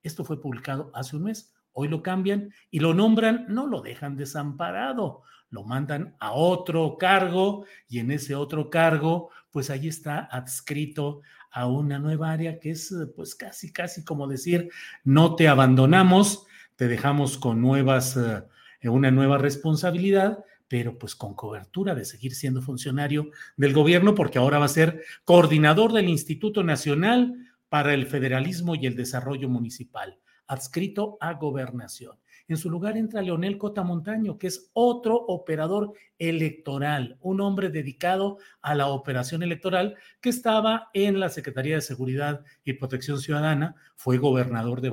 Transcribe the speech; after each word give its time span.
Esto 0.03 0.23
fue 0.23 0.41
publicado 0.41 0.91
hace 0.93 1.15
un 1.15 1.23
mes. 1.23 1.54
Hoy 1.77 1.89
lo 1.89 2.01
cambian 2.01 2.53
y 2.71 2.79
lo 2.79 2.93
nombran, 2.93 3.47
no 3.49 3.67
lo 3.67 3.81
dejan 3.81 4.15
desamparado, 4.15 5.23
lo 5.49 5.65
mandan 5.65 6.15
a 6.21 6.31
otro 6.31 6.97
cargo 6.97 7.65
y 7.89 7.99
en 7.99 8.11
ese 8.11 8.33
otro 8.33 8.69
cargo, 8.69 9.29
pues 9.51 9.69
ahí 9.69 9.89
está 9.89 10.19
adscrito 10.19 11.21
a 11.51 11.67
una 11.67 11.99
nueva 11.99 12.31
área 12.31 12.59
que 12.59 12.71
es 12.71 12.95
pues 13.13 13.35
casi, 13.35 13.73
casi 13.73 14.05
como 14.05 14.25
decir, 14.25 14.69
no 15.03 15.35
te 15.35 15.49
abandonamos, 15.49 16.45
te 16.77 16.87
dejamos 16.87 17.37
con 17.37 17.59
nuevas, 17.59 18.15
eh, 18.15 18.89
una 18.89 19.11
nueva 19.11 19.37
responsabilidad, 19.37 20.45
pero 20.69 20.97
pues 20.97 21.13
con 21.13 21.33
cobertura 21.33 21.93
de 21.93 22.05
seguir 22.05 22.35
siendo 22.35 22.61
funcionario 22.61 23.31
del 23.57 23.73
gobierno, 23.73 24.15
porque 24.15 24.37
ahora 24.37 24.59
va 24.59 24.65
a 24.65 24.69
ser 24.69 25.03
coordinador 25.25 25.91
del 25.91 26.07
Instituto 26.07 26.63
Nacional 26.63 27.35
para 27.67 27.93
el 27.93 28.05
Federalismo 28.05 28.75
y 28.75 28.85
el 28.85 28.95
Desarrollo 28.95 29.49
Municipal, 29.49 30.19
adscrito 30.47 31.17
a 31.19 31.33
gobernación. 31.33 32.17
En 32.47 32.57
su 32.57 32.69
lugar 32.69 32.95
entra 32.95 33.23
Leonel 33.23 33.57
Cotamontaño, 33.57 34.37
que 34.37 34.47
es 34.47 34.69
otro 34.73 35.15
operador 35.15 35.93
electoral, 36.19 37.17
un 37.21 37.41
hombre 37.41 37.69
dedicado 37.69 38.37
a 38.61 38.75
la 38.75 38.87
operación 38.87 39.41
electoral 39.41 39.95
que 40.21 40.29
estaba 40.29 40.89
en 40.93 41.19
la 41.19 41.29
Secretaría 41.29 41.75
de 41.75 41.81
Seguridad 41.81 42.43
y 42.63 42.73
Protección 42.73 43.19
Ciudadana, 43.19 43.75
fue 43.95 44.19
gobernador 44.19 44.81
de 44.81 44.91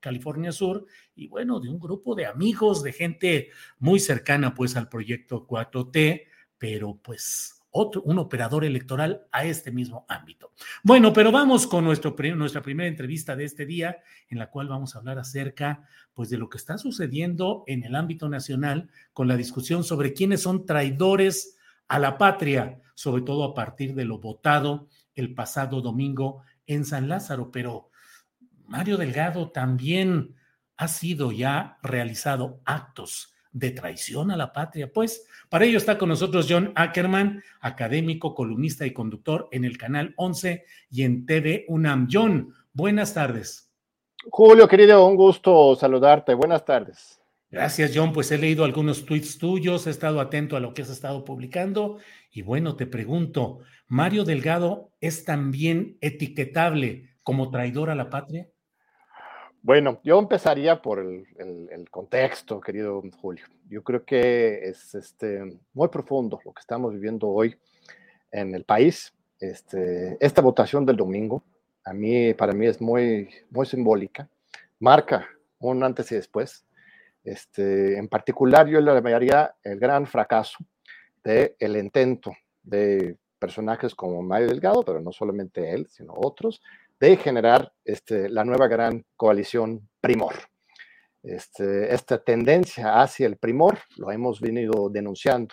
California 0.00 0.52
Sur 0.52 0.86
y 1.14 1.28
bueno, 1.28 1.60
de 1.60 1.70
un 1.70 1.78
grupo 1.78 2.14
de 2.14 2.26
amigos, 2.26 2.82
de 2.82 2.92
gente 2.92 3.50
muy 3.78 3.98
cercana 3.98 4.54
pues 4.54 4.76
al 4.76 4.90
proyecto 4.90 5.46
4T, 5.46 6.24
pero 6.58 6.98
pues 7.02 7.61
otro, 7.72 8.02
un 8.02 8.18
operador 8.18 8.64
electoral 8.64 9.26
a 9.32 9.44
este 9.44 9.72
mismo 9.72 10.04
ámbito. 10.08 10.52
Bueno, 10.82 11.12
pero 11.12 11.32
vamos 11.32 11.66
con 11.66 11.84
nuestro, 11.84 12.14
nuestra 12.36 12.62
primera 12.62 12.88
entrevista 12.88 13.34
de 13.34 13.44
este 13.44 13.66
día, 13.66 13.98
en 14.28 14.38
la 14.38 14.50
cual 14.50 14.68
vamos 14.68 14.94
a 14.94 14.98
hablar 14.98 15.18
acerca 15.18 15.84
pues, 16.14 16.30
de 16.30 16.38
lo 16.38 16.48
que 16.48 16.58
está 16.58 16.78
sucediendo 16.78 17.64
en 17.66 17.82
el 17.82 17.96
ámbito 17.96 18.28
nacional 18.28 18.90
con 19.12 19.26
la 19.26 19.36
discusión 19.36 19.84
sobre 19.84 20.12
quiénes 20.12 20.42
son 20.42 20.66
traidores 20.66 21.56
a 21.88 21.98
la 21.98 22.18
patria, 22.18 22.80
sobre 22.94 23.22
todo 23.22 23.44
a 23.44 23.54
partir 23.54 23.94
de 23.94 24.04
lo 24.04 24.18
votado 24.18 24.88
el 25.14 25.34
pasado 25.34 25.80
domingo 25.80 26.42
en 26.66 26.84
San 26.84 27.08
Lázaro. 27.08 27.50
Pero 27.50 27.90
Mario 28.66 28.98
Delgado 28.98 29.50
también 29.50 30.36
ha 30.76 30.88
sido 30.88 31.32
ya 31.32 31.78
realizado 31.82 32.60
actos 32.64 33.31
de 33.52 33.70
traición 33.70 34.30
a 34.30 34.36
la 34.36 34.52
patria. 34.52 34.92
Pues 34.92 35.26
para 35.48 35.64
ello 35.64 35.78
está 35.78 35.98
con 35.98 36.08
nosotros 36.08 36.46
John 36.48 36.72
Ackerman, 36.74 37.42
académico, 37.60 38.34
columnista 38.34 38.86
y 38.86 38.92
conductor 38.92 39.48
en 39.52 39.64
el 39.64 39.78
canal 39.78 40.14
11 40.16 40.64
y 40.90 41.02
en 41.02 41.26
TV 41.26 41.66
UNAM. 41.68 42.08
John, 42.10 42.54
buenas 42.72 43.14
tardes. 43.14 43.70
Julio, 44.30 44.68
querido, 44.68 45.06
un 45.06 45.16
gusto 45.16 45.76
saludarte. 45.76 46.34
Buenas 46.34 46.64
tardes. 46.64 47.20
Gracias, 47.50 47.92
John. 47.94 48.12
Pues 48.14 48.32
he 48.32 48.38
leído 48.38 48.64
algunos 48.64 49.04
tweets 49.04 49.36
tuyos, 49.36 49.86
he 49.86 49.90
estado 49.90 50.20
atento 50.20 50.56
a 50.56 50.60
lo 50.60 50.72
que 50.72 50.82
has 50.82 50.90
estado 50.90 51.24
publicando. 51.24 51.98
Y 52.30 52.40
bueno, 52.40 52.76
te 52.76 52.86
pregunto, 52.86 53.58
¿Mario 53.88 54.24
Delgado 54.24 54.90
es 55.00 55.26
también 55.26 55.98
etiquetable 56.00 57.10
como 57.22 57.50
traidor 57.50 57.90
a 57.90 57.94
la 57.94 58.08
patria? 58.08 58.48
Bueno, 59.64 60.00
yo 60.02 60.18
empezaría 60.18 60.82
por 60.82 60.98
el, 60.98 61.88
contexto, 61.88 62.60
querido 62.60 63.00
Julio. 63.20 63.46
Yo 63.68 63.84
creo 63.84 64.04
que 64.04 64.58
es 64.64 64.92
este, 64.96 65.56
muy 65.72 65.86
profundo 65.86 66.40
lo 66.44 66.52
que 66.52 66.60
estamos 66.60 66.92
viviendo 66.92 67.28
hoy 67.28 67.56
en 68.32 68.56
el 68.56 68.64
país. 68.64 69.14
Este, 69.38 70.16
esta 70.18 70.42
votación 70.42 70.84
del 70.84 70.96
domingo, 70.96 71.44
a 71.84 71.92
mí, 71.92 72.34
para 72.34 72.52
mí 72.52 72.66
es 72.66 72.80
muy, 72.80 73.28
muy 73.50 73.64
simbólica, 73.64 74.28
marca 74.80 75.28
un 75.60 75.84
antes 75.84 76.10
y 76.10 76.16
después. 76.16 76.66
Este, 77.22 77.96
en 77.98 78.08
particular, 78.08 78.66
yo 78.66 78.80
le 78.80 78.92
llamaría 78.92 79.54
el 79.62 79.78
gran 79.78 80.06
fracaso 80.06 80.58
del 81.22 81.54
el 81.60 81.76
intento 81.76 82.32
de 82.64 83.16
personajes 83.38 83.94
como 83.94 84.22
Mario 84.22 84.48
Delgado, 84.48 84.82
pero 84.84 85.00
no 85.00 85.12
solamente 85.12 85.72
él, 85.72 85.86
sino 85.88 86.14
otros, 86.16 86.60
de 87.02 87.16
generar 87.16 87.72
este, 87.84 88.28
la 88.28 88.44
nueva 88.44 88.68
gran 88.68 89.04
coalición 89.16 89.88
primor. 90.00 90.34
Este, 91.20 91.92
esta 91.92 92.22
tendencia 92.22 93.02
hacia 93.02 93.26
el 93.26 93.38
primor 93.38 93.76
lo 93.96 94.12
hemos 94.12 94.40
venido 94.40 94.88
denunciando 94.88 95.52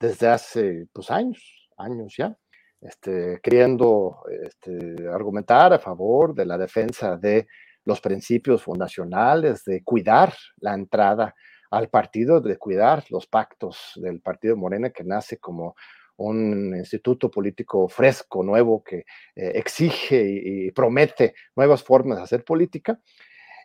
desde 0.00 0.26
hace 0.26 0.88
pues, 0.92 1.08
años, 1.12 1.70
años 1.76 2.16
ya, 2.18 2.36
este, 2.80 3.38
queriendo 3.40 4.24
este, 4.42 5.06
argumentar 5.08 5.72
a 5.72 5.78
favor 5.78 6.34
de 6.34 6.46
la 6.46 6.58
defensa 6.58 7.16
de 7.16 7.46
los 7.84 8.00
principios 8.00 8.64
fundacionales, 8.64 9.62
de 9.62 9.84
cuidar 9.84 10.34
la 10.56 10.74
entrada 10.74 11.32
al 11.70 11.90
partido, 11.90 12.40
de 12.40 12.56
cuidar 12.56 13.04
los 13.10 13.28
pactos 13.28 13.92
del 13.94 14.20
partido 14.20 14.56
Morena 14.56 14.90
que 14.90 15.04
nace 15.04 15.38
como 15.38 15.76
un 16.18 16.74
instituto 16.76 17.30
político 17.30 17.88
fresco, 17.88 18.42
nuevo, 18.42 18.82
que 18.82 18.98
eh, 19.34 19.52
exige 19.54 20.24
y, 20.44 20.70
promete 20.72 21.34
nuevas 21.56 21.82
formas 21.82 22.18
de 22.18 22.24
hacer 22.24 22.44
política. 22.44 23.00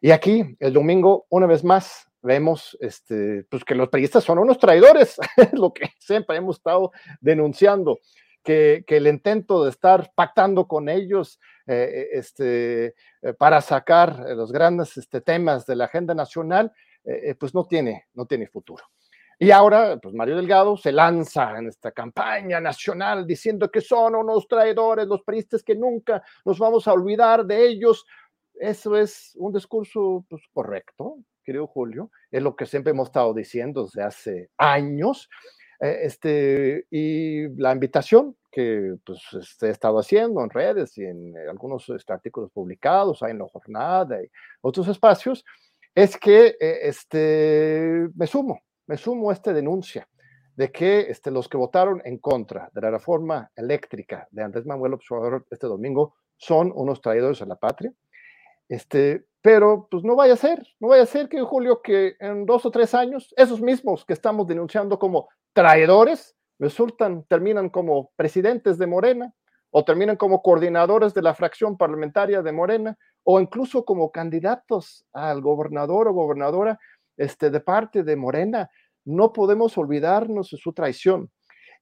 Y 0.02 0.12
aquí, 0.12 0.56
el 0.60 0.74
domingo, 0.74 1.26
una 1.30 1.48
vez 1.48 1.64
más, 1.64 2.08
vemos 2.22 2.78
este, 2.80 3.44
pues 3.50 3.66
que 3.66 3.76
los 3.76 3.90
periodistas 3.90 4.24
son 4.24 4.40
unos 4.40 4.58
traidores, 4.58 5.18
lo 5.54 5.74
que 5.74 5.90
siempre 6.00 6.38
hemos 6.38 6.58
estado 6.58 6.92
denunciando, 7.20 8.00
que, 8.44 8.84
que 8.86 8.98
el 8.98 9.08
intento 9.08 9.64
de 9.64 9.72
estar 9.72 10.12
pactando 10.16 10.68
con 10.68 10.90
ellos 10.90 11.40
eh, 11.66 12.10
este, 12.14 12.96
eh, 13.22 13.34
para 13.38 13.62
sacar 13.62 14.20
los 14.36 14.52
grandes 14.52 14.96
este, 14.98 15.22
temas 15.22 15.66
de 15.66 15.76
la 15.76 15.86
agenda 15.86 16.14
nacional, 16.14 16.72
pues 17.38 17.54
no 17.54 17.66
tiene, 17.66 18.06
no 18.14 18.26
tiene 18.26 18.48
futuro. 18.48 18.86
Y 19.40 19.52
ahora, 19.52 19.98
pues 19.98 20.14
Mario 20.14 20.38
Delgado 20.38 20.78
se 20.78 20.92
lanza 20.92 21.58
en 21.58 21.68
esta 21.68 21.92
campaña 21.92 22.60
nacional 22.60 23.26
diciendo 23.26 23.70
que 23.70 23.82
son 23.82 24.16
unos 24.16 24.48
traidores, 24.48 25.08
los 25.08 25.22
periodistas 25.24 25.64
que 25.64 25.76
nunca 25.76 26.24
nos 26.46 26.60
vamos 26.60 26.88
a 26.88 26.94
olvidar 26.94 27.46
de 27.46 27.68
ellos. 27.68 28.06
Eso 28.54 28.96
es 28.96 29.34
un 29.36 29.52
discurso 29.52 30.26
pues, 30.30 30.44
correcto, 30.54 31.18
querido 31.44 31.68
Julio, 31.68 32.12
es 32.32 32.42
lo 32.42 32.56
que 32.56 32.66
siempre 32.66 32.92
hemos 32.92 33.10
estado 33.10 33.34
diciendo 33.34 33.84
desde 33.84 34.04
hace 34.04 34.50
años. 34.58 35.30
Eh, 35.80 36.00
este, 36.04 36.86
y 36.92 37.50
la 37.60 37.74
invitación 37.74 38.38
que 38.52 38.96
pues, 39.04 39.20
este, 39.34 39.68
he 39.68 39.72
estado 39.72 40.00
haciendo 40.00 40.42
en 40.44 40.50
redes 40.52 40.98
y 40.98 41.04
en 41.04 41.36
algunos 41.50 41.90
este, 41.90 42.14
artículos 42.14 42.52
publicados, 42.52 43.24
hay 43.24 43.32
en 43.32 43.40
la 43.40 43.48
jornada 43.48 44.24
y 44.24 44.28
otros 44.62 44.88
espacios, 44.88 45.44
es 45.96 46.16
que 46.18 46.56
eh, 46.60 46.80
este, 46.84 48.08
me 48.16 48.28
sumo 48.28 48.62
me 48.88 48.98
sumo 48.98 49.30
a 49.30 49.34
esta 49.34 49.54
denuncia 49.54 50.08
de 50.56 50.72
que 50.72 51.02
este, 51.10 51.32
los 51.32 51.50
que 51.50 51.58
votaron 51.58 52.02
en 52.06 52.18
contra 52.20 52.70
de 52.74 52.82
la 52.82 52.92
reforma 52.92 53.52
eléctrica 53.56 54.28
de 54.32 54.44
Andrés 54.44 54.66
Manuel 54.66 54.94
Observador 54.94 55.46
este 55.50 55.68
domingo 55.68 56.16
son 56.38 56.72
unos 56.76 57.02
traidores 57.02 57.42
a 57.42 57.46
la 57.46 57.56
patria. 57.56 57.92
Este, 58.70 59.26
pero 59.42 59.88
pues 59.90 60.04
no 60.04 60.16
vaya 60.16 60.34
a 60.34 60.38
ser, 60.38 60.66
no 60.80 60.90
vaya 60.90 61.04
a 61.04 61.08
ser 61.08 61.28
que 61.28 61.42
Julio 61.42 61.82
que 61.82 62.16
en 62.20 62.46
dos 62.46 62.66
o 62.66 62.72
tres 62.72 62.94
años 62.94 63.34
esos 63.36 63.62
mismos 63.62 64.06
que 64.06 64.14
estamos 64.14 64.48
denunciando 64.48 65.00
como 65.00 65.28
traidores 65.54 66.36
resultan, 66.60 67.24
terminan 67.24 67.70
como 67.70 68.12
presidentes 68.16 68.78
de 68.78 68.88
Morena 68.88 69.34
o 69.72 69.84
terminan 69.84 70.16
como 70.16 70.42
coordinadores 70.42 71.14
de 71.14 71.24
la 71.24 71.34
fracción 71.34 71.78
parlamentaria 71.78 72.42
de 72.42 72.52
Morena 72.52 72.98
o 73.24 73.40
incluso 73.40 73.84
como 73.86 74.12
candidatos 74.12 75.06
al 75.12 75.42
gobernador 75.42 76.08
o 76.08 76.14
gobernadora 76.14 76.80
este, 77.18 77.50
de 77.50 77.60
parte 77.60 78.04
de 78.04 78.16
Morena. 78.16 78.70
No 79.06 79.34
podemos 79.34 79.78
olvidarnos 79.78 80.50
de 80.52 80.58
su 80.58 80.74
traición. 80.74 81.32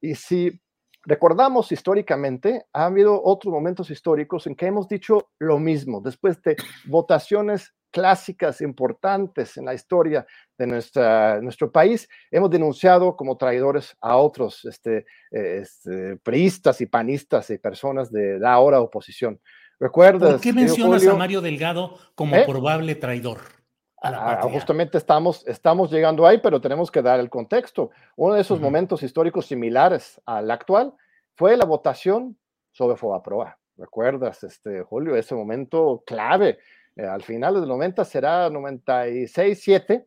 Y 0.00 0.14
si 0.14 0.60
recordamos 1.04 1.72
históricamente, 1.72 2.66
ha 2.72 2.86
habido 2.86 3.22
otros 3.22 3.52
momentos 3.52 3.90
históricos 3.90 4.46
en 4.46 4.54
que 4.54 4.66
hemos 4.66 4.88
dicho 4.88 5.30
lo 5.38 5.58
mismo, 5.58 6.00
después 6.00 6.40
de 6.42 6.56
votaciones 6.86 7.74
clásicas 7.92 8.60
importantes 8.62 9.56
en 9.58 9.66
la 9.66 9.74
historia 9.74 10.26
de 10.58 10.66
nuestra, 10.66 11.40
nuestro 11.40 11.70
país, 11.70 12.08
hemos 12.30 12.50
denunciado 12.50 13.14
como 13.14 13.36
traidores 13.36 13.94
a 14.00 14.16
otros 14.16 14.64
este, 14.64 15.04
este, 15.30 16.16
priistas 16.16 16.80
y 16.80 16.86
panistas 16.86 17.50
y 17.50 17.58
personas 17.58 18.10
de 18.10 18.38
la 18.40 18.54
ahora 18.54 18.80
oposición. 18.80 19.40
¿Recuerdas? 19.78 20.32
¿Por 20.32 20.40
qué 20.40 20.52
mencionas 20.52 21.06
a 21.06 21.14
Mario 21.14 21.40
Delgado 21.40 21.98
como 22.14 22.36
¿Eh? 22.36 22.44
probable 22.46 22.94
traidor? 22.94 23.61
Ah, 24.04 24.40
justamente 24.50 24.98
estamos, 24.98 25.46
estamos 25.46 25.90
llegando 25.90 26.26
ahí, 26.26 26.38
pero 26.38 26.60
tenemos 26.60 26.90
que 26.90 27.02
dar 27.02 27.20
el 27.20 27.30
contexto. 27.30 27.90
Uno 28.16 28.34
de 28.34 28.40
esos 28.40 28.60
momentos 28.60 29.02
históricos 29.04 29.46
similares 29.46 30.20
al 30.26 30.50
actual 30.50 30.92
fue 31.36 31.56
la 31.56 31.64
votación 31.64 32.36
sobre 32.72 32.96
FOBAPROA. 32.96 33.56
¿Recuerdas, 33.76 34.42
este, 34.42 34.82
Julio? 34.82 35.14
Ese 35.14 35.36
momento 35.36 36.02
clave. 36.04 36.58
Eh, 36.96 37.06
al 37.06 37.22
final 37.22 37.54
del 37.54 37.68
90 37.68 38.04
será 38.04 38.50
96-7, 38.50 39.84
eh, 39.90 40.06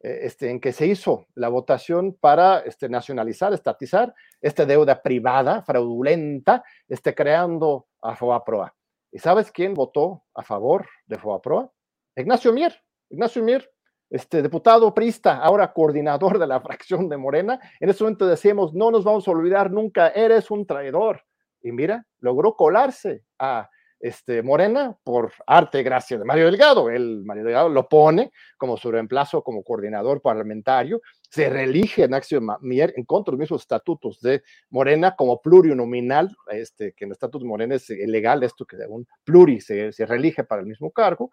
este, 0.00 0.50
en 0.50 0.60
que 0.60 0.72
se 0.72 0.88
hizo 0.88 1.28
la 1.34 1.48
votación 1.48 2.14
para 2.18 2.58
este, 2.60 2.88
nacionalizar, 2.88 3.52
estatizar 3.52 4.12
esta 4.40 4.66
deuda 4.66 5.00
privada, 5.02 5.62
fraudulenta, 5.62 6.64
este, 6.88 7.14
creando 7.14 7.86
a 8.02 8.16
FOBAPROA. 8.16 8.74
¿Y 9.12 9.20
sabes 9.20 9.52
quién 9.52 9.72
votó 9.72 10.24
a 10.34 10.42
favor 10.42 10.88
de 11.06 11.16
FOBAPROA? 11.16 11.70
Ignacio 12.16 12.52
Mier 12.52 12.85
Ignacio 13.08 13.42
Mir, 13.42 13.68
este 14.10 14.42
diputado 14.42 14.92
Prista, 14.94 15.38
ahora 15.38 15.72
coordinador 15.72 16.38
de 16.38 16.46
la 16.46 16.60
fracción 16.62 17.08
de 17.08 17.16
Morena, 17.16 17.58
en 17.80 17.88
ese 17.88 18.04
momento 18.04 18.26
decíamos, 18.26 18.74
no 18.74 18.90
nos 18.90 19.04
vamos 19.04 19.26
a 19.26 19.30
olvidar 19.30 19.70
nunca, 19.70 20.08
eres 20.08 20.50
un 20.50 20.66
traidor. 20.66 21.22
Y 21.62 21.72
mira, 21.72 22.06
logró 22.20 22.54
colarse 22.54 23.24
a 23.38 23.68
este, 23.98 24.42
Morena 24.42 24.96
por 25.02 25.32
arte 25.46 25.80
y 25.80 25.82
gracia 25.82 26.18
de 26.18 26.24
Mario 26.24 26.46
Delgado. 26.46 26.90
El 26.90 27.24
Mario 27.24 27.44
Delgado 27.44 27.68
lo 27.68 27.88
pone 27.88 28.30
como 28.56 28.76
su 28.76 28.90
reemplazo 28.90 29.42
como 29.42 29.64
coordinador 29.64 30.20
parlamentario. 30.20 31.00
Se 31.30 31.48
reelige 31.48 32.08
Naxio 32.08 32.40
Mier 32.60 32.94
en 32.96 33.04
contra 33.04 33.30
de 33.30 33.36
los 33.36 33.40
mismos 33.40 33.62
estatutos 33.62 34.20
de 34.20 34.42
Morena 34.70 35.14
como 35.16 35.40
plurinominal, 35.40 36.34
este, 36.50 36.92
que 36.92 37.04
en 37.04 37.10
el 37.10 37.12
estatuto 37.12 37.44
de 37.44 37.48
Morena 37.48 37.74
es 37.74 37.90
ilegal 37.90 38.42
esto 38.42 38.64
que 38.64 38.76
de 38.76 38.86
un 38.86 39.06
pluri 39.24 39.60
se, 39.60 39.92
se 39.92 40.06
reelige 40.06 40.44
para 40.44 40.62
el 40.62 40.66
mismo 40.66 40.90
cargo. 40.90 41.30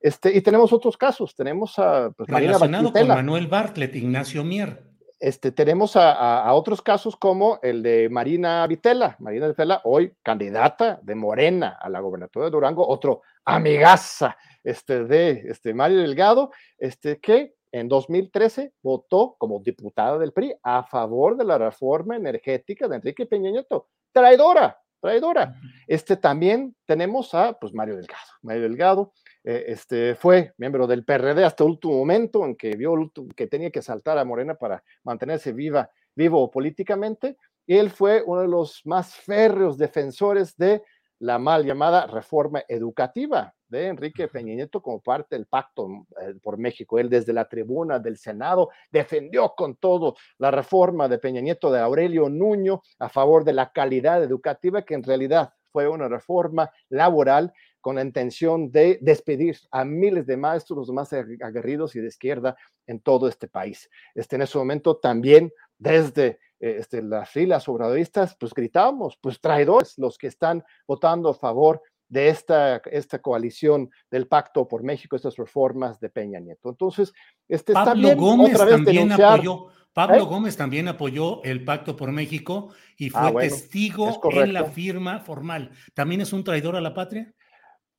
Este, 0.00 0.36
y 0.36 0.40
tenemos 0.40 0.72
otros 0.72 0.96
casos, 0.96 1.34
tenemos 1.34 1.78
a 1.78 2.10
pues, 2.10 2.28
Relacionado 2.28 2.92
con 2.92 3.08
Manuel 3.08 3.46
Bartlett, 3.46 3.94
Ignacio 3.94 4.44
Mier. 4.44 4.84
Este, 5.18 5.50
tenemos 5.50 5.96
a, 5.96 6.42
a, 6.42 6.52
otros 6.52 6.82
casos 6.82 7.16
como 7.16 7.58
el 7.62 7.82
de 7.82 8.08
Marina 8.10 8.66
Vitela. 8.66 9.16
Marina 9.18 9.48
Vitela, 9.48 9.80
hoy 9.84 10.12
candidata 10.22 11.00
de 11.02 11.14
Morena 11.14 11.78
a 11.80 11.88
la 11.88 12.00
gobernatura 12.00 12.44
de 12.44 12.50
Durango, 12.50 12.86
otro 12.86 13.22
amigaza 13.46 14.36
este, 14.62 15.04
de 15.04 15.44
este, 15.48 15.72
Mario 15.72 16.00
Delgado, 16.00 16.50
este, 16.76 17.18
que 17.18 17.54
en 17.78 17.88
2013 17.88 18.72
votó 18.82 19.36
como 19.38 19.60
diputada 19.60 20.18
del 20.18 20.32
PRI 20.32 20.54
a 20.62 20.82
favor 20.84 21.36
de 21.36 21.44
la 21.44 21.58
reforma 21.58 22.16
energética 22.16 22.88
de 22.88 22.96
Enrique 22.96 23.26
Peña 23.26 23.50
Nieto. 23.50 23.88
Traidora, 24.12 24.78
traidora. 24.98 25.54
Este, 25.86 26.16
también 26.16 26.74
tenemos 26.86 27.34
a 27.34 27.52
pues, 27.52 27.74
Mario 27.74 27.96
Delgado. 27.96 28.30
Mario 28.40 28.62
Delgado 28.62 29.12
eh, 29.44 29.64
este, 29.68 30.14
fue 30.14 30.54
miembro 30.56 30.86
del 30.86 31.04
PRD 31.04 31.44
hasta 31.44 31.64
el 31.64 31.70
último 31.70 31.98
momento 31.98 32.46
en 32.46 32.56
que 32.56 32.76
vio 32.76 32.94
que 33.36 33.46
tenía 33.46 33.70
que 33.70 33.82
saltar 33.82 34.16
a 34.16 34.24
Morena 34.24 34.54
para 34.54 34.82
mantenerse 35.04 35.52
viva, 35.52 35.90
vivo 36.14 36.50
políticamente. 36.50 37.36
Y 37.66 37.76
él 37.76 37.90
fue 37.90 38.22
uno 38.24 38.40
de 38.40 38.48
los 38.48 38.86
más 38.86 39.14
férreos 39.14 39.76
defensores 39.76 40.56
de 40.56 40.82
la 41.20 41.38
mal 41.38 41.64
llamada 41.64 42.06
reforma 42.06 42.62
educativa 42.68 43.54
de 43.68 43.88
Enrique 43.88 44.28
Peña 44.28 44.54
Nieto 44.54 44.80
como 44.80 45.00
parte 45.00 45.36
del 45.36 45.46
pacto 45.46 46.06
eh, 46.20 46.34
por 46.42 46.58
México. 46.58 46.98
Él 46.98 47.08
desde 47.08 47.32
la 47.32 47.48
tribuna 47.48 47.98
del 47.98 48.16
Senado 48.16 48.70
defendió 48.90 49.54
con 49.56 49.76
todo 49.76 50.16
la 50.38 50.50
reforma 50.50 51.08
de 51.08 51.18
Peña 51.18 51.40
Nieto 51.40 51.70
de 51.70 51.80
Aurelio 51.80 52.28
Nuño 52.28 52.82
a 52.98 53.08
favor 53.08 53.44
de 53.44 53.54
la 53.54 53.72
calidad 53.72 54.22
educativa, 54.22 54.82
que 54.82 54.94
en 54.94 55.02
realidad 55.02 55.52
fue 55.72 55.88
una 55.88 56.08
reforma 56.08 56.70
laboral 56.88 57.52
con 57.80 57.96
la 57.96 58.02
intención 58.02 58.70
de 58.72 58.98
despedir 59.00 59.58
a 59.70 59.84
miles 59.84 60.26
de 60.26 60.36
maestros, 60.36 60.78
los 60.78 60.90
más 60.90 61.12
aguerridos 61.12 61.94
y 61.94 62.00
de 62.00 62.08
izquierda 62.08 62.56
en 62.86 63.00
todo 63.00 63.28
este 63.28 63.46
país. 63.46 63.88
Este, 64.14 64.36
en 64.36 64.42
ese 64.42 64.58
momento 64.58 64.96
también 64.96 65.52
desde 65.78 66.38
este, 66.60 67.02
las 67.02 67.30
filas 67.30 67.68
obradoristas, 67.68 68.36
pues 68.38 68.52
gritábamos, 68.54 69.18
pues 69.20 69.40
traidores 69.40 69.98
los 69.98 70.18
que 70.18 70.26
están 70.26 70.64
votando 70.86 71.30
a 71.30 71.34
favor 71.34 71.82
de 72.08 72.28
esta, 72.28 72.76
esta 72.90 73.20
coalición 73.20 73.90
del 74.10 74.28
Pacto 74.28 74.68
por 74.68 74.82
México, 74.82 75.16
estas 75.16 75.36
reformas 75.36 75.98
de 76.00 76.08
Peña 76.08 76.40
Nieto. 76.40 76.68
Entonces, 76.68 77.12
este, 77.48 77.72
Pablo 77.72 78.08
está 78.08 78.20
Gómez 78.20 78.54
otra 78.54 78.64
vez 78.64 78.74
también 78.76 79.12
apoyó. 79.12 79.66
Pablo 79.92 80.16
¿Eh? 80.16 80.26
Gómez 80.26 80.56
también 80.56 80.88
apoyó 80.88 81.42
el 81.42 81.64
Pacto 81.64 81.96
por 81.96 82.12
México 82.12 82.68
y 82.98 83.10
ah, 83.14 83.30
fue 83.32 83.44
testigo 83.44 84.20
en 84.30 84.52
la 84.52 84.66
firma 84.66 85.20
formal. 85.20 85.70
¿También 85.94 86.20
es 86.20 86.32
un 86.32 86.44
traidor 86.44 86.76
a 86.76 86.80
la 86.80 86.92
patria? 86.92 87.32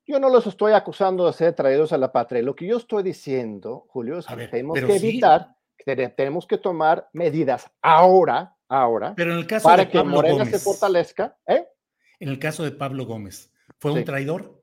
Yo 0.06 0.18
no 0.18 0.30
los 0.30 0.46
estoy 0.46 0.72
acusando 0.72 1.26
de 1.26 1.32
ser 1.32 1.54
traídos 1.54 1.92
a 1.92 1.98
la 1.98 2.12
patria. 2.12 2.40
Lo 2.40 2.54
que 2.54 2.66
yo 2.66 2.76
estostoy 2.76 3.02
diciendo, 3.02 3.84
Julio, 3.88 4.18
es 4.18 4.26
que 4.26 4.48
tenemos 4.48 4.78
que 4.78 4.96
evitar, 4.96 5.54
tenemos 5.84 6.46
que 6.46 6.58
tomar 6.58 7.08
medidas 7.12 7.70
ahora, 7.82 8.54
ahora, 8.68 9.14
pero 9.16 9.32
en 9.32 9.38
el 9.38 9.46
caso 9.46 9.68
para 9.68 9.84
de 9.84 9.90
que 9.90 10.02
Morena 10.02 10.44
se 10.44 10.58
fortalezca. 10.58 11.36
¿eh? 11.46 11.66
En 12.20 12.28
el 12.28 12.38
caso 12.38 12.64
de 12.64 12.72
Pablo 12.72 13.06
Gómez, 13.06 13.52
¿fue 13.78 13.92
un 13.92 14.04
traidor? 14.04 14.58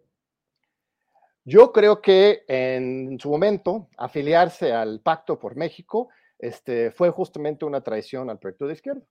Yo 1.44 1.72
creo 1.72 2.02
que 2.02 2.44
en 2.48 3.20
su 3.20 3.30
momento 3.30 3.90
afiliarse 3.98 4.74
al 4.74 5.00
Pacto 5.02 5.40
por 5.40 5.56
México 5.56 6.10
este, 6.40 6.92
fue 6.92 7.12
justamente 7.12 7.66
una 7.66 7.82
traición 7.82 8.30
al 8.30 8.40
proyecto 8.40 8.68
de 8.68 8.74
izquierda. 8.74 9.02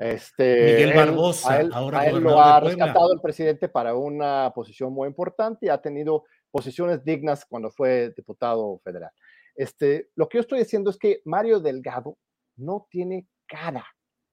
Este, 0.00 0.64
Miguel 0.64 0.92
Barbosa, 0.94 1.52
a 1.52 1.60
él, 1.60 1.70
ahora 1.72 2.10
lo 2.12 2.40
ha 2.40 2.60
rescatado 2.60 3.12
el 3.12 3.20
presidente 3.20 3.68
para 3.68 3.94
una 3.94 4.52
posición 4.54 4.92
muy 4.92 5.06
importante 5.06 5.66
y 5.66 5.68
ha 5.68 5.80
tenido 5.80 6.24
posiciones 6.50 7.04
dignas 7.04 7.44
cuando 7.44 7.70
fue 7.70 8.12
diputado 8.16 8.80
federal. 8.82 9.12
Este, 9.54 10.10
lo 10.14 10.28
que 10.28 10.38
yo 10.38 10.42
estoy 10.42 10.60
diciendo 10.60 10.90
es 10.90 10.96
que 10.96 11.22
Mario 11.24 11.60
Delgado 11.60 12.18
no 12.56 12.86
tiene 12.90 13.28
cara 13.46 13.84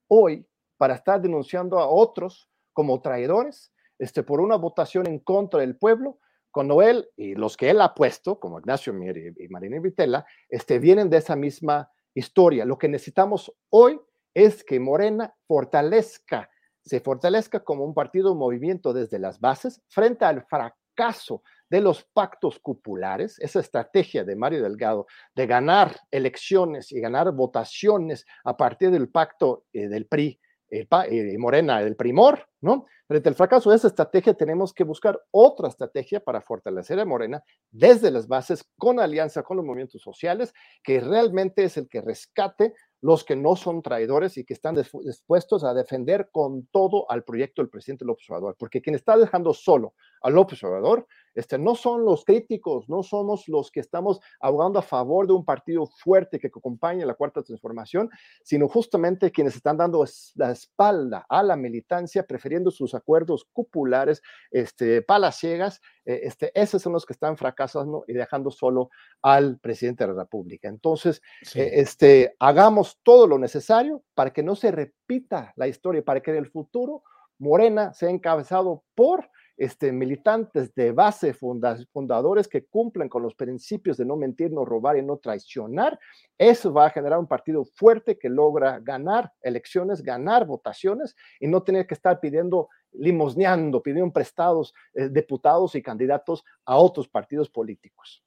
hoy 0.07 0.47
para 0.77 0.95
estar 0.95 1.21
denunciando 1.21 1.79
a 1.79 1.87
otros 1.87 2.49
como 2.73 3.01
traidores 3.01 3.73
este, 3.99 4.23
por 4.23 4.39
una 4.39 4.55
votación 4.55 5.07
en 5.07 5.19
contra 5.19 5.61
del 5.61 5.77
pueblo, 5.77 6.19
cuando 6.51 6.81
él 6.81 7.09
y 7.15 7.35
los 7.35 7.57
que 7.57 7.69
él 7.69 7.81
ha 7.81 7.93
puesto, 7.93 8.39
como 8.39 8.59
Ignacio 8.59 8.93
Mier 8.93 9.33
y, 9.37 9.47
Marina 9.49 9.79
Vitela, 9.79 10.25
este, 10.49 10.79
vienen 10.79 11.09
de 11.09 11.17
esa 11.17 11.35
misma 11.35 11.91
historia. 12.13 12.65
Lo 12.65 12.77
que 12.77 12.87
necesitamos 12.87 13.53
hoy 13.69 13.99
es 14.33 14.63
que 14.63 14.79
Morena 14.79 15.35
fortalezca, 15.47 16.49
se 16.83 16.99
fortalezca 16.99 17.63
como 17.63 17.83
un 17.83 17.93
partido 17.93 18.35
movimiento 18.35 18.93
desde 18.93 19.19
las 19.19 19.39
bases 19.39 19.81
frente 19.87 20.25
al 20.25 20.45
fracaso 20.45 21.43
de 21.69 21.81
los 21.81 22.03
pactos 22.13 22.59
cupulares, 22.59 23.39
esa 23.39 23.59
estrategia 23.59 24.23
de 24.23 24.35
Mario 24.35 24.63
Delgado 24.63 25.07
de 25.35 25.47
ganar 25.47 25.95
elecciones 26.11 26.91
y 26.91 26.99
ganar 26.99 27.31
votaciones 27.31 28.25
a 28.43 28.55
partir 28.55 28.91
del 28.91 29.09
pacto 29.09 29.65
eh, 29.73 29.87
del 29.87 30.07
PRI 30.07 30.39
y 30.69 31.37
Morena, 31.37 31.81
del 31.81 31.95
primor, 31.95 32.45
¿no? 32.59 32.85
Frente 33.07 33.29
al 33.29 33.35
fracaso 33.35 33.69
de 33.69 33.77
esa 33.77 33.87
estrategia 33.87 34.33
tenemos 34.33 34.73
que 34.73 34.83
buscar 34.83 35.17
otra 35.31 35.69
estrategia 35.69 36.19
para 36.19 36.41
fortalecer 36.41 36.99
a 36.99 37.05
Morena 37.05 37.41
desde 37.71 38.11
las 38.11 38.27
bases, 38.27 38.69
con 38.77 38.99
alianza 38.99 39.43
con 39.43 39.55
los 39.55 39.65
movimientos 39.65 40.01
sociales, 40.01 40.53
que 40.83 40.99
realmente 40.99 41.63
es 41.63 41.77
el 41.77 41.87
que 41.87 42.01
rescate 42.01 42.73
los 42.99 43.23
que 43.23 43.37
no 43.37 43.55
son 43.55 43.81
traidores 43.81 44.37
y 44.37 44.43
que 44.43 44.53
están 44.53 44.75
dispuestos 44.75 45.63
a 45.63 45.73
defender 45.73 46.29
con 46.31 46.67
todo 46.67 47.09
al 47.09 47.23
proyecto 47.23 47.61
del 47.61 47.69
presidente 47.69 48.03
López 48.03 48.29
Obrador, 48.29 48.55
porque 48.59 48.81
quien 48.81 48.95
está 48.95 49.15
dejando 49.15 49.53
solo 49.53 49.93
a 50.21 50.29
López 50.29 50.61
Obrador 50.63 51.07
este, 51.37 51.59
no 51.59 51.75
son 51.75 52.03
los 52.03 52.25
críticos, 52.25 52.89
no 52.89 53.03
somos 53.03 53.47
los 53.47 53.69
que 53.69 53.79
estamos 53.79 54.19
abogando 54.39 54.79
a 54.79 54.81
favor 54.81 55.27
de 55.27 55.33
un 55.33 55.45
partido 55.45 55.85
fuerte 55.85 56.39
que 56.39 56.47
acompañe 56.47 57.05
la 57.05 57.13
cuarta 57.13 57.43
transformación, 57.43 58.09
sino 58.43 58.67
justamente 58.67 59.31
quienes 59.31 59.55
están 59.55 59.77
dando 59.77 60.03
la 60.35 60.51
espalda 60.51 61.25
a 61.29 61.43
la 61.43 61.55
militancia, 61.55 62.25
prefiriendo 62.25 62.71
sus 62.71 62.95
acuerdos 62.95 63.47
cupulares, 63.53 64.21
este, 64.49 65.03
palaciegas, 65.03 65.79
eh, 66.05 66.21
este, 66.23 66.51
esos 66.59 66.81
son 66.81 66.93
los 66.93 67.05
que 67.05 67.13
están 67.13 67.37
fracasando 67.37 68.03
y 68.07 68.13
dejando 68.13 68.49
solo 68.49 68.89
al 69.21 69.59
presidente 69.59 70.05
de 70.05 70.13
la 70.13 70.23
República. 70.23 70.67
Entonces, 70.67 71.21
eh, 71.53 71.69
este, 71.73 72.35
hagamos 72.39 72.99
todo 73.03 73.27
lo 73.27 73.37
necesario 73.37 74.03
para 74.15 74.31
que 74.31 74.41
no 74.41 74.55
se 74.55 74.71
repita 74.71 75.53
la 75.55 75.67
historia, 75.67 76.03
para 76.03 76.21
que 76.21 76.31
en 76.31 76.37
el 76.37 76.49
futuro 76.49 77.03
Morena 77.37 77.93
sea 77.93 78.09
encabezado 78.09 78.83
por 78.95 79.29
este, 79.57 79.91
militantes 79.91 80.73
de 80.75 80.91
base, 80.91 81.33
fundadores 81.33 82.47
que 82.47 82.65
cumplen 82.65 83.09
con 83.09 83.23
los 83.23 83.33
principios 83.33 83.97
de 83.97 84.05
no 84.05 84.15
mentir, 84.15 84.51
no 84.51 84.63
robar 84.63 84.97
y 84.97 85.01
no 85.01 85.17
traicionar, 85.17 85.99
eso 86.37 86.71
va 86.71 86.85
a 86.85 86.89
generar 86.91 87.17
un 87.17 87.27
partido 87.27 87.65
fuerte 87.65 88.19
que 88.19 88.29
logra 88.29 88.79
ganar 88.79 89.33
elecciones, 89.41 90.03
ganar 90.03 90.45
votaciones 90.45 91.15
y 91.39 91.47
no 91.47 91.63
tener 91.63 91.87
que 91.87 91.95
estar 91.95 92.19
pidiendo, 92.19 92.69
limosneando, 92.91 93.81
pidiendo 93.81 94.13
prestados 94.13 94.75
eh, 94.93 95.09
diputados 95.09 95.73
y 95.73 95.81
candidatos 95.81 96.43
a 96.63 96.77
otros 96.77 97.07
partidos 97.07 97.49
políticos. 97.49 98.23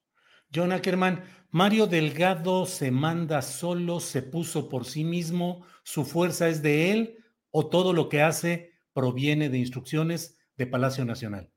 John 0.52 0.72
Ackerman, 0.72 1.22
Mario 1.50 1.86
Delgado 1.86 2.66
se 2.66 2.90
manda 2.90 3.40
solo, 3.40 4.00
se 4.00 4.22
puso 4.22 4.68
por 4.68 4.84
sí 4.84 5.04
mismo, 5.04 5.64
su 5.84 6.04
fuerza 6.04 6.48
es 6.48 6.60
de 6.60 6.90
él 6.90 7.18
o 7.52 7.68
todo 7.68 7.92
lo 7.92 8.08
que 8.08 8.20
hace 8.20 8.72
proviene 8.92 9.48
de 9.48 9.58
instrucciones 9.58 10.39
Palacio 10.66 11.04
Nacional. 11.04 11.50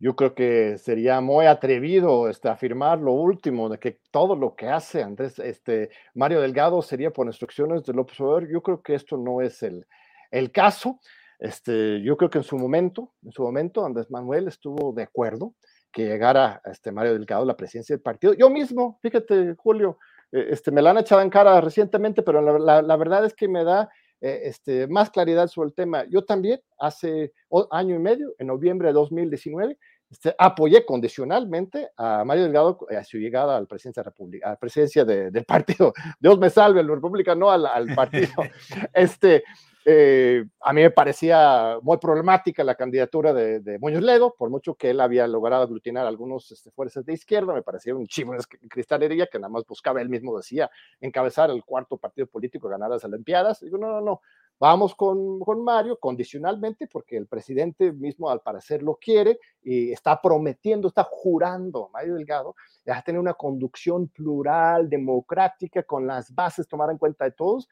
Yo 0.00 0.14
creo 0.14 0.34
que 0.34 0.78
sería 0.78 1.20
muy 1.20 1.46
atrevido 1.46 2.28
este, 2.28 2.48
afirmar 2.48 3.00
lo 3.00 3.12
último, 3.12 3.68
de 3.68 3.78
que 3.78 4.00
todo 4.12 4.36
lo 4.36 4.54
que 4.54 4.68
hace 4.68 5.02
Andrés, 5.02 5.40
este, 5.40 5.90
Mario 6.14 6.40
Delgado 6.40 6.80
sería 6.82 7.10
por 7.10 7.26
instrucciones 7.26 7.82
de 7.82 7.94
López 7.94 8.20
Obrador. 8.20 8.48
Yo 8.48 8.62
creo 8.62 8.80
que 8.80 8.94
esto 8.94 9.16
no 9.16 9.40
es 9.40 9.60
el, 9.64 9.86
el 10.30 10.52
caso. 10.52 11.00
Este, 11.40 12.00
yo 12.02 12.16
creo 12.16 12.30
que 12.30 12.38
en 12.38 12.44
su 12.44 12.56
momento, 12.56 13.12
en 13.24 13.32
su 13.32 13.42
momento, 13.42 13.84
Andrés 13.84 14.08
Manuel 14.08 14.46
estuvo 14.46 14.92
de 14.92 15.02
acuerdo 15.02 15.54
que 15.90 16.04
llegara 16.04 16.60
este 16.64 16.92
Mario 16.92 17.14
Delgado 17.14 17.42
a 17.42 17.46
la 17.46 17.56
presidencia 17.56 17.96
del 17.96 18.02
partido. 18.02 18.34
Yo 18.34 18.50
mismo, 18.50 19.00
fíjate, 19.02 19.56
Julio, 19.56 19.98
eh, 20.30 20.46
este, 20.50 20.70
me 20.70 20.80
la 20.80 20.90
han 20.90 20.98
echado 20.98 21.22
en 21.22 21.30
cara 21.30 21.60
recientemente, 21.60 22.22
pero 22.22 22.40
la, 22.58 22.82
la 22.82 22.96
verdad 22.96 23.24
es 23.24 23.34
que 23.34 23.48
me 23.48 23.64
da 23.64 23.88
eh, 24.20 24.40
este, 24.44 24.86
más 24.88 25.10
claridad 25.10 25.48
sobre 25.48 25.68
el 25.68 25.74
tema. 25.74 26.04
Yo 26.08 26.24
también, 26.24 26.60
hace 26.78 27.32
año 27.70 27.96
y 27.96 27.98
medio, 27.98 28.34
en 28.38 28.48
noviembre 28.48 28.88
de 28.88 28.94
2019, 28.94 29.78
este, 30.10 30.34
apoyé 30.38 30.86
condicionalmente 30.86 31.90
a 31.96 32.24
Mario 32.24 32.44
Delgado 32.44 32.78
a 32.98 33.04
su 33.04 33.18
llegada 33.18 33.56
a 33.56 33.60
la 33.60 33.66
presidencia, 33.66 34.02
República, 34.02 34.46
a 34.46 34.50
la 34.50 34.56
presidencia 34.56 35.04
del 35.04 35.44
partido. 35.44 35.92
Dios 36.20 36.38
me 36.38 36.48
salve, 36.50 36.82
la 36.82 36.94
República, 36.94 37.34
no 37.34 37.50
al, 37.50 37.66
al 37.66 37.94
partido. 37.94 38.32
este, 38.94 39.44
eh, 39.84 40.44
a 40.60 40.72
mí 40.72 40.82
me 40.82 40.90
parecía 40.90 41.78
muy 41.82 41.96
problemática 41.96 42.62
la 42.62 42.74
candidatura 42.74 43.32
de, 43.32 43.60
de, 43.60 43.78
Muñoz 43.78 44.02
Ledo, 44.02 44.34
por 44.36 44.50
mucho 44.50 44.74
que 44.74 44.90
él 44.90 45.00
había 45.00 45.26
logrado 45.26 45.62
aglutinar 45.62 46.06
algunos 46.06 46.50
este, 46.50 46.70
fuerzas 46.70 47.06
de 47.06 47.14
izquierda, 47.14 47.54
me 47.54 47.62
parecía 47.62 47.94
un 47.94 48.06
chivo 48.06 48.34
de 48.34 48.40
cristalería 48.68 49.28
que 49.32 49.38
nada 49.38 49.48
más 49.48 49.64
buscaba, 49.66 50.02
él 50.02 50.10
mismo 50.10 50.36
decía, 50.36 50.70
encabezar 51.00 51.50
el 51.50 51.64
cuarto 51.64 51.96
partido 51.96 52.26
político, 52.26 52.68
ganar 52.68 52.90
las 52.90 53.04
Olimpiadas. 53.04 53.60
Digo, 53.60 53.78
no, 53.78 53.88
no, 53.88 54.00
no, 54.02 54.20
vamos 54.58 54.94
con, 54.94 55.40
con 55.40 55.62
Mario 55.62 55.98
condicionalmente, 55.98 56.86
porque 56.86 57.16
el 57.16 57.26
presidente 57.26 57.92
mismo 57.92 58.28
al 58.30 58.40
parecer 58.40 58.82
lo 58.82 58.96
quiere 58.96 59.38
y 59.62 59.92
está 59.92 60.20
prometiendo, 60.20 60.88
está 60.88 61.04
jurando, 61.04 61.90
Mario 61.92 62.14
Delgado, 62.14 62.54
a 62.86 63.02
tener 63.02 63.20
una 63.20 63.34
conducción 63.34 64.08
plural, 64.08 64.88
democrática, 64.88 65.82
con 65.82 66.06
las 66.06 66.34
bases, 66.34 66.66
tomar 66.66 66.90
en 66.90 66.98
cuenta 66.98 67.24
de 67.24 67.32
todos 67.32 67.68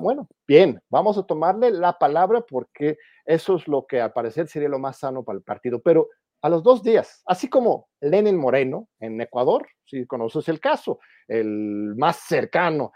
bueno, 0.00 0.28
bien, 0.46 0.80
vamos 0.88 1.18
a 1.18 1.24
tomarle 1.24 1.70
la 1.70 1.98
palabra 1.98 2.40
porque 2.40 2.96
eso 3.24 3.56
es 3.56 3.68
lo 3.68 3.86
que 3.86 4.00
al 4.00 4.12
parecer 4.12 4.48
sería 4.48 4.68
lo 4.68 4.78
más 4.78 4.98
sano 4.98 5.22
para 5.22 5.36
el 5.36 5.44
partido. 5.44 5.80
Pero 5.82 6.08
a 6.40 6.48
los 6.48 6.62
dos 6.62 6.82
días, 6.82 7.22
así 7.26 7.48
como 7.48 7.88
Lenin 8.00 8.36
Moreno 8.36 8.88
en 8.98 9.20
Ecuador, 9.20 9.66
si 9.84 10.06
conoces 10.06 10.48
el 10.48 10.60
caso, 10.60 11.00
el 11.26 11.94
más 11.96 12.16
cercano 12.16 12.92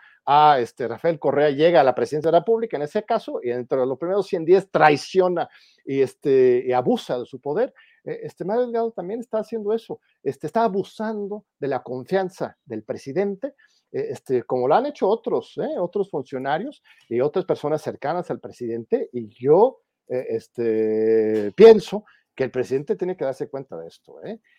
este, 0.58 0.86
Rafael 0.86 1.18
Correa 1.18 1.50
llega 1.50 1.80
a 1.80 1.84
la 1.84 1.94
presidencia 1.94 2.30
de 2.30 2.32
la 2.32 2.40
República 2.40 2.76
en 2.76 2.84
ese 2.84 3.02
caso 3.04 3.40
y 3.42 3.50
entre 3.50 3.84
los 3.84 3.98
primeros 3.98 4.26
100 4.26 4.44
días 4.44 4.68
traiciona 4.70 5.48
y, 5.84 6.00
este, 6.00 6.72
abusa 6.74 7.18
de 7.18 7.26
su 7.26 7.40
poder. 7.40 7.74
Eh, 8.04 8.20
este 8.22 8.44
Mario 8.44 8.62
Delgado 8.62 8.92
también 8.92 9.20
está 9.20 9.38
haciendo 9.38 9.72
eso, 9.72 10.00
este, 10.22 10.46
está 10.46 10.64
abusando 10.64 11.44
de 11.58 11.68
la 11.68 11.82
confianza 11.82 12.56
del 12.64 12.84
presidente 12.84 13.54
eh, 13.90 14.08
este, 14.10 14.44
como 14.44 14.68
lo 14.68 14.74
han 14.74 14.86
hecho 14.86 15.08
otros, 15.08 15.58
¿eh? 15.58 15.78
otros 15.78 16.08
funcionarios 16.08 16.82
y 17.08 17.20
otras 17.20 17.44
personas 17.44 17.82
cercanas 17.82 18.30
al 18.30 18.40
presidente, 18.40 19.10
y 19.12 19.28
yo 19.28 19.80
este, 20.08 21.52
pienso 21.52 22.04
que 22.34 22.44
el 22.44 22.50
presidente 22.50 22.96
tiene 22.96 23.16
que 23.16 23.24
darse 23.24 23.48
cuenta 23.48 23.76
de 23.76 23.88
esto. 23.88 24.16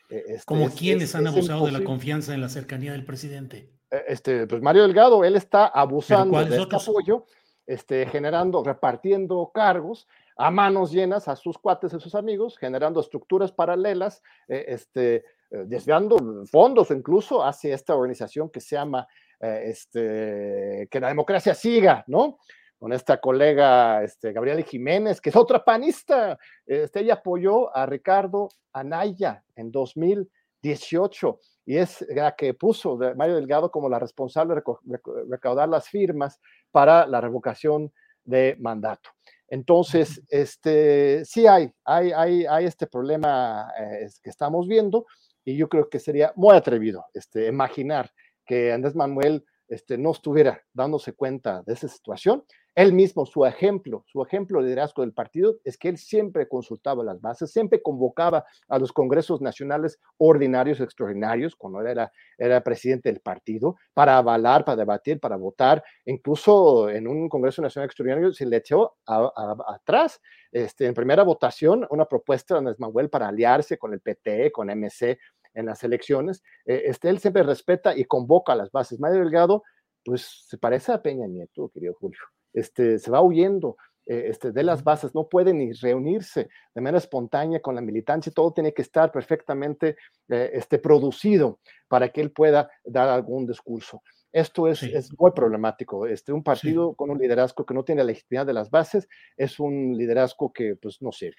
Este, 0.09 0.45
¿Como 0.45 0.69
quienes 0.69 1.15
han 1.15 1.27
abusado 1.27 1.65
de 1.65 1.71
la 1.71 1.83
confianza 1.83 2.33
en 2.33 2.41
la 2.41 2.49
cercanía 2.49 2.91
del 2.91 3.05
presidente? 3.05 3.69
Este, 4.07 4.47
pues 4.47 4.61
Mario 4.61 4.83
Delgado, 4.83 5.23
él 5.23 5.35
está 5.35 5.67
abusando 5.67 6.43
de 6.43 6.61
este 6.61 6.75
apoyo, 6.75 7.25
este, 7.65 8.05
generando, 8.07 8.63
repartiendo 8.63 9.51
cargos 9.53 10.07
a 10.35 10.49
manos 10.49 10.91
llenas 10.91 11.27
a 11.27 11.35
sus 11.35 11.57
cuates, 11.57 11.93
a 11.93 11.99
sus 11.99 12.15
amigos, 12.15 12.57
generando 12.57 12.99
estructuras 12.99 13.51
paralelas, 13.51 14.21
este, 14.47 15.23
desviando 15.49 16.45
fondos 16.45 16.89
incluso 16.89 17.43
hacia 17.43 17.75
esta 17.75 17.95
organización 17.95 18.49
que 18.49 18.59
se 18.59 18.75
llama 18.75 19.07
eh, 19.43 19.63
este, 19.65 20.87
que 20.89 20.99
la 21.01 21.09
democracia 21.09 21.53
siga, 21.53 22.05
¿no? 22.07 22.39
Con 22.83 22.91
esta 22.91 23.21
colega 23.21 24.03
este, 24.03 24.33
Gabriela 24.33 24.61
Jiménez, 24.61 25.21
que 25.21 25.29
es 25.29 25.37
otra 25.37 25.63
panista. 25.63 26.37
Este, 26.65 26.99
ella 26.99 27.13
apoyó 27.13 27.73
a 27.73 27.85
Ricardo 27.85 28.49
Anaya 28.73 29.41
en 29.55 29.71
2018 29.71 31.39
y 31.65 31.77
es 31.77 32.05
la 32.09 32.35
que 32.35 32.53
puso 32.53 33.01
a 33.01 33.13
Mario 33.15 33.35
Delgado 33.35 33.71
como 33.71 33.87
la 33.87 33.99
responsable 33.99 34.55
de 34.55 34.99
recaudar 35.29 35.69
las 35.69 35.87
firmas 35.87 36.41
para 36.71 37.07
la 37.07 37.21
revocación 37.21 37.89
de 38.25 38.57
mandato. 38.59 39.11
Entonces, 39.47 40.21
este, 40.27 41.23
sí 41.23 41.47
hay, 41.47 41.71
hay, 41.85 42.11
hay, 42.11 42.45
hay 42.45 42.65
este 42.65 42.87
problema 42.87 43.71
eh, 43.79 44.09
que 44.21 44.29
estamos 44.29 44.67
viendo 44.67 45.05
y 45.45 45.55
yo 45.55 45.69
creo 45.69 45.89
que 45.89 45.99
sería 45.99 46.33
muy 46.35 46.53
atrevido 46.53 47.05
este, 47.13 47.47
imaginar 47.47 48.11
que 48.45 48.73
Andrés 48.73 48.93
Manuel 48.93 49.45
este, 49.69 49.97
no 49.97 50.11
estuviera 50.11 50.61
dándose 50.73 51.13
cuenta 51.13 51.63
de 51.65 51.73
esa 51.73 51.87
situación. 51.87 52.43
Él 52.75 52.91
mismo, 52.93 53.25
su 53.25 53.45
ejemplo, 53.45 54.03
su 54.07 54.23
ejemplo 54.23 54.59
de 54.59 54.65
liderazgo 54.65 55.03
del 55.03 55.13
partido 55.13 55.57
es 55.63 55.77
que 55.77 55.89
él 55.89 55.97
siempre 55.97 56.47
consultaba 56.47 57.03
las 57.03 57.21
bases, 57.21 57.51
siempre 57.51 57.81
convocaba 57.81 58.45
a 58.67 58.79
los 58.79 58.91
congresos 58.91 59.41
nacionales 59.41 59.99
ordinarios, 60.17 60.79
extraordinarios, 60.79 61.55
cuando 61.55 61.81
era, 61.81 62.11
era 62.37 62.61
presidente 62.61 63.09
del 63.09 63.21
partido, 63.21 63.75
para 63.93 64.17
avalar, 64.17 64.65
para 64.65 64.77
debatir, 64.77 65.19
para 65.19 65.35
votar. 65.35 65.83
Incluso 66.05 66.89
en 66.89 67.07
un 67.07 67.29
congreso 67.29 67.61
nacional 67.61 67.85
extraordinario 67.85 68.33
se 68.33 68.45
le 68.47 68.57
echó 68.57 68.95
atrás, 69.05 70.19
este, 70.51 70.87
en 70.87 70.95
primera 70.95 71.23
votación, 71.23 71.85
una 71.91 72.05
propuesta 72.05 72.55
de 72.55 72.59
Andrés 72.59 72.79
Manuel 72.79 73.09
para 73.09 73.27
aliarse 73.27 73.77
con 73.77 73.93
el 73.93 74.01
PT, 74.01 74.51
con 74.51 74.69
MC, 74.69 75.19
en 75.53 75.67
las 75.67 75.83
elecciones, 75.83 76.43
eh, 76.65 76.83
este, 76.85 77.09
él 77.09 77.19
siempre 77.19 77.43
respeta 77.43 77.95
y 77.95 78.05
convoca 78.05 78.53
a 78.53 78.55
las 78.55 78.71
bases. 78.71 78.99
Mario 78.99 79.19
Delgado, 79.19 79.63
pues 80.03 80.45
se 80.47 80.57
parece 80.57 80.91
a 80.91 81.01
Peña 81.01 81.27
Nieto, 81.27 81.69
querido 81.69 81.93
Julio. 81.93 82.19
Este, 82.53 82.99
se 82.99 83.11
va 83.11 83.21
huyendo 83.21 83.75
eh, 84.05 84.25
este, 84.27 84.51
de 84.51 84.63
las 84.63 84.83
bases, 84.83 85.15
no 85.15 85.29
puede 85.29 85.53
ni 85.53 85.71
reunirse 85.71 86.49
de 86.75 86.81
manera 86.81 86.97
espontánea 86.97 87.61
con 87.61 87.73
la 87.73 87.81
militancia, 87.81 88.33
todo 88.35 88.51
tiene 88.51 88.73
que 88.73 88.81
estar 88.81 89.11
perfectamente 89.11 89.95
eh, 90.27 90.51
este, 90.53 90.77
producido 90.77 91.59
para 91.87 92.09
que 92.09 92.19
él 92.19 92.31
pueda 92.31 92.69
dar 92.83 93.07
algún 93.07 93.45
discurso. 93.45 94.01
Esto 94.33 94.67
es, 94.67 94.81
es 94.83 95.11
muy 95.17 95.31
problemático. 95.31 96.07
Este, 96.07 96.33
un 96.33 96.43
partido 96.43 96.95
con 96.95 97.11
un 97.11 97.19
liderazgo 97.19 97.65
que 97.65 97.73
no 97.75 97.83
tiene 97.83 98.01
la 98.01 98.07
legitimidad 98.07 98.47
de 98.47 98.53
las 98.53 98.71
bases 98.71 99.07
es 99.37 99.59
un 99.59 99.95
liderazgo 99.95 100.51
que 100.51 100.75
pues, 100.75 101.01
no 101.01 101.11
sirve. 101.11 101.37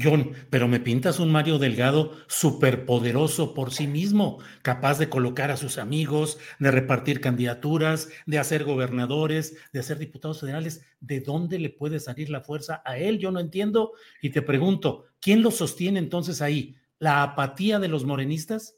John, 0.00 0.32
pero 0.50 0.68
me 0.68 0.80
pintas 0.80 1.20
un 1.20 1.30
Mario 1.30 1.58
Delgado 1.58 2.12
superpoderoso 2.26 3.54
por 3.54 3.72
sí 3.72 3.86
mismo, 3.86 4.38
capaz 4.62 4.98
de 4.98 5.08
colocar 5.08 5.50
a 5.50 5.56
sus 5.56 5.78
amigos, 5.78 6.38
de 6.58 6.70
repartir 6.70 7.20
candidaturas, 7.20 8.08
de 8.26 8.38
hacer 8.38 8.64
gobernadores, 8.64 9.56
de 9.72 9.80
hacer 9.80 9.98
diputados 9.98 10.40
federales. 10.40 10.84
¿De 11.00 11.20
dónde 11.20 11.58
le 11.58 11.70
puede 11.70 12.00
salir 12.00 12.30
la 12.30 12.40
fuerza 12.40 12.82
a 12.84 12.96
él? 12.96 13.18
Yo 13.18 13.30
no 13.30 13.40
entiendo. 13.40 13.92
Y 14.20 14.30
te 14.30 14.42
pregunto, 14.42 15.06
¿quién 15.20 15.42
lo 15.42 15.50
sostiene 15.50 15.98
entonces 15.98 16.40
ahí? 16.40 16.76
¿La 16.98 17.22
apatía 17.22 17.78
de 17.78 17.88
los 17.88 18.04
morenistas? 18.04 18.76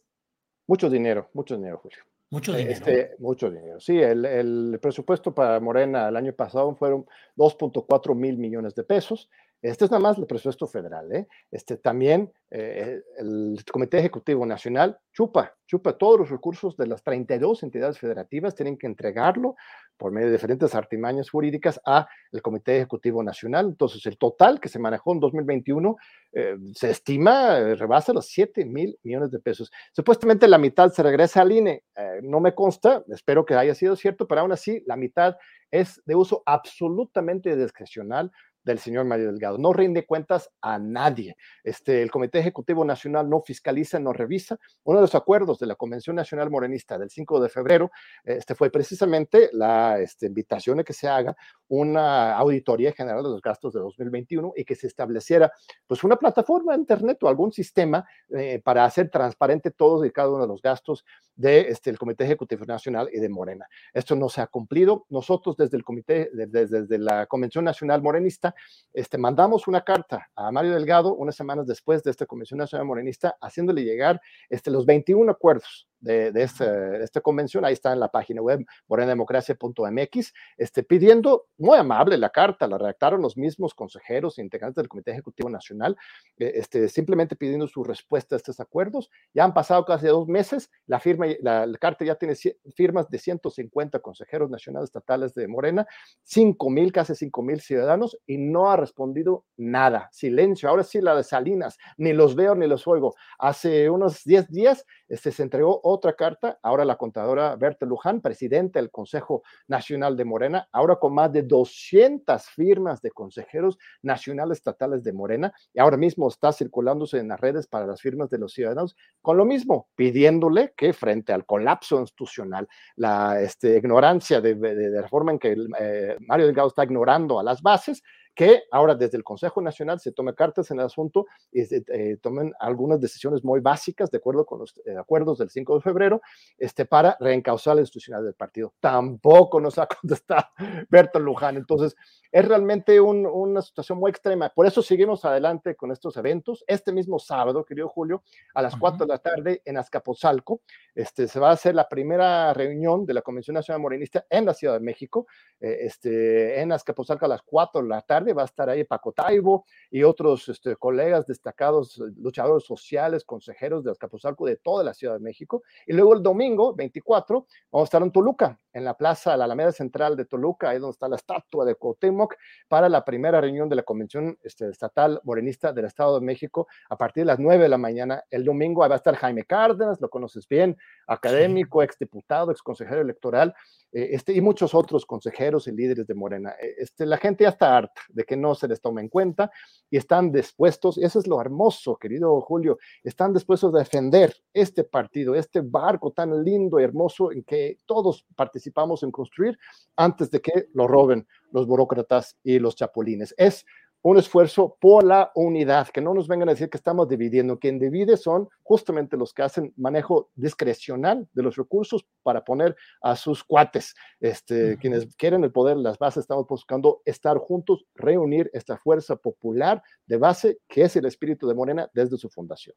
Mucho 0.67 0.88
dinero, 0.88 1.29
mucho 1.35 1.57
dinero, 1.57 1.79
Julio. 1.79 1.99
Mucho 2.31 2.53
dinero. 2.53 2.73
Este, 2.73 3.14
mucho 3.19 3.51
dinero. 3.51 3.79
Sí, 3.79 3.99
el, 3.99 4.25
el, 4.25 4.79
presupuesto 4.81 5.33
para 5.33 5.61
Morena 5.61 6.09
el 6.09 6.17
año 6.17 6.33
pasado 6.33 6.75
fueron 6.75 7.07
2.4 7.37 8.14
mil 8.17 8.38
millones 8.38 8.75
de 8.75 8.83
pesos. 8.83 9.31
Este 9.64 9.87
es 9.87 9.90
nada 9.90 10.03
más 10.03 10.18
el 10.18 10.27
presupuesto 10.27 10.66
federal. 10.66 11.11
¿eh? 11.11 11.27
Este, 11.50 11.79
también 11.79 12.31
eh, 12.50 13.00
el 13.16 13.57
Comité 13.72 13.98
Ejecutivo 13.98 14.44
Nacional 14.44 14.98
chupa, 15.11 15.55
chupa 15.66 15.96
todos 15.96 16.20
los 16.20 16.29
recursos 16.29 16.77
de 16.77 16.87
las 16.87 17.03
32 17.03 17.62
entidades 17.62 17.98
federativas, 17.98 18.55
tienen 18.55 18.77
que 18.77 18.87
entregarlo 18.87 19.57
por 19.96 20.12
medio 20.12 20.27
de 20.27 20.35
diferentes 20.35 20.74
artimañas 20.74 21.31
jurídicas 21.31 21.81
a 21.87 22.07
el 22.31 22.42
Comité 22.42 22.77
Ejecutivo 22.77 23.22
Nacional. 23.22 23.64
Entonces, 23.64 24.05
el 24.05 24.18
total 24.18 24.61
que 24.61 24.68
se 24.68 24.79
manejó 24.79 25.14
en 25.14 25.20
2021 25.20 25.96
eh, 26.35 26.57
se 26.74 26.90
estima, 26.90 27.57
eh, 27.57 27.74
rebasa 27.74 28.12
los 28.12 28.27
7 28.27 28.66
mil 28.66 28.98
millones 29.03 29.31
de 29.31 29.38
pesos. 29.38 29.72
Supuestamente 29.92 30.46
la 30.46 30.59
mitad 30.59 30.90
se 30.92 31.03
regresa 31.03 31.40
al 31.40 31.53
INE. 31.53 31.85
No 32.22 32.38
me 32.38 32.55
consta, 32.55 33.03
espero 33.09 33.46
que 33.46 33.55
haya 33.55 33.74
sido 33.74 33.96
cierto, 33.96 34.29
pero 34.29 34.42
aún 34.42 34.53
así 34.53 34.83
la 34.85 34.96
mitad 34.96 35.37
es 35.70 36.03
de 36.05 36.14
uso 36.14 36.42
absolutamente 36.44 37.57
discrecional 37.57 38.31
del 38.64 38.79
señor 38.79 39.05
Mario 39.05 39.27
Delgado. 39.27 39.59
No 39.59 39.72
rinde 39.72 40.07
cuentas 40.07 40.50
a 40.61 40.79
nadie. 40.79 41.37
Este, 41.62 42.03
el 42.03 42.11
Comité 42.11 42.38
Ejecutivo 42.38 42.85
Nacional 42.85 43.29
no 43.29 43.40
fiscaliza, 43.42 43.98
no 44.00 44.12
revisa. 44.12 44.59
Uno 44.85 44.98
de 44.98 45.03
los 45.03 45.14
acuerdos 45.14 45.59
de 45.59 45.66
la 45.66 45.77
Convención 45.77 46.16
Nacional 46.16 46.50
Morenista 46.50 46.98
del 46.98 47.11
5 47.11 47.40
de 47.40 47.48
febrero 47.48 47.90
este, 48.24 48.55
fue 48.55 48.70
precisamente 48.70 49.50
la 49.53 50.00
este, 50.00 50.27
invitación 50.27 50.81
a 50.81 50.85
que 50.85 50.92
se 50.92 51.09
haga 51.09 51.37
una 51.68 52.37
auditoría 52.37 52.92
general 52.92 53.22
de 53.22 53.31
los 53.31 53.42
gastos 53.42 53.72
de 53.72 53.81
2021 53.81 54.53
y 54.57 54.64
que 54.64 54.74
se 54.74 54.87
estableciera 54.87 55.53
pues 55.87 56.05
una 56.05 56.16
plataforma 56.16 56.72
de 56.72 56.81
internet 56.81 57.18
o 57.22 57.29
algún 57.29 57.53
sistema 57.53 58.07
eh, 58.37 58.61
para 58.62 58.85
hacer 58.85 59.11
transparente 59.11 59.70
todos 59.70 60.07
y 60.07 60.11
cada 60.11 60.31
uno 60.31 60.42
de 60.42 60.48
los 60.48 60.62
gastos 60.62 61.05
de, 61.37 61.61
este, 61.62 61.90
el 61.90 61.98
Comité 61.98 62.24
Ejecutivo 62.24 62.64
Nacional 62.64 63.09
y 63.12 63.18
de 63.18 63.29
Morena. 63.29 63.66
Esto 63.92 64.14
no 64.14 64.29
se 64.29 64.40
ha 64.40 64.46
cumplido. 64.46 65.07
Nosotros 65.11 65.57
desde 65.57 65.77
el 65.77 65.85
Comité, 65.85 66.31
desde, 66.33 66.66
desde 66.66 66.98
la 66.98 67.27
Convención 67.27 67.64
Nacional 67.64 68.03
Morenista, 68.03 68.54
este, 68.93 69.19
mandamos 69.19 69.67
una 69.69 69.83
carta 69.83 70.31
a 70.35 70.51
Mario 70.51 70.73
Delgado 70.73 71.14
unas 71.14 71.37
semanas 71.37 71.67
después 71.67 72.03
de 72.03 72.11
esta 72.11 72.27
Convención 72.27 72.59
Nacional 72.59 72.87
Morenista, 72.87 73.37
haciéndole 73.40 73.83
llegar 73.83 74.21
este, 74.49 74.71
los 74.71 74.87
21 74.87 75.31
acuerdos 75.31 75.88
de, 76.00 76.33
este, 76.35 77.02
esta 77.02 77.20
convención, 77.20 77.64
ahí 77.64 77.72
está 77.72 77.92
en 77.92 78.00
la 78.00 78.09
página 78.09 78.42
web 78.42 78.64
morenademocracia.mx, 78.88 80.33
este, 80.57 80.83
pidiendo, 80.83 81.46
muy 81.59 81.78
amable 81.78 82.18
la 82.18 82.30
carta, 82.30 82.66
la 82.66 82.78
redactaron 82.78 83.22
los 83.22 83.37
mismos 83.37 83.74
consejeros 83.74 84.38
e 84.38 84.42
integrantes 84.42 84.76
del 84.76 84.88
Comité 84.88 85.12
Ejecutivo 85.12 85.48
Nacional, 85.48 85.96
eh, 86.38 86.52
este, 86.57 86.88
simplemente 86.88 87.37
pidiendo 87.37 87.66
su 87.66 87.85
respuesta 87.85 88.37
a 88.37 88.38
estos 88.38 88.61
acuerdos. 88.61 89.11
Ya 89.33 89.44
han 89.44 89.54
pasado 89.54 89.85
casi 89.85 90.07
dos 90.07 90.28
meses, 90.28 90.70
la, 90.87 91.00
firma, 91.00 91.26
la, 91.40 91.66
la 91.66 91.78
carta 91.78 92.04
ya 92.04 92.16
tiene 92.16 92.35
firmas 92.74 93.09
de 93.09 93.18
150 93.18 93.98
consejeros 94.00 94.50
nacionales 94.50 94.88
estatales 94.88 95.35
de 95.35 95.48
Morena, 95.48 95.87
5 96.22 96.70
mil, 96.70 96.92
casi 96.92 97.14
5 97.14 97.42
mil 97.42 97.61
ciudadanos, 97.61 98.18
y 98.26 98.38
no 98.38 98.70
ha 98.70 98.76
respondido 98.76 99.44
nada. 99.57 100.09
Silencio. 100.12 100.68
Ahora 100.68 100.85
sí, 100.85 101.00
la 101.00 101.16
de 101.16 101.24
Salinas, 101.24 101.78
ni 101.96 102.12
los 102.12 102.35
veo 102.35 102.54
ni 102.54 102.66
los 102.66 102.87
oigo. 102.87 103.14
Hace 103.38 103.90
unos 103.90 104.24
10 104.24 104.50
días 104.50 104.85
este, 105.09 105.30
se 105.33 105.42
entregó 105.42 105.80
otra 105.94 106.14
carta, 106.14 106.59
ahora 106.62 106.85
la 106.85 106.96
contadora 106.96 107.57
Berta 107.57 107.87
Luján, 107.87 108.20
presidenta 108.20 108.78
del 108.78 108.90
Consejo 108.90 109.42
Nacional 109.68 110.16
de 110.16 110.24
Morena, 110.24 110.68
ahora 110.72 110.96
con 110.96 111.14
más 111.14 111.33
de 111.33 111.42
200 111.42 112.42
firmas 112.46 113.00
de 113.00 113.11
consejeros 113.11 113.78
nacionales 114.02 114.59
estatales 114.59 115.02
de 115.02 115.12
Morena, 115.12 115.52
y 115.72 115.80
ahora 115.80 115.96
mismo 115.96 116.28
está 116.28 116.52
circulándose 116.52 117.18
en 117.18 117.28
las 117.28 117.40
redes 117.40 117.66
para 117.66 117.87
las 117.87 118.00
firmas 118.00 118.30
de 118.30 118.38
los 118.38 118.52
ciudadanos, 118.52 118.96
con 119.22 119.37
lo 119.37 119.44
mismo, 119.44 119.88
pidiéndole 119.94 120.74
que 120.76 120.92
frente 120.92 121.33
al 121.33 121.46
colapso 121.46 122.00
institucional, 122.00 122.68
la 122.96 123.40
este, 123.40 123.76
ignorancia 123.76 124.40
de, 124.40 124.54
la 124.54 125.09
forma 125.09 125.33
en 125.33 125.38
que 125.38 125.57
eh, 125.80 126.16
Mario 126.20 126.46
Delgado 126.46 126.68
está 126.68 126.85
ignorando 126.85 127.38
a 127.38 127.42
las 127.42 127.62
bases, 127.62 128.02
que 128.35 128.64
ahora 128.70 128.94
desde 128.94 129.16
el 129.16 129.25
Consejo 129.25 129.61
Nacional 129.62 130.01
se 130.01 130.12
tome 130.12 130.35
cartas 130.35 130.70
en 130.70 130.81
el 130.81 130.87
asunto 130.87 131.27
y 131.53 131.62
eh, 131.62 132.18
tomen 132.20 132.53
algunas 132.59 133.01
decisiones 133.01 133.44
muy 133.44 133.61
básicas 133.61 134.11
de 134.11 134.18
acuerdo 134.18 134.44
con 134.44 134.59
los 134.61 134.75
eh, 134.85 134.97
acuerdos 134.99 135.38
del 135.38 135.51
5 135.51 135.77
de 135.77 135.81
febrero 135.81 136.20
este, 136.59 136.85
para 136.85 137.16
reencauzar 137.20 137.77
la 137.77 137.83
institucional 137.83 138.25
del 138.25 138.35
partido. 138.35 138.75
Tampoco 138.81 139.61
nos 139.61 139.79
ha 139.79 139.87
contestado 140.01 140.47
Berto 140.88 141.18
Luján. 141.20 141.57
Entonces, 141.57 141.97
es 142.33 142.49
realmente 142.49 143.01
una 143.01 143.62
situación 143.62 143.99
muy 143.99 144.11
extrema. 144.11 144.49
Por 144.49 144.66
eso 144.66 144.83
seguimos 144.83 145.25
adelante 145.25 145.77
con 145.77 145.92
estos 145.92 146.16
eventos. 146.16 146.64
Este 146.66 146.92
mismo 146.92 147.20
sábado, 147.20 147.64
querido 147.64 147.88
Julio, 147.88 148.25
a 148.55 148.62
las 148.62 148.75
4 148.75 149.07
de 149.07 149.12
la 149.12 149.18
tarde 149.18 149.62
en 149.64 149.77
Azcapotzalco, 149.77 150.61
este, 150.97 151.29
se 151.29 151.38
va 151.38 151.51
a 151.51 151.53
hacer 151.53 151.77
la 151.77 151.88
primera 151.88 152.53
reunión 152.53 153.07
de 153.07 153.14
la 153.14 153.23
Convención 153.23 153.55
Nacional 153.55 153.81
Morenista 153.81 154.27
en 154.29 154.47
la 154.47 154.55
Ciudad 154.55 154.75
de 154.75 154.81
México. 154.81 155.29
Eh, 155.61 155.79
este, 155.83 156.61
en 156.61 156.73
Azcapotzalco 156.73 157.25
a 157.25 157.29
las 157.29 157.42
4 157.42 157.83
de 157.83 157.88
la 157.88 158.03
tarde 158.03 158.23
va 158.32 158.42
a 158.42 158.46
estar 158.46 158.68
ahí 158.68 158.84
Paco 158.84 159.12
Taibo 159.12 159.66
y 159.90 160.02
otros 160.02 160.48
este, 160.48 160.76
colegas 160.76 161.26
destacados, 161.26 161.98
luchadores 162.16 162.64
sociales, 162.64 163.24
consejeros 163.24 163.84
de 163.84 163.90
Azcapotzalco 163.90 164.46
de 164.46 164.56
toda 164.56 164.84
la 164.84 164.94
Ciudad 164.94 165.14
de 165.14 165.20
México. 165.20 165.62
Y 165.87 165.92
luego 165.92 166.14
el 166.14 166.22
domingo 166.22 166.74
24 166.74 167.46
vamos 167.70 167.87
a 167.87 167.88
estar 167.88 168.02
en 168.02 168.10
Toluca, 168.10 168.58
en 168.72 168.84
la 168.84 168.94
plaza, 168.96 169.37
la 169.37 169.44
Alameda 169.44 169.72
Central 169.72 170.16
de 170.16 170.24
Toluca, 170.24 170.70
ahí 170.70 170.78
donde 170.78 170.92
está 170.92 171.08
la 171.08 171.16
estatua 171.16 171.64
de 171.64 171.74
Cuauhtémoc, 171.74 172.34
para 172.68 172.88
la 172.88 173.04
primera 173.04 173.40
reunión 173.40 173.68
de 173.68 173.76
la 173.76 173.82
Convención 173.82 174.38
este, 174.42 174.68
Estatal 174.68 175.20
Morenista 175.24 175.72
del 175.72 175.84
Estado 175.84 176.18
de 176.18 176.26
México 176.26 176.66
a 176.88 176.96
partir 176.96 177.22
de 177.22 177.26
las 177.26 177.38
9 177.38 177.62
de 177.62 177.68
la 177.68 177.78
mañana. 177.78 178.24
El 178.30 178.44
domingo 178.44 178.80
va 178.80 178.94
a 178.94 178.96
estar 178.96 179.14
Jaime 179.16 179.44
Cárdenas, 179.44 180.00
lo 180.00 180.08
conoces 180.08 180.46
bien, 180.48 180.76
académico, 181.06 181.82
exdiputado, 181.82 182.50
exconsejero 182.50 183.00
electoral, 183.00 183.54
eh, 183.92 184.10
este, 184.12 184.32
y 184.32 184.40
muchos 184.40 184.74
otros 184.74 185.06
consejeros 185.06 185.68
y 185.68 185.72
líderes 185.72 186.06
de 186.06 186.14
Morena. 186.14 186.54
Eh, 186.60 186.74
este, 186.78 187.06
la 187.06 187.16
gente 187.16 187.44
ya 187.44 187.50
está 187.50 187.76
harta 187.76 188.02
de 188.14 188.24
que 188.24 188.37
no 188.37 188.55
se 188.55 188.68
les 188.68 188.81
tome 188.81 189.03
en 189.03 189.09
cuenta 189.09 189.50
y 189.90 189.96
están 189.96 190.33
dispuestos, 190.33 190.96
y 190.98 191.05
eso 191.05 191.18
es 191.18 191.27
lo 191.27 191.40
hermoso, 191.40 191.96
querido 191.96 192.40
Julio, 192.40 192.79
están 193.03 193.33
dispuestos 193.33 193.74
a 193.74 193.79
defender 193.79 194.35
este 194.53 194.85
partido, 194.85 195.35
este 195.35 195.61
barco 195.61 196.12
tan 196.12 196.42
lindo 196.42 196.81
y 196.81 196.85
hermoso 196.85 197.33
en 197.33 197.42
que 197.42 197.79
todos 197.87 198.24
participamos 198.35 199.03
en 199.03 199.11
construir 199.11 199.59
antes 199.96 200.31
de 200.31 200.40
que 200.40 200.68
lo 200.72 200.87
roben 200.87 201.27
los 201.50 201.66
burócratas 201.66 202.37
y 202.42 202.59
los 202.59 202.74
chapulines. 202.74 203.35
Es 203.37 203.64
un 204.05 204.19
esfuerzo 204.19 204.77
por 204.81 205.03
la 205.03 205.33
unidad, 205.35 205.88
que 205.88 206.03
no 206.03 206.12
nos 206.12 206.29
vengan 206.29 206.51
a 206.51 206.53
decir 206.53 206.69
que 206.69 206.77
estamos 206.77 207.09
dividiendo. 207.09 207.59
Quien 207.59 207.79
divide 207.79 208.19
son 208.19 208.49
justamente 208.62 209.17
los 209.17 209.33
que 209.33 209.43
hacen 209.43 209.73
manejo 209.79 210.29
discrecional 210.35 211.27
de 211.33 211.43
los 211.43 211.57
recursos 211.57 212.05
para 212.23 212.45
poner 212.45 212.77
a 213.01 213.17
sus 213.17 213.43
cuates. 213.43 213.95
Este, 214.21 214.77
Quienes 214.77 215.07
quieren 215.17 215.43
el 215.43 215.53
poder, 215.53 215.79
las 215.79 215.97
bases, 215.97 216.23
estamos 216.23 216.47
buscando 216.47 217.01
estar 217.07 217.38
juntos, 217.38 217.87
reunir 217.95 218.51
esta 218.53 218.77
fuerza 218.77 219.17
popular 219.17 219.83
de 220.07 220.19
base 220.19 220.59
que 220.69 220.83
es 220.83 220.95
el 220.97 221.07
espíritu 221.07 221.49
de 221.49 221.55
Morena 221.55 221.88
desde 221.95 222.19
su 222.19 222.29
fundación. 222.29 222.77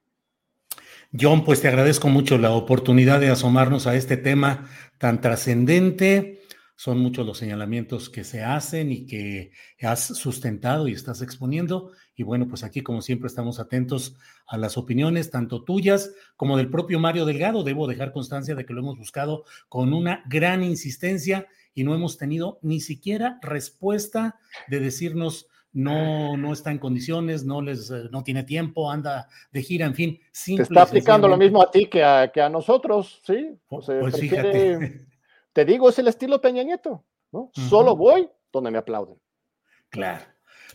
John, 1.19 1.43
pues 1.43 1.59
te 1.59 1.67
agradezco 1.67 2.07
mucho 2.07 2.37
la 2.37 2.51
oportunidad 2.51 3.19
de 3.19 3.29
asomarnos 3.29 3.85
a 3.85 3.95
este 3.95 4.15
tema 4.15 4.69
tan 4.97 5.19
trascendente 5.19 6.41
son 6.77 6.99
muchos 6.99 7.25
los 7.25 7.39
señalamientos 7.39 8.07
que 8.07 8.23
se 8.23 8.43
hacen 8.43 8.91
y 8.91 9.07
que 9.07 9.51
has 9.81 10.05
sustentado 10.15 10.87
y 10.87 10.93
estás 10.93 11.23
exponiendo. 11.23 11.91
Y 12.15 12.21
bueno, 12.21 12.47
pues 12.47 12.63
aquí 12.63 12.81
como 12.81 13.01
siempre 13.01 13.25
estamos 13.25 13.59
atentos 13.59 14.15
a 14.45 14.57
las 14.57 14.77
opiniones, 14.77 15.31
tanto 15.31 15.63
tuyas 15.63 16.13
como 16.35 16.55
del 16.55 16.69
propio 16.69 16.99
Mario 16.99 17.25
Delgado. 17.25 17.63
Debo 17.63 17.87
dejar 17.87 18.13
constancia 18.13 18.53
de 18.53 18.63
que 18.63 18.73
lo 18.73 18.81
hemos 18.81 18.97
buscado 18.99 19.43
con 19.69 19.91
una 19.91 20.23
gran 20.29 20.63
insistencia 20.63 21.47
y 21.73 21.83
no 21.83 21.95
hemos 21.95 22.19
tenido 22.19 22.59
ni 22.61 22.79
siquiera 22.79 23.39
respuesta 23.41 24.39
de 24.67 24.79
decirnos 24.79 25.47
no, 25.73 26.37
no 26.37 26.53
está 26.53 26.71
en 26.71 26.77
condiciones, 26.77 27.43
no 27.43 27.61
les, 27.61 27.89
eh, 27.89 28.03
no 28.11 28.23
tiene 28.23 28.43
tiempo, 28.43 28.91
anda 28.91 29.27
de 29.51 29.63
gira, 29.63 29.87
en 29.87 29.95
fin. 29.95 30.19
Te 30.45 30.61
está 30.61 30.83
aplicando 30.83 31.27
lo 31.27 31.37
mismo 31.37 31.61
a 31.61 31.71
ti 31.71 31.87
que 31.87 32.03
a, 32.03 32.31
que 32.31 32.41
a 32.41 32.49
nosotros, 32.49 33.19
¿sí? 33.25 33.57
pues 33.67 33.87
fíjate. 34.19 35.07
Te 35.57 35.65
digo, 35.65 35.89
es 35.89 35.97
el 35.97 36.07
estilo 36.07 36.39
Peña 36.39 36.61
Nieto, 36.61 37.03
¿no? 37.31 37.49
Solo 37.51 37.95
voy 37.95 38.29
donde 38.53 38.69
me 38.69 38.77
aplauden. 38.77 39.19
Claro. 39.89 40.23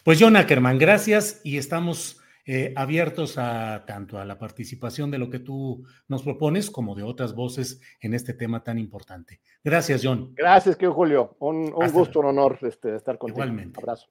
Pues 0.03 0.18
John 0.21 0.35
Ackerman, 0.35 0.77
gracias 0.77 1.40
y 1.45 1.57
estamos 1.57 2.21
eh, 2.47 2.73
abiertos 2.75 3.38
a 3.38 3.85
tanto 3.87 4.18
a 4.18 4.25
la 4.25 4.40
participación 4.40 5.12
de 5.12 5.18
lo 5.18 5.31
que 5.31 5.38
tú 5.38 5.87
nos 6.09 6.25
propones 6.25 6.68
como 6.68 6.97
de 6.97 7.05
otras 7.05 7.33
voces 7.33 7.81
en 8.01 8.12
este 8.12 8.35
tema 8.35 8.64
tan 8.64 8.77
importante. 8.77 9.40
Gracias, 9.62 10.01
John. 10.03 10.35
Gracias, 10.35 10.75
que 10.75 10.88
Julio. 10.88 11.37
Un, 11.38 11.71
gusto, 11.71 12.18
un 12.18 12.27
honor 12.27 12.59
este, 12.62 12.97
estar 12.97 13.18
contigo. 13.18 13.38
Igualmente. 13.38 13.79
Un 13.79 13.85
abrazo. 13.85 14.09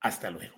Hasta 0.00 0.32
luego. 0.32 0.56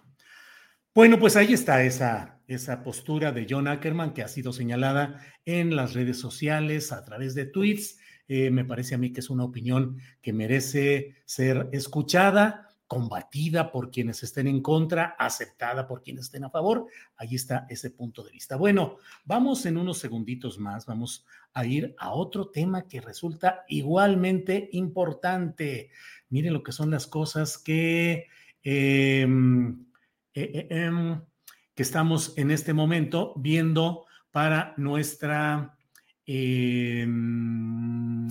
Bueno, 0.95 1.19
pues 1.19 1.37
ahí 1.37 1.53
está 1.53 1.83
esa, 1.83 2.41
esa 2.47 2.83
postura 2.83 3.31
de 3.31 3.47
John 3.47 3.69
Ackerman 3.69 4.15
que 4.15 4.23
ha 4.23 4.29
sido 4.29 4.55
señalada 4.55 5.21
en 5.45 5.77
las 5.77 5.93
redes 5.93 6.19
sociales 6.19 6.93
a 6.93 7.05
través 7.05 7.35
de 7.35 7.45
tweets 7.45 8.00
eh, 8.33 8.49
me 8.49 8.65
parece 8.65 8.95
a 8.95 8.99
mí 8.99 9.13
que 9.13 9.19
es 9.19 9.29
una 9.29 9.43
opinión 9.43 9.99
que 10.23 10.33
merece 10.33 11.17
ser 11.25 11.69
escuchada, 11.73 12.69
combatida 12.87 13.73
por 13.73 13.91
quienes 13.91 14.23
estén 14.23 14.47
en 14.47 14.63
contra, 14.63 15.17
aceptada 15.19 15.89
por 15.89 16.01
quienes 16.01 16.27
estén 16.27 16.45
a 16.45 16.51
favor. 16.51 16.87
Ahí 17.17 17.35
está 17.35 17.67
ese 17.69 17.91
punto 17.91 18.23
de 18.23 18.31
vista. 18.31 18.55
Bueno, 18.55 18.99
vamos 19.25 19.67
en 19.67 19.77
unos 19.77 19.99
segunditos 19.99 20.61
más, 20.61 20.87
vamos 20.87 21.27
a 21.55 21.67
ir 21.67 21.93
a 21.99 22.13
otro 22.13 22.51
tema 22.51 22.87
que 22.87 23.01
resulta 23.01 23.65
igualmente 23.67 24.69
importante. 24.75 25.91
Miren 26.29 26.53
lo 26.53 26.63
que 26.63 26.71
son 26.71 26.93
las 26.93 27.09
cosas 27.09 27.59
que, 27.59 28.29
em, 28.63 29.87
eh, 30.35 30.53
eh, 30.55 30.67
em, 30.71 31.21
que 31.75 31.83
estamos 31.83 32.39
en 32.39 32.53
este 32.53 32.75
momento 32.75 33.35
viendo 33.37 34.07
para 34.31 34.73
nuestra 34.77 35.77
Em, 36.33 38.29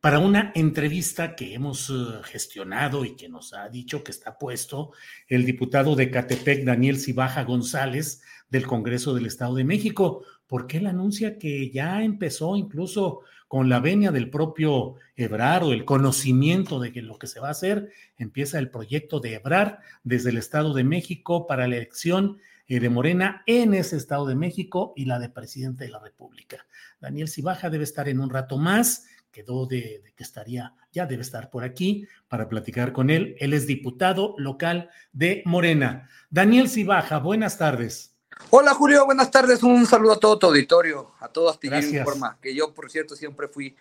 para 0.00 0.18
una 0.18 0.50
entrevista 0.56 1.36
que 1.36 1.54
hemos 1.54 1.88
eh, 1.88 1.92
gestionado 2.24 3.04
y 3.04 3.14
que 3.14 3.28
nos 3.28 3.54
ha 3.54 3.68
dicho 3.68 4.02
que 4.02 4.10
está 4.10 4.36
puesto 4.36 4.90
el 5.28 5.46
diputado 5.46 5.94
de 5.94 6.10
Catepec, 6.10 6.64
Daniel 6.64 6.98
Cibaja 6.98 7.44
González, 7.44 8.22
del 8.50 8.66
Congreso 8.66 9.14
del 9.14 9.26
Estado 9.26 9.54
de 9.54 9.62
México, 9.62 10.24
porque 10.48 10.78
él 10.78 10.88
anuncia 10.88 11.38
que 11.38 11.70
ya 11.70 12.02
empezó 12.02 12.56
incluso 12.56 13.20
con 13.46 13.68
la 13.68 13.78
venia 13.78 14.10
del 14.10 14.28
propio 14.28 14.96
Ebrar 15.14 15.62
o 15.62 15.72
el 15.72 15.84
conocimiento 15.84 16.80
de 16.80 16.90
que 16.90 17.02
lo 17.02 17.20
que 17.20 17.28
se 17.28 17.38
va 17.38 17.48
a 17.48 17.52
hacer, 17.52 17.92
empieza 18.16 18.58
el 18.58 18.68
proyecto 18.68 19.20
de 19.20 19.34
Ebrar 19.34 19.78
desde 20.02 20.30
el 20.30 20.38
Estado 20.38 20.74
de 20.74 20.82
México 20.82 21.46
para 21.46 21.68
la 21.68 21.76
elección 21.76 22.38
de 22.80 22.88
Morena 22.88 23.42
en 23.46 23.74
ese 23.74 23.96
Estado 23.96 24.26
de 24.26 24.34
México 24.34 24.92
y 24.96 25.04
la 25.04 25.18
de 25.18 25.28
presidente 25.28 25.84
de 25.84 25.90
la 25.90 25.98
República. 25.98 26.66
Daniel 27.00 27.28
Cibaja 27.28 27.70
debe 27.70 27.84
estar 27.84 28.08
en 28.08 28.20
un 28.20 28.30
rato 28.30 28.58
más, 28.58 29.06
quedó 29.30 29.66
de, 29.66 30.02
que 30.14 30.22
estaría, 30.22 30.74
ya 30.92 31.06
debe 31.06 31.22
estar 31.22 31.50
por 31.50 31.64
aquí 31.64 32.06
para 32.28 32.48
platicar 32.48 32.92
con 32.92 33.10
él. 33.10 33.36
Él 33.40 33.52
es 33.52 33.66
diputado 33.66 34.34
local 34.38 34.90
de 35.12 35.42
Morena. 35.44 36.08
Daniel 36.30 36.68
Cibaja, 36.68 37.18
buenas 37.18 37.58
tardes. 37.58 38.14
Hola 38.50 38.74
Julio, 38.74 39.04
buenas 39.04 39.30
tardes. 39.30 39.62
Un 39.62 39.86
saludo 39.86 40.12
a 40.12 40.20
todo 40.20 40.38
tu 40.38 40.46
auditorio, 40.46 41.12
a 41.20 41.28
todos 41.28 41.54
Astillero 41.54 41.86
Informa, 41.86 42.38
que 42.40 42.54
yo 42.54 42.72
por 42.72 42.90
cierto 42.90 43.14
siempre 43.16 43.48
fui, 43.48 43.74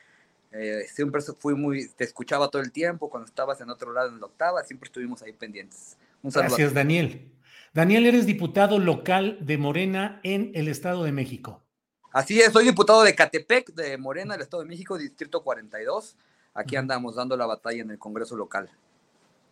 eh, 0.51 0.85
siempre 0.91 1.21
fui 1.21 1.55
muy, 1.55 1.87
te 1.89 2.03
escuchaba 2.03 2.49
todo 2.49 2.61
el 2.61 2.71
tiempo 2.71 3.09
cuando 3.09 3.27
estabas 3.27 3.61
en 3.61 3.69
otro 3.69 3.93
lado 3.93 4.09
en 4.09 4.19
la 4.19 4.25
octava, 4.25 4.63
siempre 4.63 4.87
estuvimos 4.87 5.21
ahí 5.21 5.33
pendientes. 5.33 5.97
Un 6.21 6.31
saludo. 6.31 6.49
Gracias 6.49 6.73
Daniel. 6.73 7.31
Daniel, 7.73 8.05
eres 8.05 8.25
diputado 8.25 8.79
local 8.79 9.37
de 9.39 9.57
Morena 9.57 10.19
en 10.23 10.51
el 10.55 10.67
Estado 10.67 11.05
de 11.05 11.13
México. 11.13 11.63
Así 12.11 12.37
es, 12.41 12.51
soy 12.51 12.65
diputado 12.65 13.01
de 13.01 13.15
Catepec, 13.15 13.73
de 13.73 13.97
Morena, 13.97 14.33
del 14.33 14.41
Estado 14.41 14.63
de 14.63 14.67
México, 14.67 14.97
Distrito 14.97 15.41
42. 15.41 16.17
Aquí 16.53 16.75
andamos 16.75 17.15
dando 17.15 17.37
la 17.37 17.45
batalla 17.45 17.81
en 17.81 17.91
el 17.91 17.97
Congreso 17.97 18.35
local. 18.35 18.69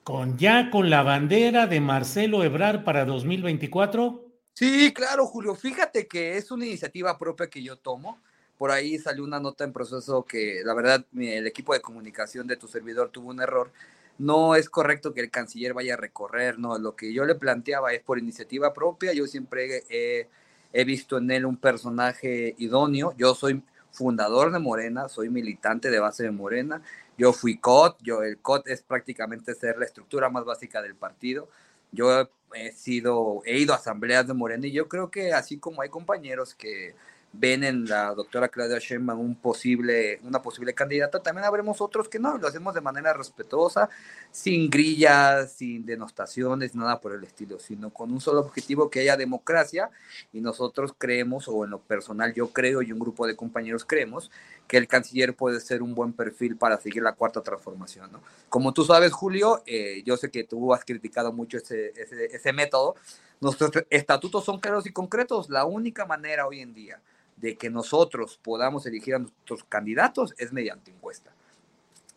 ¿Con 0.04 0.38
ya 0.38 0.70
con 0.70 0.90
la 0.90 1.02
bandera 1.02 1.66
de 1.66 1.80
Marcelo 1.80 2.44
Ebrar 2.44 2.84
para 2.84 3.06
2024? 3.06 4.26
Sí, 4.52 4.92
claro, 4.94 5.26
Julio. 5.26 5.56
Fíjate 5.56 6.06
que 6.06 6.36
es 6.36 6.52
una 6.52 6.66
iniciativa 6.66 7.18
propia 7.18 7.48
que 7.48 7.64
yo 7.64 7.78
tomo. 7.78 8.20
Por 8.58 8.72
ahí 8.72 9.00
salió 9.00 9.24
una 9.24 9.40
nota 9.40 9.64
en 9.64 9.72
proceso 9.72 10.26
que 10.26 10.62
la 10.66 10.74
verdad 10.74 11.06
el 11.18 11.48
equipo 11.48 11.72
de 11.74 11.80
comunicación 11.80 12.48
de 12.48 12.58
tu 12.58 12.68
servidor 12.68 13.12
tuvo 13.12 13.30
un 13.30 13.42
error. 13.42 13.72
No 14.20 14.56
es 14.56 14.70
correcto 14.70 15.14
que 15.14 15.22
el 15.22 15.32
canciller 15.32 15.74
vaya 15.74 15.94
a 15.94 15.98
recorrer, 15.98 16.60
no. 16.60 16.78
Lo 16.78 16.96
que 16.96 17.14
yo 17.14 17.26
le 17.26 17.36
planteaba 17.36 17.94
es 17.94 18.02
por 18.04 18.20
iniciativa 18.20 18.74
propia. 18.74 19.14
Yo 19.14 19.26
siempre 19.28 19.84
he, 19.90 20.84
visto 20.84 21.18
en 21.18 21.32
él 21.32 21.46
un 21.46 21.56
personaje 21.56 22.54
idóneo. 22.58 23.14
Yo 23.18 23.34
soy 23.34 23.64
fundador 23.92 24.52
de 24.52 24.60
Morena, 24.60 25.08
soy 25.08 25.30
militante 25.30 25.90
de 25.90 26.00
base 26.00 26.24
de 26.24 26.32
Morena. 26.32 26.82
Yo 27.18 27.32
fui 27.32 27.58
COT, 27.58 27.98
yo, 28.02 28.22
el 28.24 28.40
COT 28.40 28.68
es 28.68 28.82
prácticamente 28.82 29.56
ser 29.56 29.78
la 29.78 29.86
estructura 29.86 30.30
más 30.30 30.44
básica 30.44 30.82
del 30.82 30.96
partido. 30.96 31.48
Yo 31.94 32.30
he 32.54 32.72
sido, 32.74 33.42
he 33.46 33.58
ido 33.60 33.74
a 33.74 33.78
asambleas 33.78 34.28
de 34.28 34.34
Morena 34.34 34.68
y 34.68 34.74
yo 34.74 34.90
creo 34.90 35.10
que 35.10 35.34
así 35.34 35.58
como 35.60 35.82
hay 35.82 35.90
compañeros 35.90 36.56
que 36.56 36.94
ven 37.32 37.64
en 37.64 37.86
la 37.86 38.14
doctora 38.16 38.50
Claudia 38.50 38.80
Sheinbaum 38.80 39.20
un 39.20 39.36
posible, 39.36 40.20
una 40.24 40.42
posible 40.42 40.74
candidata, 40.74 41.22
también 41.22 41.46
habremos 41.46 41.80
otros 41.80 42.10
que 42.10 42.20
no, 42.20 42.38
lo 42.38 42.48
hacemos 42.48 42.74
de 42.74 42.82
manera 42.82 43.14
respetuosa, 43.14 43.90
sin 44.32 44.70
grillas, 44.70 45.54
sin 45.54 45.86
denostaciones, 45.86 46.76
nada 46.76 47.00
por 47.00 47.14
el 47.14 47.24
estilo, 47.24 47.60
sino 47.60 47.92
con 47.92 48.12
un 48.12 48.20
solo 48.20 48.42
objetivo, 48.42 48.90
que 48.90 49.02
haya 49.02 49.16
democracia, 49.16 49.92
y 50.34 50.42
nosotros 50.42 50.94
creemos, 50.98 51.48
o 51.48 51.64
en 51.64 51.72
lo 51.72 51.80
personal 51.80 52.34
yo 52.34 52.52
creo 52.52 52.82
y 52.82 52.92
un 52.92 53.00
grupo 53.00 53.28
de 53.28 53.36
compañeros 53.36 53.86
creemos, 53.86 54.32
que 54.68 54.78
el 54.78 54.88
canciller 54.88 55.36
puede 55.36 55.60
ser 55.60 55.82
un 55.82 55.94
buen 55.94 56.14
perfil 56.14 56.58
para 56.58 56.78
seguir 56.78 57.04
la 57.04 57.14
cuarta 57.14 57.42
transformación. 57.42 58.12
¿no? 58.12 58.22
Como 58.50 58.74
tú 58.74 58.84
sabes, 58.86 59.12
Julio, 59.14 59.62
eh, 59.66 60.02
yo 60.06 60.18
sé 60.18 60.32
que 60.32 60.44
tú 60.44 60.74
has 60.74 60.84
criticado 60.84 61.32
mucho 61.32 61.58
ese, 61.58 61.94
ese, 61.96 62.26
ese 62.26 62.54
método, 62.54 62.96
nuestros 63.40 63.72
estatutos 63.90 64.44
son 64.44 64.60
claros 64.60 64.86
y 64.86 64.92
concretos, 64.92 65.50
la 65.50 65.66
única 65.66 66.06
manera 66.06 66.46
hoy 66.46 66.60
en 66.60 66.74
día 66.74 67.00
de 67.42 67.56
que 67.56 67.70
nosotros 67.70 68.40
podamos 68.42 68.86
elegir 68.86 69.16
a 69.16 69.20
nuestros 69.20 69.64
candidatos 69.64 70.34
es 70.38 70.52
mediante 70.52 70.92
encuesta. 70.92 71.32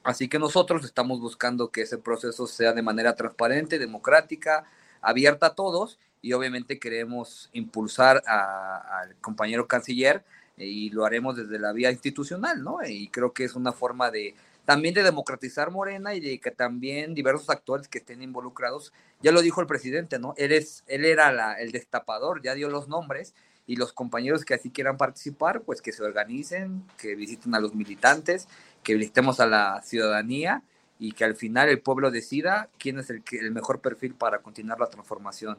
Así 0.03 0.29
que 0.29 0.39
nosotros 0.39 0.85
estamos 0.85 1.21
buscando 1.21 1.71
que 1.71 1.83
ese 1.83 1.99
proceso 1.99 2.47
sea 2.47 2.73
de 2.73 2.83
manera 2.83 3.15
transparente, 3.15 3.79
democrática, 3.79 4.65
abierta 5.01 5.47
a 5.47 5.55
todos 5.55 5.99
y 6.21 6.33
obviamente 6.33 6.79
queremos 6.79 7.51
impulsar 7.53 8.23
al 8.27 9.15
compañero 9.21 9.69
canciller 9.69 10.25
eh, 10.57 10.67
y 10.67 10.91
lo 10.91 11.05
haremos 11.05 11.37
desde 11.37 11.59
la 11.59 11.73
vía 11.73 11.91
institucional, 11.91 12.63
¿no? 12.63 12.79
Y 12.85 13.09
creo 13.09 13.33
que 13.33 13.45
es 13.45 13.55
una 13.55 13.73
forma 13.73 14.11
de 14.11 14.35
también 14.65 14.95
de 14.95 15.03
democratizar 15.03 15.73
Morena 15.73 16.15
y 16.15 16.21
de 16.21 16.39
que 16.39 16.53
también 16.53 17.15
diversos 17.15 17.51
actores 17.51 17.89
que 17.89 17.99
estén 17.99 18.23
involucrados, 18.23 18.93
ya 19.21 19.33
lo 19.33 19.43
dijo 19.43 19.61
el 19.61 19.67
presidente, 19.67 20.21
¿no? 20.21 20.35
Él, 20.37 20.53
es, 20.53 20.85
él 20.87 21.05
era 21.05 21.55
el 21.61 21.73
destapador, 21.73 22.43
ya 22.43 22.55
dio 22.55 22.69
los 22.69 22.87
nombres 22.89 23.35
y 23.67 23.77
los 23.77 23.93
compañeros 23.93 24.45
que 24.45 24.55
así 24.55 24.71
quieran 24.71 24.97
participar, 24.97 25.63
pues 25.63 25.81
que 25.81 25.93
se 25.93 26.03
organicen, 26.03 26.85
que 26.99 27.15
visiten 27.15 27.55
a 27.55 27.61
los 27.61 27.75
militantes, 27.75 28.49
que 28.83 28.95
visitemos 28.95 29.41
a 29.41 29.47
la 29.47 29.83
ciudadanía 29.83 30.63
y 30.99 31.13
que 31.13 31.25
al 31.25 31.37
final 31.37 31.69
el 31.69 31.81
pueblo 31.81 32.11
decida 32.11 32.69
quién 32.79 32.99
es 32.99 33.11
el, 33.11 33.23
el 33.33 33.53
mejor 33.53 33.81
perfil 33.81 34.15
para 34.15 34.41
continuar 34.41 34.81
la 34.81 34.89
transformación, 34.89 35.59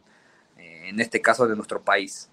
eh, 0.57 0.89
en 0.89 0.99
este 0.99 1.21
caso 1.21 1.47
de 1.47 1.55
nuestro 1.55 1.81
país. 1.81 2.29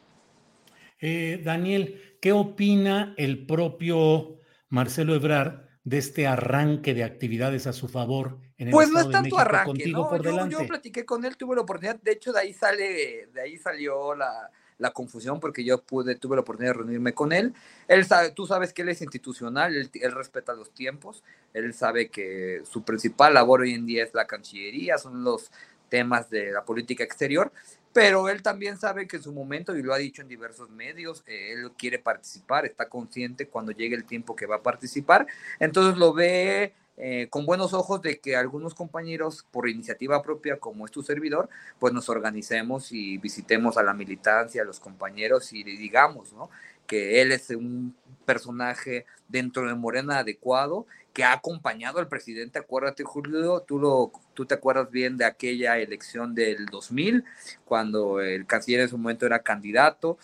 Eh, 1.00 1.40
Daniel, 1.44 2.16
¿qué 2.20 2.32
opina 2.32 3.14
el 3.16 3.46
propio 3.46 4.38
Marcelo 4.68 5.14
Ebrard 5.14 5.70
de 5.84 5.98
este 5.98 6.26
arranque 6.26 6.92
de 6.92 7.04
actividades 7.04 7.66
a 7.66 7.72
su 7.72 7.88
favor 7.88 8.38
en 8.58 8.68
el 8.68 8.72
pues 8.72 8.90
no 8.90 9.00
es 9.00 9.10
tanto 9.10 9.38
arranque, 9.38 9.88
¿no? 9.88 10.22
yo, 10.22 10.46
yo, 10.46 10.66
platiqué 10.66 11.06
con 11.06 11.24
él, 11.24 11.38
tuve 11.38 11.56
la 11.56 11.62
oportunidad, 11.62 11.98
de 12.02 12.12
hecho 12.12 12.32
de 12.32 12.40
ahí 12.40 12.52
sale, 12.52 13.28
de 13.32 13.40
ahí 13.40 13.56
salió 13.56 14.14
la, 14.14 14.50
la 14.80 14.90
confusión 14.90 15.38
porque 15.38 15.62
yo 15.62 15.82
pude, 15.82 16.16
tuve 16.16 16.36
la 16.36 16.40
oportunidad 16.40 16.72
de 16.72 16.78
reunirme 16.78 17.12
con 17.12 17.32
él. 17.32 17.54
Él 17.86 18.04
sabe, 18.06 18.30
tú 18.30 18.46
sabes 18.46 18.72
que 18.72 18.82
él 18.82 18.88
es 18.88 19.02
institucional, 19.02 19.76
él, 19.76 20.12
respeta 20.12 20.54
los 20.54 20.72
tiempos, 20.72 21.22
él 21.52 21.72
sabe 21.74 22.08
que 22.08 22.62
su 22.64 22.82
principal 22.82 23.34
labor 23.34 23.60
hoy 23.60 23.74
en 23.74 23.86
día 23.86 24.02
es 24.02 24.14
la 24.14 24.26
Cancillería, 24.26 24.98
son 24.98 25.22
los 25.22 25.52
temas 25.90 26.30
de 26.30 26.50
la 26.50 26.64
política 26.64 27.04
exterior, 27.04 27.52
pero 27.92 28.28
él 28.28 28.42
también 28.42 28.78
sabe 28.78 29.06
que 29.06 29.16
en 29.16 29.22
su 29.22 29.32
momento, 29.32 29.76
y 29.76 29.82
lo 29.82 29.92
ha 29.92 29.98
dicho 29.98 30.22
en 30.22 30.28
diversos 30.28 30.70
medios, 30.70 31.24
eh, 31.26 31.52
él 31.52 31.72
quiere 31.76 31.98
participar, 31.98 32.64
está 32.64 32.88
consciente 32.88 33.48
cuando 33.48 33.72
llegue 33.72 33.96
el 33.96 34.04
tiempo 34.04 34.34
que 34.34 34.46
va 34.46 34.56
a 34.56 34.62
participar, 34.62 35.26
entonces 35.58 35.98
lo 35.98 36.14
ve 36.14 36.72
eh, 37.02 37.28
con 37.30 37.46
buenos 37.46 37.72
ojos 37.72 38.02
de 38.02 38.20
que 38.20 38.36
algunos 38.36 38.74
compañeros, 38.74 39.46
por 39.50 39.66
iniciativa 39.70 40.22
propia, 40.22 40.58
como 40.58 40.84
es 40.84 40.92
tu 40.92 41.02
servidor, 41.02 41.48
pues 41.78 41.94
nos 41.94 42.10
organicemos 42.10 42.92
y 42.92 43.16
visitemos 43.16 43.78
a 43.78 43.82
la 43.82 43.94
militancia, 43.94 44.60
a 44.60 44.66
los 44.66 44.80
compañeros 44.80 45.54
y 45.54 45.62
digamos, 45.64 46.34
¿no? 46.34 46.50
Que 46.86 47.22
él 47.22 47.32
es 47.32 47.48
un 47.50 47.96
personaje 48.26 49.06
dentro 49.28 49.66
de 49.66 49.74
Morena 49.74 50.18
adecuado, 50.18 50.84
que 51.14 51.24
ha 51.24 51.32
acompañado 51.32 52.00
al 52.00 52.08
presidente, 52.08 52.58
acuérdate 52.58 53.02
Julio, 53.02 53.60
tú, 53.60 53.78
lo, 53.78 54.12
tú 54.34 54.44
te 54.44 54.54
acuerdas 54.54 54.90
bien 54.90 55.16
de 55.16 55.24
aquella 55.24 55.78
elección 55.78 56.34
del 56.34 56.66
2000, 56.66 57.24
cuando 57.64 58.20
el 58.20 58.44
canciller 58.46 58.82
en 58.82 58.88
su 58.90 58.98
momento 58.98 59.24
era 59.24 59.38
candidato, 59.42 60.18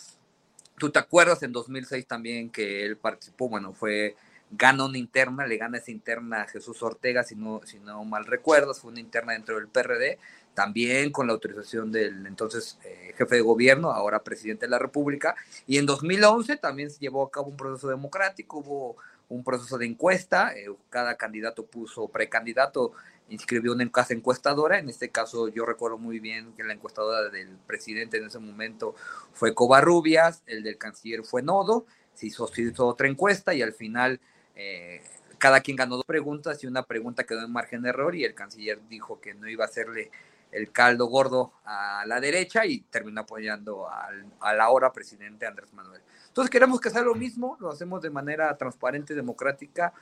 tú 0.77 0.91
te 0.91 0.99
acuerdas 0.99 1.41
en 1.41 1.51
2006 1.51 2.05
también 2.05 2.51
que 2.51 2.85
él 2.85 2.97
participó, 2.97 3.49
bueno, 3.49 3.73
fue 3.73 4.15
gana 4.51 4.85
una 4.85 4.97
interna, 4.97 5.45
le 5.45 5.57
gana 5.57 5.77
esa 5.77 5.91
interna 5.91 6.43
a 6.43 6.47
Jesús 6.47 6.81
Ortega, 6.81 7.23
si 7.23 7.35
no, 7.35 7.61
si 7.65 7.79
no 7.79 8.03
mal 8.05 8.25
recuerdas, 8.25 8.79
fue 8.79 8.91
una 8.91 8.99
interna 8.99 9.33
dentro 9.33 9.55
del 9.55 9.67
PRD, 9.67 10.19
también 10.53 11.11
con 11.11 11.27
la 11.27 11.33
autorización 11.33 11.91
del 11.91 12.25
entonces 12.25 12.79
eh, 12.83 13.13
jefe 13.17 13.35
de 13.35 13.41
gobierno, 13.41 13.91
ahora 13.91 14.23
presidente 14.23 14.65
de 14.65 14.71
la 14.71 14.79
República, 14.79 15.35
y 15.67 15.77
en 15.77 15.85
2011 15.85 16.57
también 16.57 16.89
se 16.89 16.99
llevó 16.99 17.25
a 17.25 17.31
cabo 17.31 17.47
un 17.47 17.57
proceso 17.57 17.89
democrático, 17.89 18.59
hubo 18.59 18.97
un 19.29 19.43
proceso 19.43 19.77
de 19.77 19.85
encuesta, 19.85 20.53
eh, 20.55 20.67
cada 20.89 21.15
candidato 21.15 21.65
puso 21.65 22.07
precandidato, 22.07 22.93
inscribió 23.29 23.73
una 23.73 23.89
casa 23.91 24.13
encuestadora, 24.13 24.79
en 24.79 24.89
este 24.89 25.09
caso 25.09 25.49
yo 25.49 25.65
recuerdo 25.65 25.97
muy 25.97 26.19
bien 26.19 26.53
que 26.53 26.63
la 26.63 26.73
encuestadora 26.73 27.29
del 27.29 27.57
presidente 27.67 28.17
en 28.17 28.27
ese 28.27 28.39
momento 28.39 28.95
fue 29.33 29.53
Covarrubias, 29.53 30.43
el 30.47 30.63
del 30.63 30.77
canciller 30.77 31.23
fue 31.23 31.43
Nodo, 31.43 31.85
se 32.13 32.27
hizo, 32.27 32.47
se 32.47 32.61
hizo 32.61 32.87
otra 32.87 33.07
encuesta 33.07 33.53
y 33.53 33.61
al 33.61 33.73
final 33.73 34.19
eh, 34.57 35.01
cada 35.37 35.61
quien 35.61 35.77
ganó 35.77 35.97
dos 35.97 36.05
preguntas 36.05 36.63
y 36.63 36.67
una 36.67 36.83
pregunta 36.83 37.23
quedó 37.23 37.43
en 37.43 37.51
margen 37.51 37.83
de 37.83 37.89
error 37.89 38.15
y 38.15 38.25
el 38.25 38.33
canciller 38.33 38.79
dijo 38.89 39.21
que 39.21 39.35
no 39.35 39.47
iba 39.47 39.63
a 39.63 39.67
hacerle 39.67 40.09
el 40.51 40.71
caldo 40.71 41.05
gordo 41.05 41.53
a 41.63 42.03
la 42.07 42.19
derecha 42.19 42.65
y 42.65 42.79
terminó 42.79 43.21
apoyando 43.21 43.87
al, 43.89 44.25
al 44.39 44.61
ahora 44.61 44.91
presidente 44.91 45.45
Andrés 45.45 45.71
Manuel. 45.73 46.01
Entonces 46.27 46.49
queremos 46.49 46.81
que 46.81 46.89
sea 46.89 47.01
lo 47.01 47.13
mismo, 47.13 47.55
lo 47.59 47.69
hacemos 47.69 48.01
de 48.01 48.09
manera 48.09 48.57
transparente, 48.57 49.13
democrática. 49.13 49.93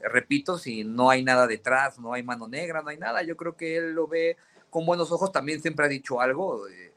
Repito, 0.00 0.58
si 0.58 0.84
no 0.84 1.10
hay 1.10 1.24
nada 1.24 1.46
detrás, 1.46 1.98
no 1.98 2.12
hay 2.12 2.22
mano 2.22 2.46
negra, 2.46 2.82
no 2.82 2.90
hay 2.90 2.98
nada, 2.98 3.22
yo 3.22 3.36
creo 3.36 3.56
que 3.56 3.76
él 3.76 3.92
lo 3.92 4.06
ve 4.06 4.36
con 4.70 4.86
buenos 4.86 5.10
ojos. 5.10 5.32
También 5.32 5.60
siempre 5.60 5.86
ha 5.86 5.88
dicho 5.88 6.20
algo. 6.20 6.68
Eh, 6.68 6.93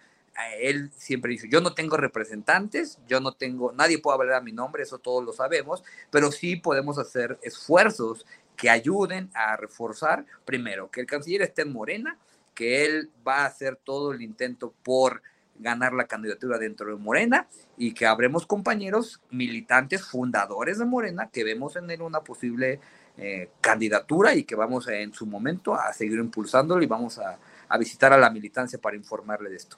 él 0.60 0.92
siempre 0.96 1.32
dice, 1.32 1.50
yo 1.50 1.62
no 1.62 1.74
tengo 1.74 1.98
representantes, 1.98 3.00
yo 3.08 3.20
no 3.20 3.34
tengo, 3.34 3.72
nadie 3.72 4.00
puede 4.00 4.16
hablar 4.16 4.36
a 4.36 4.42
mi 4.42 4.52
nombre, 4.52 4.84
eso 4.84 5.00
todos 5.00 5.24
lo 5.24 5.34
sabemos, 5.34 5.84
pero 6.12 6.32
sí 6.32 6.56
podemos 6.56 7.00
hacer 7.00 7.40
esfuerzos 7.42 8.26
que 8.56 8.70
ayuden 8.70 9.30
a 9.34 9.56
reforzar, 9.58 10.26
primero, 10.46 10.90
que 10.90 11.02
el 11.02 11.08
canciller 11.08 11.42
esté 11.44 11.64
en 11.64 11.74
Morena, 11.74 12.18
que 12.54 12.86
él 12.86 13.10
va 13.28 13.44
a 13.44 13.46
hacer 13.46 13.78
todo 13.84 14.12
el 14.12 14.22
intento 14.22 14.74
por 14.84 15.22
ganar 15.60 15.94
la 15.94 16.06
candidatura 16.06 16.58
dentro 16.58 16.90
de 16.90 16.96
Morena 16.96 17.48
y 17.78 17.94
que 17.94 18.06
habremos 18.06 18.46
compañeros 18.46 19.22
militantes 19.32 20.04
fundadores 20.06 20.78
de 20.78 20.86
Morena 20.86 21.30
que 21.32 21.44
vemos 21.44 21.76
en 21.76 21.90
él 21.90 22.02
una 22.02 22.22
posible 22.22 22.80
eh, 23.18 23.50
candidatura 23.62 24.36
y 24.36 24.44
que 24.44 24.56
vamos 24.56 24.88
en 24.88 25.14
su 25.14 25.26
momento 25.26 25.74
a 25.74 25.92
seguir 25.94 26.20
impulsándolo 26.20 26.84
y 26.84 26.88
vamos 26.88 27.18
a, 27.18 27.40
a 27.68 27.78
visitar 27.78 28.14
a 28.14 28.18
la 28.18 28.30
militancia 28.30 28.80
para 28.80 28.96
informarle 28.96 29.50
de 29.50 29.56
esto. 29.56 29.78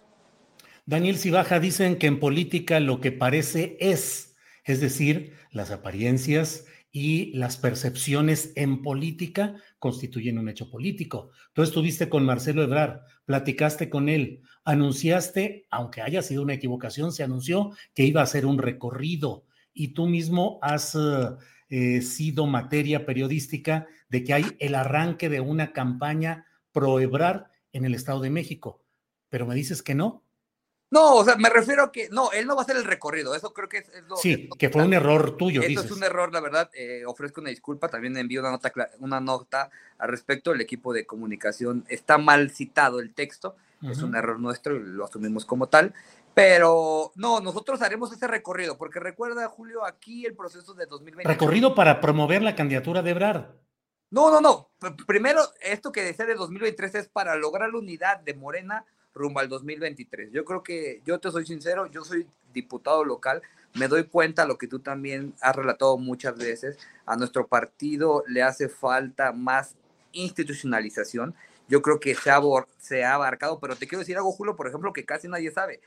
Daniel 0.89 1.19
Cibaja 1.19 1.59
dicen 1.59 1.97
que 1.97 2.07
en 2.07 2.19
política 2.19 2.79
lo 2.79 2.99
que 2.99 3.11
parece 3.11 3.77
es, 3.79 4.35
es 4.63 4.81
decir, 4.81 5.33
las 5.51 5.69
apariencias 5.69 6.65
y 6.91 7.31
las 7.37 7.57
percepciones 7.57 8.53
en 8.55 8.81
política 8.81 9.53
constituyen 9.77 10.39
un 10.39 10.49
hecho 10.49 10.71
político. 10.71 11.29
Tú 11.53 11.61
estuviste 11.61 12.09
con 12.09 12.25
Marcelo 12.25 12.63
Ebrard, 12.63 13.01
platicaste 13.25 13.87
con 13.87 14.09
él, 14.09 14.41
anunciaste, 14.63 15.67
aunque 15.69 16.01
haya 16.01 16.23
sido 16.23 16.41
una 16.41 16.55
equivocación, 16.55 17.11
se 17.11 17.21
anunció 17.21 17.69
que 17.93 18.05
iba 18.05 18.21
a 18.21 18.23
hacer 18.23 18.47
un 18.47 18.57
recorrido 18.57 19.45
y 19.75 19.89
tú 19.89 20.07
mismo 20.07 20.57
has 20.63 20.97
eh, 21.69 22.01
sido 22.01 22.47
materia 22.47 23.05
periodística 23.05 23.85
de 24.09 24.23
que 24.23 24.33
hay 24.33 24.45
el 24.57 24.73
arranque 24.73 25.29
de 25.29 25.39
una 25.39 25.71
campaña 25.71 26.47
pro 26.71 26.99
Ebrard 26.99 27.43
en 27.73 27.85
el 27.85 27.93
Estado 27.93 28.21
de 28.21 28.31
México. 28.31 28.83
Pero 29.29 29.45
me 29.45 29.53
dices 29.53 29.83
que 29.83 29.93
no, 29.93 30.23
No, 30.91 31.17
o 31.17 31.23
sea, 31.23 31.35
me 31.35 31.49
refiero 31.49 31.83
a 31.83 31.91
que 31.91 32.09
no, 32.09 32.31
él 32.31 32.47
no 32.47 32.55
va 32.55 32.61
a 32.61 32.63
hacer 32.63 32.75
el 32.75 32.83
recorrido, 32.83 33.35
eso 33.35 33.53
creo 33.53 33.69
que 33.69 33.77
es, 33.77 33.91
lo, 34.07 34.17
Sí, 34.17 34.49
que 34.57 34.69
fue 34.69 34.83
un 34.83 34.93
error 34.93 35.37
tuyo. 35.37 35.61
Eso 35.61 35.81
es 35.81 35.91
un 35.91 36.03
error, 36.03 36.33
la 36.33 36.39
verdad, 36.39 36.69
eh, 36.73 37.03
ofrezco 37.05 37.41
una 37.41 37.51
disculpa, 37.51 37.89
también 37.89 38.17
envío 38.17 38.41
una 38.41 38.51
nota, 38.51 38.71
una 38.99 39.19
nota 39.19 39.69
al 39.99 40.09
respecto, 40.09 40.51
el 40.51 40.61
equipo 40.61 40.91
de 40.91 41.05
comunicación 41.05 41.85
está 41.89 42.17
mal 42.17 42.49
citado 42.49 42.99
el 42.99 43.13
texto, 43.13 43.55
es 43.83 44.01
un 44.01 44.13
error 44.15 44.39
nuestro 44.39 44.75
y 44.75 44.79
lo 44.83 45.05
asumimos 45.05 45.45
como 45.45 45.67
tal, 45.67 45.93
pero 46.33 47.11
no, 47.15 47.39
nosotros 47.39 47.81
haremos 47.81 48.11
ese 48.11 48.27
recorrido, 48.27 48.77
porque 48.77 48.99
recuerda, 48.99 49.47
Julio, 49.47 49.85
aquí 49.85 50.25
el 50.25 50.35
proceso 50.35 50.73
de 50.73 50.85
2020. 50.85 51.31
Recorrido 51.31 51.75
para 51.75 52.01
promover 52.01 52.41
la 52.41 52.55
candidatura 52.55 53.01
de 53.01 53.11
Ebrard. 53.11 53.45
No, 54.11 54.31
no, 54.31 54.41
no. 54.41 54.71
Primero, 55.05 55.41
esto 55.61 55.91
que 55.91 56.01
decía 56.01 56.25
de 56.25 56.35
2023 56.35 56.95
es 56.95 57.07
para 57.09 57.35
lograr 57.35 57.69
la 57.69 57.77
unidad 57.77 58.19
de 58.21 58.33
Morena 58.33 58.85
rumbo 59.13 59.39
al 59.39 59.49
2023. 59.49 60.31
Yo 60.31 60.45
creo 60.45 60.63
que, 60.63 61.01
yo 61.05 61.19
te 61.19 61.31
soy 61.31 61.45
sincero, 61.45 61.87
yo 61.87 62.03
soy 62.03 62.27
diputado 62.53 63.03
local, 63.03 63.41
me 63.73 63.87
doy 63.87 64.05
cuenta 64.05 64.45
lo 64.45 64.57
que 64.57 64.67
tú 64.67 64.79
también 64.79 65.33
has 65.41 65.55
relatado 65.55 65.97
muchas 65.97 66.37
veces, 66.37 66.77
a 67.05 67.15
nuestro 67.15 67.47
partido 67.47 68.23
le 68.27 68.41
hace 68.41 68.69
falta 68.69 69.31
más 69.31 69.75
institucionalización. 70.11 71.35
Yo 71.67 71.81
creo 71.81 71.99
que 71.99 72.15
se 72.15 72.31
ha, 72.31 72.41
se 72.79 73.03
ha 73.03 73.13
abarcado, 73.13 73.59
pero 73.59 73.75
te 73.75 73.87
quiero 73.87 73.99
decir 73.99 74.17
algo, 74.17 74.31
Julio, 74.31 74.55
por 74.55 74.67
ejemplo, 74.67 74.91
que 74.91 75.05
casi 75.05 75.27
nadie 75.27 75.51
sabe. 75.51 75.81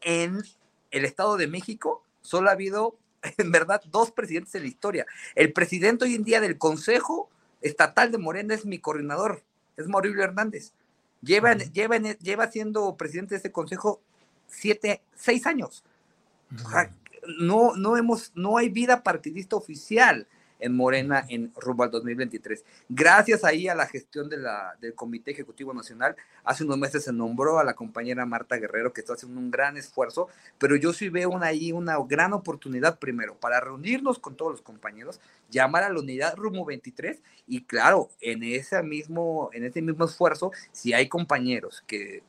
En 0.00 0.42
el 0.90 1.04
Estado 1.04 1.36
de 1.36 1.48
México 1.48 2.02
solo 2.22 2.48
ha 2.48 2.52
habido, 2.52 2.96
en 3.38 3.52
verdad, 3.52 3.82
dos 3.90 4.10
presidentes 4.10 4.54
en 4.54 4.62
la 4.62 4.68
historia. 4.68 5.06
El 5.34 5.52
presidente 5.52 6.06
hoy 6.06 6.14
en 6.14 6.24
día 6.24 6.40
del 6.40 6.56
Consejo 6.56 7.28
Estatal 7.60 8.10
de 8.10 8.18
Morena 8.18 8.54
es 8.54 8.64
mi 8.64 8.78
coordinador, 8.78 9.42
es 9.76 9.86
Mauricio 9.86 10.22
Hernández. 10.22 10.72
Lleva, 11.22 11.54
lleva, 11.54 11.98
lleva 11.98 12.50
siendo 12.50 12.96
presidente 12.96 13.34
de 13.34 13.36
este 13.36 13.52
consejo 13.52 14.00
siete, 14.48 15.02
seis 15.14 15.46
años. 15.46 15.84
no, 17.38 17.74
no, 17.76 17.96
hemos, 17.96 18.32
no 18.34 18.58
hay 18.58 18.68
vida 18.68 19.02
partidista 19.02 19.56
oficial 19.56 20.26
en 20.62 20.74
Morena 20.74 21.24
en 21.28 21.52
rumbo 21.56 21.82
al 21.82 21.90
2023. 21.90 22.64
Gracias 22.88 23.44
ahí 23.44 23.68
a 23.68 23.74
la 23.74 23.86
gestión 23.86 24.28
de 24.28 24.38
la, 24.38 24.76
del 24.80 24.94
Comité 24.94 25.32
Ejecutivo 25.32 25.74
Nacional, 25.74 26.16
hace 26.44 26.64
unos 26.64 26.78
meses 26.78 27.04
se 27.04 27.12
nombró 27.12 27.58
a 27.58 27.64
la 27.64 27.74
compañera 27.74 28.24
Marta 28.24 28.56
Guerrero, 28.56 28.92
que 28.92 29.00
está 29.00 29.14
haciendo 29.14 29.38
un 29.38 29.50
gran 29.50 29.76
esfuerzo, 29.76 30.28
pero 30.58 30.76
yo 30.76 30.92
sí 30.92 31.08
veo 31.08 31.36
ahí 31.42 31.72
una 31.72 31.96
gran 32.06 32.32
oportunidad 32.32 32.98
primero 32.98 33.34
para 33.34 33.60
reunirnos 33.60 34.18
con 34.18 34.36
todos 34.36 34.52
los 34.52 34.62
compañeros, 34.62 35.20
llamar 35.50 35.84
a 35.84 35.90
la 35.90 36.00
unidad 36.00 36.36
rumbo 36.36 36.64
23 36.64 37.20
y 37.46 37.64
claro, 37.64 38.10
en 38.20 38.42
ese 38.42 38.82
mismo, 38.82 39.50
en 39.52 39.64
ese 39.64 39.82
mismo 39.82 40.04
esfuerzo, 40.04 40.52
si 40.70 40.92
hay 40.92 41.08
compañeros 41.08 41.82
que 41.86 42.22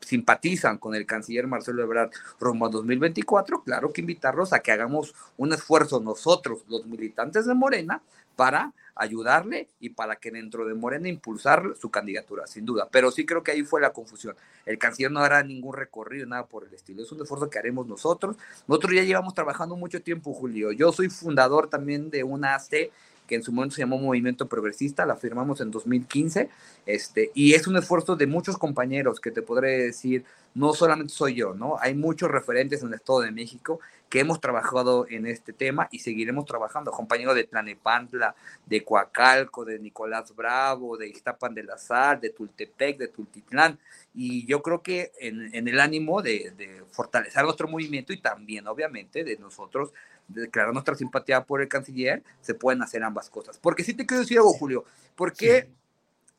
simpatizan 0.00 0.78
con 0.78 0.94
el 0.94 1.06
canciller 1.06 1.46
Marcelo 1.46 1.82
Ebrard 1.82 2.10
rumbo 2.38 2.66
a 2.66 2.70
2024, 2.70 3.62
claro 3.62 3.92
que 3.92 4.00
invitarlos 4.00 4.52
a 4.52 4.60
que 4.60 4.72
hagamos 4.72 5.14
un 5.36 5.52
esfuerzo 5.52 6.00
nosotros, 6.00 6.64
los 6.68 6.86
militantes 6.86 7.46
de 7.46 7.54
Morena, 7.54 8.02
para 8.36 8.72
ayudarle 8.94 9.68
y 9.80 9.90
para 9.90 10.16
que 10.16 10.30
dentro 10.30 10.64
de 10.66 10.74
Morena 10.74 11.08
impulsar 11.08 11.74
su 11.78 11.90
candidatura, 11.90 12.46
sin 12.46 12.64
duda. 12.64 12.88
Pero 12.90 13.10
sí 13.10 13.24
creo 13.26 13.42
que 13.42 13.52
ahí 13.52 13.62
fue 13.62 13.80
la 13.80 13.92
confusión. 13.92 14.36
El 14.66 14.78
canciller 14.78 15.10
no 15.10 15.20
hará 15.20 15.42
ningún 15.42 15.74
recorrido, 15.74 16.26
nada 16.26 16.46
por 16.46 16.64
el 16.64 16.72
estilo. 16.72 17.02
Es 17.02 17.12
un 17.12 17.20
esfuerzo 17.20 17.50
que 17.50 17.58
haremos 17.58 17.86
nosotros. 17.86 18.36
Nosotros 18.66 18.94
ya 18.94 19.02
llevamos 19.02 19.34
trabajando 19.34 19.76
mucho 19.76 20.02
tiempo, 20.02 20.32
Julio. 20.32 20.72
Yo 20.72 20.92
soy 20.92 21.08
fundador 21.08 21.68
también 21.68 22.10
de 22.10 22.24
una 22.24 22.54
AC 22.54 22.90
que 23.30 23.36
en 23.36 23.44
su 23.44 23.52
momento 23.52 23.76
se 23.76 23.82
llamó 23.82 23.96
Movimiento 23.96 24.48
Progresista, 24.48 25.06
la 25.06 25.14
firmamos 25.14 25.60
en 25.60 25.70
2015, 25.70 26.50
este, 26.84 27.30
y 27.32 27.54
es 27.54 27.68
un 27.68 27.76
esfuerzo 27.76 28.16
de 28.16 28.26
muchos 28.26 28.58
compañeros 28.58 29.20
que 29.20 29.30
te 29.30 29.40
podré 29.40 29.84
decir, 29.84 30.24
no 30.52 30.74
solamente 30.74 31.12
soy 31.12 31.36
yo, 31.36 31.54
¿no? 31.54 31.76
Hay 31.78 31.94
muchos 31.94 32.28
referentes 32.28 32.82
en 32.82 32.88
el 32.88 32.94
Estado 32.94 33.20
de 33.20 33.30
México 33.30 33.78
que 34.08 34.18
hemos 34.18 34.40
trabajado 34.40 35.06
en 35.08 35.28
este 35.28 35.52
tema 35.52 35.88
y 35.92 36.00
seguiremos 36.00 36.44
trabajando, 36.44 36.90
compañeros 36.90 37.36
de 37.36 37.44
Tlanepantla, 37.44 38.34
de 38.66 38.82
Coacalco, 38.82 39.64
de 39.64 39.78
Nicolás 39.78 40.34
Bravo, 40.34 40.96
de 40.96 41.06
Iztapan 41.06 41.54
de 41.54 41.62
la 41.62 41.78
Sal, 41.78 42.20
de 42.20 42.30
Tultepec, 42.30 42.98
de 42.98 43.06
Tultitlán, 43.06 43.78
y 44.12 44.44
yo 44.44 44.60
creo 44.60 44.82
que 44.82 45.12
en, 45.20 45.54
en 45.54 45.68
el 45.68 45.78
ánimo 45.78 46.20
de, 46.20 46.82
fortalecer 46.90 47.44
nuestro 47.44 47.68
movimiento 47.68 48.12
y 48.12 48.20
también, 48.20 48.66
obviamente, 48.66 49.22
de 49.22 49.36
nosotros 49.36 49.92
declarar 50.34 50.72
nuestra 50.72 50.94
simpatía 50.94 51.44
por 51.44 51.60
el 51.60 51.68
canciller, 51.68 52.22
se 52.40 52.54
pueden 52.54 52.82
hacer 52.82 53.02
ambas 53.02 53.30
cosas. 53.30 53.58
Porque 53.58 53.84
sí 53.84 53.94
te 53.94 54.06
quiero 54.06 54.22
decir 54.22 54.38
algo, 54.38 54.52
Julio, 54.52 54.84
porque 55.14 55.70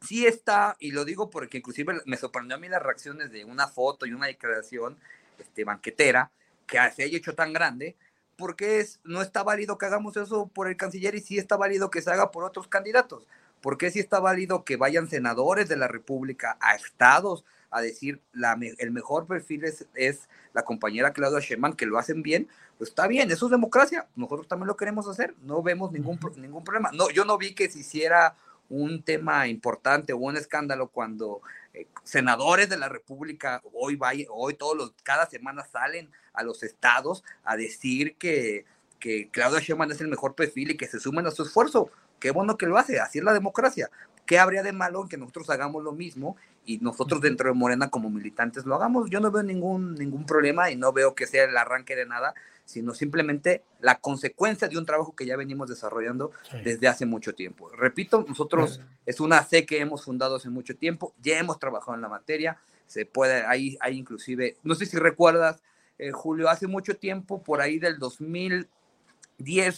sí. 0.01 0.25
está, 0.25 0.75
y 0.79 0.91
lo 0.91 1.05
digo 1.05 1.29
porque 1.29 1.57
inclusive 1.57 2.01
me 2.05 2.17
sorprendió 2.17 2.55
a 2.55 2.59
mí 2.59 2.69
las 2.69 2.81
reacciones 2.81 3.31
de 3.31 3.45
una 3.45 3.67
foto 3.67 4.05
y 4.05 4.13
una 4.13 4.27
declaración 4.27 4.97
este, 5.39 5.63
banquetera 5.63 6.31
que 6.65 6.77
se 6.95 7.03
haya 7.03 7.17
hecho 7.17 7.35
tan 7.35 7.53
grande, 7.53 7.97
porque 8.37 8.79
es, 8.79 8.99
no 9.03 9.21
está 9.21 9.43
válido 9.43 9.77
que 9.77 9.85
hagamos 9.85 10.15
eso 10.17 10.47
por 10.47 10.67
el 10.67 10.77
canciller 10.77 11.15
y 11.15 11.19
sí 11.19 11.37
está 11.37 11.57
válido 11.57 11.91
que 11.91 12.01
se 12.01 12.11
haga 12.11 12.31
por 12.31 12.43
otros 12.43 12.67
candidatos. 12.67 13.27
¿Por 13.61 13.77
qué 13.77 13.91
sí 13.91 13.99
está 13.99 14.19
válido 14.19 14.63
que 14.63 14.77
vayan 14.77 15.07
senadores 15.07 15.69
de 15.69 15.77
la 15.77 15.87
República 15.87 16.57
a 16.59 16.75
estados 16.75 17.45
a 17.71 17.81
decir 17.81 18.21
la, 18.33 18.57
el 18.77 18.91
mejor 18.91 19.25
perfil 19.25 19.63
es, 19.63 19.87
es 19.95 20.29
la 20.53 20.63
compañera 20.63 21.13
Claudia 21.13 21.39
Sheinbaum, 21.39 21.75
que 21.75 21.85
lo 21.85 21.97
hacen 21.97 22.21
bien? 22.21 22.47
Pues 22.77 22.89
está 22.89 23.07
bien, 23.07 23.31
eso 23.31 23.45
es 23.45 23.51
democracia, 23.51 24.07
nosotros 24.15 24.47
también 24.47 24.67
lo 24.67 24.77
queremos 24.77 25.07
hacer, 25.07 25.35
no 25.41 25.63
vemos 25.63 25.91
ningún, 25.91 26.19
ningún 26.35 26.63
problema. 26.63 26.91
No, 26.93 27.09
yo 27.09 27.25
no 27.25 27.37
vi 27.37 27.55
que 27.55 27.69
se 27.69 27.79
hiciera 27.79 28.35
un 28.69 29.03
tema 29.03 29.47
importante 29.47 30.13
o 30.13 30.17
un 30.17 30.37
escándalo 30.37 30.87
cuando 30.87 31.41
eh, 31.73 31.87
senadores 32.03 32.69
de 32.69 32.77
la 32.77 32.87
República 32.89 33.61
hoy, 33.73 33.95
vaya, 33.95 34.25
hoy 34.29 34.53
todos 34.53 34.77
los, 34.77 34.93
cada 35.03 35.29
semana 35.29 35.65
salen 35.65 36.09
a 36.33 36.43
los 36.43 36.63
estados 36.63 37.23
a 37.43 37.57
decir 37.57 38.15
que, 38.17 38.65
que 38.99 39.29
Claudia 39.29 39.59
Sheinbaum 39.59 39.91
es 39.91 40.01
el 40.01 40.07
mejor 40.07 40.35
perfil 40.35 40.71
y 40.71 40.77
que 40.77 40.87
se 40.87 40.99
sumen 40.99 41.27
a 41.27 41.31
su 41.31 41.43
esfuerzo. 41.43 41.91
Qué 42.19 42.31
bueno 42.31 42.55
que 42.55 42.67
lo 42.67 42.77
hace, 42.77 42.99
así 42.99 43.17
es 43.17 43.25
la 43.25 43.33
democracia. 43.33 43.89
¿Qué 44.31 44.39
habría 44.39 44.63
de 44.63 44.71
malo 44.71 45.01
en 45.01 45.09
que 45.09 45.17
nosotros 45.17 45.49
hagamos 45.49 45.83
lo 45.83 45.91
mismo 45.91 46.37
y 46.65 46.77
nosotros 46.77 47.19
dentro 47.19 47.49
de 47.49 47.53
Morena 47.53 47.89
como 47.89 48.09
militantes 48.09 48.65
lo 48.65 48.75
hagamos? 48.75 49.09
Yo 49.09 49.19
no 49.19 49.29
veo 49.29 49.43
ningún, 49.43 49.93
ningún 49.95 50.25
problema 50.25 50.71
y 50.71 50.77
no 50.77 50.93
veo 50.93 51.15
que 51.15 51.27
sea 51.27 51.43
el 51.43 51.57
arranque 51.57 51.97
de 51.97 52.05
nada 52.05 52.33
sino 52.63 52.93
simplemente 52.93 53.65
la 53.81 53.99
consecuencia 53.99 54.69
de 54.69 54.77
un 54.77 54.85
trabajo 54.85 55.13
que 55.17 55.25
ya 55.25 55.35
venimos 55.35 55.67
desarrollando 55.67 56.31
desde 56.63 56.87
hace 56.87 57.05
mucho 57.05 57.35
tiempo. 57.35 57.67
Repito, 57.71 58.23
nosotros 58.25 58.79
es 59.05 59.19
una 59.19 59.43
C 59.43 59.65
que 59.65 59.81
hemos 59.81 60.05
fundado 60.05 60.37
hace 60.37 60.49
mucho 60.49 60.77
tiempo, 60.77 61.13
ya 61.21 61.37
hemos 61.37 61.59
trabajado 61.59 61.95
en 61.95 62.01
la 62.01 62.07
materia, 62.07 62.57
se 62.87 63.05
puede, 63.05 63.45
ahí 63.45 63.77
hay 63.81 63.97
inclusive, 63.97 64.55
no 64.63 64.75
sé 64.75 64.85
si 64.85 64.95
recuerdas, 64.95 65.61
eh, 65.97 66.11
Julio, 66.11 66.47
hace 66.47 66.67
mucho 66.67 66.95
tiempo, 66.95 67.43
por 67.43 67.59
ahí 67.59 67.79
del 67.79 67.99
2010, 67.99 68.69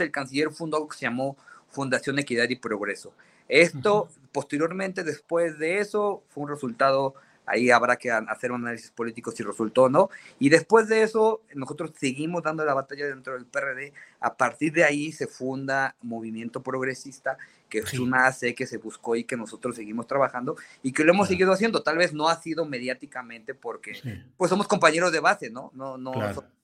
el 0.01 0.11
canciller 0.11 0.51
fundó 0.51 0.77
algo 0.77 0.89
que 0.89 0.97
se 0.97 1.05
llamó 1.05 1.35
Fundación 1.69 2.19
Equidad 2.19 2.47
y 2.49 2.57
Progreso. 2.57 3.15
Esto, 3.47 4.09
posteriormente, 4.33 5.03
después 5.03 5.57
de 5.59 5.79
eso, 5.79 6.23
fue 6.29 6.43
un 6.43 6.49
resultado 6.49 7.15
ahí 7.45 7.69
habrá 7.71 7.97
que 7.97 8.11
hacer 8.11 8.51
un 8.51 8.61
análisis 8.61 8.91
político 8.91 9.31
si 9.31 9.43
resultó 9.43 9.83
o 9.83 9.89
no. 9.89 10.09
Y 10.39 10.49
después 10.49 10.87
de 10.87 11.03
eso, 11.03 11.41
nosotros 11.53 11.91
seguimos 11.97 12.43
dando 12.43 12.65
la 12.65 12.73
batalla 12.73 13.07
dentro 13.07 13.33
del 13.33 13.45
PRD. 13.45 13.93
A 14.19 14.35
partir 14.35 14.73
de 14.73 14.83
ahí 14.83 15.11
se 15.11 15.27
funda 15.27 15.95
Movimiento 16.01 16.61
Progresista, 16.61 17.37
que 17.69 17.79
es 17.79 17.99
una 17.99 18.27
AC 18.27 18.53
que 18.55 18.67
se 18.67 18.77
buscó 18.77 19.15
y 19.15 19.23
que 19.23 19.35
nosotros 19.35 19.75
seguimos 19.75 20.05
trabajando 20.07 20.55
y 20.83 20.91
que 20.91 21.03
lo 21.03 21.11
hemos 21.11 21.27
seguido 21.27 21.51
haciendo. 21.51 21.81
Tal 21.81 21.97
vez 21.97 22.13
no 22.13 22.29
ha 22.29 22.39
sido 22.39 22.65
mediáticamente 22.65 23.55
porque 23.55 23.93
pues 24.37 24.49
somos 24.49 24.67
compañeros 24.67 25.11
de 25.11 25.19
base, 25.19 25.49
¿no? 25.49 25.71
No, 25.73 25.97
no 25.97 26.13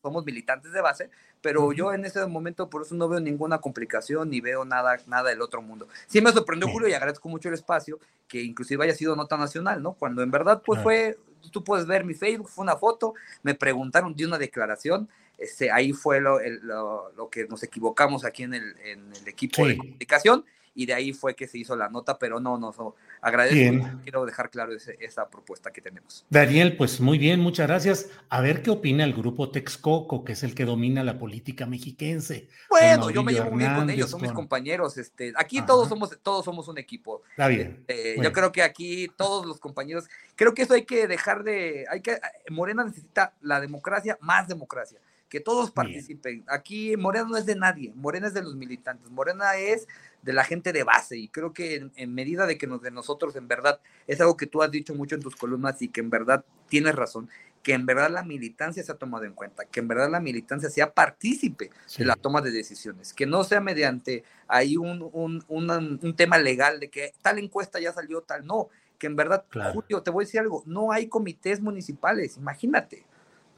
somos 0.02 0.24
militantes 0.24 0.72
de 0.72 0.82
base, 0.82 1.10
pero 1.42 1.72
yo 1.72 1.94
en 1.94 2.06
ese 2.06 2.26
momento 2.26 2.70
por 2.70 2.82
eso 2.82 2.96
no 2.96 3.08
veo 3.08 3.20
ninguna 3.20 3.60
complicación 3.60 4.30
ni 4.30 4.42
veo 4.42 4.66
nada, 4.66 4.98
nada 5.08 5.30
del 5.30 5.42
otro 5.42 5.62
mundo. 5.62 5.88
Sí 6.08 6.22
me 6.22 6.32
sorprendió 6.32 6.68
Julio 6.70 6.88
y 6.88 6.94
agradezco 6.94 7.30
mucho 7.30 7.48
el 7.48 7.56
espacio 7.56 8.00
que 8.28 8.42
inclusive 8.42 8.84
haya 8.84 8.96
sido 8.96 9.16
nota 9.16 9.38
nacional, 9.38 9.82
¿no? 9.82 9.94
Cuando 9.94 10.22
en 10.22 10.32
verdad 10.32 10.62
pues 10.66 10.82
fue, 10.82 11.18
tú 11.52 11.64
puedes 11.64 11.88
ver 11.88 12.04
mi 12.04 12.14
Facebook, 12.14 12.50
fue 12.50 12.64
una 12.64 12.76
foto, 12.76 13.14
me 13.44 13.56
preguntaron 13.56 14.16
de 14.16 14.26
una 14.26 14.38
declaración, 14.38 15.10
este, 15.38 15.72
ahí 15.72 15.94
fue 15.94 16.20
lo, 16.20 16.40
lo, 16.42 17.30
que 17.30 17.48
nos 17.48 17.64
equivocamos 17.64 18.26
aquí 18.26 18.44
en 18.44 18.54
el, 18.54 18.76
en 18.84 19.14
el 19.14 19.28
equipo 19.28 19.66
de 19.66 19.78
comunicación 19.78 20.46
y 20.80 20.86
de 20.86 20.94
ahí 20.94 21.12
fue 21.12 21.36
que 21.36 21.46
se 21.46 21.58
hizo 21.58 21.76
la 21.76 21.90
nota, 21.90 22.18
pero 22.18 22.40
no, 22.40 22.58
no, 22.58 22.74
no 22.78 22.96
agradezco, 23.20 23.86
quiero 24.02 24.26
dejar 24.26 24.50
claro 24.50 24.72
esa 25.00 25.30
propuesta 25.30 25.72
que 25.72 25.82
tenemos. 25.82 26.26
Daniel, 26.30 26.78
pues 26.78 27.02
muy 27.02 27.18
bien, 27.18 27.42
muchas 27.42 27.68
gracias. 27.68 28.10
A 28.30 28.40
ver 28.40 28.64
qué 28.64 28.70
opina 28.70 29.04
el 29.04 29.14
grupo 29.14 29.52
Texcoco, 29.52 30.24
que 30.24 30.32
es 30.32 30.44
el 30.44 30.56
que 30.56 30.64
domina 30.64 31.04
la 31.04 31.20
política 31.20 31.66
mexiquense. 31.66 32.48
Bueno, 32.70 33.10
yo 33.10 33.24
me 33.24 33.34
llevo 33.34 33.52
muy 33.52 33.60
bien 33.60 33.76
con 33.76 33.90
ellos, 33.90 34.10
son 34.10 34.22
mis 34.22 34.32
compañeros. 34.32 34.98
Este, 34.98 35.34
aquí 35.36 35.62
todos 35.64 35.90
somos, 35.90 36.18
todos 36.24 36.46
somos 36.46 36.70
un 36.70 36.78
equipo. 36.78 37.24
Está 37.32 37.50
bien. 37.50 37.84
Este, 37.86 38.16
yo 38.24 38.32
creo 38.32 38.54
que 38.54 38.64
aquí 38.64 39.10
todos 39.18 39.46
los 39.46 39.60
compañeros, 39.60 40.06
creo 40.38 40.54
que 40.54 40.62
eso 40.62 40.76
hay 40.76 40.86
que 40.86 41.08
dejar 41.08 41.44
de, 41.44 41.88
hay 41.92 42.00
que, 42.00 42.22
Morena 42.50 42.86
necesita 42.86 43.34
la 43.42 43.60
democracia, 43.60 44.18
más 44.22 44.48
democracia 44.48 44.98
que 45.30 45.40
todos 45.40 45.72
participen. 45.72 46.44
Aquí 46.48 46.98
Morena 46.98 47.28
no 47.30 47.38
es 47.38 47.46
de 47.46 47.56
nadie, 47.56 47.94
Morena 47.96 48.28
es 48.28 48.34
de 48.34 48.42
los 48.42 48.56
militantes, 48.56 49.10
Morena 49.12 49.56
es 49.56 49.88
de 50.22 50.34
la 50.34 50.44
gente 50.44 50.74
de 50.74 50.84
base 50.84 51.18
y 51.18 51.30
creo 51.30 51.54
que 51.54 51.90
en, 51.96 52.14
medida 52.14 52.46
de 52.46 52.58
que 52.58 52.68
nos, 52.68 52.82
de 52.82 52.92
nosotros 52.92 53.36
en 53.36 53.48
verdad 53.48 53.80
es 54.08 54.20
algo 54.20 54.36
que 54.36 54.48
tú 54.48 54.62
has 54.62 54.72
dicho 54.72 54.94
mucho 54.94 55.16
en 55.16 55.22
tus 55.22 55.36
columnas 55.36 55.82
y 55.82 55.88
que 55.88 56.02
en 56.02 56.10
verdad 56.10 56.44
tienes 56.68 56.96
razón, 56.96 57.30
que 57.64 57.74
en 57.74 57.86
verdad 57.86 58.10
la 58.10 58.24
militancia 58.24 58.84
se 58.84 58.92
ha 58.92 58.96
tomado 58.96 59.26
en 59.26 59.34
cuenta, 59.34 59.66
que 59.66 59.80
en 59.80 59.88
verdad 59.88 60.10
la 60.10 60.20
militancia 60.20 60.70
sea 60.70 60.94
partícipe 60.94 61.72
de 61.98 62.06
la 62.06 62.16
toma 62.16 62.42
de 62.42 62.52
decisiones, 62.52 63.14
que 63.14 63.26
no 63.26 63.44
sea 63.44 63.62
mediante 63.62 64.24
ahí 64.48 64.78
un, 64.78 65.10
un, 65.14 65.44
un, 65.48 66.16
tema 66.16 66.38
legal 66.38 66.80
de 66.80 66.90
que 66.90 67.14
tal 67.22 67.40
encuesta 67.40 67.80
ya 67.80 67.94
salió, 67.94 68.22
tal, 68.22 68.46
no, 68.46 68.70
que 68.98 69.08
en 69.08 69.16
verdad, 69.16 69.46
Julio, 69.74 70.02
te 70.04 70.12
voy 70.12 70.24
a 70.24 70.26
decir 70.26 70.40
algo, 70.40 70.64
no 70.66 70.92
hay 70.92 71.08
comités 71.08 71.62
municipales, 71.62 72.38
imagínate, 72.38 73.06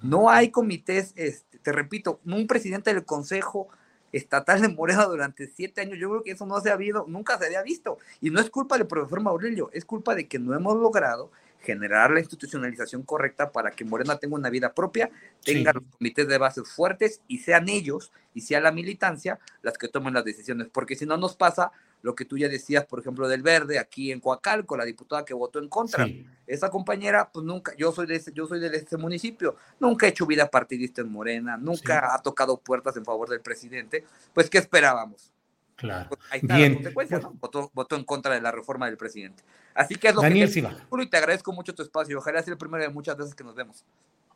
no 0.01 0.29
hay 0.29 0.49
comités, 0.49 1.13
este, 1.15 1.59
te 1.59 1.71
repito, 1.71 2.19
un 2.25 2.47
presidente 2.47 2.93
del 2.93 3.05
consejo 3.05 3.69
estatal 4.11 4.61
de 4.61 4.69
Morena 4.69 5.05
durante 5.05 5.47
siete 5.47 5.81
años, 5.81 5.97
yo 5.99 6.09
creo 6.09 6.23
que 6.23 6.31
eso 6.31 6.45
no 6.45 6.59
se 6.59 6.69
ha 6.69 6.73
habido, 6.73 7.05
nunca 7.07 7.37
se 7.37 7.45
había 7.45 7.61
visto, 7.61 7.97
y 8.19 8.29
no 8.29 8.39
es 8.39 8.49
culpa 8.49 8.77
del 8.77 8.87
profesor 8.87 9.21
Maurelio, 9.21 9.69
es 9.73 9.85
culpa 9.85 10.15
de 10.15 10.27
que 10.27 10.39
no 10.39 10.53
hemos 10.53 10.75
logrado 10.77 11.31
generar 11.61 12.11
la 12.11 12.19
institucionalización 12.19 13.03
correcta 13.03 13.51
para 13.51 13.71
que 13.71 13.85
Morena 13.85 14.17
tenga 14.17 14.35
una 14.35 14.49
vida 14.49 14.73
propia, 14.73 15.11
tenga 15.43 15.73
los 15.73 15.83
comités 15.97 16.27
de 16.27 16.37
bases 16.37 16.67
fuertes 16.67 17.21
y 17.27 17.39
sean 17.39 17.69
ellos 17.69 18.11
y 18.33 18.41
sea 18.41 18.59
la 18.59 18.71
militancia 18.71 19.39
las 19.61 19.77
que 19.77 19.87
tomen 19.87 20.13
las 20.13 20.25
decisiones, 20.25 20.67
porque 20.71 20.95
si 20.95 21.05
no 21.05 21.17
nos 21.17 21.35
pasa 21.35 21.71
lo 22.01 22.15
que 22.15 22.25
tú 22.25 22.37
ya 22.37 22.47
decías, 22.47 22.85
por 22.85 22.99
ejemplo, 22.99 23.27
del 23.27 23.43
Verde 23.43 23.79
aquí 23.79 24.11
en 24.11 24.19
Coacalco, 24.19 24.75
la 24.75 24.85
diputada 24.85 25.23
que 25.23 25.33
votó 25.33 25.59
en 25.59 25.69
contra. 25.69 26.07
Esa 26.47 26.69
compañera, 26.69 27.29
pues 27.31 27.45
nunca, 27.45 27.73
yo 27.77 27.91
soy 27.91 28.07
de 28.07 28.15
ese, 28.15 28.33
yo 28.33 28.47
soy 28.47 28.59
de 28.59 28.75
este 28.75 28.97
municipio, 28.97 29.55
nunca 29.79 30.05
ha 30.05 30.09
hecho 30.09 30.25
vida 30.25 30.49
partidista 30.49 31.01
en 31.01 31.11
Morena, 31.11 31.57
nunca 31.57 32.13
ha 32.13 32.21
tocado 32.21 32.57
puertas 32.57 32.97
en 32.97 33.05
favor 33.05 33.29
del 33.29 33.41
presidente, 33.41 34.05
pues 34.33 34.49
¿qué 34.49 34.57
esperábamos? 34.57 35.31
Claro. 35.75 36.09
Pues, 36.09 36.21
ahí 36.29 36.39
está 36.41 36.57
Bien. 36.57 36.71
la 36.73 36.77
consecuencia, 36.77 37.19
¿no? 37.19 37.33
Votó, 37.39 37.71
votó, 37.73 37.95
en 37.95 38.03
contra 38.03 38.35
de 38.35 38.41
la 38.41 38.51
reforma 38.51 38.85
del 38.85 38.97
presidente. 38.97 39.43
Así 39.73 39.95
que 39.95 40.09
es 40.09 40.15
lo 40.15 40.21
Daniel 40.21 40.53
que 40.53 40.61
te, 40.61 41.03
y 41.03 41.09
te 41.09 41.17
agradezco 41.17 41.51
mucho 41.53 41.73
tu 41.73 41.81
espacio. 41.81 42.17
Ojalá 42.19 42.43
sea 42.43 42.51
el 42.51 42.57
primero 42.57 42.83
de 42.83 42.89
muchas 42.89 43.17
veces 43.17 43.33
que 43.33 43.43
nos 43.43 43.55
vemos. 43.55 43.83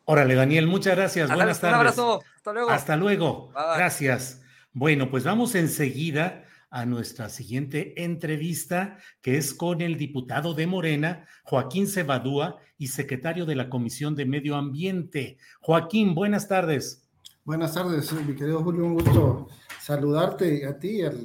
Órale, 0.05 0.33
Daniel, 0.35 0.65
muchas 0.67 0.95
gracias. 0.95 1.31
Buenas 1.31 1.59
tardes. 1.59 1.75
Un 1.75 1.79
abrazo. 1.79 2.23
Hasta 2.35 2.53
luego. 2.53 2.69
Hasta 2.69 2.97
luego. 2.97 3.51
Gracias. 3.53 4.41
Bueno, 4.73 5.09
pues 5.09 5.23
vamos 5.23 5.55
enseguida 5.55 6.45
a 6.75 6.85
nuestra 6.85 7.29
siguiente 7.29 8.03
entrevista, 8.03 8.97
que 9.21 9.37
es 9.37 9.53
con 9.53 9.79
el 9.79 9.97
diputado 9.97 10.53
de 10.53 10.67
Morena, 10.67 11.25
Joaquín 11.45 11.87
Cebadúa, 11.87 12.57
y 12.77 12.87
secretario 12.87 13.45
de 13.45 13.55
la 13.55 13.69
Comisión 13.69 14.13
de 14.13 14.25
Medio 14.25 14.57
Ambiente. 14.57 15.37
Joaquín, 15.61 16.13
buenas 16.13 16.49
tardes. 16.49 17.07
Buenas 17.45 17.73
tardes, 17.73 18.11
mi 18.11 18.35
querido 18.35 18.61
Julio, 18.61 18.83
un 18.87 18.95
gusto 18.95 19.47
saludarte 19.79 20.65
a 20.65 20.77
ti 20.77 20.97
y 20.97 21.01
a 21.03 21.13
la 21.13 21.19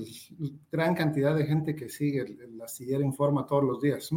gran 0.71 0.95
cantidad 0.95 1.35
de 1.35 1.45
gente 1.45 1.75
que 1.75 1.89
sigue 1.89 2.21
el, 2.21 2.63
Astillero 2.63 3.03
Informa 3.03 3.45
todos 3.45 3.65
los 3.65 3.81
días. 3.81 4.09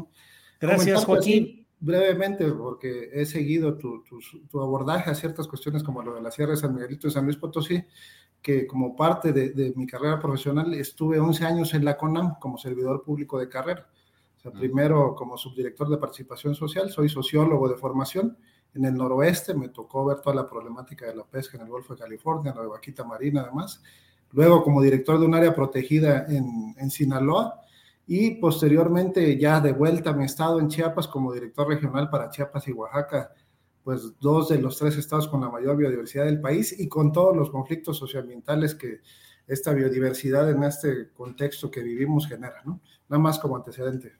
Gracias, 0.61 1.03
Joaquín. 1.03 1.62
Brevemente, 1.83 2.49
porque 2.51 3.09
he 3.11 3.25
seguido 3.25 3.77
tu, 3.77 4.03
tu, 4.49 4.61
abordaje 4.61 5.11
a 5.11 5.15
ciertas 5.15 5.47
cuestiones 5.47 5.83
como 5.83 6.01
lo 6.01 6.15
de 6.15 6.21
la 6.21 6.31
Sierra 6.31 6.51
de 6.51 6.57
San 6.57 6.73
Miguelito 6.73 7.07
de 7.07 7.13
San 7.13 7.25
Luis 7.25 7.35
Potosí, 7.35 7.83
que 8.41 8.65
como 8.65 8.95
parte 8.95 9.33
de, 9.33 9.49
de, 9.49 9.73
mi 9.75 9.85
carrera 9.85 10.17
profesional 10.19 10.73
estuve 10.73 11.19
11 11.19 11.45
años 11.45 11.73
en 11.73 11.83
la 11.83 11.97
CONAM 11.97 12.39
como 12.39 12.57
servidor 12.57 13.03
público 13.03 13.37
de 13.37 13.49
carrera. 13.49 13.89
O 14.37 14.39
sea, 14.39 14.51
primero 14.51 15.13
como 15.13 15.37
subdirector 15.37 15.89
de 15.89 15.97
participación 15.97 16.55
social, 16.55 16.89
soy 16.89 17.09
sociólogo 17.09 17.67
de 17.67 17.75
formación. 17.75 18.37
En 18.73 18.85
el 18.85 18.95
noroeste 18.95 19.53
me 19.53 19.69
tocó 19.69 20.05
ver 20.05 20.19
toda 20.21 20.35
la 20.35 20.47
problemática 20.47 21.05
de 21.05 21.15
la 21.15 21.25
pesca 21.25 21.57
en 21.57 21.63
el 21.63 21.69
Golfo 21.69 21.95
de 21.95 22.01
California, 22.01 22.53
la 22.55 22.61
de 22.61 22.67
Vaquita 22.67 23.03
Marina 23.03 23.41
además 23.41 23.81
luego 24.33 24.63
como 24.63 24.81
director 24.81 25.19
de 25.19 25.25
un 25.25 25.35
área 25.35 25.55
protegida 25.55 26.25
en, 26.27 26.75
en 26.77 26.89
Sinaloa 26.89 27.61
y 28.05 28.35
posteriormente 28.35 29.37
ya 29.37 29.61
de 29.61 29.71
vuelta 29.71 30.11
a 30.11 30.13
mi 30.13 30.25
estado 30.25 30.59
en 30.59 30.67
Chiapas 30.67 31.07
como 31.07 31.33
director 31.33 31.67
regional 31.67 32.09
para 32.09 32.29
Chiapas 32.29 32.67
y 32.67 32.73
Oaxaca, 32.73 33.31
pues 33.83 34.17
dos 34.19 34.49
de 34.49 34.59
los 34.59 34.77
tres 34.77 34.97
estados 34.97 35.27
con 35.27 35.41
la 35.41 35.49
mayor 35.49 35.77
biodiversidad 35.77 36.25
del 36.25 36.41
país 36.41 36.77
y 36.77 36.87
con 36.87 37.11
todos 37.11 37.35
los 37.35 37.49
conflictos 37.49 37.97
socioambientales 37.97 38.75
que 38.75 39.01
esta 39.47 39.73
biodiversidad 39.73 40.49
en 40.49 40.63
este 40.63 41.09
contexto 41.13 41.69
que 41.69 41.83
vivimos 41.83 42.27
genera, 42.27 42.61
¿no? 42.65 42.81
Nada 43.09 43.21
más 43.21 43.39
como 43.39 43.57
antecedente. 43.57 44.13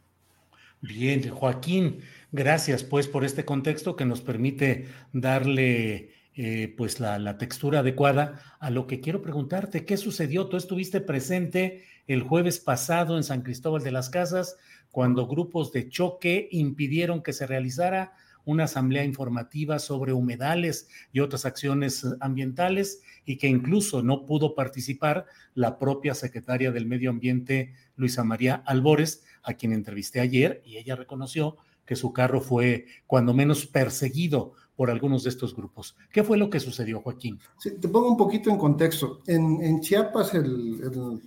Bien, 0.82 1.30
Joaquín, 1.30 2.00
gracias 2.34 2.84
pues 2.84 3.08
por 3.08 3.24
este 3.24 3.46
contexto 3.46 3.96
que 3.96 4.04
nos 4.04 4.22
permite 4.22 4.88
darle 5.14 6.12
eh, 6.36 6.74
pues 6.76 7.00
la, 7.00 7.38
textura 7.38 7.80
adecuada 7.80 8.42
a 8.60 8.70
lo 8.70 8.88
que 8.88 9.00
quiero 9.00 9.22
preguntarte. 9.22 9.86
¿Qué 9.86 9.98
sucedió? 9.98 10.48
Tú 10.48 10.58
estuviste 10.58 11.00
presente 11.00 11.84
el 12.08 12.24
jueves 12.24 12.60
pasado 12.60 13.18
en 13.18 13.24
San 13.24 13.44
Cristóbal 13.44 13.84
de 13.84 13.92
las 13.92 14.10
Casas 14.10 14.58
cuando 14.90 15.28
grupos 15.28 15.72
de 15.72 15.90
choque 15.90 16.48
impidieron 16.52 17.22
que 17.22 17.34
se 17.34 17.46
realizara 17.46 18.14
una 18.46 18.66
asamblea 18.66 19.04
informativa 19.04 19.80
sobre 19.80 20.14
humedales 20.14 20.90
y 21.12 21.20
otras 21.20 21.46
acciones 21.46 22.06
ambientales 22.20 23.02
y 23.26 23.38
que 23.38 23.48
incluso 23.48 24.04
no 24.04 24.26
pudo 24.26 24.56
participar 24.56 25.26
la 25.54 25.78
propia 25.78 26.14
secretaria 26.14 26.72
del 26.72 26.86
Medio 26.86 27.10
Ambiente, 27.10 27.74
Luisa 27.96 28.24
María 28.24 28.56
Albores, 28.66 29.24
a 29.44 29.54
quien 29.54 29.72
entrevisté 29.72 30.20
ayer 30.20 30.62
y 30.66 30.78
ella 30.78 30.96
reconoció 30.96 31.58
que 31.86 31.96
su 31.96 32.14
carro 32.14 32.42
fue 32.42 32.86
cuando 33.08 33.34
menos 33.34 33.66
perseguido 33.66 34.54
por 34.76 34.90
algunos 34.90 35.24
de 35.24 35.30
estos 35.30 35.56
grupos. 35.56 35.96
¿Qué 36.12 36.24
fue 36.24 36.38
lo 36.38 36.50
que 36.50 36.60
sucedió, 36.60 37.02
Joaquín? 37.02 37.40
Sí, 37.58 37.80
te 37.80 37.88
pongo 37.88 38.10
un 38.10 38.18
poquito 38.18 38.50
en 38.50 38.58
contexto. 38.58 39.22
En, 39.28 39.80
Chiapas, 39.82 40.34
el, 40.34 41.22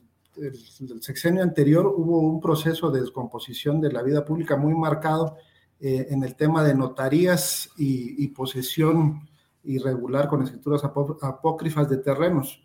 sexenio 1.01 1.43
anterior, 1.43 1.87
hubo 1.87 2.21
un 2.21 2.41
proceso 2.41 2.91
de 2.91 3.01
descomposición 3.01 3.81
de 3.81 3.93
la 3.93 4.03
vida 4.03 4.25
pública 4.25 4.57
muy 4.57 4.75
marcado 4.75 5.37
eh, 5.81 6.09
en 6.11 6.23
el 6.25 6.35
tema 6.35 6.65
de 6.65 6.75
notarías 6.75 7.71
y, 7.77 8.27
posesión 8.29 9.29
irregular 9.63 10.29
con 10.29 10.43
escrituras 10.43 10.83
apócrifas 10.85 11.89
de 11.89 11.99
terrenos. 11.99 12.63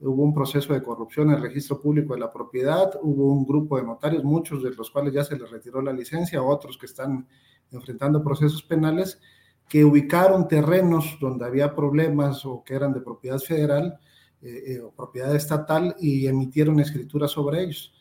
Hubo 0.00 0.22
un 0.24 0.34
proceso 0.34 0.72
de 0.72 0.82
corrupción 0.82 1.30
en 1.30 1.36
el 1.36 1.42
registro 1.42 1.80
público 1.80 2.14
de 2.14 2.20
la 2.20 2.32
propiedad, 2.32 2.90
hubo 3.02 3.32
un 3.32 3.46
grupo 3.46 3.76
de 3.76 3.84
notarios, 3.84 4.24
muchos 4.24 4.62
de 4.62 4.70
los 4.70 4.90
cuales 4.90 5.14
ya 5.14 5.22
se 5.22 5.38
les 5.38 5.48
retiró 5.48 5.80
la 5.80 5.92
licencia, 5.92 6.42
otros 6.42 6.76
que 6.76 6.86
están 6.86 7.28
enfrentando 7.70 8.22
procesos 8.22 8.62
penales, 8.64 9.20
que 9.68 9.84
ubicaron 9.84 10.48
terrenos 10.48 11.16
donde 11.20 11.46
había 11.46 11.74
problemas 11.74 12.44
o 12.44 12.62
que 12.62 12.74
eran 12.74 12.92
de 12.92 13.00
propiedad 13.00 13.38
federal 13.38 13.98
eh, 14.42 14.74
eh, 14.74 14.80
o 14.80 14.90
propiedad 14.90 15.34
estatal 15.36 15.94
y 16.00 16.26
emitieron 16.26 16.80
escrituras 16.80 17.30
sobre 17.30 17.62
ellos. 17.62 17.92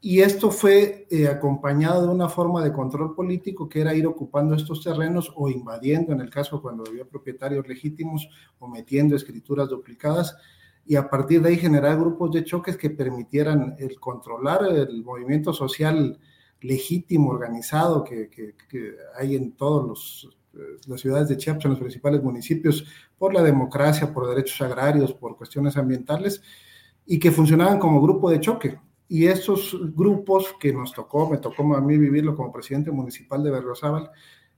Y 0.00 0.20
esto 0.20 0.50
fue 0.50 1.06
eh, 1.10 1.26
acompañado 1.26 2.06
de 2.06 2.14
una 2.14 2.28
forma 2.28 2.62
de 2.62 2.72
control 2.72 3.14
político 3.14 3.68
que 3.68 3.80
era 3.80 3.94
ir 3.94 4.06
ocupando 4.06 4.54
estos 4.54 4.84
terrenos 4.84 5.32
o 5.34 5.48
invadiendo, 5.48 6.12
en 6.12 6.20
el 6.20 6.30
caso 6.30 6.62
cuando 6.62 6.84
había 6.86 7.06
propietarios 7.06 7.66
legítimos, 7.66 8.28
o 8.58 8.68
metiendo 8.68 9.16
escrituras 9.16 9.68
duplicadas, 9.68 10.36
y 10.86 10.94
a 10.94 11.08
partir 11.08 11.40
de 11.40 11.48
ahí 11.48 11.56
generar 11.56 11.98
grupos 11.98 12.30
de 12.32 12.44
choques 12.44 12.76
que 12.76 12.90
permitieran 12.90 13.74
el 13.78 13.98
controlar 13.98 14.64
el 14.64 15.02
movimiento 15.02 15.52
social 15.52 16.20
legítimo, 16.60 17.30
organizado 17.30 18.04
que, 18.04 18.28
que, 18.28 18.54
que 18.68 18.94
hay 19.18 19.36
en 19.36 19.52
todos 19.52 19.88
los 19.88 20.36
las 20.86 21.00
ciudades 21.00 21.28
de 21.28 21.36
Chiapas, 21.36 21.64
en 21.64 21.70
los 21.72 21.80
principales 21.80 22.22
municipios, 22.22 22.84
por 23.18 23.34
la 23.34 23.42
democracia, 23.42 24.12
por 24.12 24.28
derechos 24.28 24.60
agrarios, 24.60 25.12
por 25.12 25.36
cuestiones 25.36 25.76
ambientales, 25.76 26.42
y 27.06 27.18
que 27.18 27.30
funcionaban 27.30 27.78
como 27.78 28.00
grupo 28.00 28.30
de 28.30 28.40
choque. 28.40 28.78
Y 29.08 29.26
esos 29.26 29.76
grupos 29.94 30.54
que 30.58 30.72
nos 30.72 30.92
tocó, 30.92 31.28
me 31.28 31.38
tocó 31.38 31.74
a 31.76 31.80
mí 31.80 31.98
vivirlo 31.98 32.34
como 32.34 32.52
presidente 32.52 32.90
municipal 32.90 33.42
de 33.42 33.50
Berriozábal, 33.50 34.10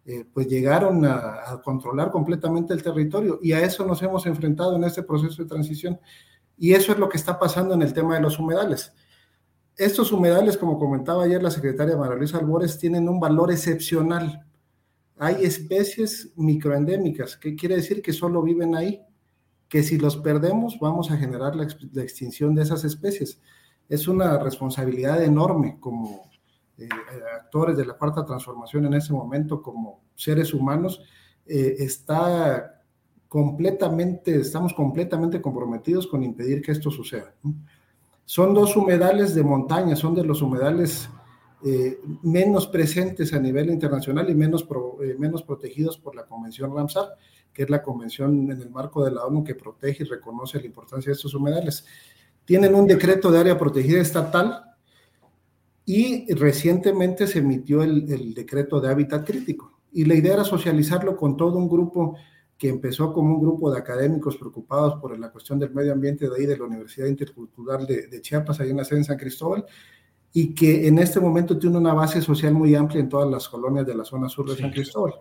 eh, 0.04 0.24
pues 0.32 0.46
llegaron 0.46 1.04
a, 1.04 1.50
a, 1.50 1.62
controlar 1.62 2.12
completamente 2.12 2.72
el 2.72 2.80
territorio 2.80 3.40
y 3.42 3.50
a 3.50 3.60
eso 3.60 3.84
nos 3.84 4.00
hemos 4.02 4.24
enfrentado 4.26 4.76
en 4.76 4.84
este 4.84 5.02
proceso 5.02 5.42
de 5.42 5.48
transición. 5.48 5.98
Y 6.56 6.74
eso 6.74 6.92
es 6.92 6.98
lo 6.98 7.08
que 7.08 7.16
está 7.16 7.38
pasando 7.38 7.74
en 7.74 7.82
el 7.82 7.92
tema 7.92 8.14
de 8.14 8.20
los 8.20 8.38
humedales. 8.38 8.92
Estos 9.76 10.10
humedales, 10.12 10.56
como 10.56 10.78
comentaba 10.78 11.24
ayer 11.24 11.42
la 11.42 11.50
secretaria 11.50 11.96
María 11.96 12.16
Luisa 12.16 12.38
Albores, 12.38 12.78
tienen 12.78 13.08
un 13.08 13.20
valor 13.20 13.50
excepcional 13.50 14.46
hay 15.18 15.44
especies 15.44 16.32
microendémicas, 16.36 17.36
que 17.36 17.54
quiere 17.54 17.76
decir 17.76 18.02
que 18.02 18.12
solo 18.12 18.42
viven 18.42 18.74
ahí, 18.74 19.00
que 19.68 19.82
si 19.82 19.98
los 19.98 20.16
perdemos 20.16 20.78
vamos 20.80 21.10
a 21.10 21.16
generar 21.16 21.56
la, 21.56 21.64
extinción 22.02 22.54
de 22.54 22.62
esas 22.62 22.84
especies. 22.84 23.40
Es 23.88 24.08
una 24.08 24.38
responsabilidad 24.38 25.22
enorme 25.22 25.78
como 25.80 26.30
eh, 26.78 26.88
actores 27.40 27.76
de 27.76 27.86
la 27.86 27.94
cuarta 27.94 28.24
transformación 28.24 28.86
en 28.86 28.94
ese 28.94 29.12
momento, 29.12 29.62
como 29.62 30.02
seres 30.14 30.52
humanos, 30.52 31.00
eh, 31.46 31.76
está 31.78 32.82
completamente, 33.28 34.36
estamos 34.36 34.74
completamente 34.74 35.40
comprometidos 35.40 36.06
con 36.06 36.22
impedir 36.22 36.62
que 36.62 36.72
esto 36.72 36.90
suceda. 36.90 37.34
Son 38.24 38.54
dos 38.54 38.76
humedales 38.76 39.34
de 39.34 39.42
montaña, 39.42 39.96
son 39.96 40.14
de 40.14 40.24
los 40.24 40.42
humedales 40.42 41.08
eh, 41.68 41.98
menos 42.22 42.68
presentes 42.68 43.32
a 43.32 43.40
nivel 43.40 43.70
internacional 43.70 44.30
y 44.30 44.36
menos, 44.36 44.64
eh, 45.02 45.16
menos 45.18 45.42
protegidos 45.42 45.98
por 45.98 46.14
la 46.14 46.24
Convención 46.24 46.72
Ramsar, 46.72 47.16
que 47.52 47.64
es 47.64 47.70
la 47.70 47.82
convención 47.82 48.52
en 48.52 48.62
el 48.62 48.70
marco 48.70 49.04
de 49.04 49.10
la 49.10 49.24
ONU 49.24 49.42
que 49.42 49.56
protege 49.56 50.04
y 50.04 50.06
reconoce 50.06 50.60
la 50.60 50.66
importancia 50.66 51.10
de 51.10 51.14
estos 51.14 51.34
humedales. 51.34 51.84
Tienen 52.44 52.72
un 52.72 52.86
decreto 52.86 53.32
de 53.32 53.40
área 53.40 53.58
protegida 53.58 54.00
estatal 54.00 54.62
y 55.84 56.32
recientemente 56.34 57.26
se 57.26 57.40
emitió 57.40 57.82
el, 57.82 58.12
el 58.12 58.32
decreto 58.32 58.80
de 58.80 58.88
hábitat 58.88 59.26
crítico. 59.26 59.80
Y 59.90 60.04
la 60.04 60.14
idea 60.14 60.34
era 60.34 60.44
socializarlo 60.44 61.16
con 61.16 61.36
todo 61.36 61.58
un 61.58 61.68
grupo 61.68 62.16
que 62.58 62.68
empezó 62.68 63.12
como 63.12 63.34
un 63.34 63.40
grupo 63.40 63.70
de 63.70 63.78
académicos 63.78 64.36
preocupados 64.36 65.00
por 65.00 65.18
la 65.18 65.30
cuestión 65.30 65.58
del 65.58 65.74
medio 65.74 65.92
ambiente 65.92 66.28
de 66.28 66.36
ahí 66.36 66.46
de 66.46 66.56
la 66.56 66.64
Universidad 66.64 67.06
Intercultural 67.06 67.86
de, 67.86 68.20
Chiapas, 68.22 68.60
ahí 68.60 68.70
en 68.70 68.78
la 68.78 68.84
sede 68.84 69.00
de 69.00 69.04
San 69.04 69.18
Cristóbal, 69.18 69.66
y 70.38 70.52
que 70.52 70.86
en 70.86 70.98
este 70.98 71.18
momento 71.18 71.58
tiene 71.58 71.78
una 71.78 71.94
base 71.94 72.20
social 72.20 72.52
muy 72.52 72.74
amplia 72.74 73.00
en 73.00 73.08
todas 73.08 73.30
las 73.30 73.48
colonias 73.48 73.86
de 73.86 73.94
la 73.94 74.04
zona 74.04 74.28
sur 74.28 74.46
de 74.46 74.54
San 74.54 74.70
Cristóbal. 74.70 75.14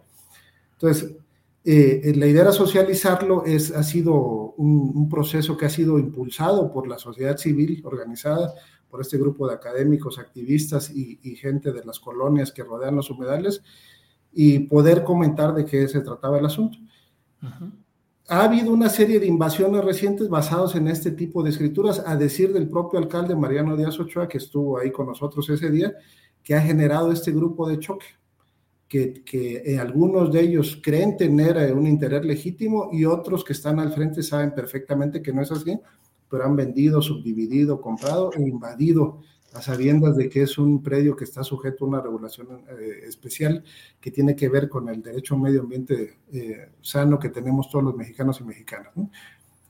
Entonces, 0.74 1.16
eh, 1.64 2.12
la 2.18 2.28
idea 2.28 2.42
era 2.42 2.52
socializarlo, 2.52 3.46
es, 3.46 3.72
ha 3.72 3.82
sido 3.84 4.14
un, 4.58 5.08
proceso 5.08 5.56
que 5.56 5.68
ha 5.68 5.70
sido 5.70 5.98
impulsado 6.00 6.70
por 6.70 6.86
la 6.90 6.98
sociedad 6.98 7.38
civil 7.38 7.82
organizada, 7.86 8.56
por 8.90 9.00
este 9.00 9.18
grupo 9.18 9.48
de 9.48 9.54
académicos, 9.54 10.20
activistas 10.20 10.92
y, 10.94 11.16
gente 11.38 11.72
de 11.72 11.86
las 11.86 11.98
colonias 12.02 12.52
que 12.52 12.66
rodean 12.66 12.98
los 12.98 13.10
humedales, 13.10 13.64
y 14.34 14.60
poder 14.68 15.06
comentar 15.06 15.56
de 15.56 15.64
qué 15.64 15.88
se 15.88 16.02
trataba 16.02 16.40
el 16.40 16.46
asunto. 16.46 16.78
Ha 18.28 18.44
habido 18.44 18.72
una 18.72 18.90
serie 18.90 19.20
de 19.20 19.28
invasiones 19.28 19.84
recientes 19.84 20.30
basadas 20.30 20.76
en 20.76 20.88
este 20.88 21.12
tipo 21.12 21.44
de 21.44 21.52
escrituras, 21.52 22.04
a 22.06 22.16
decir 22.16 22.54
del 22.54 22.70
propio 22.70 23.00
alcalde 23.00 23.36
Mariano 23.36 23.78
Díaz 23.78 24.00
Ochoa, 24.00 24.28
que 24.28 24.40
estuvo 24.40 24.80
ahí 24.80 24.92
con 24.92 25.08
nosotros 25.08 25.50
ese 25.50 25.70
día, 25.70 25.94
que 26.44 26.56
ha 26.56 26.62
generado 26.62 27.12
este 27.12 27.32
grupo 27.32 27.68
de 27.70 27.80
choque 27.80 28.06
que, 28.88 29.64
eh, 29.66 29.80
algunos 29.80 30.32
de 30.32 30.42
ellos 30.42 30.80
creen 30.82 31.18
tener 31.18 31.58
eh, 31.58 31.74
un 31.74 31.88
interés 31.88 32.24
legítimo 32.26 32.90
y 32.92 33.06
otros 33.06 33.44
que 33.44 33.54
están 33.54 33.80
al 33.80 33.92
frente 33.92 34.24
saben 34.24 34.54
perfectamente 34.54 35.22
que 35.22 35.34
no 35.34 35.42
es 35.42 35.52
así, 35.52 35.78
pero 36.30 36.46
han 36.46 36.56
vendido, 36.56 37.02
subdividido, 37.02 37.82
comprado 37.82 38.32
e 38.34 38.42
invadido 38.42 39.22
a 39.56 39.62
sabiendas 39.62 40.16
de 40.18 40.30
que 40.30 40.44
es 40.44 40.58
un 40.58 40.84
predio 40.84 41.16
que 41.16 41.24
está 41.24 41.44
sujeto 41.44 41.86
a 41.86 41.88
una 41.88 42.02
regulación 42.02 42.48
eh, 42.70 43.06
especial 43.08 43.64
que 44.00 44.12
tiene 44.12 44.36
que 44.36 44.50
ver 44.50 44.70
con 44.70 44.90
el 44.90 45.02
derecho 45.02 45.36
a 45.36 45.40
medio 45.40 45.62
ambiente 45.62 46.18
sano 46.82 47.18
que 47.18 47.30
tenemos 47.30 47.70
todos 47.70 47.86
los 47.86 47.96
mexicanos 47.96 48.42
y 48.42 48.44
mexicanas. 48.44 48.92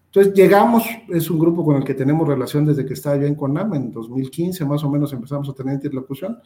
Entonces 0.08 0.34
llegamos, 0.34 0.84
es 1.10 1.30
un 1.30 1.40
grupo 1.40 1.64
con 1.64 1.78
el 1.78 1.84
que 1.84 1.94
tenemos 1.94 2.28
relación 2.28 2.66
desde 2.66 2.86
que 2.86 2.94
estaba 2.94 3.18
yo 3.18 3.26
en 3.26 3.36
CONAM, 3.36 3.74
en 3.76 3.92
2015 3.92 4.66
más 4.66 4.84
o 4.84 4.90
menos 4.90 5.14
empezamos 5.14 5.48
a 5.50 5.54
tener 5.54 5.76
interlocución. 5.76 6.40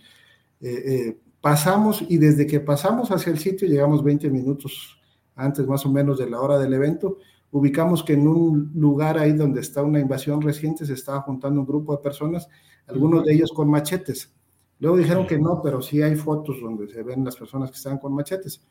Eh, 0.62 1.18
Pasamos 1.42 2.04
y 2.10 2.18
desde 2.18 2.46
que 2.46 2.60
pasamos 2.60 3.12
hacia 3.12 3.32
el 3.32 3.40
sitio, 3.40 3.68
llegamos 3.68 4.04
20 4.04 4.30
minutos 4.30 5.00
antes 5.36 5.66
más 5.66 5.86
o 5.86 5.90
menos 5.90 6.20
de 6.20 6.30
la 6.30 6.42
hora 6.42 6.60
del 6.60 6.74
evento, 6.74 7.18
ubicamos 7.52 8.04
que 8.04 8.14
en 8.14 8.28
un 8.28 8.72
lugar 8.76 9.18
ahí 9.18 9.32
donde 9.32 9.62
está 9.62 9.82
una 9.82 10.02
invasión 10.02 10.42
reciente 10.42 10.86
se 10.86 10.94
estaba 10.94 11.22
juntando 11.22 11.62
un 11.62 11.66
grupo 11.66 11.96
de 11.96 12.04
personas, 12.04 12.50
algunos 12.90 13.24
de 13.24 13.34
ellos 13.34 13.52
con 13.52 13.70
machetes. 13.70 14.34
Luego 14.80 14.98
dijeron 14.98 15.28
que 15.28 15.38
no, 15.38 15.62
pero 15.62 15.82
sí 15.82 16.02
hay 16.02 16.16
fotos 16.16 16.58
donde 16.62 16.88
se 16.88 17.04
ven 17.04 17.24
las 17.24 17.36
personas 17.36 17.70
que 17.70 17.78
estaban 17.78 18.00
con 18.00 18.14
machetes. 18.14 18.62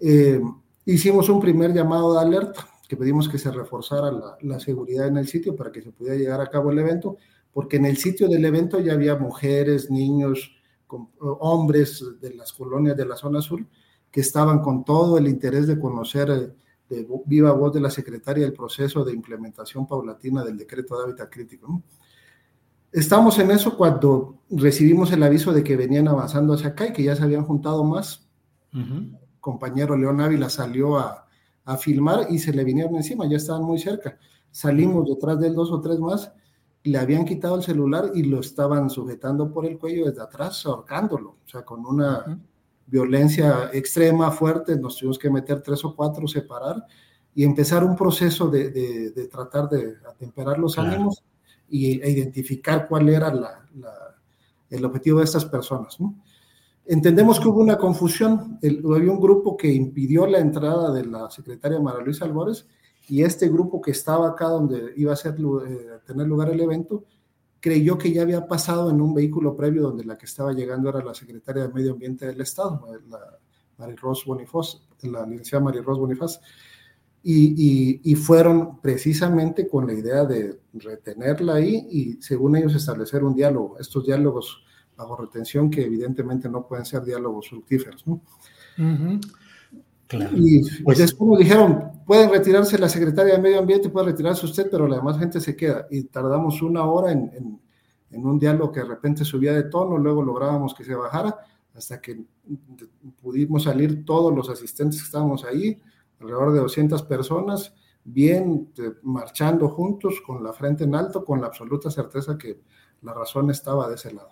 Eh, 0.00 0.40
hicimos 0.84 1.28
un 1.28 1.40
primer 1.40 1.72
llamado 1.72 2.14
de 2.14 2.20
alerta, 2.20 2.68
que 2.88 2.96
pedimos 2.96 3.28
que 3.28 3.38
se 3.38 3.50
reforzara 3.50 4.12
la, 4.12 4.36
la, 4.42 4.60
seguridad 4.60 5.06
en 5.08 5.16
el 5.16 5.26
sitio 5.26 5.56
para 5.56 5.72
que 5.72 5.80
se 5.80 5.90
pudiera 5.90 6.16
llegar 6.16 6.40
a 6.40 6.50
cabo 6.50 6.70
el 6.70 6.78
evento, 6.78 7.16
porque 7.52 7.76
en 7.76 7.86
el 7.86 7.96
sitio 7.96 8.28
del 8.28 8.44
evento 8.44 8.78
ya 8.80 8.92
había 8.92 9.16
mujeres, 9.16 9.90
niños, 9.90 10.54
hombres 11.20 12.04
de 12.20 12.34
las 12.34 12.52
colonias 12.52 12.96
de 12.96 13.06
la 13.06 13.16
zona 13.16 13.40
sur 13.40 13.64
que 14.10 14.20
estaban 14.20 14.60
con 14.60 14.84
todo 14.84 15.18
el 15.18 15.26
interés 15.26 15.66
de 15.66 15.78
conocer 15.78 16.30
eh, 16.30 16.52
de 16.88 17.06
viva 17.26 17.52
voz 17.52 17.72
de 17.72 17.80
la 17.80 17.90
secretaria 17.90 18.46
el 18.46 18.52
proceso 18.52 19.04
de 19.04 19.12
implementación 19.12 19.86
paulatina 19.86 20.44
del 20.44 20.56
decreto 20.56 20.96
de 20.96 21.04
hábitat 21.04 21.30
crítico. 21.30 21.82
Estamos 22.94 23.40
en 23.40 23.50
eso 23.50 23.76
cuando 23.76 24.44
recibimos 24.48 25.10
el 25.10 25.24
aviso 25.24 25.52
de 25.52 25.64
que 25.64 25.76
venían 25.76 26.06
avanzando 26.06 26.54
hacia 26.54 26.68
acá 26.68 26.86
y 26.86 26.92
que 26.92 27.02
ya 27.02 27.16
se 27.16 27.24
habían 27.24 27.44
juntado 27.44 27.82
más. 27.82 28.28
Compañero 29.40 29.96
León 29.96 30.20
Ávila 30.20 30.48
salió 30.48 30.96
a, 30.96 31.26
a 31.64 31.76
filmar 31.76 32.28
y 32.30 32.38
se 32.38 32.52
le 32.52 32.62
vinieron 32.62 32.94
encima, 32.94 33.26
ya 33.26 33.36
estaban 33.36 33.64
muy 33.64 33.80
cerca. 33.80 34.16
Salimos 34.52 35.08
detrás 35.08 35.40
de 35.40 35.48
él 35.48 35.54
dos 35.54 35.72
o 35.72 35.80
tres 35.80 35.98
más 35.98 36.32
le 36.84 36.98
habían 36.98 37.24
quitado 37.24 37.56
el 37.56 37.62
celular 37.62 38.12
y 38.14 38.22
lo 38.22 38.38
estaban 38.40 38.90
sujetando 38.90 39.50
por 39.50 39.66
el 39.66 39.76
cuello 39.78 40.06
desde 40.06 40.22
atrás, 40.22 40.64
ahorcándolo, 40.66 41.30
o 41.44 41.48
sea, 41.48 41.64
con 41.64 41.84
una 41.84 42.40
violencia 42.86 43.70
extrema, 43.72 44.30
fuerte, 44.30 44.76
nos 44.76 44.96
tuvimos 44.96 45.18
que 45.18 45.30
meter 45.30 45.62
tres 45.62 45.84
o 45.84 45.96
cuatro, 45.96 46.28
separar 46.28 46.86
y 47.34 47.42
empezar 47.42 47.82
un 47.82 47.96
proceso 47.96 48.48
de, 48.48 49.12
tratar 49.32 49.68
de 49.70 49.96
atemperar 50.06 50.58
los 50.58 50.78
ánimos 50.78 51.24
y, 51.74 52.00
e 52.00 52.08
identificar 52.08 52.86
cuál 52.86 53.08
era 53.08 53.32
el 54.70 54.84
objetivo 54.84 55.18
de 55.18 55.24
estas 55.24 55.44
personas. 55.44 55.98
Entendemos 56.86 57.40
que 57.40 57.48
hubo 57.48 57.60
una 57.60 57.76
confusión, 57.76 58.60
había 58.62 59.10
un 59.10 59.20
grupo 59.20 59.56
que 59.56 59.72
impidió 59.72 60.24
la 60.26 60.38
entrada 60.38 60.92
de 60.92 61.04
la 61.04 61.28
secretaria 61.30 61.80
María 61.80 62.04
Luisa 62.04 62.26
Álvarez 62.26 62.68
y 63.08 63.22
este 63.22 63.48
grupo 63.48 63.80
que 63.80 63.90
estaba 63.90 64.28
acá 64.28 64.46
donde 64.46 64.92
iba 64.96 65.12
a 65.12 65.16
ser, 65.16 65.34
eh, 65.34 65.98
tener 66.06 66.28
lugar 66.28 66.50
el 66.50 66.60
evento, 66.60 67.04
creyó 67.58 67.98
que 67.98 68.12
ya 68.12 68.22
había 68.22 68.46
pasado 68.46 68.90
en 68.90 69.00
un 69.00 69.12
vehículo 69.12 69.56
previo 69.56 69.82
donde 69.82 70.04
la 70.04 70.16
que 70.16 70.26
estaba 70.26 70.52
llegando 70.52 70.90
era 70.90 71.02
la 71.02 71.14
secretaria 71.14 71.66
de 71.66 71.72
Medio 71.72 71.92
Ambiente 71.92 72.26
del 72.26 72.40
Estado, 72.40 72.86
la 73.08 73.38
Marie-Rose 73.78 74.22
Bonifaz, 74.26 74.80
la 75.02 75.26
licenciada 75.26 75.64
Marie-Rose 75.64 76.00
Bonifaz, 76.00 76.40
y, 77.26 78.00
y, 78.02 78.14
fueron 78.16 78.82
precisamente 78.82 79.66
con 79.66 79.86
la 79.86 79.94
idea 79.94 80.24
de 80.26 80.60
retenerla 80.74 81.54
ahí 81.54 81.86
y 81.90 82.22
según 82.22 82.54
ellos 82.54 82.74
establecer 82.74 83.24
un 83.24 83.34
diálogo, 83.34 83.78
estos 83.78 84.04
diálogos 84.04 84.62
bajo 84.94 85.16
retención 85.16 85.70
que 85.70 85.84
evidentemente 85.84 86.50
no 86.50 86.66
pueden 86.66 86.84
ser 86.84 87.02
diálogos 87.02 87.48
fructíferos. 87.48 88.06
¿no? 88.06 88.20
Y 90.36 90.82
pues, 90.82 90.98
después 90.98 91.38
dijeron, 91.38 91.92
pueden 92.06 92.30
retirarse 92.30 92.78
la 92.78 92.88
secretaria 92.88 93.34
de 93.34 93.40
Medio 93.40 93.58
Ambiente, 93.58 93.88
puede 93.88 94.06
retirarse 94.06 94.44
usted, 94.44 94.68
pero 94.70 94.86
la 94.86 94.96
demás 94.96 95.18
gente 95.18 95.40
se 95.40 95.56
queda. 95.56 95.86
Y 95.90 96.04
tardamos 96.04 96.60
una 96.62 96.84
hora 96.84 97.12
en, 97.12 97.58
en, 98.10 98.26
un 98.26 98.38
diálogo 98.38 98.70
que 98.70 98.80
de 98.80 98.86
repente 98.86 99.24
subía 99.24 99.52
de 99.54 99.64
tono, 99.64 99.98
luego 99.98 100.22
lográbamos 100.22 100.74
que 100.74 100.84
se 100.84 100.94
bajara, 100.94 101.36
hasta 101.74 102.00
que 102.00 102.22
pudimos 103.20 103.64
salir 103.64 104.04
todos 104.04 104.32
los 104.32 104.48
asistentes 104.48 105.00
que 105.00 105.06
estábamos 105.06 105.44
ahí, 105.44 105.80
alrededor 106.20 106.52
de 106.52 106.60
200 106.60 107.02
personas, 107.04 107.74
bien 108.04 108.72
marchando 109.02 109.68
juntos, 109.68 110.20
con 110.24 110.42
la 110.42 110.52
frente 110.52 110.84
en 110.84 110.94
alto, 110.94 111.24
con 111.24 111.40
la 111.40 111.46
absoluta 111.48 111.90
certeza 111.90 112.36
que 112.38 112.60
la 113.02 113.14
razón 113.14 113.50
estaba 113.50 113.88
de 113.88 113.94
ese 113.94 114.12
lado. 114.12 114.30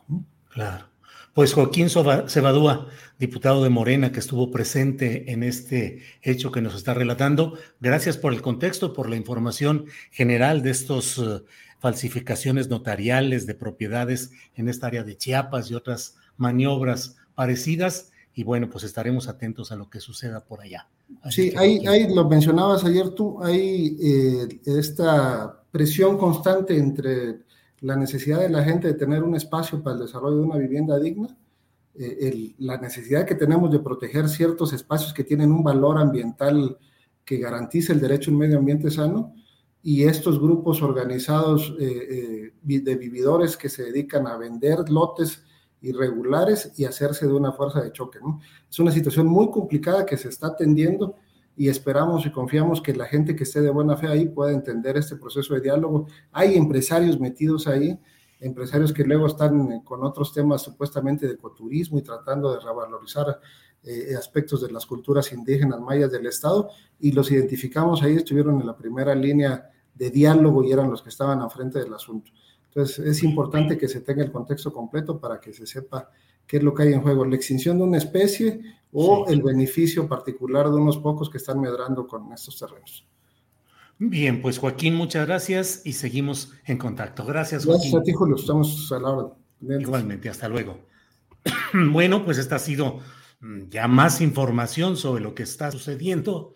Claro. 0.49 0.93
Pues 1.35 1.55
Joaquín 1.55 1.89
Cebadúa, 1.89 2.89
diputado 3.19 3.65
de 3.65 3.71
Morena, 3.71 4.13
que 4.13 4.21
estuvo 4.21 4.51
presente 4.51 5.33
en 5.33 5.43
este 5.43 6.03
hecho 6.21 6.53
que 6.53 6.61
nos 6.61 6.75
está 6.75 6.93
relatando, 6.93 7.57
gracias 7.81 8.19
por 8.19 8.35
el 8.35 8.43
contexto, 8.43 8.93
por 8.93 9.09
la 9.09 9.17
información 9.17 9.87
general 10.11 10.63
de 10.63 10.73
estas 10.73 11.17
eh, 11.17 11.43
falsificaciones 11.79 12.69
notariales 12.69 13.47
de 13.47 13.55
propiedades 13.55 14.33
en 14.55 14.69
esta 14.69 14.89
área 14.89 15.05
de 15.05 15.17
Chiapas 15.17 15.71
y 15.71 15.75
otras 15.75 16.17
maniobras 16.37 17.17
parecidas. 17.35 18.12
Y 18.35 18.45
bueno, 18.45 18.69
pues 18.71 18.85
estaremos 18.85 19.29
atentos 19.29 19.73
a 19.73 19.77
lo 19.77 19.91
que 19.91 20.01
suceda 20.01 20.41
por 20.45 20.61
allá. 20.61 20.89
sí, 21.31 21.53
ahí, 21.57 21.87
ahí, 21.87 22.13
lo 22.13 22.29
mencionabas 22.29 22.85
ayer 22.85 23.11
tú, 23.11 23.43
hay 23.43 23.97
eh, 24.03 24.61
esta 24.65 25.63
presión 25.71 26.17
constante 26.17 26.77
entre 26.77 27.41
la 27.81 27.97
necesidad 27.97 28.41
de 28.41 28.49
la 28.49 28.63
gente 28.65 28.89
de 28.89 28.95
tener 28.95 29.23
un 29.23 29.35
espacio 29.35 29.83
para 29.83 29.97
el 29.97 30.03
desarrollo 30.03 30.37
de 30.37 30.43
una 30.43 30.57
vivienda 30.57 30.99
digna, 30.99 31.37
eh, 31.95 32.55
la 32.59 32.79
necesidad 32.79 33.27
que 33.27 33.35
tenemos 33.35 33.71
de 33.71 33.81
proteger 33.81 34.29
ciertos 34.29 34.73
espacios 34.73 35.13
que 35.13 35.25
tienen 35.25 35.53
un 35.53 35.63
valor 35.63 35.99
ambiental 35.99 36.79
que 37.25 37.39
garantice 37.39 37.93
el 37.93 38.01
derecho 38.01 38.31
a 38.31 38.33
un 38.33 38.39
medio 38.39 38.59
ambiente 38.59 38.91
sano, 38.91 39.35
y 39.83 40.05
estos 40.05 40.41
grupos 40.41 40.81
organizados 40.81 41.75
eh, 41.79 42.53
eh, 42.65 42.81
de 42.81 42.97
vividores 42.97 43.57
que 43.57 43.69
se 43.69 43.85
dedican 43.85 44.27
a 44.27 44.37
vender 44.37 44.89
lotes 44.89 45.43
irregulares 45.83 46.73
y 46.77 46.85
hacerse 46.85 47.27
de 47.27 47.33
una 47.33 47.53
fuerza 47.53 47.81
de 47.83 47.93
choque. 47.93 48.19
Es 48.71 48.79
una 48.79 48.93
situación 48.93 49.27
muy 49.27 49.51
complicada 49.51 50.07
que 50.07 50.17
se 50.17 50.29
está 50.29 50.49
atendiendo 50.49 51.17
y 51.57 51.69
esperamos 51.69 52.25
y 52.25 52.31
confiamos 52.31 52.81
que 52.81 52.95
la 52.95 53.07
gente 53.07 53.37
que 53.37 53.45
esté 53.45 53.61
de 53.61 53.71
buena 53.71 53.97
fe 53.97 54.07
ahí 54.07 54.27
pueda 54.29 54.53
entender 54.53 54.97
este 54.97 55.17
proceso 55.17 55.55
de 55.55 55.61
diálogo. 55.61 56.07
Hay 56.33 56.57
empresarios 56.57 57.21
metidos 57.21 57.67
ahí, 57.67 57.99
empresarios 58.41 58.93
que 58.93 59.05
luego 59.05 59.27
están 59.27 59.71
eh, 59.73 59.83
con 59.85 60.03
otros 60.05 60.33
temas 60.33 60.63
supuestamente 60.63 61.27
de 61.27 61.35
ecoturismo 61.35 61.99
y 61.99 62.03
tratando 62.03 62.53
de 62.53 62.61
revalorizar 62.61 63.41
eh, 63.85 64.15
aspectos 64.17 64.63
de 64.63 64.71
las 64.71 64.87
culturas 64.87 65.33
indígenas 65.33 65.81
mayas 65.81 66.11
del 66.11 66.27
Estado 66.27 66.71
y 67.01 67.13
los 67.13 67.31
identificamos 67.31 68.03
ahí, 68.03 68.15
estuvieron 68.15 68.61
en 68.61 68.67
la 68.67 68.77
primera 68.77 69.15
línea 69.15 69.71
de 69.95 70.11
diálogo 70.11 70.63
y 70.65 70.73
eran 70.73 70.91
los 70.91 71.03
que 71.03 71.11
estaban 71.11 71.41
al 71.41 71.51
frente 71.51 71.81
del 71.81 71.93
asunto. 71.93 72.31
Entonces 72.75 73.07
es 73.07 73.23
importante 73.23 73.77
que 73.77 73.87
se 73.87 74.01
tenga 74.01 74.25
el 74.25 74.33
contexto 74.33 74.73
completo 74.73 75.21
para 75.21 75.39
que 75.39 75.53
se 75.53 75.67
sepa 75.67 76.09
qué 76.47 76.57
es 76.57 76.63
lo 76.63 76.73
que 76.73 76.85
hay 76.85 76.95
en 76.95 77.03
juego, 77.03 77.27
la 77.27 77.37
extinción 77.37 77.77
de 77.77 77.85
una 77.85 77.99
especie 77.99 78.63
o 78.93 79.27
el 79.29 79.43
beneficio 79.43 80.09
particular 80.09 80.71
de 80.71 80.77
unos 80.77 80.97
pocos 80.97 81.29
que 81.29 81.37
están 81.37 81.61
medrando 81.61 82.07
con 82.07 82.33
estos 82.33 82.59
terrenos. 82.59 83.07
Bien, 83.99 84.41
pues 84.41 84.59
Joaquín, 84.59 84.95
muchas 84.95 85.27
gracias 85.27 85.83
y 85.85 85.93
seguimos 85.93 86.55
en 86.65 86.79
contacto. 86.79 87.27
Gracias, 87.27 87.67
Joaquín. 87.67 87.93
Gracias 87.93 88.01
a 88.01 88.05
ti, 88.05 88.13
Julio, 88.13 88.37
estamos 88.37 88.91
a 88.91 88.99
la 88.99 89.11
hora. 89.11 89.35
Igualmente, 89.79 90.31
hasta 90.31 90.49
luego. 90.49 90.79
bueno, 91.91 92.25
pues 92.25 92.39
esta 92.39 92.57
ha 92.57 92.59
sido 92.59 93.01
mm, 93.41 93.69
ya 93.69 93.87
más 93.87 94.23
información 94.23 94.97
sobre 94.97 95.23
lo 95.23 95.35
que 95.35 95.43
está 95.43 95.71
sucediendo 95.71 96.55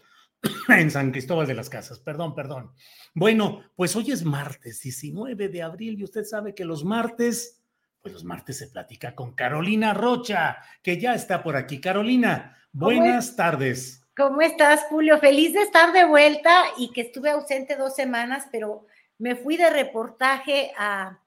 en 0.68 0.90
San 0.90 1.10
Cristóbal 1.10 1.46
de 1.46 1.54
las 1.54 1.70
Casas. 1.70 1.98
Perdón, 1.98 2.34
perdón. 2.34 2.72
Bueno, 3.14 3.62
pues 3.74 3.94
hoy 3.96 4.10
es 4.10 4.24
martes 4.24 4.80
19 4.82 5.48
de 5.48 5.62
abril 5.62 5.98
y 5.98 6.04
usted 6.04 6.24
sabe 6.24 6.54
que 6.54 6.64
los 6.64 6.84
martes, 6.84 7.62
pues 8.02 8.12
los 8.12 8.24
martes 8.24 8.58
se 8.58 8.68
platica 8.68 9.14
con 9.14 9.34
Carolina 9.34 9.94
Rocha, 9.94 10.58
que 10.82 10.98
ya 11.00 11.14
está 11.14 11.42
por 11.42 11.56
aquí. 11.56 11.80
Carolina, 11.80 12.56
buenas 12.72 13.36
tardes. 13.36 14.02
¿Cómo 14.16 14.40
estás, 14.40 14.84
Julio? 14.88 15.18
Feliz 15.18 15.52
de 15.52 15.62
estar 15.62 15.92
de 15.92 16.04
vuelta 16.04 16.64
y 16.78 16.92
que 16.92 17.02
estuve 17.02 17.30
ausente 17.30 17.76
dos 17.76 17.94
semanas, 17.94 18.48
pero 18.50 18.86
me 19.18 19.36
fui 19.36 19.56
de 19.56 19.70
reportaje 19.70 20.72
a, 20.78 21.20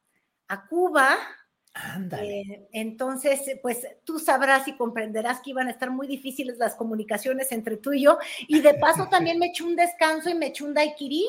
a 0.48 0.68
Cuba 0.68 1.18
eh, 2.22 2.68
entonces, 2.72 3.42
pues 3.62 3.88
tú 4.04 4.20
sabrás 4.20 4.68
y 4.68 4.76
comprenderás 4.76 5.42
que 5.42 5.52
iban 5.52 5.68
a 5.68 5.72
estar 5.72 5.92
muy 5.92 6.08
difíciles 6.08 6.58
las 6.58 6.76
comunicaciones 6.76 7.52
entre 7.52 7.78
tú 7.78 7.94
y 7.94 8.04
yo. 8.04 8.18
Y 8.48 8.62
de 8.62 8.76
paso 8.76 9.08
también 9.12 9.40
me 9.40 9.48
eché 9.48 9.64
un 9.64 9.76
descanso 9.76 10.30
y 10.30 10.36
me 10.36 10.48
eché 10.48 10.64
un 10.64 10.74
daiquiri. 10.74 11.26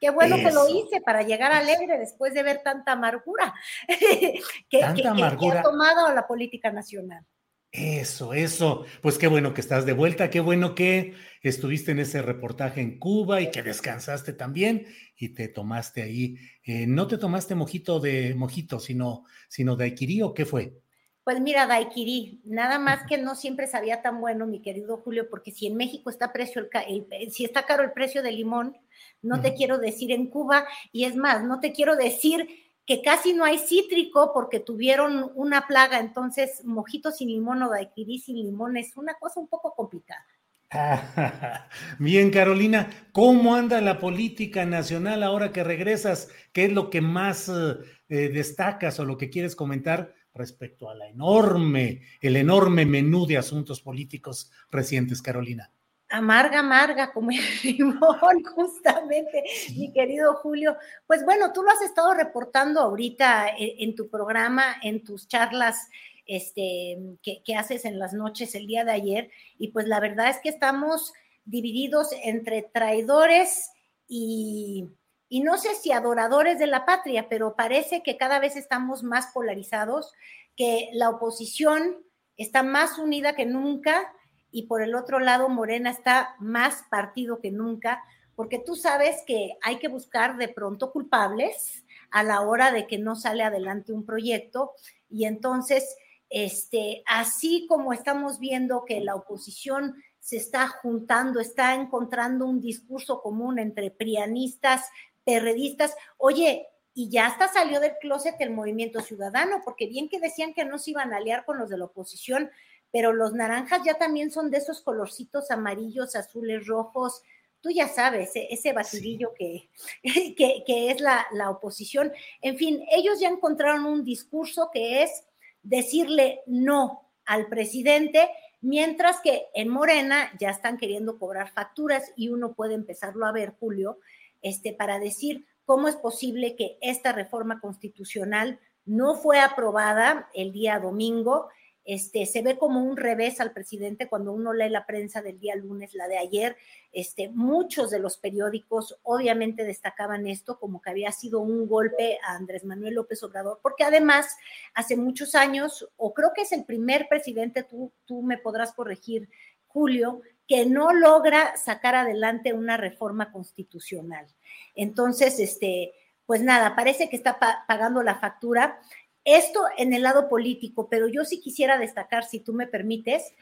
Qué 0.00 0.10
bueno 0.10 0.36
que 0.36 0.50
lo 0.50 0.68
hice 0.68 1.00
para 1.00 1.22
llegar 1.22 1.52
alegre 1.52 1.96
después 1.96 2.34
de 2.34 2.42
ver 2.42 2.62
tanta 2.64 2.92
amargura 2.92 3.54
que, 4.68 4.80
tanta 4.80 5.12
amargura. 5.12 5.52
que 5.52 5.58
ha 5.58 5.62
tomado 5.62 6.12
la 6.12 6.26
política 6.26 6.72
nacional. 6.72 7.24
Eso, 7.70 8.34
eso. 8.34 8.84
Pues 9.00 9.16
qué 9.16 9.28
bueno 9.28 9.54
que 9.54 9.60
estás 9.60 9.86
de 9.86 9.92
vuelta, 9.92 10.28
qué 10.28 10.40
bueno 10.40 10.74
que 10.74 11.14
estuviste 11.42 11.92
en 11.92 11.98
ese 11.98 12.22
reportaje 12.22 12.80
en 12.80 12.98
Cuba 12.98 13.40
y 13.40 13.50
que 13.50 13.62
descansaste 13.62 14.32
también 14.32 14.86
y 15.16 15.30
te 15.30 15.48
tomaste 15.48 16.02
ahí, 16.02 16.36
eh, 16.64 16.86
no 16.86 17.06
te 17.06 17.18
tomaste 17.18 17.54
mojito 17.54 18.00
de 18.00 18.34
mojito, 18.34 18.80
sino, 18.80 19.24
sino 19.48 19.76
daiquiri 19.76 20.22
o 20.22 20.34
qué 20.34 20.46
fue? 20.46 20.80
Pues 21.24 21.40
mira, 21.40 21.68
daiquiri, 21.68 22.40
nada 22.44 22.80
más 22.80 23.06
que 23.06 23.16
no 23.16 23.36
siempre 23.36 23.68
sabía 23.68 24.02
tan 24.02 24.20
bueno, 24.20 24.44
mi 24.44 24.60
querido 24.60 24.96
Julio, 24.96 25.30
porque 25.30 25.52
si 25.52 25.68
en 25.68 25.76
México 25.76 26.10
está 26.10 26.32
precio 26.32 26.68
el, 26.88 27.32
si 27.32 27.44
está 27.44 27.64
caro 27.64 27.84
el 27.84 27.92
precio 27.92 28.24
del 28.24 28.36
limón, 28.36 28.76
no 29.20 29.40
te 29.40 29.54
quiero 29.54 29.78
decir 29.78 30.10
en 30.10 30.26
Cuba, 30.26 30.66
y 30.90 31.04
es 31.04 31.14
más, 31.14 31.44
no 31.44 31.60
te 31.60 31.72
quiero 31.72 31.94
decir 31.94 32.48
que 32.86 33.02
casi 33.02 33.32
no 33.34 33.44
hay 33.44 33.58
cítrico 33.58 34.32
porque 34.34 34.58
tuvieron 34.58 35.30
una 35.36 35.68
plaga, 35.68 36.00
entonces 36.00 36.64
mojito 36.64 37.12
sin 37.12 37.28
limón 37.28 37.62
o 37.62 37.70
daiquiri 37.70 38.18
sin 38.18 38.36
limón 38.36 38.76
es 38.76 38.96
una 38.96 39.14
cosa 39.14 39.38
un 39.38 39.46
poco 39.46 39.74
complicada. 39.76 40.26
Bien, 41.98 42.30
Carolina, 42.30 42.88
¿cómo 43.12 43.54
anda 43.54 43.80
la 43.80 43.98
política 43.98 44.64
nacional 44.64 45.22
ahora 45.22 45.52
que 45.52 45.64
regresas? 45.64 46.28
¿Qué 46.52 46.66
es 46.66 46.72
lo 46.72 46.90
que 46.90 47.00
más 47.00 47.48
eh, 47.48 47.76
eh, 48.08 48.28
destacas 48.28 48.98
o 48.98 49.04
lo 49.04 49.16
que 49.16 49.30
quieres 49.30 49.54
comentar 49.54 50.14
respecto 50.34 50.88
a 50.88 50.94
la 50.94 51.08
enorme, 51.08 52.02
el 52.20 52.36
enorme 52.36 52.86
menú 52.86 53.26
de 53.26 53.36
asuntos 53.36 53.80
políticos 53.82 54.50
recientes, 54.70 55.20
Carolina? 55.20 55.70
amarga, 56.12 56.60
amarga, 56.60 57.12
como 57.12 57.30
el 57.30 57.38
limón, 57.64 58.44
justamente, 58.54 59.44
mi 59.76 59.92
querido 59.92 60.34
Julio. 60.34 60.76
Pues 61.06 61.24
bueno, 61.24 61.52
tú 61.52 61.62
lo 61.62 61.70
has 61.70 61.82
estado 61.82 62.14
reportando 62.14 62.80
ahorita 62.80 63.46
en, 63.58 63.94
tu 63.94 64.08
programa, 64.08 64.76
en 64.82 65.02
tus 65.02 65.26
charlas 65.26 65.88
este, 66.26 66.98
que, 67.22 67.56
haces 67.56 67.84
en 67.84 67.98
las 67.98 68.12
noches 68.12 68.54
el 68.54 68.66
día 68.66 68.84
de 68.84 68.92
ayer, 68.92 69.30
y 69.58 69.68
pues 69.68 69.86
la 69.86 70.00
verdad 70.00 70.30
es 70.30 70.38
que 70.38 70.48
estamos 70.48 71.12
divididos 71.44 72.10
entre 72.22 72.62
traidores 72.62 73.70
y, 74.06 74.88
y 75.28 75.40
no 75.40 75.58
sé 75.58 75.74
si 75.74 75.92
adoradores 75.92 76.58
de 76.58 76.66
la 76.66 76.84
patria, 76.84 77.28
pero 77.28 77.56
parece 77.56 78.02
que 78.02 78.16
cada 78.16 78.38
vez 78.38 78.56
estamos 78.56 79.02
más 79.02 79.28
polarizados, 79.32 80.12
que 80.56 80.90
la 80.92 81.10
oposición 81.10 81.96
está 82.36 82.62
más 82.62 82.98
unida 82.98 83.34
que 83.34 83.46
nunca 83.46 84.12
y 84.50 84.66
por 84.66 84.82
el 84.82 84.94
otro 84.94 85.18
lado 85.18 85.48
Morena 85.48 85.90
está 85.90 86.36
más 86.38 86.84
partido 86.90 87.40
que 87.40 87.50
nunca, 87.50 88.02
porque 88.34 88.58
tú 88.58 88.76
sabes 88.76 89.22
que 89.26 89.56
hay 89.62 89.78
que 89.78 89.88
buscar 89.88 90.36
de 90.36 90.48
pronto 90.48 90.92
culpables 90.92 91.84
a 92.10 92.22
la 92.22 92.42
hora 92.42 92.70
de 92.70 92.86
que 92.86 92.98
no 92.98 93.16
sale 93.16 93.42
adelante 93.42 93.92
un 93.92 94.04
proyecto. 94.04 94.72
Y 95.08 95.24
entonces 95.24 95.96
este 96.32 97.02
así 97.06 97.66
como 97.68 97.92
estamos 97.92 98.38
viendo 98.38 98.84
que 98.84 99.00
la 99.00 99.14
oposición 99.14 99.94
se 100.18 100.36
está 100.36 100.68
juntando, 100.68 101.40
está 101.40 101.74
encontrando 101.74 102.46
un 102.46 102.60
discurso 102.60 103.20
común 103.20 103.58
entre 103.58 103.90
prianistas, 103.90 104.88
perredistas. 105.24 105.94
Oye, 106.16 106.68
y 106.94 107.10
ya 107.10 107.26
hasta 107.26 107.48
salió 107.48 107.80
del 107.80 107.96
closet 108.00 108.36
el 108.38 108.50
movimiento 108.50 109.00
ciudadano, 109.00 109.62
porque 109.64 109.86
bien 109.86 110.08
que 110.08 110.20
decían 110.20 110.54
que 110.54 110.64
no 110.64 110.78
se 110.78 110.92
iban 110.92 111.12
a 111.12 111.16
aliar 111.16 111.44
con 111.44 111.58
los 111.58 111.68
de 111.68 111.78
la 111.78 111.86
oposición, 111.86 112.50
pero 112.90 113.12
los 113.12 113.32
naranjas 113.32 113.82
ya 113.84 113.94
también 113.94 114.30
son 114.30 114.50
de 114.50 114.58
esos 114.58 114.82
colorcitos 114.82 115.50
amarillos, 115.50 116.14
azules, 116.14 116.66
rojos. 116.66 117.22
Tú 117.60 117.70
ya 117.70 117.88
sabes, 117.88 118.36
e-, 118.36 118.48
ese 118.50 118.72
batidillo 118.72 119.32
que, 119.38 119.70
que, 120.04 120.90
es 120.90 121.00
la, 121.00 121.26
la 121.32 121.50
oposición. 121.50 122.12
En 122.42 122.56
fin, 122.56 122.84
ellos 122.90 123.18
ya 123.18 123.28
encontraron 123.28 123.86
un 123.86 124.04
discurso 124.04 124.70
que 124.72 125.02
es 125.02 125.24
decirle 125.62 126.40
no 126.46 127.10
al 127.24 127.46
presidente, 127.48 128.28
mientras 128.60 129.20
que 129.20 129.46
en 129.54 129.68
Morena 129.68 130.30
ya 130.38 130.50
están 130.50 130.78
queriendo 130.78 131.18
cobrar 131.18 131.50
facturas 131.52 132.12
y 132.16 132.28
uno 132.28 132.54
puede 132.54 132.74
empezarlo 132.74 133.26
a 133.26 133.32
ver, 133.32 133.54
Julio, 133.58 133.98
este, 134.40 134.72
para 134.72 134.98
decir 134.98 135.46
cómo 135.64 135.88
es 135.88 135.96
posible 135.96 136.56
que 136.56 136.78
esta 136.80 137.12
reforma 137.12 137.60
constitucional 137.60 138.60
no 138.84 139.14
fue 139.14 139.38
aprobada 139.40 140.28
el 140.34 140.52
día 140.52 140.78
domingo 140.80 141.48
este, 141.84 142.26
se 142.26 142.42
ve 142.42 142.58
como 142.58 142.82
un 142.82 142.96
revés 142.96 143.40
al 143.40 143.52
presidente 143.52 144.08
cuando 144.08 144.32
uno 144.32 144.52
lee 144.52 144.68
la 144.68 144.86
prensa 144.86 145.20
del 145.20 145.40
día 145.40 145.56
lunes, 145.56 145.94
la 145.94 146.08
de 146.08 146.18
ayer. 146.18 146.56
Este, 146.92 147.28
muchos 147.28 147.90
de 147.90 147.98
los 147.98 148.16
periódicos 148.16 148.98
obviamente 149.02 149.64
destacaban 149.64 150.26
esto 150.26 150.58
como 150.58 150.80
que 150.80 150.90
había 150.90 151.12
sido 151.12 151.40
un 151.40 151.66
golpe 151.66 152.18
a 152.26 152.36
Andrés 152.36 152.64
Manuel 152.64 152.94
López 152.94 153.22
Obrador, 153.22 153.60
porque 153.62 153.84
además 153.84 154.36
hace 154.74 154.96
muchos 154.96 155.34
años, 155.34 155.88
o 155.96 156.14
creo 156.14 156.32
que 156.34 156.42
es 156.42 156.52
el 156.52 156.64
primer 156.64 157.08
presidente, 157.08 157.62
tú, 157.64 157.92
tú 158.04 158.22
me 158.22 158.38
podrás 158.38 158.72
corregir, 158.72 159.28
Julio, 159.66 160.20
que 160.46 160.66
no 160.66 160.92
logra 160.92 161.56
sacar 161.56 161.94
adelante 161.94 162.52
una 162.52 162.76
reforma 162.76 163.32
constitucional. 163.32 164.26
Entonces, 164.74 165.38
este, 165.38 165.92
pues 166.26 166.42
nada, 166.42 166.74
parece 166.76 167.08
que 167.08 167.16
está 167.16 167.38
pagando 167.66 168.02
la 168.02 168.14
factura. 168.14 168.80
Esto 169.24 169.60
en 169.76 169.92
el 169.92 170.02
lado 170.02 170.28
político, 170.28 170.88
pero 170.88 171.06
yo 171.06 171.24
sí 171.24 171.40
quisiera 171.40 171.78
destacar, 171.78 172.24
si 172.24 172.40
tú 172.40 172.52
me 172.52 172.66
permites, 172.66 173.32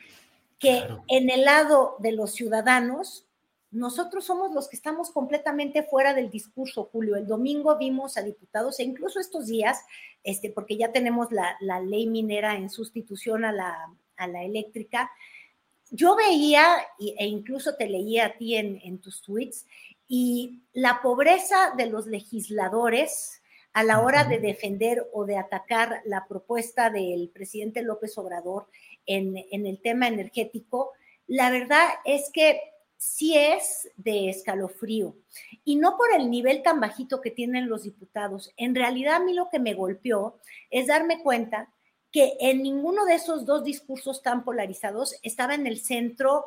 que 0.58 0.84
en 1.08 1.30
el 1.30 1.44
lado 1.44 1.96
de 2.00 2.12
los 2.12 2.32
ciudadanos, 2.32 3.26
nosotros 3.70 4.24
somos 4.26 4.52
los 4.52 4.68
que 4.68 4.76
estamos 4.76 5.10
completamente 5.10 5.82
fuera 5.82 6.12
del 6.12 6.30
discurso, 6.30 6.90
Julio. 6.92 7.16
El 7.16 7.26
domingo 7.26 7.78
vimos 7.78 8.18
a 8.18 8.22
diputados 8.22 8.78
e 8.78 8.82
incluso 8.82 9.20
estos 9.20 9.46
días, 9.46 9.80
este, 10.22 10.50
porque 10.50 10.76
ya 10.76 10.92
tenemos 10.92 11.28
la, 11.30 11.56
ley 11.80 12.06
minera 12.06 12.56
en 12.56 12.68
sustitución 12.68 13.44
a 13.44 13.52
la, 13.52 14.42
eléctrica, 14.42 15.10
yo 15.90 16.14
veía 16.14 16.76
e 16.98 17.26
incluso 17.26 17.74
te 17.74 17.88
leía 17.88 18.26
a 18.26 18.36
ti 18.36 18.54
en, 18.54 18.80
en 18.84 18.98
tus 18.98 19.22
tweets 19.22 19.66
y 20.06 20.60
la 20.72 21.00
pobreza 21.00 21.72
de 21.76 21.86
los 21.86 22.06
legisladores 22.06 23.39
a 23.72 23.84
la 23.84 24.00
hora 24.00 24.24
de 24.24 24.38
defender 24.38 25.06
o 25.12 25.24
de 25.24 25.36
atacar 25.36 26.02
la 26.04 26.26
propuesta 26.26 26.90
del 26.90 27.28
presidente 27.28 27.82
López 27.82 28.18
Obrador 28.18 28.66
en, 29.06 29.36
el 29.36 29.80
tema 29.80 30.08
energético, 30.08 30.92
la 31.26 31.50
verdad 31.50 31.86
es 32.04 32.30
que 32.32 32.60
sí 32.96 33.36
es 33.36 33.88
de 33.96 34.28
escalofrío. 34.28 35.16
Y 35.64 35.76
no 35.76 35.96
por 35.96 36.12
el 36.12 36.30
nivel 36.30 36.62
tan 36.62 36.80
bajito 36.80 37.20
que 37.20 37.30
tienen 37.30 37.68
los 37.68 37.84
diputados. 37.84 38.52
En 38.56 38.74
realidad 38.74 39.16
a 39.16 39.24
mí 39.24 39.34
lo 39.34 39.48
que 39.48 39.58
me 39.58 39.74
golpeó 39.74 40.38
es 40.70 40.88
darme 40.88 41.22
cuenta 41.22 41.72
que 42.10 42.36
en 42.40 42.62
ninguno 42.62 43.04
de 43.04 43.14
esos 43.14 43.46
dos 43.46 43.62
discursos 43.62 44.22
tan 44.22 44.44
polarizados 44.44 45.14
estaba 45.22 45.54
en 45.54 45.66
el 45.66 45.78
centro 45.80 46.44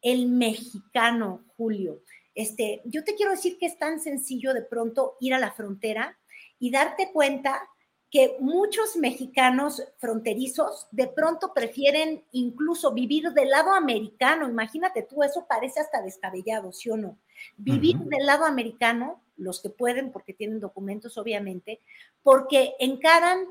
el 0.00 0.26
mexicano, 0.26 1.44
Julio. 1.56 2.02
Este, 2.34 2.80
yo 2.86 3.04
te 3.04 3.14
quiero 3.14 3.32
decir 3.32 3.58
que 3.58 3.66
es 3.66 3.78
tan 3.78 4.00
sencillo 4.00 4.54
de 4.54 4.62
pronto 4.62 5.16
ir 5.20 5.34
a 5.34 5.38
la 5.38 5.52
frontera 5.52 6.18
y 6.62 6.70
darte 6.70 7.10
cuenta 7.12 7.60
que 8.08 8.36
muchos 8.38 8.94
mexicanos 8.94 9.82
fronterizos 9.98 10.86
de 10.92 11.08
pronto 11.08 11.52
prefieren 11.52 12.22
incluso 12.30 12.92
vivir 12.92 13.32
del 13.32 13.50
lado 13.50 13.72
americano. 13.72 14.48
Imagínate 14.48 15.02
tú, 15.02 15.24
eso 15.24 15.44
parece 15.48 15.80
hasta 15.80 16.00
descabellado, 16.00 16.70
¿sí 16.70 16.88
o 16.88 16.96
no? 16.96 17.18
Vivir 17.56 17.96
del 17.98 18.26
lado 18.26 18.44
americano, 18.44 19.20
los 19.36 19.60
que 19.60 19.70
pueden, 19.70 20.12
porque 20.12 20.34
tienen 20.34 20.60
documentos, 20.60 21.18
obviamente, 21.18 21.80
porque 22.22 22.74
encaran 22.78 23.44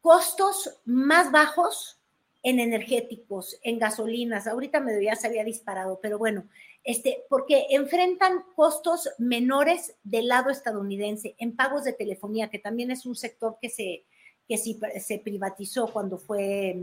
costos 0.00 0.80
más 0.86 1.30
bajos 1.30 1.98
en 2.44 2.60
energéticos, 2.60 3.58
en 3.62 3.78
gasolinas. 3.78 4.46
Ahorita 4.46 4.78
me 4.78 5.02
ya 5.02 5.16
se 5.16 5.26
había 5.26 5.42
disparado, 5.42 5.98
pero 6.00 6.18
bueno, 6.18 6.44
este, 6.84 7.24
porque 7.30 7.66
enfrentan 7.70 8.44
costos 8.54 9.08
menores 9.18 9.96
del 10.04 10.28
lado 10.28 10.50
estadounidense 10.50 11.34
en 11.38 11.56
pagos 11.56 11.84
de 11.84 11.94
telefonía, 11.94 12.50
que 12.50 12.58
también 12.58 12.90
es 12.90 13.06
un 13.06 13.16
sector 13.16 13.56
que 13.62 13.70
se, 13.70 14.04
que 14.46 14.58
se 14.58 15.18
privatizó 15.20 15.90
cuando 15.90 16.18
fue 16.18 16.76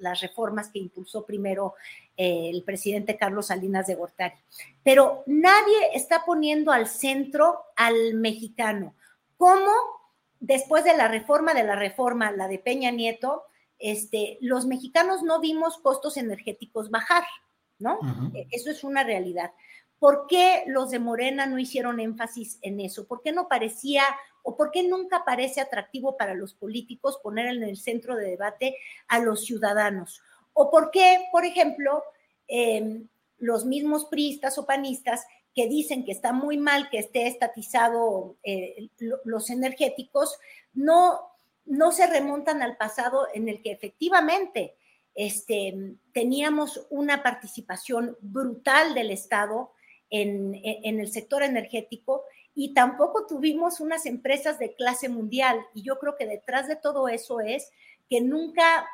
las, 0.00 0.20
reformas 0.22 0.70
que 0.70 0.78
impulsó 0.78 1.26
primero 1.26 1.74
eh, 2.16 2.48
el 2.50 2.64
presidente 2.64 3.18
Carlos 3.18 3.48
Salinas 3.48 3.86
de 3.86 3.96
Gortari. 3.96 4.34
Pero 4.82 5.24
nadie 5.26 5.90
está 5.94 6.24
poniendo 6.24 6.72
al 6.72 6.88
centro 6.88 7.58
al 7.76 8.14
mexicano. 8.14 8.94
¿Cómo 9.36 9.72
después 10.40 10.84
de 10.84 10.96
la 10.96 11.08
reforma 11.08 11.52
de 11.52 11.64
la 11.64 11.76
reforma, 11.76 12.32
la 12.32 12.48
de 12.48 12.58
Peña 12.58 12.90
Nieto, 12.90 13.44
este, 13.82 14.38
los 14.40 14.64
mexicanos 14.64 15.22
no 15.22 15.40
vimos 15.40 15.76
costos 15.78 16.16
energéticos 16.16 16.88
bajar, 16.88 17.24
¿no? 17.80 17.98
E, 18.32 18.46
eso 18.52 18.70
es 18.70 18.84
una 18.84 19.02
realidad. 19.02 19.50
¿Por 19.98 20.26
qué 20.28 20.62
los 20.68 20.90
de 20.90 21.00
Morena 21.00 21.46
no 21.46 21.58
hicieron 21.58 21.98
énfasis 21.98 22.58
en 22.62 22.80
eso? 22.80 23.06
¿Por 23.06 23.22
qué 23.22 23.32
no 23.32 23.48
parecía 23.48 24.04
o 24.44 24.56
por 24.56 24.70
qué 24.70 24.84
nunca 24.84 25.24
parece 25.24 25.60
atractivo 25.60 26.16
para 26.16 26.34
los 26.34 26.54
políticos 26.54 27.18
poner 27.22 27.46
en 27.46 27.64
el 27.64 27.76
centro 27.76 28.16
de 28.16 28.30
debate 28.30 28.76
a 29.08 29.18
los 29.18 29.44
ciudadanos? 29.44 30.22
¿O 30.52 30.70
por 30.70 30.92
qué, 30.92 31.24
por 31.32 31.44
ejemplo, 31.44 32.04
em, 32.46 33.08
los 33.38 33.64
mismos 33.64 34.04
priistas 34.04 34.58
o 34.58 34.66
panistas 34.66 35.26
que 35.54 35.66
dicen 35.66 36.04
que 36.04 36.12
está 36.12 36.32
muy 36.32 36.56
mal 36.56 36.88
que 36.88 36.98
esté 36.98 37.26
estatizado 37.26 38.36
eh, 38.44 38.90
los 39.24 39.50
energéticos, 39.50 40.38
no, 40.72 41.31
no 41.64 41.92
se 41.92 42.06
remontan 42.06 42.62
al 42.62 42.76
pasado 42.76 43.26
en 43.34 43.48
el 43.48 43.62
que 43.62 43.72
efectivamente 43.72 44.76
este, 45.14 45.96
teníamos 46.12 46.86
una 46.90 47.22
participación 47.22 48.16
brutal 48.20 48.94
del 48.94 49.10
Estado 49.10 49.72
en, 50.10 50.60
el 50.62 51.10
sector 51.10 51.42
energético 51.42 52.22
y 52.54 52.74
tampoco 52.74 53.26
tuvimos 53.26 53.80
unas 53.80 54.04
empresas 54.04 54.58
de 54.58 54.74
clase 54.74 55.08
mundial. 55.08 55.58
Y 55.74 55.82
yo 55.82 55.98
creo 55.98 56.16
que 56.16 56.26
detrás 56.26 56.68
de 56.68 56.76
todo 56.76 57.08
eso 57.08 57.40
es 57.40 57.70
que 58.10 58.20
nunca 58.20 58.86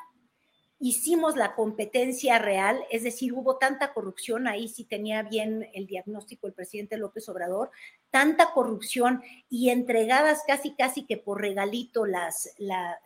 hicimos 0.80 1.36
la 1.36 1.54
competencia 1.54 2.38
real, 2.38 2.84
es 2.90 3.02
decir, 3.02 3.32
hubo 3.32 3.56
tanta 3.56 3.92
corrupción, 3.92 4.46
ahí 4.46 4.68
sí 4.68 4.84
tenía 4.84 5.22
bien 5.22 5.68
el 5.74 5.86
diagnóstico 5.86 6.46
el 6.46 6.52
presidente 6.52 6.96
López 6.96 7.28
Obrador, 7.28 7.70
tanta 8.10 8.52
corrupción 8.52 9.22
y 9.50 9.70
entregadas 9.70 10.44
casi, 10.46 10.74
casi 10.74 11.04
que 11.04 11.16
por 11.16 11.40
regalito 11.40 12.06
las, 12.06 12.54
la, 12.58 13.00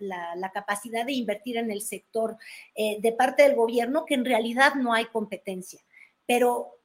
capacidad 0.53 1.07
de 1.07 1.13
invertir 1.13 1.57
en 1.57 1.71
el 1.71 1.81
sector 1.81 2.37
eh, 2.75 3.01
de 3.01 3.13
parte 3.13 3.43
del 3.43 3.57
gobierno, 3.57 4.05
que 4.05 4.15
en 4.15 4.27
realidad 4.27 4.75
no 4.75 4.93
hay 4.93 5.07
competencia. 5.07 5.81
Pero 6.27 6.79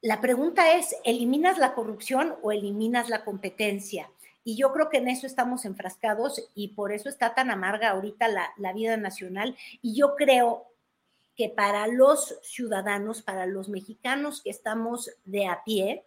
la 0.00 0.20
pregunta 0.20 0.76
es, 0.76 0.96
¿eliminas 1.04 1.58
la 1.58 1.74
corrupción 1.74 2.36
o 2.42 2.52
eliminas 2.52 3.10
la 3.10 3.24
competencia? 3.24 4.10
Y 4.44 4.56
yo 4.56 4.72
creo 4.72 4.90
que 4.90 4.98
en 4.98 5.08
eso 5.08 5.26
estamos 5.26 5.64
enfrascados 5.64 6.50
y 6.54 6.68
por 6.68 6.92
eso 6.92 7.08
está 7.08 7.34
tan 7.34 7.50
amarga 7.50 7.90
ahorita 7.90 8.28
la, 8.28 8.72
vida 8.74 8.98
nacional. 8.98 9.56
Y 9.80 9.96
yo 9.96 10.14
creo 10.16 10.66
que 11.34 11.48
para 11.48 11.86
los 11.86 12.38
ciudadanos, 12.42 13.22
para 13.22 13.46
los 13.46 13.68
mexicanos 13.68 14.42
que 14.42 14.50
estamos 14.50 15.10
de 15.24 15.46
a 15.46 15.64
pie, 15.64 16.04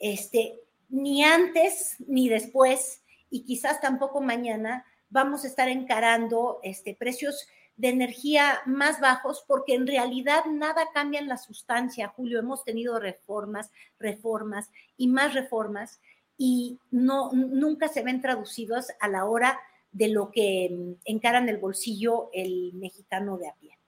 este, 0.00 0.60
ni 0.88 1.24
antes 1.24 1.96
ni 2.00 2.28
después, 2.28 3.02
y 3.30 3.44
quizás 3.44 3.80
tampoco 3.80 4.20
mañana, 4.20 4.84
vamos 5.08 5.44
a 5.44 5.46
estar 5.46 5.68
encarando 5.68 6.58
este, 6.64 6.94
precios 6.94 7.46
de 7.76 7.88
energía 7.88 8.60
más 8.66 9.00
bajos, 9.00 9.44
porque 9.46 9.74
en 9.74 9.86
realidad 9.86 10.44
nada 10.50 10.88
cambia 10.92 11.20
en 11.20 11.28
la 11.28 11.38
sustancia, 11.38 12.08
Julio. 12.08 12.38
Hemos 12.38 12.64
tenido 12.64 12.98
reformas, 12.98 13.70
reformas 13.98 14.70
y 14.96 15.08
más 15.08 15.34
reformas, 15.34 16.00
y 16.44 16.80
no, 16.90 17.30
nunca 17.32 17.86
se 17.86 18.02
ven 18.02 18.20
traducidos 18.20 18.86
a 18.98 19.06
la 19.06 19.26
hora 19.26 19.60
de 19.92 20.08
lo 20.08 20.32
que 20.32 20.68
mm, 20.72 20.92
encaran 21.04 21.48
el 21.48 21.58
bolsillo 21.58 22.30
el 22.32 22.72
mexicano 22.74 23.38
de 23.38 23.46
a 23.46 23.54
pie. 23.54 23.78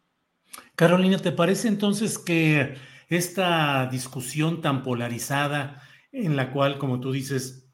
Carolina, 0.77 1.19
¿te 1.19 1.33
parece 1.33 1.67
entonces 1.67 2.17
que 2.17 2.77
esta 3.09 3.89
discusión 3.91 4.61
tan 4.61 4.85
polarizada, 4.85 5.83
en 6.13 6.37
la 6.37 6.53
cual, 6.53 6.79
como 6.79 7.01
tú 7.01 7.11
dices, 7.11 7.67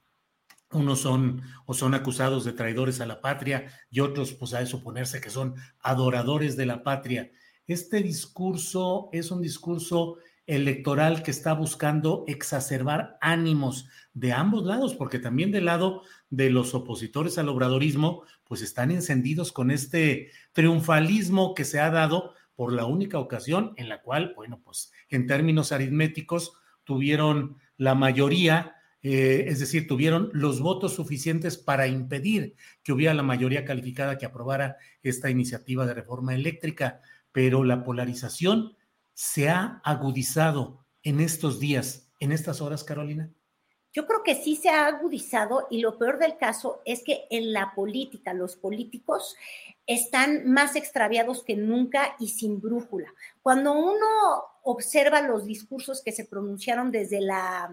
unos 0.73 1.01
son 1.01 1.43
o 1.67 1.75
son 1.75 1.93
acusados 1.93 2.47
de 2.47 2.55
traidores 2.55 3.03
a 3.03 3.07
la 3.07 3.21
patria 3.21 3.67
y 3.91 4.01
otros, 4.01 4.33
pues, 4.33 4.55
a 4.55 4.65
suponerse 4.65 5.21
que 5.21 5.29
son 5.29 5.57
adoradores 5.81 6.57
de 6.57 6.65
la 6.65 6.83
patria. 6.83 7.31
Este 7.67 8.03
discurso 8.03 9.11
es 9.13 9.31
un 9.31 9.43
discurso 9.43 10.17
electoral 10.51 11.23
que 11.23 11.31
está 11.31 11.53
buscando 11.53 12.25
exacerbar 12.27 13.17
ánimos 13.21 13.89
de 14.13 14.33
ambos 14.33 14.67
lados, 14.67 14.95
porque 14.95 15.19
también 15.19 15.53
del 15.53 15.67
lado 15.67 16.03
de 16.29 16.51
los 16.51 16.75
opositores 16.75 17.39
al 17.39 17.49
obradorismo, 17.49 18.25
pues 18.45 18.61
están 18.61 18.91
encendidos 18.91 19.53
con 19.53 19.71
este 19.71 20.31
triunfalismo 20.53 21.55
que 21.55 21.65
se 21.65 21.79
ha 21.79 21.91
dado 21.91 22.35
por 22.57 22.73
la 22.73 22.85
única 22.85 23.19
ocasión 23.19 23.73
en 23.77 23.89
la 23.89 24.03
cual, 24.03 24.33
bueno, 24.35 24.61
pues 24.63 24.93
en 25.09 25.27
términos 25.27 25.73
aritméticos 25.73 26.53
tuvieron 26.85 27.57
la 27.77 27.95
mayoría 27.95 28.75
eh, 29.03 29.47
es 29.49 29.61
decir, 29.61 29.87
tuvieron 29.87 30.29
los 30.35 30.61
votos 30.61 30.95
suficientes 30.95 31.57
para 31.57 31.87
impedir 31.87 32.55
que 32.83 32.93
hubiera 32.93 33.15
la 33.15 33.23
mayoría 33.23 33.65
calificada 33.65 34.19
que 34.19 34.27
aprobara 34.27 34.77
esta 35.03 35.31
iniciativa 35.31 35.87
de 35.87 35.95
reforma 35.95 36.35
eléctrica, 36.35 37.01
pero 37.33 37.65
la 37.65 37.83
polarización 37.83 38.77
se 39.21 39.51
ha 39.51 39.83
agudizado 39.85 40.87
en 41.03 41.21
estos 41.21 41.61
días, 41.61 42.11
en 42.21 42.33
estas 42.33 42.63
horas, 42.63 42.85
Carolina. 42.85 43.31
Yo 43.93 44.07
creo 44.07 44.23
que 44.23 44.35
sí 44.35 44.57
se 44.57 44.71
ha 44.71 44.87
agudizado 44.87 45.67
y 45.71 45.83
lo 45.83 45.99
peor 45.99 46.19
del 46.19 46.39
caso 46.39 46.81
es 46.87 47.05
que 47.05 47.27
en 47.29 47.53
la 47.53 47.75
política 47.75 48.33
los 48.33 48.57
políticos 48.57 49.37
están 49.87 50.51
más 50.51 50.75
extraviados 50.75 51.45
que 51.45 51.55
nunca 51.55 52.17
y 52.19 52.29
sin 52.29 52.63
brújula. 52.63 53.13
Cuando 53.43 53.75
uno 53.75 54.07
observa 54.63 55.23
los 55.23 55.45
discursos 55.45 56.03
que 56.03 56.13
se 56.13 56.25
pronunciaron 56.25 56.91
desde 56.91 57.21
la 57.21 57.71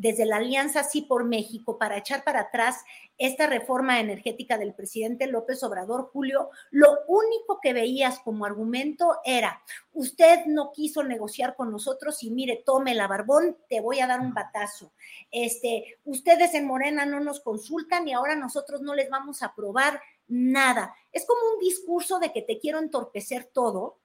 desde 0.00 0.24
la 0.24 0.36
Alianza 0.36 0.82
Sí 0.82 1.02
por 1.02 1.24
México 1.24 1.76
para 1.76 1.98
echar 1.98 2.24
para 2.24 2.40
atrás 2.40 2.78
esta 3.18 3.46
reforma 3.46 4.00
energética 4.00 4.56
del 4.56 4.72
presidente 4.72 5.26
López 5.26 5.62
Obrador, 5.62 6.08
Julio, 6.10 6.48
lo 6.70 7.00
único 7.06 7.60
que 7.60 7.74
veías 7.74 8.18
como 8.20 8.46
argumento 8.46 9.18
era, 9.26 9.62
usted 9.92 10.46
no 10.46 10.72
quiso 10.72 11.02
negociar 11.02 11.54
con 11.54 11.70
nosotros 11.70 12.22
y 12.22 12.30
mire, 12.30 12.62
tome 12.64 12.94
la 12.94 13.08
barbón, 13.08 13.58
te 13.68 13.82
voy 13.82 14.00
a 14.00 14.06
dar 14.06 14.20
un 14.20 14.32
batazo. 14.32 14.90
Este, 15.30 15.98
ustedes 16.04 16.54
en 16.54 16.66
Morena 16.66 17.04
no 17.04 17.20
nos 17.20 17.40
consultan 17.40 18.08
y 18.08 18.14
ahora 18.14 18.36
nosotros 18.36 18.80
no 18.80 18.94
les 18.94 19.10
vamos 19.10 19.42
a 19.42 19.48
aprobar 19.48 20.00
nada. 20.28 20.94
Es 21.12 21.26
como 21.26 21.40
un 21.52 21.60
discurso 21.60 22.18
de 22.18 22.32
que 22.32 22.40
te 22.40 22.58
quiero 22.58 22.78
entorpecer 22.78 23.50
todo, 23.52 23.98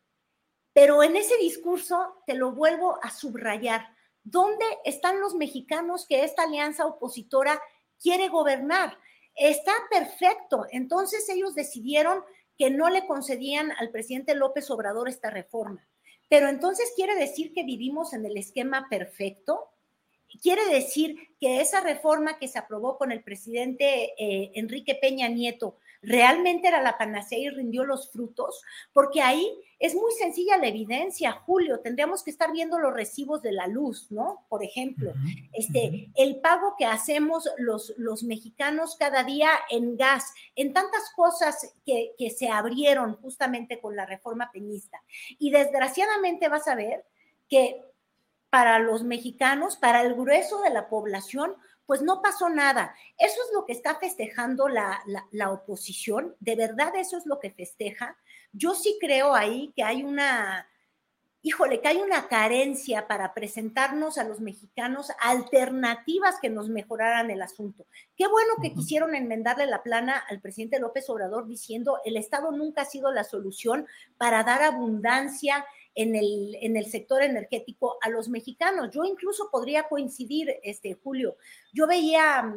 pero 0.75 1.01
en 1.01 1.15
ese 1.15 1.35
discurso 1.37 2.21
te 2.27 2.35
lo 2.35 2.51
vuelvo 2.51 2.99
a 3.01 3.09
subrayar 3.09 3.95
¿Dónde 4.25 4.65
están 4.85 5.21
los 5.21 5.35
mexicanos 5.35 6.07
que 6.07 6.23
esta 6.23 6.43
alianza 6.43 6.87
opositora 6.87 7.61
quiere 8.01 8.27
gobernar? 8.27 8.97
Está 9.35 9.71
perfecto. 9.91 10.65
Entonces 10.71 11.29
ellos 11.29 11.53
decidieron 11.53 12.23
que 12.57 12.71
no 12.71 12.89
le 12.89 13.05
concedían 13.05 13.71
al 13.77 13.91
presidente 13.91 14.33
López 14.33 14.71
Obrador 14.71 15.07
esta 15.09 15.29
reforma. 15.29 15.87
Pero 16.27 16.49
entonces 16.49 16.91
quiere 16.95 17.13
decir 17.13 17.53
que 17.53 17.63
vivimos 17.63 18.13
en 18.13 18.25
el 18.25 18.35
esquema 18.35 18.87
perfecto. 18.89 19.69
Quiere 20.41 20.65
decir 20.69 21.15
que 21.39 21.61
esa 21.61 21.81
reforma 21.81 22.39
que 22.39 22.47
se 22.47 22.57
aprobó 22.57 22.97
con 22.97 23.11
el 23.11 23.21
presidente 23.21 24.15
eh, 24.17 24.53
Enrique 24.55 24.95
Peña 24.95 25.27
Nieto 25.27 25.77
realmente 26.01 26.67
era 26.67 26.81
la 26.81 26.97
panacea 26.97 27.37
y 27.37 27.49
rindió 27.49 27.83
los 27.83 28.11
frutos, 28.11 28.63
porque 28.91 29.21
ahí 29.21 29.47
es 29.79 29.93
muy 29.93 30.11
sencilla 30.13 30.57
la 30.57 30.67
evidencia, 30.67 31.31
Julio, 31.31 31.79
tendríamos 31.79 32.23
que 32.23 32.31
estar 32.31 32.51
viendo 32.51 32.79
los 32.79 32.93
recibos 32.93 33.41
de 33.41 33.51
la 33.51 33.67
luz, 33.67 34.11
¿no? 34.11 34.45
Por 34.49 34.63
ejemplo, 34.63 35.13
este, 35.53 36.09
el 36.15 36.39
pago 36.39 36.75
que 36.77 36.85
hacemos 36.85 37.49
los, 37.57 37.93
los 37.97 38.23
mexicanos 38.23 38.95
cada 38.97 39.23
día 39.23 39.49
en 39.69 39.97
gas, 39.97 40.33
en 40.55 40.73
tantas 40.73 41.11
cosas 41.15 41.73
que, 41.85 42.13
que 42.17 42.29
se 42.29 42.49
abrieron 42.49 43.15
justamente 43.17 43.79
con 43.81 43.95
la 43.95 44.05
reforma 44.05 44.49
peñista. 44.51 45.01
Y 45.39 45.51
desgraciadamente 45.51 46.47
vas 46.47 46.67
a 46.67 46.75
ver 46.75 47.05
que 47.49 47.81
para 48.49 48.79
los 48.79 49.03
mexicanos, 49.03 49.75
para 49.75 50.01
el 50.01 50.13
grueso 50.15 50.61
de 50.61 50.69
la 50.69 50.87
población, 50.87 51.55
pues 51.85 52.01
no 52.01 52.21
pasó 52.21 52.49
nada. 52.49 52.95
Eso 53.17 53.35
es 53.45 53.53
lo 53.53 53.65
que 53.65 53.73
está 53.73 53.95
festejando 53.95 54.67
la, 54.67 55.03
oposición, 55.51 56.35
de 56.39 56.55
verdad 56.55 56.95
eso 56.95 57.17
es 57.17 57.25
lo 57.25 57.39
que 57.39 57.51
festeja. 57.51 58.17
Yo 58.57 58.73
sí 58.73 58.97
creo 58.99 59.35
ahí 59.35 59.73
que 59.75 59.83
hay 59.83 60.03
una, 60.03 60.67
híjole, 61.41 61.81
que 61.81 61.89
hay 61.89 61.97
una 61.97 62.27
carencia 62.27 63.05
para 63.07 63.33
presentarnos 63.33 64.17
a 64.17 64.23
los 64.23 64.39
mexicanos 64.39 65.11
alternativas 65.19 66.39
que 66.41 66.49
nos 66.49 66.69
mejoraran 66.69 67.29
el 67.29 67.41
asunto. 67.41 67.85
Qué 68.15 68.27
bueno 68.27 68.53
que 68.61 68.73
quisieron 68.73 69.13
enmendarle 69.13 69.65
la 69.65 69.83
plana 69.83 70.23
al 70.29 70.39
presidente 70.39 70.79
López 70.79 71.09
Obrador 71.09 71.47
diciendo 71.47 71.99
el 72.05 72.17
Estado 72.17 72.51
nunca 72.51 72.83
ha 72.83 72.85
sido 72.85 73.11
la 73.11 73.25
solución 73.25 73.87
para 74.17 74.43
dar 74.43 74.63
abundancia 74.63 75.65
en 75.93 76.15
el, 76.15 76.57
en 76.61 76.77
el 76.77 76.85
sector 76.85 77.23
energético 77.23 77.97
a 78.01 78.09
los 78.09 78.29
mexicanos. 78.29 78.89
Yo 78.91 79.03
incluso 79.03 79.49
podría 79.51 79.83
coincidir, 79.83 80.55
este, 80.63 80.93
Julio, 80.93 81.35
yo 81.73 81.87
veía 81.87 82.55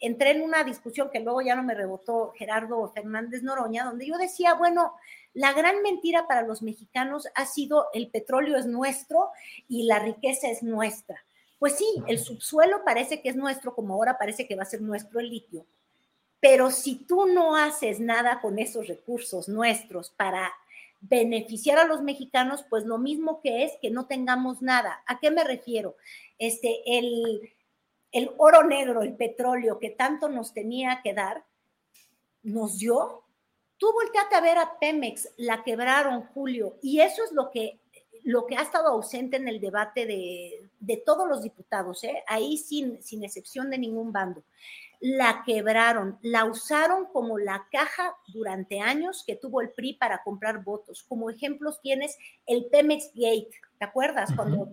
entré 0.00 0.30
en 0.30 0.42
una 0.42 0.64
discusión 0.64 1.10
que 1.10 1.20
luego 1.20 1.42
ya 1.42 1.54
no 1.54 1.62
me 1.62 1.74
rebotó 1.74 2.32
Gerardo 2.36 2.90
Fernández 2.92 3.42
Noroña, 3.42 3.84
donde 3.84 4.06
yo 4.06 4.16
decía, 4.16 4.54
bueno, 4.54 4.94
la 5.32 5.52
gran 5.52 5.82
mentira 5.82 6.26
para 6.26 6.42
los 6.42 6.62
mexicanos 6.62 7.28
ha 7.34 7.46
sido 7.46 7.86
el 7.94 8.10
petróleo 8.10 8.56
es 8.56 8.66
nuestro 8.66 9.30
y 9.68 9.84
la 9.84 9.98
riqueza 9.98 10.48
es 10.48 10.62
nuestra. 10.62 11.24
Pues 11.58 11.76
sí, 11.76 11.86
el 12.06 12.18
subsuelo 12.18 12.84
parece 12.84 13.20
que 13.20 13.28
es 13.28 13.36
nuestro, 13.36 13.74
como 13.74 13.94
ahora 13.94 14.18
parece 14.18 14.46
que 14.46 14.56
va 14.56 14.62
a 14.62 14.66
ser 14.66 14.80
nuestro 14.80 15.20
el 15.20 15.28
litio, 15.28 15.66
pero 16.40 16.70
si 16.70 16.96
tú 17.04 17.26
no 17.26 17.54
haces 17.54 18.00
nada 18.00 18.40
con 18.40 18.58
esos 18.58 18.88
recursos 18.88 19.48
nuestros 19.48 20.10
para 20.10 20.50
beneficiar 21.00 21.78
a 21.78 21.84
los 21.84 22.02
mexicanos, 22.02 22.64
pues 22.68 22.84
lo 22.84 22.98
mismo 22.98 23.40
que 23.42 23.64
es 23.64 23.72
que 23.80 23.90
no 23.90 24.06
tengamos 24.06 24.62
nada. 24.62 25.02
¿A 25.06 25.18
qué 25.18 25.30
me 25.30 25.44
refiero? 25.44 25.96
Este, 26.38 26.82
el, 26.98 27.52
el 28.12 28.30
oro 28.38 28.64
negro, 28.64 29.02
el 29.02 29.16
petróleo 29.16 29.78
que 29.78 29.90
tanto 29.90 30.28
nos 30.28 30.52
tenía 30.52 31.00
que 31.02 31.14
dar, 31.14 31.44
nos 32.42 32.78
dio. 32.78 33.24
Tú 33.80 33.90
volteate 33.94 34.36
a 34.36 34.42
ver 34.42 34.58
a 34.58 34.78
Pemex, 34.78 35.30
la 35.38 35.64
quebraron, 35.64 36.26
Julio, 36.34 36.76
y 36.82 37.00
eso 37.00 37.24
es 37.24 37.32
lo 37.32 37.50
que, 37.50 37.80
lo 38.24 38.46
que 38.46 38.56
ha 38.56 38.60
estado 38.60 38.88
ausente 38.88 39.38
en 39.38 39.48
el 39.48 39.58
debate 39.58 40.04
de, 40.04 40.68
de 40.78 40.96
todos 40.98 41.26
los 41.26 41.42
diputados, 41.42 42.04
¿eh? 42.04 42.22
ahí 42.26 42.58
sin, 42.58 43.02
sin 43.02 43.24
excepción 43.24 43.70
de 43.70 43.78
ningún 43.78 44.12
bando 44.12 44.44
la 45.00 45.42
quebraron, 45.46 46.18
la 46.20 46.44
usaron 46.44 47.06
como 47.06 47.38
la 47.38 47.66
caja 47.72 48.14
durante 48.28 48.80
años 48.80 49.24
que 49.26 49.34
tuvo 49.34 49.62
el 49.62 49.70
PRI 49.70 49.94
para 49.94 50.22
comprar 50.22 50.62
votos. 50.62 51.02
Como 51.08 51.30
ejemplos 51.30 51.80
tienes 51.80 52.18
el 52.46 52.66
Pemex 52.66 53.10
Gate, 53.14 53.50
¿te 53.78 53.84
acuerdas? 53.86 54.30
Cuando, 54.36 54.68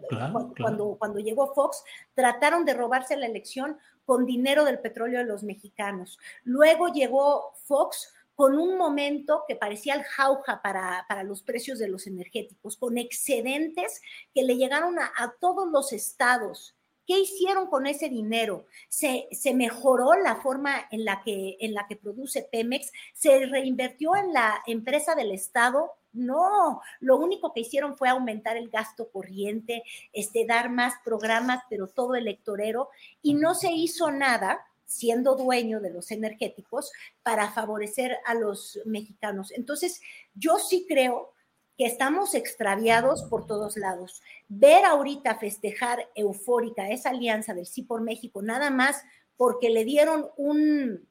cuando, 0.61 0.97
cuando 0.99 1.19
llegó 1.19 1.53
Fox, 1.53 1.81
trataron 2.13 2.65
de 2.65 2.73
robarse 2.73 3.15
la 3.15 3.25
elección 3.25 3.77
con 4.05 4.25
dinero 4.25 4.65
del 4.65 4.79
petróleo 4.79 5.19
de 5.19 5.25
los 5.25 5.43
mexicanos. 5.43 6.19
Luego 6.43 6.89
llegó 6.89 7.53
Fox 7.63 8.13
con 8.37 8.57
un 8.57 8.77
momento 8.77 9.43
que 9.47 9.57
parecía 9.57 9.95
el 9.95 10.03
jauja 10.03 10.61
para, 10.61 11.05
para, 11.09 11.23
los 11.23 11.41
precios 11.41 11.79
de 11.79 11.89
los 11.89 12.07
energéticos, 12.07 12.77
con 12.77 12.97
excedentes 12.97 13.99
que 14.33 14.43
le 14.43 14.55
llegaron 14.55 14.97
a, 14.99 15.11
a 15.17 15.33
todos 15.39 15.67
los 15.69 15.91
estados 15.91 16.77
¿Qué 17.07 17.17
hicieron 17.21 17.67
con 17.67 17.87
ese 17.87 18.09
dinero? 18.09 18.65
¿Se, 18.89 19.29
se 19.31 19.53
mejoró 19.53 20.13
la 20.15 20.35
forma 20.35 20.87
en 20.91 21.05
la, 21.05 21.23
que, 21.23 21.55
en 21.61 21.73
la 21.73 21.87
que 21.87 21.95
produce 21.95 22.45
Pemex? 22.51 22.91
¿Se 23.13 23.45
reinvirtió 23.45 24.13
en 24.17 24.33
la 24.33 24.61
empresa 24.67 25.15
del 25.15 25.31
Estado? 25.31 25.93
No, 26.11 26.81
lo 26.99 27.15
único 27.15 27.53
que 27.53 27.61
hicieron 27.61 27.95
fue 27.95 28.09
aumentar 28.09 28.57
el 28.57 28.69
gasto 28.69 29.09
corriente, 29.09 29.83
este, 30.11 30.45
dar 30.45 30.69
más 30.69 30.95
programas, 31.05 31.63
pero 31.69 31.87
todo 31.87 32.15
electorero, 32.15 32.89
y 33.21 33.35
no 33.35 33.55
se 33.55 33.71
hizo 33.71 34.11
nada 34.11 34.67
siendo 34.87 35.35
dueño 35.35 35.79
de 35.81 35.91
los 35.91 36.09
energéticos 36.11 36.91
para 37.21 37.51
favorecer 37.51 38.17
a 38.25 38.33
los 38.33 38.79
mexicanos. 38.85 39.51
Entonces, 39.51 40.01
yo 40.33 40.57
sí 40.57 40.85
creo 40.87 41.33
que 41.77 41.85
estamos 41.85 42.33
extraviados 42.33 43.23
por 43.25 43.45
todos 43.45 43.77
lados. 43.77 44.21
Ver 44.47 44.83
ahorita 44.85 45.35
festejar 45.35 46.09
eufórica 46.15 46.89
esa 46.89 47.09
alianza 47.09 47.53
del 47.53 47.67
Sí 47.67 47.83
por 47.83 48.01
México, 48.01 48.41
nada 48.41 48.71
más 48.71 49.03
porque 49.35 49.69
le 49.69 49.85
dieron 49.85 50.27
un, 50.37 51.07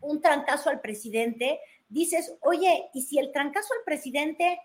un 0.00 0.20
trancazo 0.20 0.68
al 0.68 0.82
presidente, 0.82 1.58
dices, 1.88 2.36
oye, 2.42 2.90
¿y 2.92 3.02
si 3.02 3.18
el 3.18 3.32
trancazo 3.32 3.72
al 3.72 3.84
presidente 3.84 4.60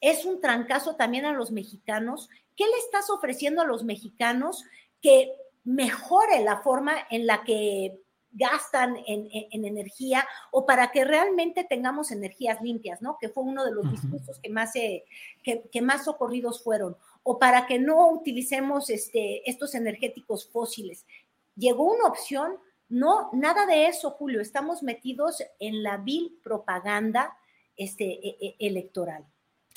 es 0.00 0.24
un 0.24 0.40
trancazo 0.40 0.94
también 0.94 1.24
a 1.24 1.32
los 1.32 1.50
mexicanos? 1.50 2.28
¿Qué 2.54 2.64
le 2.64 2.78
estás 2.78 3.10
ofreciendo 3.10 3.62
a 3.62 3.66
los 3.66 3.82
mexicanos 3.82 4.64
que 5.00 5.32
mejore 5.68 6.42
la 6.42 6.62
forma 6.62 6.94
en 7.10 7.26
la 7.26 7.44
que 7.44 8.00
gastan 8.30 8.96
en, 9.06 9.28
energía 9.64 10.26
o 10.50 10.64
para 10.64 10.90
que 10.90 11.04
realmente 11.04 11.64
tengamos 11.64 12.10
energías 12.10 12.62
limpias, 12.62 13.02
¿no? 13.02 13.18
Que 13.20 13.28
fue 13.28 13.44
uno 13.44 13.64
de 13.64 13.72
los 13.72 13.90
discursos 13.90 14.38
que 14.38 14.48
más, 14.48 14.72
que, 14.72 15.82
más 15.82 16.04
socorridos 16.04 16.62
fueron, 16.62 16.96
o 17.22 17.38
para 17.38 17.66
que 17.66 17.78
no 17.78 18.08
utilicemos 18.10 18.88
este, 18.88 19.48
estos 19.48 19.74
energéticos 19.74 20.48
fósiles. 20.48 21.04
Llegó 21.54 21.84
una 21.84 22.06
opción, 22.06 22.56
no, 22.88 23.28
nada 23.34 23.66
de 23.66 23.88
eso, 23.88 24.12
Julio, 24.12 24.40
estamos 24.40 24.82
metidos 24.82 25.42
en 25.58 25.82
la 25.82 25.98
vil 25.98 26.38
propaganda 26.42 27.36
este, 27.76 28.04
e, 28.04 28.36
e, 28.40 28.56
electoral. 28.58 29.26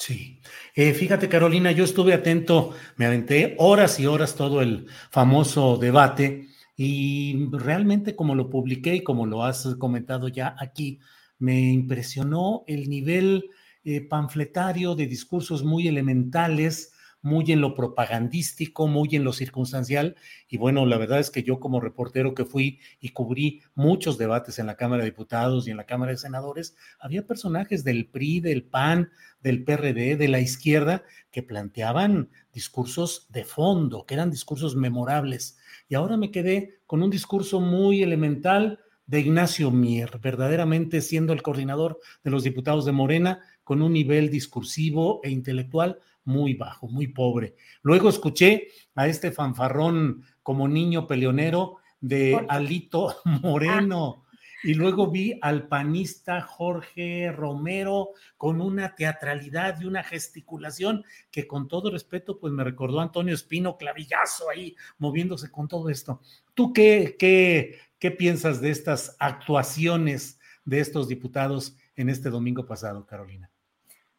Sí. 0.04 0.42
Eh, 0.74 0.96
fíjate, 0.96 1.30
Carolina, 1.30 1.72
yo 1.72 1.84
estuve 1.84 2.16
atento, 2.16 2.74
me 2.96 3.06
aventé 3.06 3.56
horas 3.60 4.00
y 4.00 4.08
horas 4.08 4.34
todo 4.34 4.64
el 4.64 4.88
famoso 5.12 5.78
debate 5.78 6.48
y 6.76 7.48
realmente 7.52 8.16
como 8.16 8.34
lo 8.34 8.50
publiqué 8.50 8.96
y 8.96 9.04
como 9.04 9.28
lo 9.28 9.44
has 9.44 9.76
comentado 9.78 10.28
ya 10.28 10.56
aquí, 10.58 11.00
me 11.38 11.72
impresionó 11.72 12.64
el 12.66 12.90
nivel 12.90 13.52
eh, 13.84 14.02
panfletario 14.02 14.96
de 14.96 15.06
discursos 15.06 15.64
muy 15.64 15.88
elementales, 15.88 16.94
muy 17.22 17.52
en 17.52 17.62
lo 17.62 17.76
propagandístico, 17.76 18.88
muy 18.88 19.10
en 19.12 19.24
lo 19.24 19.34
circunstancial. 19.34 20.16
Y 20.48 20.58
bueno, 20.58 20.86
la 20.86 20.98
verdad 20.98 21.20
es 21.20 21.30
que 21.30 21.44
yo 21.44 21.60
como 21.60 21.80
reportero 21.80 22.34
que 22.34 22.46
fui 22.46 22.80
y 23.00 23.10
cubrí 23.10 23.62
muchos 23.76 24.18
debates 24.18 24.60
en 24.60 24.68
la 24.68 24.76
Cámara 24.76 25.04
de 25.04 25.12
Diputados 25.12 25.68
y 25.68 25.72
en 25.72 25.78
la 25.78 25.86
Cámara 25.86 26.12
de 26.12 26.18
Senadores, 26.18 26.76
había 27.00 27.26
personajes 27.26 27.84
del 27.84 28.08
PRI, 28.08 28.40
del 28.40 28.64
PAN, 28.64 29.10
del 29.42 29.64
PRD, 29.64 30.18
de 30.18 30.28
la 30.28 30.40
izquierda, 30.40 31.04
que 31.32 31.44
planteaban 31.44 32.30
discursos 32.54 33.28
de 33.30 33.44
fondo, 33.44 34.06
que 34.06 34.16
eran 34.16 34.32
discursos 34.32 34.76
memorables. 34.76 35.58
Y 35.88 35.96
ahora 35.96 36.18
me 36.18 36.32
quedé 36.32 36.80
con 36.86 37.04
un 37.04 37.10
discurso 37.10 37.60
muy 37.60 38.04
elemental 38.04 38.80
de 39.06 39.20
Ignacio 39.20 39.72
Mier, 39.72 40.20
verdaderamente 40.22 41.02
siendo 41.02 41.34
el 41.34 41.42
coordinador 41.42 42.00
de 42.24 42.32
los 42.32 42.44
diputados 42.44 42.86
de 42.86 42.94
Morena, 42.94 43.42
con 43.64 43.82
un 43.82 43.94
nivel 43.94 44.30
discursivo 44.30 45.20
e 45.24 45.30
intelectual 45.30 46.00
muy 46.24 46.54
bajo, 46.54 46.88
muy 46.88 47.08
pobre. 47.08 47.56
Luego 47.82 48.10
escuché 48.10 48.68
a 48.96 49.08
este 49.08 49.32
fanfarrón 49.32 50.24
como 50.44 50.68
niño 50.68 51.08
peleonero 51.08 51.78
de 52.00 52.46
Alito 52.50 53.16
Moreno. 53.42 54.26
Y 54.64 54.76
luego 54.76 55.10
vi 55.10 55.40
al 55.42 55.68
panista 55.68 56.42
Jorge 56.42 57.32
Romero 57.32 58.12
con 58.38 58.62
una 58.62 58.94
teatralidad 58.96 59.82
y 59.82 59.86
una 59.86 60.04
gesticulación 60.04 61.04
que 61.32 61.48
con 61.48 61.68
todo 61.68 61.90
respeto, 61.90 62.40
pues 62.40 62.54
me 62.54 62.64
recordó 62.64 63.00
a 63.00 63.04
Antonio 63.04 63.34
Espino, 63.34 63.76
clavillazo 63.76 64.52
ahí, 64.52 64.76
moviéndose 65.00 65.50
con 65.50 65.68
todo 65.68 65.90
esto. 65.90 66.22
¿Tú 66.54 66.74
qué, 66.74 67.16
qué, 67.18 67.80
qué 67.98 68.12
piensas 68.12 68.62
de 68.62 68.70
estas 68.70 69.16
actuaciones 69.18 70.40
de 70.64 70.80
estos 70.80 71.08
diputados 71.08 71.76
en 71.96 72.10
este 72.10 72.30
domingo 72.30 72.64
pasado, 72.68 73.04
Carolina? 73.08 73.50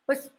Pues 0.04 0.32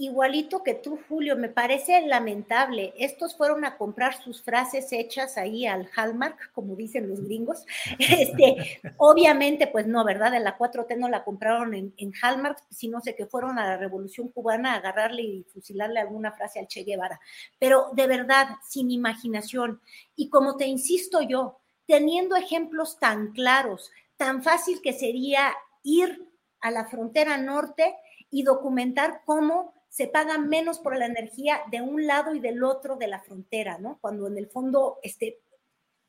igualito 0.00 0.62
que 0.62 0.74
tú, 0.74 0.98
Julio, 1.08 1.36
me 1.36 1.50
parece 1.50 2.00
lamentable. 2.06 2.94
Estos 2.96 3.36
fueron 3.36 3.64
a 3.64 3.76
comprar 3.76 4.20
sus 4.20 4.42
frases 4.42 4.92
hechas 4.92 5.36
ahí 5.36 5.66
al 5.66 5.90
Hallmark, 5.94 6.52
como 6.52 6.74
dicen 6.74 7.08
los 7.08 7.22
gringos. 7.22 7.64
Este, 8.20 8.80
obviamente, 8.96 9.66
pues 9.66 9.86
no, 9.86 10.04
¿verdad? 10.04 10.32
De 10.32 10.40
la 10.40 10.58
4T 10.58 10.96
no 10.96 11.08
la 11.08 11.22
compraron 11.22 11.74
en, 11.74 11.94
en 11.96 12.12
Hallmark, 12.20 12.58
sino 12.70 13.00
sé 13.00 13.14
que 13.14 13.26
fueron 13.26 13.58
a 13.58 13.66
la 13.66 13.76
Revolución 13.76 14.28
Cubana 14.28 14.72
a 14.72 14.76
agarrarle 14.76 15.22
y 15.22 15.42
fusilarle 15.44 16.00
alguna 16.00 16.32
frase 16.32 16.58
al 16.58 16.66
Che 16.66 16.82
Guevara. 16.82 17.20
Pero 17.58 17.90
de 17.92 18.06
verdad, 18.06 18.48
sin 18.66 18.90
imaginación. 18.90 19.80
Y 20.16 20.28
como 20.30 20.56
te 20.56 20.66
insisto 20.66 21.20
yo, 21.22 21.60
teniendo 21.86 22.36
ejemplos 22.36 22.98
tan 22.98 23.32
claros, 23.32 23.90
tan 24.16 24.42
fácil 24.42 24.80
que 24.82 24.92
sería 24.92 25.52
ir 25.82 26.26
a 26.60 26.70
la 26.70 26.86
frontera 26.86 27.36
norte 27.36 27.94
y 28.30 28.42
documentar 28.42 29.22
cómo 29.24 29.79
se 29.90 30.06
paga 30.06 30.38
menos 30.38 30.78
por 30.78 30.96
la 30.96 31.06
energía 31.06 31.60
de 31.70 31.82
un 31.82 32.06
lado 32.06 32.34
y 32.34 32.40
del 32.40 32.62
otro 32.62 32.96
de 32.96 33.08
la 33.08 33.20
frontera, 33.20 33.76
¿no? 33.78 33.98
Cuando 34.00 34.28
en 34.28 34.38
el 34.38 34.48
fondo 34.48 34.98
este, 35.02 35.40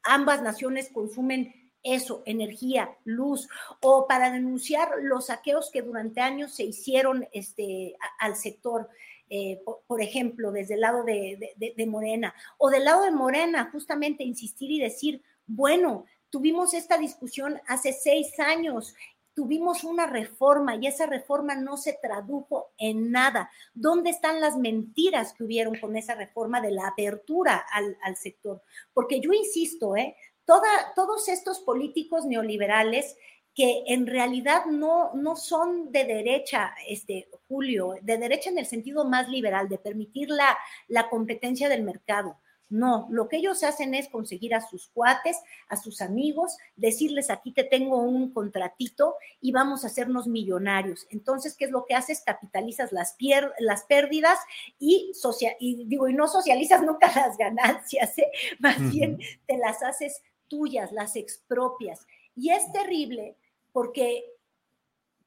ambas 0.03 0.43
naciones 0.43 0.91
consumen 0.93 1.53
eso, 1.83 2.21
energía, 2.27 2.95
luz, 3.05 3.49
o 3.81 4.05
para 4.07 4.31
denunciar 4.31 4.91
los 5.01 5.25
saqueos 5.25 5.71
que 5.71 5.81
durante 5.81 6.21
años 6.21 6.53
se 6.53 6.63
hicieron 6.63 7.27
este, 7.33 7.95
al 8.19 8.35
sector. 8.35 8.87
Eh, 9.33 9.61
por, 9.87 10.01
ejemplo, 10.01 10.51
desde 10.51 10.73
el 10.75 10.81
lado 10.81 11.03
de, 11.03 11.55
de, 11.57 11.85
Morena, 11.87 12.35
o 12.57 12.69
del 12.69 12.83
lado 12.83 13.03
de 13.03 13.11
Morena, 13.11 13.69
justamente 13.71 14.25
insistir 14.25 14.69
y 14.69 14.79
decir, 14.79 15.23
bueno, 15.47 16.05
tuvimos 16.29 16.73
esta 16.73 16.97
discusión 16.97 17.59
hace 17.65 17.93
seis 17.93 18.37
años 18.39 18.93
tuvimos 19.33 19.83
una 19.83 20.07
reforma 20.07 20.75
y 20.75 20.87
esa 20.87 21.05
reforma 21.05 21.55
no 21.55 21.77
se 21.77 21.93
tradujo 21.93 22.71
en 22.77 23.11
nada. 23.11 23.49
¿Dónde 23.73 24.09
están 24.09 24.41
las 24.41 24.57
mentiras 24.57 25.33
que 25.33 25.43
hubieron 25.43 25.79
con 25.79 25.95
esa 25.95 26.15
reforma 26.15 26.61
de 26.61 26.71
la 26.71 26.87
apertura 26.87 27.65
al, 27.71 28.15
sector? 28.15 28.61
Porque 28.93 29.19
yo 29.19 29.31
insisto, 29.33 29.95
¿eh? 29.95 30.15
Toda, 30.45 30.67
todos 30.95 31.29
estos 31.29 31.59
políticos 31.59 32.25
neoliberales 32.25 33.15
que 33.53 33.83
en 33.87 34.07
realidad 34.07 34.65
no, 34.65 35.13
no 35.13 35.35
son 35.35 35.91
de 35.91 36.05
derecha, 36.05 36.73
este, 36.87 37.29
Julio, 37.47 37.95
de 38.01 38.17
derecha 38.17 38.49
en 38.49 38.57
el 38.57 38.65
sentido 38.65 39.05
más 39.05 39.27
liberal, 39.29 39.67
de 39.67 39.77
permitir 39.77 40.29
la, 40.29 40.57
la 40.87 41.09
competencia 41.09 41.67
del 41.69 41.83
mercado. 41.83 42.37
No, 42.71 43.05
lo 43.11 43.27
que 43.27 43.35
ellos 43.35 43.63
hacen 43.63 43.93
es 43.93 44.07
conseguir 44.07 44.55
a 44.55 44.61
sus 44.61 44.87
cuates, 44.87 45.37
a 45.67 45.75
sus 45.75 45.99
amigos, 45.99 46.57
decirles 46.77 47.29
aquí 47.29 47.51
te 47.51 47.65
tengo 47.65 47.97
un 47.97 48.31
contratito 48.33 49.15
y 49.41 49.51
vamos 49.51 49.83
a 49.83 49.87
hacernos 49.87 50.25
millonarios. 50.27 51.05
Entonces, 51.09 51.57
¿qué 51.57 51.65
es 51.65 51.71
lo 51.71 51.85
que 51.85 51.95
haces? 51.95 52.23
Capitalizas 52.25 52.93
las, 52.93 53.17
las 53.59 53.83
pérdidas 53.83 54.39
y, 54.79 55.11
y 55.59 55.83
digo, 55.83 56.07
y 56.07 56.13
no 56.13 56.29
socializas 56.29 56.81
nunca 56.81 57.11
las 57.13 57.37
ganancias, 57.37 58.17
¿eh? 58.17 58.31
más 58.59 58.79
bien 58.89 59.19
te 59.47 59.57
las 59.57 59.83
haces 59.83 60.23
tuyas, 60.47 60.93
las 60.93 61.17
expropias. 61.17 62.07
Y 62.37 62.51
es 62.51 62.71
terrible 62.71 63.35
porque, 63.73 64.23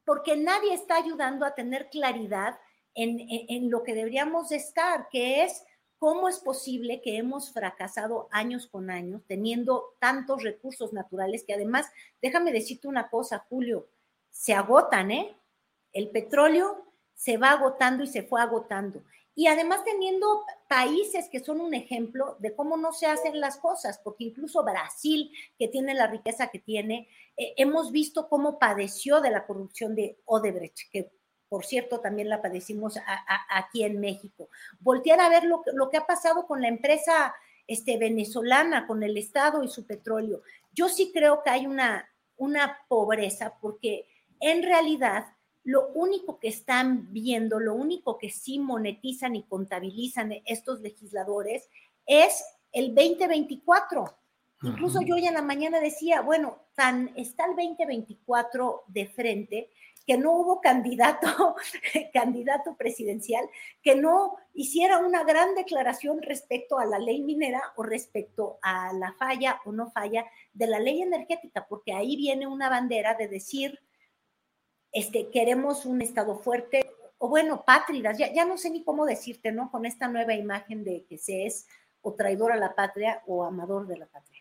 porque 0.06 0.38
nadie 0.38 0.72
está 0.72 0.96
ayudando 0.96 1.44
a 1.44 1.54
tener 1.54 1.90
claridad 1.90 2.58
en, 2.94 3.18
en 3.28 3.70
lo 3.70 3.82
que 3.82 3.92
deberíamos 3.92 4.50
estar, 4.50 5.08
que 5.10 5.44
es 5.44 5.62
¿Cómo 6.04 6.28
es 6.28 6.38
posible 6.38 7.00
que 7.00 7.16
hemos 7.16 7.50
fracasado 7.50 8.28
años 8.30 8.66
con 8.66 8.90
años 8.90 9.22
teniendo 9.26 9.96
tantos 9.98 10.42
recursos 10.42 10.92
naturales 10.92 11.44
que 11.44 11.54
además, 11.54 11.86
déjame 12.20 12.52
decirte 12.52 12.88
una 12.88 13.08
cosa, 13.08 13.46
Julio, 13.48 13.88
se 14.28 14.52
agotan, 14.52 15.10
¿eh? 15.12 15.34
El 15.94 16.10
petróleo 16.10 16.84
se 17.14 17.38
va 17.38 17.52
agotando 17.52 18.04
y 18.04 18.06
se 18.06 18.22
fue 18.22 18.42
agotando. 18.42 19.02
Y 19.34 19.46
además 19.46 19.82
teniendo 19.82 20.44
países 20.68 21.30
que 21.30 21.42
son 21.42 21.62
un 21.62 21.72
ejemplo 21.72 22.36
de 22.38 22.54
cómo 22.54 22.76
no 22.76 22.92
se 22.92 23.06
hacen 23.06 23.40
las 23.40 23.56
cosas, 23.56 23.98
porque 24.04 24.24
incluso 24.24 24.62
Brasil, 24.62 25.32
que 25.58 25.68
tiene 25.68 25.94
la 25.94 26.06
riqueza 26.06 26.48
que 26.48 26.58
tiene, 26.58 27.08
eh, 27.38 27.54
hemos 27.56 27.92
visto 27.92 28.28
cómo 28.28 28.58
padeció 28.58 29.22
de 29.22 29.30
la 29.30 29.46
corrupción 29.46 29.94
de 29.94 30.18
Odebrecht, 30.26 30.80
que 30.92 31.12
por 31.54 31.64
cierto, 31.64 32.00
también 32.00 32.28
la 32.28 32.42
padecimos 32.42 32.98
aquí 33.48 33.84
en 33.84 34.00
México. 34.00 34.48
Voltear 34.80 35.20
a 35.20 35.28
ver 35.28 35.44
lo, 35.44 35.62
que 35.88 35.96
ha 35.96 36.04
pasado 36.04 36.48
con 36.48 36.60
la 36.60 36.66
empresa 36.66 37.32
este, 37.68 37.96
venezolana, 37.96 38.88
con 38.88 39.04
el 39.04 39.16
Estado 39.16 39.62
y 39.62 39.68
su 39.68 39.86
petróleo. 39.86 40.42
Yo 40.72 40.88
sí 40.88 41.12
creo 41.14 41.44
que 41.44 41.50
hay 41.50 41.68
una, 41.68 42.10
una 42.36 42.80
pobreza 42.88 43.54
porque 43.60 44.08
en 44.40 44.64
realidad 44.64 45.26
lo 45.62 45.92
único 45.94 46.40
que 46.40 46.48
están 46.48 47.12
viendo, 47.12 47.60
lo 47.60 47.74
único 47.74 48.18
que 48.18 48.30
sí 48.30 48.58
monetizan 48.58 49.36
y 49.36 49.44
contabilizan 49.44 50.32
estos 50.46 50.80
legisladores 50.80 51.68
es 52.04 52.44
el 52.72 52.96
2024. 52.96 54.12
Incluso 54.64 55.02
yo 55.02 55.14
hoy 55.14 55.26
en 55.28 55.34
la 55.34 55.42
mañana 55.42 55.78
decía, 55.78 56.20
bueno, 56.20 56.58
tan 56.74 57.12
está 57.14 57.44
el 57.44 57.54
2024 57.54 58.86
de 58.88 59.06
frente 59.06 59.70
que 60.06 60.18
no 60.18 60.32
hubo 60.32 60.60
candidato, 60.60 61.56
candidato 62.12 62.76
presidencial, 62.76 63.48
que 63.82 63.96
no 63.96 64.36
hiciera 64.52 64.98
una 64.98 65.24
gran 65.24 65.54
declaración 65.54 66.22
respecto 66.22 66.78
a 66.78 66.84
la 66.84 66.98
ley 66.98 67.22
minera 67.22 67.62
o 67.76 67.82
respecto 67.82 68.58
a 68.62 68.92
la 68.92 69.12
falla 69.14 69.60
o 69.64 69.72
no 69.72 69.90
falla 69.90 70.24
de 70.52 70.66
la 70.66 70.78
ley 70.78 71.02
energética, 71.02 71.66
porque 71.68 71.92
ahí 71.92 72.16
viene 72.16 72.46
una 72.46 72.68
bandera 72.68 73.14
de 73.14 73.28
decir, 73.28 73.80
este, 74.92 75.30
queremos 75.30 75.86
un 75.86 76.02
Estado 76.02 76.36
fuerte, 76.36 76.90
o 77.18 77.28
bueno, 77.28 77.64
pátridas, 77.64 78.18
ya, 78.18 78.32
ya 78.32 78.44
no 78.44 78.58
sé 78.58 78.70
ni 78.70 78.84
cómo 78.84 79.06
decirte, 79.06 79.52
¿no? 79.52 79.70
Con 79.70 79.86
esta 79.86 80.08
nueva 80.08 80.34
imagen 80.34 80.84
de 80.84 81.04
que 81.08 81.18
se 81.18 81.46
es 81.46 81.66
o 82.02 82.14
traidor 82.14 82.52
a 82.52 82.56
la 82.56 82.74
patria 82.74 83.22
o 83.26 83.44
amador 83.44 83.86
de 83.86 83.96
la 83.96 84.06
patria. 84.06 84.33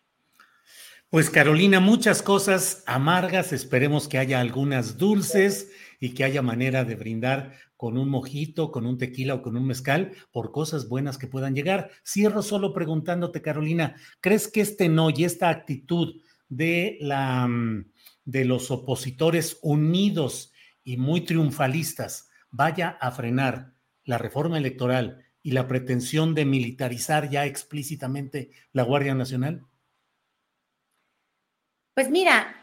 Pues 1.14 1.30
Carolina, 1.30 1.80
muchas 1.80 2.24
cosas 2.24 2.82
amargas, 2.88 3.54
esperemos 3.54 4.08
que 4.08 4.18
haya 4.18 4.40
algunas 4.40 4.98
dulces 4.98 5.72
y 6.00 6.16
que 6.16 6.24
haya 6.24 6.42
manera 6.42 6.86
de 6.86 6.96
brindar 6.96 7.54
con 7.78 8.00
un 8.00 8.10
mojito, 8.10 8.72
con 8.72 8.88
un 8.88 8.98
tequila 8.98 9.36
o 9.36 9.44
con 9.44 9.56
un 9.56 9.68
mezcal 9.68 10.14
por 10.32 10.52
cosas 10.52 10.90
buenas 10.90 11.20
que 11.20 11.28
puedan 11.28 11.54
llegar. 11.54 11.92
Cierro 12.04 12.42
solo 12.42 12.74
preguntándote, 12.74 13.44
Carolina, 13.44 13.96
¿crees 14.22 14.48
que 14.48 14.62
este 14.62 14.90
no 14.90 15.12
y 15.12 15.24
esta 15.24 15.50
actitud 15.50 16.20
de 16.50 16.98
la 17.00 17.48
mm, 17.48 17.92
de 18.26 18.46
los 18.46 18.72
opositores 18.72 19.60
unidos 19.62 20.52
y 20.84 20.98
muy 20.98 21.22
triunfalistas 21.22 22.30
vaya 22.50 22.90
a 22.90 23.12
frenar 23.12 23.76
la 24.04 24.18
reforma 24.18 24.58
electoral 24.58 25.20
y 25.44 25.52
la 25.52 25.68
pretensión 25.68 26.34
de 26.34 26.46
militarizar 26.46 27.30
ya 27.30 27.46
explícitamente 27.46 28.50
la 28.72 28.82
Guardia 28.82 29.14
Nacional? 29.14 29.68
Pues 31.94 32.10
mira, 32.10 32.56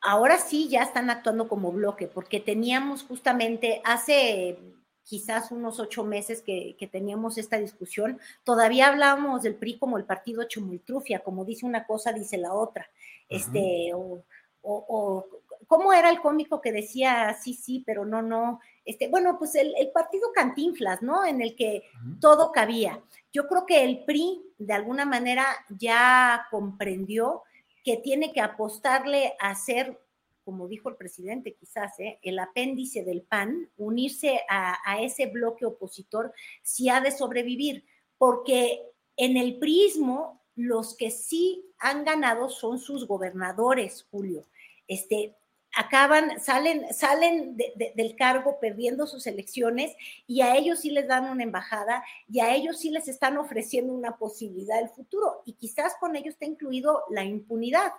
ahora 0.00 0.38
sí 0.38 0.68
ya 0.68 0.82
están 0.82 1.10
actuando 1.10 1.48
como 1.48 1.72
bloque, 1.72 2.06
porque 2.06 2.40
teníamos 2.40 3.02
justamente 3.02 3.82
hace 3.84 4.58
quizás 5.04 5.50
unos 5.50 5.80
ocho 5.80 6.04
meses 6.04 6.42
que, 6.42 6.76
teníamos 6.92 7.38
esta 7.38 7.58
discusión, 7.58 8.20
todavía 8.44 8.88
hablábamos 8.88 9.42
del 9.42 9.54
PRI 9.54 9.78
como 9.78 9.96
el 9.96 10.04
partido 10.04 10.44
chumultrufia, 10.44 11.20
como 11.20 11.46
dice 11.46 11.64
una 11.64 11.86
cosa, 11.86 12.12
dice 12.12 12.36
la 12.36 12.52
otra. 12.52 12.90
Este, 13.28 13.90
o, 13.94 14.22
o, 14.62 15.26
¿cómo 15.66 15.94
era 15.94 16.10
el 16.10 16.20
cómico 16.20 16.60
que 16.60 16.72
decía 16.72 17.34
sí, 17.40 17.54
sí, 17.54 17.82
pero 17.86 18.04
no, 18.04 18.20
no? 18.20 18.60
Este, 18.84 19.08
bueno, 19.08 19.38
pues 19.38 19.54
el, 19.54 19.74
partido 19.94 20.30
Cantinflas, 20.34 21.02
¿no? 21.02 21.24
En 21.24 21.40
el 21.40 21.56
que 21.56 21.84
todo 22.20 22.52
cabía. 22.52 23.00
Yo 23.32 23.48
creo 23.48 23.64
que 23.64 23.84
el 23.84 24.04
PRI, 24.04 24.42
de 24.58 24.74
alguna 24.74 25.06
manera, 25.06 25.46
ya 25.70 26.46
comprendió 26.50 27.44
que 27.88 27.96
tiene 27.96 28.34
que 28.34 28.42
apostarle 28.42 29.32
a 29.40 29.54
ser, 29.54 29.98
como 30.44 30.68
dijo 30.68 30.90
el 30.90 30.96
presidente 30.96 31.54
quizás, 31.54 31.98
¿eh? 31.98 32.18
el 32.20 32.38
apéndice 32.38 33.02
del 33.02 33.22
PAN, 33.22 33.70
unirse 33.78 34.42
a, 34.50 35.00
ese 35.00 35.24
bloque 35.24 35.64
opositor 35.64 36.34
si 36.62 36.90
ha 36.90 37.00
de 37.00 37.10
sobrevivir, 37.10 37.86
porque 38.18 38.82
en 39.16 39.38
el 39.38 39.58
prismo 39.58 40.44
los 40.54 40.98
que 40.98 41.10
sí 41.10 41.64
han 41.78 42.04
ganado 42.04 42.50
son 42.50 42.78
sus 42.78 43.06
gobernadores, 43.06 44.06
Julio. 44.10 44.46
Este, 44.86 45.34
acaban, 45.74 46.40
salen, 46.40 46.92
salen 46.92 47.56
del 47.56 48.16
cargo 48.16 48.58
perdiendo 48.60 49.06
sus 49.06 49.26
elecciones 49.26 49.94
y 50.26 50.40
a 50.40 50.56
ellos 50.56 50.80
sí 50.80 50.90
les 50.90 51.06
dan 51.06 51.30
una 51.30 51.42
embajada 51.42 52.02
y 52.28 52.40
a 52.40 52.54
ellos 52.54 52.78
sí 52.78 52.90
les 52.90 53.08
están 53.08 53.36
ofreciendo 53.38 53.92
una 53.92 54.16
posibilidad 54.16 54.76
del 54.76 54.88
futuro 54.88 55.42
y 55.44 55.54
quizás 55.54 55.94
con 56.00 56.16
ello 56.16 56.30
está 56.30 56.46
incluido 56.46 57.04
la 57.10 57.24
impunidad. 57.24 57.92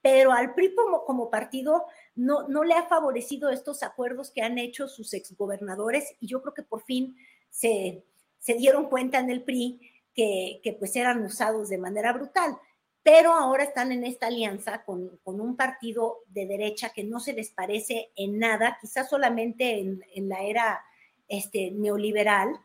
Pero 0.00 0.32
al 0.32 0.54
PRI 0.54 0.74
como, 0.74 1.28
partido 1.28 1.86
no, 2.14 2.48
no 2.48 2.62
le 2.62 2.74
ha 2.74 2.86
favorecido 2.86 3.50
estos 3.50 3.82
acuerdos 3.82 4.30
que 4.30 4.42
han 4.42 4.56
hecho 4.58 4.86
sus 4.88 5.12
exgobernadores 5.12 6.14
y 6.20 6.28
yo 6.28 6.40
creo 6.40 6.54
que 6.54 6.62
por 6.62 6.84
fin 6.84 7.16
se, 7.50 8.04
se 8.38 8.54
dieron 8.54 8.88
cuenta 8.88 9.18
en 9.18 9.30
el 9.30 9.42
PRI 9.42 9.80
que, 10.14 10.60
que 10.62 10.72
pues 10.72 10.94
eran 10.94 11.22
usados 11.24 11.68
de 11.68 11.78
manera 11.78 12.12
brutal 12.12 12.58
pero 13.02 13.32
ahora 13.32 13.64
están 13.64 13.92
en 13.92 14.04
esta 14.04 14.26
alianza 14.26 14.84
con, 14.84 15.18
un 15.24 15.56
partido 15.56 16.18
de 16.28 16.46
derecha 16.46 16.90
que 16.90 17.04
no 17.04 17.20
se 17.20 17.32
les 17.32 17.50
parece 17.50 18.10
en 18.16 18.38
nada, 18.38 18.78
quizás 18.80 19.08
solamente 19.08 19.78
en, 19.78 20.28
la 20.28 20.42
era 20.42 20.84
este, 21.28 21.70
neoliberal, 21.70 22.60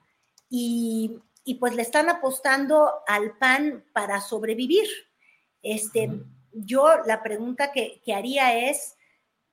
y, 0.49 1.21
pues 1.59 1.75
le 1.75 1.81
están 1.81 2.09
apostando 2.09 2.91
al 3.07 3.37
PAN 3.37 3.83
para 3.93 4.21
sobrevivir. 4.21 4.87
Este, 5.61 6.09
yo 6.51 6.87
la 7.05 7.23
pregunta 7.23 7.71
que, 7.71 8.01
que 8.05 8.13
haría 8.13 8.69
es 8.69 8.95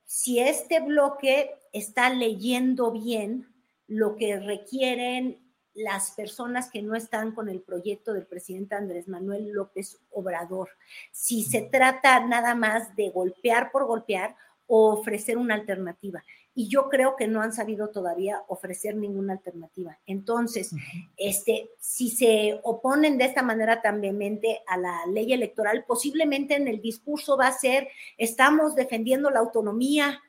si 0.05 0.41
este 0.41 0.81
bloque 0.81 1.55
está 1.73 2.11
leyendo 2.11 2.91
bien 2.91 3.49
lo 3.87 4.17
que 4.17 4.39
requieren 4.39 5.40
las 5.75 6.13
personas 6.13 6.71
que 6.71 6.83
no 6.83 6.95
están 6.95 7.33
con 7.33 7.49
el 7.49 7.61
proyecto 7.61 8.13
del 8.13 8.27
presidente 8.27 8.75
Andrés 8.75 9.09
Manuel 9.09 9.51
López 9.51 10.01
Obrador. 10.11 10.71
Si 11.13 11.45
se 11.45 11.63
trata 11.63 12.27
nada 12.27 12.55
más 12.55 12.95
de 12.97 13.11
golpear 13.11 13.71
por 13.71 13.87
golpear 13.87 14.37
o 14.73 14.93
ofrecer 14.93 15.37
una 15.37 15.57
alternativa. 15.57 16.23
Y 16.55 16.69
yo 16.69 16.89
creo 16.89 17.17
que 17.17 17.27
no 17.27 17.43
han 17.43 17.53
sabido 17.53 17.91
todavía 17.91 18.43
ofrecer 18.47 18.95
ninguna 18.95 19.33
alternativa. 19.33 19.99
Entonces, 20.07 20.73
este, 21.17 21.71
si 21.79 22.09
se 22.09 22.61
oponen 22.63 23.19
de 23.19 23.25
esta 23.25 23.43
manera 23.43 23.83
tan 23.83 24.01
vehemente 24.01 24.61
a 24.69 24.77
la 24.77 25.07
ley 25.07 25.33
electoral, 25.33 25.85
posiblemente 25.87 26.55
en 26.55 26.69
el 26.69 26.81
discurso 26.81 27.37
va 27.37 27.49
a 27.49 27.59
ser, 27.59 27.89
estamos 28.17 28.77
defendiendo 28.77 29.31
la 29.31 29.41
autonomía 29.41 30.21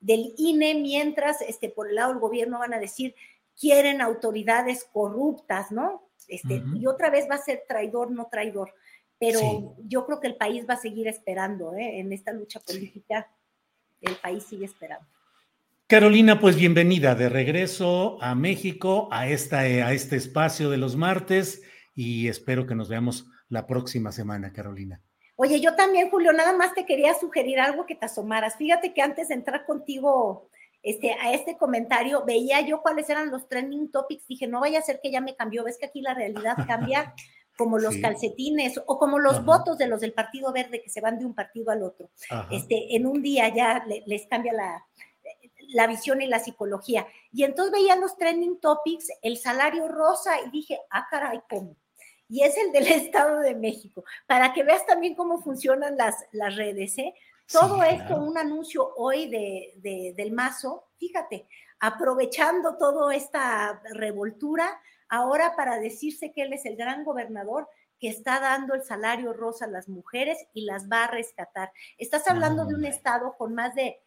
del 0.00 0.34
INE, 0.36 0.74
mientras 0.74 1.40
este, 1.42 1.68
por 1.68 1.88
el 1.88 1.96
lado 1.96 2.10
del 2.10 2.20
gobierno 2.20 2.58
van 2.58 2.74
a 2.74 2.78
decir, 2.80 3.14
quieren 3.58 4.00
autoridades 4.00 4.84
corruptas, 4.84 5.70
¿no? 5.70 6.10
Este, 6.28 6.62
Y 6.74 6.86
otra 6.86 7.10
vez 7.10 7.26
va 7.30 7.36
a 7.36 7.42
ser 7.42 7.64
traidor, 7.68 8.10
no 8.10 8.28
traidor. 8.30 8.72
Pero 9.18 9.76
yo 9.84 10.04
creo 10.04 10.20
que 10.20 10.26
el 10.26 10.36
país 10.36 10.66
va 10.68 10.74
a 10.74 10.78
seguir 10.80 11.08
esperando, 11.08 11.74
¿eh? 11.74 12.00
En 12.00 12.12
esta 12.12 12.32
lucha 12.32 12.60
política, 12.60 13.30
el 14.00 14.14
país 14.16 14.44
sigue 14.44 14.66
esperando. 14.66 15.06
Carolina, 15.86 16.40
pues 16.40 16.56
bienvenida 16.56 17.14
de 17.14 17.28
regreso 17.28 18.18
a 18.20 18.34
México, 18.34 19.08
a, 19.12 19.28
esta, 19.28 19.60
a 19.60 19.92
este 19.92 20.16
espacio 20.16 20.68
de 20.68 20.78
los 20.78 20.96
martes 20.96 21.62
y 21.94 22.26
espero 22.26 22.66
que 22.66 22.74
nos 22.74 22.88
veamos 22.88 23.26
la 23.48 23.66
próxima 23.66 24.10
semana, 24.10 24.52
Carolina. 24.52 25.00
Oye, 25.36 25.60
yo 25.60 25.76
también, 25.76 26.10
Julio, 26.10 26.32
nada 26.32 26.56
más 26.56 26.74
te 26.74 26.84
quería 26.84 27.14
sugerir 27.14 27.60
algo 27.60 27.86
que 27.86 27.94
te 27.94 28.06
asomaras. 28.06 28.56
Fíjate 28.56 28.92
que 28.92 29.00
antes 29.00 29.28
de 29.28 29.34
entrar 29.34 29.64
contigo 29.64 30.50
este, 30.86 31.14
a 31.14 31.32
este 31.32 31.56
comentario, 31.56 32.24
veía 32.24 32.60
yo 32.60 32.80
cuáles 32.80 33.10
eran 33.10 33.32
los 33.32 33.48
trending 33.48 33.90
topics, 33.90 34.24
dije, 34.28 34.46
no 34.46 34.60
vaya 34.60 34.78
a 34.78 34.82
ser 34.82 35.00
que 35.02 35.10
ya 35.10 35.20
me 35.20 35.34
cambió, 35.34 35.64
ves 35.64 35.78
que 35.78 35.86
aquí 35.86 36.00
la 36.00 36.14
realidad 36.14 36.56
cambia 36.64 37.12
como 37.58 37.78
los 37.78 37.96
calcetines 37.96 38.80
o 38.86 38.96
como 38.96 39.18
los 39.18 39.44
votos 39.44 39.78
de 39.78 39.88
los 39.88 40.00
del 40.00 40.12
Partido 40.12 40.52
Verde 40.52 40.80
que 40.82 40.90
se 40.90 41.00
van 41.00 41.18
de 41.18 41.24
un 41.24 41.34
partido 41.34 41.72
al 41.72 41.82
otro. 41.82 42.10
Este, 42.52 42.94
en 42.94 43.04
un 43.04 43.20
día 43.20 43.48
ya 43.52 43.84
les 44.06 44.28
cambia 44.28 44.52
la, 44.52 44.86
la 45.70 45.88
visión 45.88 46.22
y 46.22 46.26
la 46.28 46.38
psicología. 46.38 47.04
Y 47.32 47.42
entonces 47.42 47.72
veía 47.72 47.96
los 47.96 48.16
trending 48.16 48.60
topics, 48.60 49.08
el 49.22 49.38
salario 49.38 49.88
rosa, 49.88 50.40
y 50.46 50.50
dije, 50.50 50.78
ah, 50.90 51.08
caray, 51.10 51.40
¿cómo? 51.50 51.74
Y 52.28 52.42
es 52.42 52.56
el 52.58 52.70
del 52.70 52.86
Estado 52.92 53.40
de 53.40 53.56
México, 53.56 54.04
para 54.28 54.52
que 54.52 54.62
veas 54.62 54.86
también 54.86 55.16
cómo 55.16 55.42
funcionan 55.42 55.96
las, 55.96 56.14
las 56.30 56.54
redes, 56.54 56.96
¿eh? 56.98 57.12
Todo 57.50 57.82
esto, 57.84 58.16
un 58.16 58.36
anuncio 58.36 58.92
hoy 58.96 59.28
de, 59.28 60.14
del 60.16 60.32
mazo, 60.32 60.88
fíjate, 60.98 61.48
aprovechando 61.78 62.76
toda 62.76 63.14
esta 63.14 63.80
revoltura, 63.94 64.80
ahora 65.08 65.54
para 65.54 65.78
decirse 65.78 66.32
que 66.32 66.42
él 66.42 66.52
es 66.52 66.66
el 66.66 66.76
gran 66.76 67.04
gobernador 67.04 67.68
que 68.00 68.08
está 68.08 68.40
dando 68.40 68.74
el 68.74 68.82
salario 68.82 69.32
rosa 69.32 69.66
a 69.66 69.68
las 69.68 69.88
mujeres 69.88 70.38
y 70.52 70.64
las 70.64 70.88
va 70.90 71.04
a 71.04 71.10
rescatar. 71.10 71.72
Estás 71.98 72.28
hablando 72.28 72.66
de 72.66 72.74
un 72.74 72.84
estado 72.84 73.36
con 73.36 73.54
más 73.54 73.74
de 73.74 74.02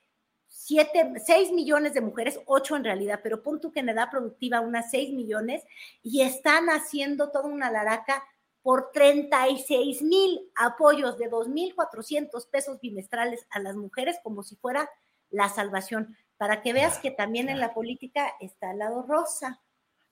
7, 0.47 1.13
6 1.25 1.51
millones 1.51 1.93
de 1.93 2.01
mujeres, 2.01 2.39
8 2.45 2.75
en 2.75 2.83
realidad, 2.83 3.21
pero 3.23 3.41
punto 3.41 3.71
que 3.71 3.79
en 3.79 3.89
edad 3.89 4.09
productiva 4.11 4.59
unas 4.59 4.91
6 4.91 5.13
millones 5.13 5.63
y 6.03 6.21
están 6.21 6.69
haciendo 6.69 7.31
toda 7.31 7.47
una 7.47 7.71
laraca 7.71 8.23
por 8.62 8.91
36 8.93 10.01
mil 10.01 10.41
apoyos 10.55 11.18
de 11.18 11.30
2.400 11.30 12.49
pesos 12.49 12.80
bimestrales 12.82 13.45
a 13.49 13.60
las 13.60 13.76
mujeres 13.76 14.18
como 14.24 14.43
si 14.43 14.55
fuera 14.55 14.89
la 15.30 15.49
salvación, 15.49 16.16
para 16.38 16.62
que 16.62 16.74
veas 16.74 16.97
que 16.99 17.12
también 17.12 17.49
en 17.49 17.60
la 17.60 17.74
política 17.74 18.34
está 18.39 18.72
al 18.72 18.80
lado 18.80 19.03
rosa. 19.03 19.62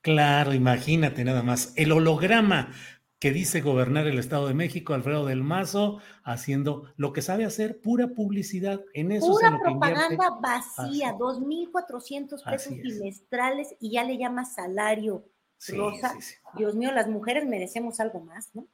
Claro, 0.02 0.54
imagínate 0.54 1.24
nada 1.24 1.44
más. 1.44 1.74
El 1.76 1.92
holograma 1.92 2.72
que 3.20 3.32
dice 3.32 3.62
gobernar 3.62 4.06
el 4.06 4.20
Estado 4.20 4.48
de 4.48 4.54
México, 4.54 4.94
Alfredo 4.94 5.26
del 5.26 5.44
Mazo, 5.44 6.00
haciendo 6.24 6.94
lo 6.98 7.14
que 7.14 7.24
sabe 7.24 7.46
hacer, 7.46 7.82
pura 7.82 8.10
publicidad. 8.10 8.82
En 8.94 9.12
eso 9.12 9.28
pura 9.28 9.58
propaganda 9.60 10.38
vacía, 10.40 11.14
2.400 11.14 12.44
pesos 12.44 12.74
bimestrales 12.76 13.76
y 13.80 13.92
ya 13.92 14.04
le 14.04 14.18
llama 14.18 14.46
salario. 14.46 15.26
Rosa, 15.70 16.16
Dios 16.58 16.76
mío, 16.76 16.92
las 16.92 17.08
mujeres 17.08 17.46
merecemos 17.46 18.00
algo 18.00 18.20
más, 18.22 18.50
¿no? 18.54 18.68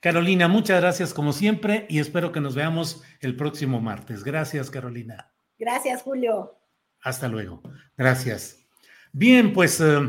Carolina, 0.00 0.48
muchas 0.48 0.80
gracias 0.80 1.14
como 1.14 1.32
siempre 1.32 1.86
y 1.88 1.98
espero 1.98 2.32
que 2.32 2.40
nos 2.40 2.54
veamos 2.54 3.02
el 3.20 3.36
próximo 3.36 3.80
martes. 3.80 4.24
Gracias, 4.24 4.70
Carolina. 4.70 5.32
Gracias, 5.58 6.02
Julio. 6.02 6.58
Hasta 7.00 7.28
luego. 7.28 7.62
Gracias. 7.96 8.58
Bien, 9.12 9.52
pues 9.52 9.80
eh, 9.80 10.00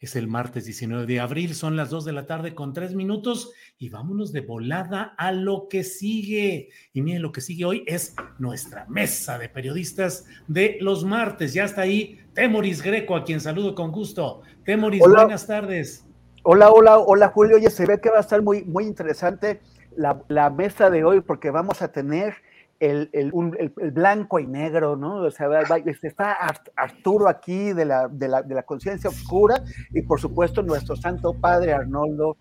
es 0.00 0.14
el 0.14 0.28
martes 0.28 0.64
19 0.64 1.06
de 1.06 1.18
abril, 1.18 1.54
son 1.54 1.76
las 1.76 1.90
2 1.90 2.04
de 2.04 2.12
la 2.12 2.26
tarde 2.26 2.54
con 2.54 2.72
3 2.72 2.94
minutos 2.94 3.52
y 3.78 3.88
vámonos 3.88 4.32
de 4.32 4.42
volada 4.42 5.14
a 5.18 5.32
lo 5.32 5.66
que 5.68 5.82
sigue. 5.82 6.68
Y 6.92 7.02
miren, 7.02 7.22
lo 7.22 7.32
que 7.32 7.40
sigue 7.40 7.64
hoy 7.64 7.84
es 7.86 8.14
nuestra 8.38 8.86
mesa 8.86 9.38
de 9.38 9.48
periodistas 9.48 10.26
de 10.46 10.78
los 10.80 11.04
martes. 11.04 11.52
Ya 11.52 11.64
está 11.64 11.82
ahí 11.82 12.20
Temoris 12.32 12.82
Greco, 12.82 13.16
a 13.16 13.24
quien 13.24 13.40
saludo 13.40 13.74
con 13.74 13.90
gusto. 13.90 14.42
Temoris, 14.64 15.00
buenas 15.00 15.46
tardes. 15.46 16.04
Hola, 16.44 16.70
hola, 16.70 16.98
hola 16.98 17.28
Julio. 17.28 17.56
Oye, 17.56 17.70
se 17.70 17.84
ve 17.84 18.00
que 18.00 18.10
va 18.10 18.18
a 18.18 18.20
estar 18.20 18.40
muy, 18.40 18.62
muy 18.64 18.84
interesante 18.84 19.60
la, 19.96 20.22
la 20.28 20.48
mesa 20.48 20.90
de 20.90 21.02
hoy 21.02 21.22
porque 21.22 21.50
vamos 21.50 21.82
a 21.82 21.90
tener 21.90 22.36
el, 22.80 23.10
el, 23.12 23.32
el, 23.58 23.90
blanco 23.90 24.38
y 24.38 24.46
negro, 24.46 24.96
¿no? 24.96 25.16
O 25.16 25.30
sea, 25.30 25.48
este, 25.84 26.08
está 26.08 26.36
Arturo 26.76 27.28
aquí 27.28 27.72
de 27.72 27.84
la, 27.84 28.08
de 28.08 28.28
la, 28.28 28.42
de 28.42 28.54
la 28.54 28.62
conciencia 28.62 29.10
oscura 29.10 29.62
y 29.90 30.02
por 30.02 30.20
supuesto 30.20 30.62
nuestro 30.62 30.96
santo 30.96 31.34
padre 31.34 31.72
Arnoldo 31.72 32.36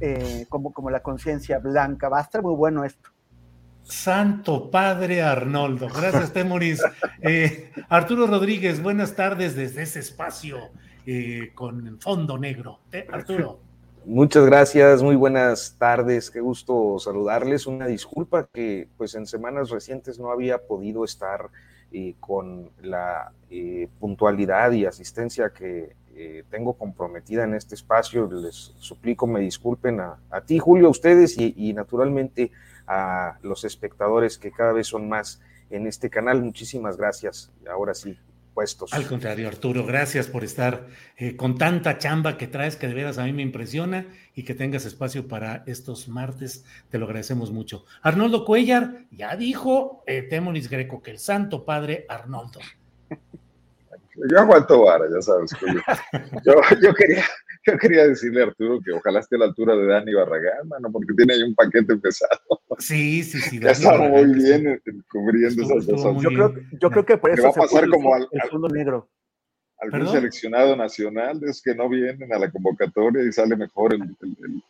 eh, 0.00 0.46
como, 0.48 0.72
como 0.72 0.90
la 0.90 1.00
conciencia 1.00 1.58
blanca. 1.58 2.08
Va 2.08 2.18
a 2.18 2.22
estar 2.22 2.42
muy 2.42 2.54
bueno 2.54 2.84
esto. 2.84 3.10
Santo 3.82 4.70
Padre 4.70 5.22
Arnoldo. 5.22 5.88
Gracias, 5.88 6.32
Temoris. 6.32 6.82
Eh, 7.22 7.70
Arturo 7.90 8.26
Rodríguez, 8.26 8.82
buenas 8.82 9.14
tardes 9.14 9.54
desde 9.54 9.82
ese 9.82 9.98
espacio 9.98 10.70
eh, 11.04 11.50
con 11.54 12.00
fondo 12.00 12.38
negro. 12.38 12.80
Arturo. 13.12 13.60
Muchas 14.06 14.46
gracias, 14.46 15.02
muy 15.02 15.14
buenas 15.14 15.76
tardes, 15.78 16.30
qué 16.30 16.40
gusto 16.40 16.98
saludarles. 16.98 17.66
Una 17.66 17.86
disculpa 17.86 18.48
que 18.50 18.88
pues 18.96 19.14
en 19.14 19.26
semanas 19.26 19.68
recientes 19.68 20.18
no 20.18 20.30
había 20.30 20.66
podido 20.66 21.04
estar 21.04 21.50
eh, 21.92 22.14
con 22.18 22.70
la 22.80 23.32
eh, 23.50 23.88
puntualidad 24.00 24.72
y 24.72 24.86
asistencia 24.86 25.50
que 25.50 25.94
eh, 26.14 26.44
tengo 26.50 26.72
comprometida 26.72 27.44
en 27.44 27.54
este 27.54 27.74
espacio. 27.74 28.26
Les 28.32 28.72
suplico 28.78 29.26
me 29.26 29.40
disculpen 29.40 30.00
a, 30.00 30.40
ti, 30.46 30.58
Julio, 30.58 30.86
a 30.86 30.90
ustedes 30.90 31.36
y, 31.38 31.52
y 31.56 31.74
naturalmente 31.74 32.50
a 32.86 33.38
los 33.42 33.64
espectadores 33.64 34.38
que 34.38 34.50
cada 34.50 34.72
vez 34.72 34.86
son 34.86 35.10
más 35.10 35.42
en 35.68 35.86
este 35.86 36.08
canal. 36.08 36.42
Muchísimas 36.42 36.96
gracias. 36.96 37.52
Ahora 37.70 37.92
sí, 37.92 38.18
al 38.92 39.06
contrario, 39.06 39.48
Arturo, 39.48 39.86
gracias 39.86 40.26
por 40.26 40.44
estar 40.44 40.86
eh, 41.16 41.36
con 41.36 41.56
tanta 41.56 41.98
chamba 41.98 42.36
que 42.36 42.46
traes, 42.46 42.76
que 42.76 42.88
de 42.88 42.94
veras 42.94 43.18
a 43.18 43.24
mí 43.24 43.32
me 43.32 43.42
impresiona 43.42 44.06
y 44.34 44.44
que 44.44 44.54
tengas 44.54 44.84
espacio 44.84 45.28
para 45.28 45.62
estos 45.66 46.08
martes. 46.08 46.64
Te 46.90 46.98
lo 46.98 47.06
agradecemos 47.06 47.52
mucho. 47.52 47.84
Arnoldo 48.02 48.44
Cuellar 48.44 49.04
ya 49.10 49.36
dijo 49.36 50.02
eh, 50.06 50.28
Greco 50.70 51.02
que 51.02 51.12
el 51.12 51.18
Santo 51.18 51.64
Padre 51.64 52.04
Arnoldo. 52.08 52.60
Yo 54.30 54.38
aguanto 54.38 54.82
vara, 54.82 55.06
ya 55.10 55.22
sabes. 55.22 55.50
Yo, 56.44 56.52
yo, 56.82 56.94
quería, 56.94 57.24
yo 57.66 57.78
quería 57.78 58.06
decirle 58.06 58.42
a 58.42 58.46
Arturo 58.46 58.80
que 58.80 58.92
ojalá 58.92 59.20
esté 59.20 59.36
a 59.36 59.40
la 59.40 59.44
altura 59.46 59.76
de 59.76 59.86
Dani 59.86 60.14
Barragán, 60.14 60.68
mano, 60.68 60.90
porque 60.90 61.12
tiene 61.16 61.34
ahí 61.34 61.42
un 61.42 61.54
paquete 61.54 61.96
pesado. 61.96 62.40
Sí, 62.78 63.22
sí, 63.22 63.38
sí. 63.40 63.60
Ya 63.62 63.70
está 63.70 63.96
muy 63.96 64.32
bien 64.32 64.80
cubriendo 65.10 65.62
esas 65.62 65.86
cosas. 65.86 66.22
Yo 66.22 66.28
creo, 66.28 66.54
yo 66.80 66.90
creo 66.90 67.06
que 67.06 67.18
por 67.18 67.30
eso 67.30 67.42
va 67.42 67.48
a 67.50 67.52
pasar 67.52 67.88
como 67.88 68.14
al, 68.14 68.28
al, 68.32 68.72
negro. 68.72 69.08
Algún 69.78 70.08
seleccionado 70.08 70.76
nacional 70.76 71.40
es 71.44 71.62
que 71.62 71.74
no 71.74 71.88
vienen 71.88 72.32
a 72.32 72.38
la 72.38 72.50
convocatoria 72.50 73.22
y 73.22 73.32
sale 73.32 73.56
mejor 73.56 73.94
el, 73.94 74.02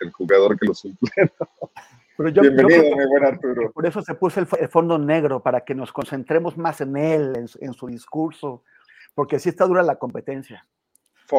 el, 0.00 0.12
jugador 0.12 0.56
que 0.58 0.66
lo 0.66 0.74
suple. 0.74 1.10
Bienvenido, 2.18 2.96
mi 2.96 3.06
buen 3.06 3.24
Arturo. 3.24 3.72
Por 3.72 3.86
eso 3.86 4.02
se 4.02 4.14
puso 4.14 4.40
el, 4.40 4.46
fondo 4.68 4.98
negro, 4.98 5.42
para 5.42 5.64
que 5.64 5.74
nos 5.74 5.90
concentremos 5.92 6.56
más 6.56 6.80
en 6.80 6.96
él, 6.96 7.32
en, 7.34 7.46
en 7.60 7.72
su 7.72 7.86
discurso, 7.88 8.62
porque 9.14 9.36
así 9.36 9.48
está 9.48 9.66
dura 9.66 9.82
la 9.82 9.96
competencia. 9.96 10.64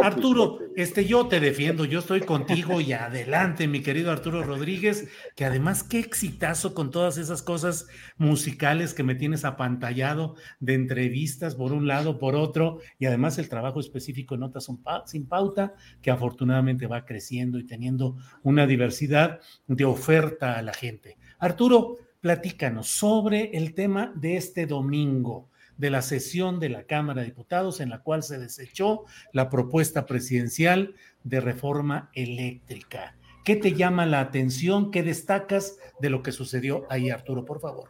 Arturo, 0.02 0.60
este, 0.76 1.06
yo 1.06 1.28
te 1.28 1.40
defiendo, 1.40 1.86
yo 1.86 2.00
estoy 2.00 2.22
contigo 2.22 2.80
y 2.80 2.94
adelante, 2.94 3.68
mi 3.68 3.82
querido 3.82 4.12
Arturo 4.12 4.44
Rodríguez, 4.44 5.10
que 5.36 5.46
además 5.46 5.84
qué 5.84 6.00
exitazo 6.00 6.74
con 6.74 6.92
todas 6.92 7.18
esas 7.18 7.42
cosas 7.42 7.88
musicales 8.18 8.94
que 8.94 9.04
me 9.04 9.16
tienes 9.16 9.44
apantallado 9.44 10.36
de 10.60 10.76
entrevistas 10.76 11.56
por 11.56 11.74
un 11.74 11.88
lado, 11.88 12.20
por 12.20 12.36
otro, 12.36 12.80
y 13.00 13.06
además 13.06 13.38
el 13.38 13.50
trabajo 13.50 13.80
específico 13.80 14.36
en 14.36 14.42
Notas 14.42 14.68
sin 15.06 15.28
Pauta, 15.28 15.74
que 16.02 16.12
afortunadamente 16.12 16.88
va 16.88 17.06
creciendo 17.06 17.60
y 17.60 17.66
teniendo 17.66 18.18
una 18.44 18.66
diversidad 18.66 19.40
de 19.68 19.86
oferta 19.86 20.58
a 20.58 20.62
la 20.62 20.74
gente. 20.74 21.18
Arturo, 21.40 21.98
platícanos 22.22 22.88
sobre 22.88 23.58
el 23.58 23.74
tema 23.74 24.14
de 24.16 24.38
este 24.38 24.66
domingo 24.66 25.51
de 25.78 25.90
la 25.90 26.02
sesión 26.02 26.60
de 26.60 26.70
la 26.70 26.84
Cámara 26.84 27.22
de 27.22 27.28
Diputados 27.28 27.80
en 27.80 27.90
la 27.90 28.02
cual 28.02 28.24
se 28.24 28.38
desechó 28.40 29.06
la 29.34 29.50
propuesta 29.50 30.06
presidencial 30.06 30.96
de 31.24 31.40
reforma 31.40 32.10
eléctrica. 32.14 33.16
¿Qué 33.44 33.56
te 33.56 33.74
llama 33.74 34.06
la 34.06 34.20
atención? 34.20 34.92
¿Qué 34.92 35.02
destacas 35.02 35.78
de 36.00 36.10
lo 36.10 36.22
que 36.22 36.32
sucedió 36.32 36.86
ahí, 36.90 37.10
Arturo, 37.10 37.44
por 37.44 37.60
favor? 37.60 37.90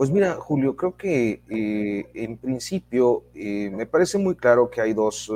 Pues 0.00 0.10
mira, 0.10 0.36
Julio, 0.36 0.74
creo 0.76 0.96
que 0.96 1.42
eh, 1.50 2.06
en 2.14 2.38
principio 2.38 3.24
eh, 3.34 3.68
me 3.70 3.84
parece 3.84 4.16
muy 4.16 4.34
claro 4.34 4.70
que 4.70 4.80
hay 4.80 4.94
dos 4.94 5.30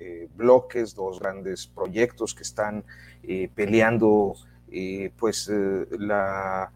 eh, 0.00 0.28
bloques, 0.34 0.92
dos 0.92 1.20
grandes 1.20 1.68
proyectos 1.68 2.34
que 2.34 2.42
están 2.42 2.84
peleando 3.54 4.34
pues 5.16 5.50
la 5.98 6.70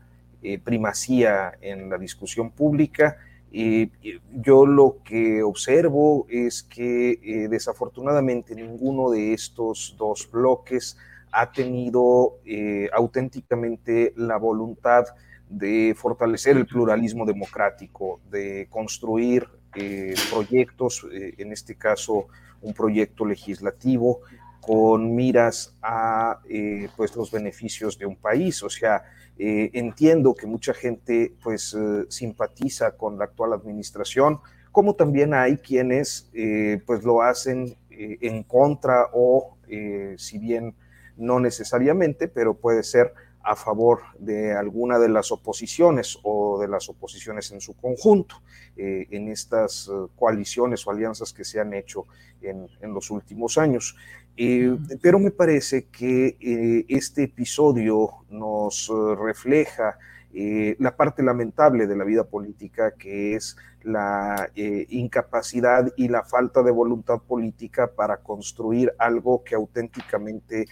primacía 0.62 1.58
en 1.60 1.90
la 1.90 1.98
discusión 1.98 2.50
pública 2.50 3.18
yo 3.52 4.64
lo 4.64 4.98
que 5.04 5.42
observo 5.42 6.26
es 6.28 6.62
que 6.62 7.18
eh, 7.22 7.48
desafortunadamente 7.48 8.54
ninguno 8.54 9.10
de 9.10 9.32
estos 9.32 9.96
dos 9.98 10.28
bloques 10.30 10.96
ha 11.32 11.50
tenido 11.50 12.38
eh, 12.44 12.88
auténticamente 12.92 14.12
la 14.16 14.36
voluntad 14.36 15.04
de 15.48 15.94
fortalecer 15.96 16.56
el 16.56 16.66
pluralismo 16.66 17.26
democrático, 17.26 18.20
de 18.30 18.68
construir 18.70 19.48
eh, 19.74 20.14
proyectos, 20.30 21.06
en 21.10 21.52
este 21.52 21.74
caso 21.74 22.26
un 22.62 22.72
proyecto 22.72 23.24
legislativo 23.24 24.20
con 24.60 25.14
miras 25.14 25.74
a 25.82 26.40
pues 26.96 27.16
los 27.16 27.32
beneficios 27.32 27.98
de 27.98 28.06
un 28.06 28.16
país. 28.16 28.62
O 28.62 28.68
sea, 28.68 29.02
eh, 29.38 29.70
entiendo 29.72 30.34
que 30.34 30.46
mucha 30.46 30.74
gente 30.74 31.34
pues 31.42 31.74
eh, 31.74 32.04
simpatiza 32.08 32.92
con 32.96 33.18
la 33.18 33.24
actual 33.24 33.54
administración, 33.54 34.40
como 34.70 34.94
también 34.94 35.32
hay 35.34 35.56
quienes 35.56 36.28
eh, 36.34 36.82
pues 36.86 37.02
lo 37.04 37.22
hacen 37.22 37.76
en 37.90 38.44
contra 38.44 39.08
o 39.12 39.58
si 40.16 40.38
bien 40.38 40.74
no 41.18 41.38
necesariamente, 41.38 42.28
pero 42.28 42.54
puede 42.54 42.82
ser 42.82 43.12
a 43.42 43.54
favor 43.56 44.00
de 44.18 44.54
alguna 44.54 44.98
de 44.98 45.10
las 45.10 45.30
oposiciones 45.32 46.18
o 46.22 46.58
de 46.58 46.68
las 46.68 46.88
oposiciones 46.88 47.50
en 47.52 47.60
su 47.60 47.74
conjunto 47.74 48.36
en 48.76 49.28
estas 49.28 49.90
coaliciones 50.16 50.86
o 50.86 50.92
alianzas 50.92 51.34
que 51.34 51.44
se 51.44 51.60
han 51.60 51.74
hecho 51.74 52.06
en, 52.40 52.94
los 52.94 53.10
últimos 53.10 53.58
años. 53.58 53.96
Eh, 54.36 54.76
pero 55.02 55.18
me 55.18 55.30
parece 55.30 55.86
que 55.86 56.36
este 56.88 57.24
episodio 57.24 58.10
nos 58.30 58.90
refleja 59.18 59.98
la 60.32 60.96
parte 60.96 61.22
lamentable 61.22 61.86
de 61.86 61.96
la 61.96 62.04
vida 62.04 62.24
política, 62.24 62.92
que 62.92 63.34
es 63.34 63.56
la 63.82 64.50
incapacidad 64.54 65.92
y 65.96 66.08
la 66.08 66.22
falta 66.22 66.62
de 66.62 66.70
voluntad 66.70 67.20
política 67.20 67.88
para 67.88 68.18
construir 68.18 68.94
algo 68.98 69.42
que 69.44 69.56
auténticamente 69.56 70.66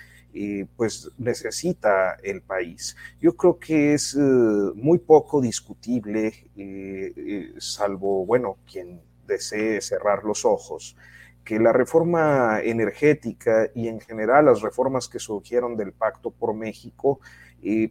pues 0.76 1.10
necesita 1.18 2.16
el 2.22 2.42
país. 2.42 2.96
Yo 3.20 3.36
creo 3.36 3.58
que 3.58 3.94
es 3.94 4.14
eh, 4.14 4.18
muy 4.18 4.98
poco 4.98 5.40
discutible, 5.40 6.28
eh, 6.56 7.12
eh, 7.16 7.54
salvo, 7.58 8.24
bueno, 8.26 8.58
quien 8.70 9.00
desee 9.26 9.80
cerrar 9.80 10.24
los 10.24 10.44
ojos, 10.44 10.96
que 11.48 11.58
la 11.58 11.72
reforma 11.72 12.60
energética 12.60 13.70
y 13.74 13.88
en 13.88 14.00
general 14.00 14.44
las 14.44 14.60
reformas 14.60 15.08
que 15.08 15.18
surgieron 15.18 15.78
del 15.78 15.94
Pacto 15.94 16.30
por 16.30 16.52
México, 16.52 17.20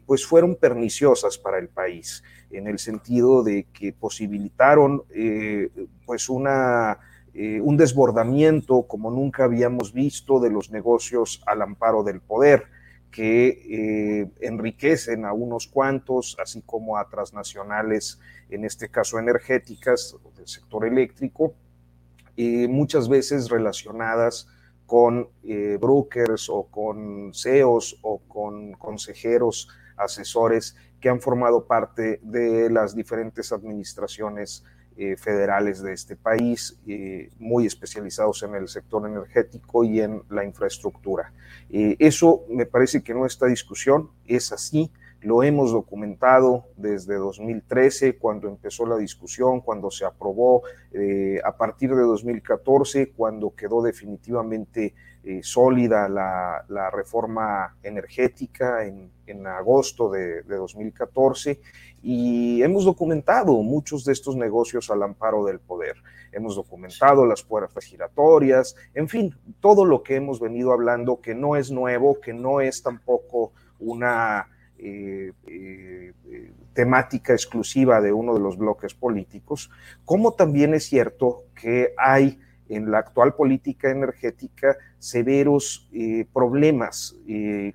pues 0.05 0.27
fueron 0.27 0.57
perniciosas 0.57 1.39
para 1.39 1.57
el 1.57 1.67
país, 1.67 2.23
en 2.51 2.67
el 2.67 2.77
sentido 2.77 3.41
de 3.41 3.65
que 3.73 3.93
posibilitaron 3.93 5.01
pues 6.05 6.29
una 6.29 6.99
eh, 7.39 7.61
un 7.61 7.77
desbordamiento 7.77 8.87
como 8.87 9.11
nunca 9.11 9.43
habíamos 9.43 9.93
visto 9.93 10.39
de 10.39 10.49
los 10.49 10.71
negocios 10.71 11.43
al 11.45 11.61
amparo 11.61 12.03
del 12.03 12.19
poder, 12.19 12.65
que 13.11 13.47
eh, 13.49 14.31
enriquecen 14.41 15.23
a 15.23 15.33
unos 15.33 15.67
cuantos, 15.67 16.35
así 16.39 16.63
como 16.63 16.97
a 16.97 17.07
transnacionales, 17.09 18.19
en 18.49 18.65
este 18.65 18.89
caso 18.89 19.19
energéticas, 19.19 20.15
del 20.35 20.47
sector 20.47 20.85
eléctrico, 20.85 21.53
y 22.37 22.69
muchas 22.69 23.09
veces 23.09 23.49
relacionadas 23.49 24.47
con 24.85 25.27
eh, 25.43 25.77
brokers 25.81 26.49
o 26.49 26.63
con 26.71 27.33
CEOs 27.33 27.99
o 28.03 28.19
con 28.19 28.71
consejeros, 28.73 29.67
asesores 29.97 30.77
que 31.01 31.09
han 31.09 31.19
formado 31.19 31.65
parte 31.65 32.21
de 32.23 32.69
las 32.69 32.95
diferentes 32.95 33.51
administraciones 33.51 34.63
eh, 34.99 35.15
federales 35.15 35.83
de 35.83 35.93
este 35.93 36.15
país, 36.15 36.79
eh, 36.87 37.29
muy 37.37 37.67
especializados 37.67 38.41
en 38.41 38.55
el 38.55 38.67
sector 38.67 39.07
energético 39.07 39.83
y 39.83 40.01
en 40.01 40.23
la 40.29 40.43
infraestructura. 40.43 41.31
Eh, 41.69 41.95
eso 41.99 42.45
me 42.49 42.65
parece 42.65 43.03
que 43.03 43.13
no 43.13 43.27
está 43.27 43.45
discusión, 43.45 44.09
es 44.25 44.51
así, 44.51 44.91
lo 45.27 45.43
hemos 45.43 45.73
documentado 45.73 46.67
desde 46.77 47.15
2013, 47.15 48.17
cuando 48.17 48.47
empezó 48.47 48.85
la 48.85 48.95
discusión, 48.95 49.59
cuando 49.59 49.91
se 49.91 50.05
aprobó, 50.05 50.61
a 51.43 51.57
partir 51.57 51.93
de 51.93 52.01
2014, 52.01 53.11
cuando 53.11 53.53
quedó 53.53 53.81
definitivamente 53.81 54.95
sólida 55.41 56.07
la, 56.07 56.89
reforma 56.91 57.75
energética 57.83 58.85
en, 58.85 59.11
agosto 59.47 60.09
de, 60.09 60.43
de 60.43 60.55
2014 60.55 61.59
y 62.01 62.63
hemos 62.63 62.85
documentado 62.85 63.51
muchos 63.61 64.05
de 64.05 64.13
estos 64.13 64.37
negocios 64.37 64.89
al 64.89 65.03
amparo 65.03 65.43
del 65.43 65.59
poder. 65.59 65.97
Hemos 66.31 66.55
documentado 66.55 67.25
las 67.25 67.43
puertas 67.43 67.83
giratorias, 67.83 68.77
en 68.93 69.09
fin, 69.09 69.35
todo 69.59 69.83
lo 69.83 70.03
que 70.03 70.15
hemos 70.15 70.39
venido 70.39 70.71
hablando 70.71 71.19
que 71.19 71.35
no 71.35 71.57
es 71.57 71.69
nuevo, 71.69 72.21
que 72.21 72.33
no 72.33 72.61
es 72.61 72.81
tampoco 72.81 73.51
una 73.79 74.47
eh, 74.79 75.33
eh, 75.47 76.13
temática 76.73 77.33
exclusiva 77.33 77.99
de 77.99 78.13
uno 78.13 78.35
de 78.35 78.39
los 78.39 78.57
bloques 78.57 78.93
políticos, 78.93 79.71
como 80.05 80.33
también 80.33 80.75
es 80.75 80.85
cierto 80.85 81.45
que 81.59 81.93
hay 81.97 82.39
en 82.69 82.91
la 82.91 82.99
actual 82.99 83.33
política 83.33 83.89
energética 83.89 84.77
severos 84.99 85.89
eh, 85.93 86.27
problemas 86.31 87.15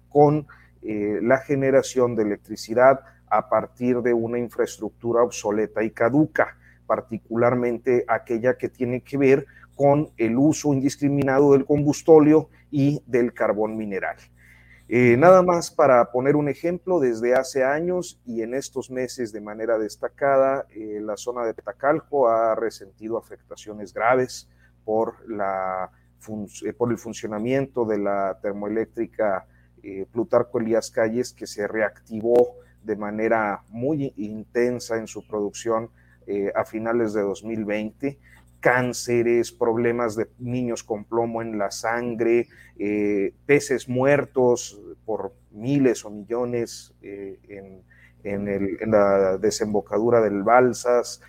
con 0.09 0.47
la 0.83 1.39
generación 1.39 2.17
de 2.17 2.25
electricidad 2.25 3.01
a 3.29 3.49
partir 3.49 4.03
de 4.03 4.13
una 4.13 4.39
infraestructura 4.39 5.23
obsoleta 5.23 5.83
y 5.83 5.91
caduca, 5.91 6.57
particularmente 6.87 8.05
aquella 8.07 8.59
que 8.59 8.69
tiene 8.69 9.01
que 9.01 9.17
ver 9.17 9.47
con 9.75 10.11
el 10.17 10.37
uso 10.37 10.73
indiscriminado 10.73 11.53
del 11.53 11.65
combustóleo 11.65 12.51
y 12.71 13.03
del 13.07 13.33
carbón 13.33 13.77
mineral. 13.77 14.17
Eh, 14.95 15.17
nada 15.17 15.41
más 15.41 15.71
para 15.71 16.05
poner 16.13 16.37
un 16.37 16.51
ejemplo, 16.51 17.01
desde 17.01 17.35
hace 17.35 17.65
años 17.65 18.21
y 18.27 18.43
en 18.43 18.53
estos 18.53 18.91
meses 18.91 19.33
de 19.33 19.41
manera 19.41 19.79
destacada, 19.79 20.67
eh, 20.69 21.01
la 21.01 21.17
zona 21.17 21.47
de 21.47 21.55
Petacalco 21.55 22.29
ha 22.29 22.55
resentido 22.55 23.17
afectaciones 23.17 23.95
graves 23.95 24.51
por, 24.85 25.15
eh, 25.31 26.75
el 26.91 26.99
funcionamiento 26.99 27.87
de 27.87 28.01
la 28.01 28.39
termoeléctrica 28.43 29.47
Plutarco 30.13 30.61
Elías 30.61 30.91
Calles 30.91 31.33
que 31.33 31.47
se 31.47 31.67
reactivó 31.67 32.57
de 32.83 32.95
manera 32.95 33.65
muy 33.71 34.13
intensa 34.19 34.99
en 34.99 35.07
su 35.07 35.27
producción 35.27 35.91
a 36.55 36.65
finales 36.65 37.15
de 37.15 37.23
2020 37.23 38.19
cánceres, 38.63 39.53
problemas 39.53 40.17
de 40.17 40.29
niños 40.39 40.83
con 40.83 41.05
plomo 41.05 41.43
en 41.43 41.59
la 41.59 41.71
sangre, 41.71 42.49
eh, 42.79 43.35
peces 43.45 43.91
muertos 43.91 44.81
por 45.05 45.35
miles 45.51 46.07
o 46.07 46.11
millones 46.11 46.95
eh, 47.03 47.39
en, 47.49 47.83
la 48.91 49.37
desembocadura 49.37 50.21
del 50.21 50.45
Balsas, 50.45 51.21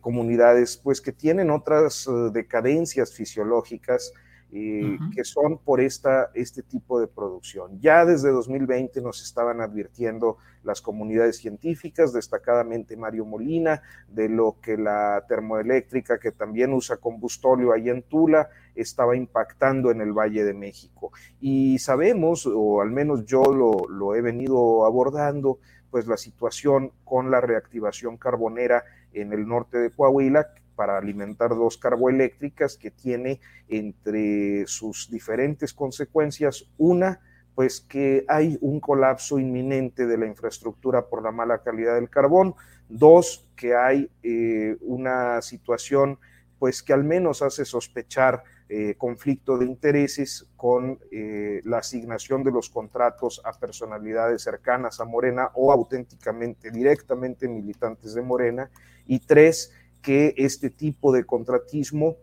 comunidades 0.00 0.78
pues 0.78 1.02
que 1.02 1.12
tienen 1.12 1.50
otras 1.50 2.08
decadencias 2.32 3.12
fisiológicas 3.12 4.14
que 4.50 5.24
son 5.24 5.58
por 5.58 5.80
esta, 5.80 6.30
este 6.34 6.62
tipo 6.62 7.00
de 7.00 7.06
producción. 7.06 7.78
Ya 7.80 8.04
desde 8.04 8.30
2020 8.30 9.00
nos 9.00 9.22
estaban 9.22 9.60
advirtiendo 9.60 10.38
las 10.64 10.80
comunidades 10.80 11.38
científicas, 11.38 12.12
destacadamente 12.12 12.96
Mario 12.96 13.24
Molina, 13.24 13.82
de 14.08 14.28
lo 14.28 14.56
que 14.60 14.76
la 14.76 15.24
termoeléctrica, 15.28 16.18
que 16.18 16.32
también 16.32 16.72
usa 16.72 16.96
combustóleo 16.96 17.72
ahí 17.72 17.88
en 17.88 18.02
Tula, 18.02 18.48
estaba 18.74 19.16
impactando 19.16 19.90
en 19.90 20.00
el 20.00 20.12
Valle 20.12 20.44
de 20.44 20.54
México. 20.54 21.12
Y 21.40 21.78
sabemos, 21.78 22.46
o 22.46 22.80
al 22.80 22.90
menos 22.90 23.24
yo 23.24 23.42
lo, 23.42 23.88
lo 23.88 24.14
he 24.16 24.20
venido 24.20 24.84
abordando, 24.84 25.58
pues 25.90 26.06
la 26.06 26.16
situación 26.16 26.92
con 27.04 27.30
la 27.30 27.40
reactivación 27.40 28.16
carbonera 28.16 28.84
en 29.12 29.32
el 29.32 29.46
norte 29.46 29.78
de 29.78 29.90
Coahuila, 29.90 30.52
para 30.80 30.96
alimentar 30.96 31.50
dos 31.50 31.76
carboeléctricas 31.76 32.78
que 32.78 32.90
tiene 32.90 33.38
entre 33.68 34.66
sus 34.66 35.10
diferentes 35.10 35.74
consecuencias 35.74 36.70
una, 36.78 37.20
pues 37.54 37.82
que 37.82 38.24
hay 38.26 38.56
un 38.62 38.80
colapso 38.80 39.38
inminente 39.38 40.06
de 40.06 40.16
la 40.16 40.24
infraestructura 40.24 41.06
por 41.06 41.22
la 41.22 41.32
mala 41.32 41.58
calidad 41.58 41.96
del 41.96 42.08
carbón, 42.08 42.54
dos, 42.88 43.46
que 43.56 43.74
hay 43.76 44.10
eh, 44.22 44.78
una 44.80 45.42
situación 45.42 46.18
pues 46.58 46.82
que 46.82 46.94
al 46.94 47.04
menos 47.04 47.42
hace 47.42 47.66
sospechar 47.66 48.42
eh, 48.70 48.94
conflicto 48.96 49.58
de 49.58 49.66
intereses 49.66 50.46
con 50.56 50.98
eh, 51.12 51.60
la 51.64 51.78
asignación 51.78 52.42
de 52.42 52.52
los 52.52 52.70
contratos 52.70 53.42
a 53.44 53.52
personalidades 53.52 54.44
cercanas 54.44 54.98
a 54.98 55.04
Morena 55.04 55.50
o 55.52 55.72
auténticamente, 55.72 56.70
directamente 56.70 57.48
militantes 57.48 58.14
de 58.14 58.22
Morena. 58.22 58.70
Y 59.06 59.18
tres, 59.18 59.72
que 60.02 60.34
este 60.36 60.70
tipo 60.70 61.12
de 61.12 61.24
contratismo, 61.24 62.16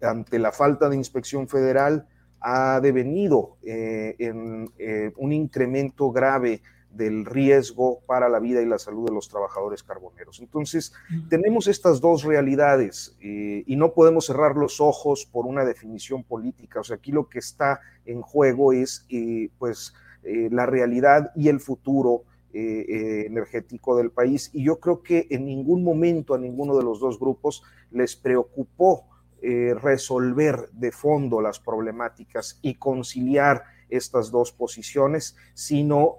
ante 0.00 0.38
la 0.38 0.52
falta 0.52 0.88
de 0.88 0.96
inspección 0.96 1.48
federal, 1.48 2.06
ha 2.40 2.80
devenido 2.80 3.56
eh, 3.62 4.14
en 4.18 4.70
eh, 4.78 5.12
un 5.16 5.32
incremento 5.32 6.10
grave 6.10 6.62
del 6.90 7.26
riesgo 7.26 8.00
para 8.06 8.28
la 8.28 8.38
vida 8.38 8.62
y 8.62 8.66
la 8.66 8.78
salud 8.78 9.06
de 9.06 9.14
los 9.14 9.28
trabajadores 9.28 9.82
carboneros. 9.82 10.40
Entonces, 10.40 10.92
tenemos 11.28 11.66
estas 11.66 12.00
dos 12.00 12.22
realidades 12.22 13.16
eh, 13.20 13.64
y 13.66 13.76
no 13.76 13.92
podemos 13.92 14.26
cerrar 14.26 14.56
los 14.56 14.80
ojos 14.80 15.28
por 15.30 15.44
una 15.44 15.64
definición 15.64 16.24
política. 16.24 16.80
O 16.80 16.84
sea, 16.84 16.96
aquí 16.96 17.12
lo 17.12 17.28
que 17.28 17.40
está 17.40 17.80
en 18.06 18.22
juego 18.22 18.72
es 18.72 19.06
pues 19.58 19.92
la 20.22 20.66
realidad 20.66 21.30
y 21.36 21.48
el 21.48 21.60
futuro 21.60 22.24
eh, 22.58 22.86
eh, 22.88 23.26
energético 23.26 23.98
del 23.98 24.10
país. 24.10 24.48
Y 24.54 24.64
yo 24.64 24.80
creo 24.80 25.02
que 25.02 25.26
en 25.28 25.44
ningún 25.44 25.84
momento 25.84 26.32
a 26.32 26.38
ninguno 26.38 26.74
de 26.74 26.84
los 26.84 27.00
dos 27.00 27.20
grupos 27.20 27.62
les 27.90 28.16
preocupó 28.16 29.04
eh, 29.42 29.74
resolver 29.74 30.70
de 30.72 30.90
fondo 30.90 31.42
las 31.42 31.60
problemáticas 31.60 32.58
y 32.62 32.76
conciliar 32.76 33.64
estas 33.90 34.30
dos 34.30 34.52
posiciones, 34.52 35.36
sino 35.52 36.16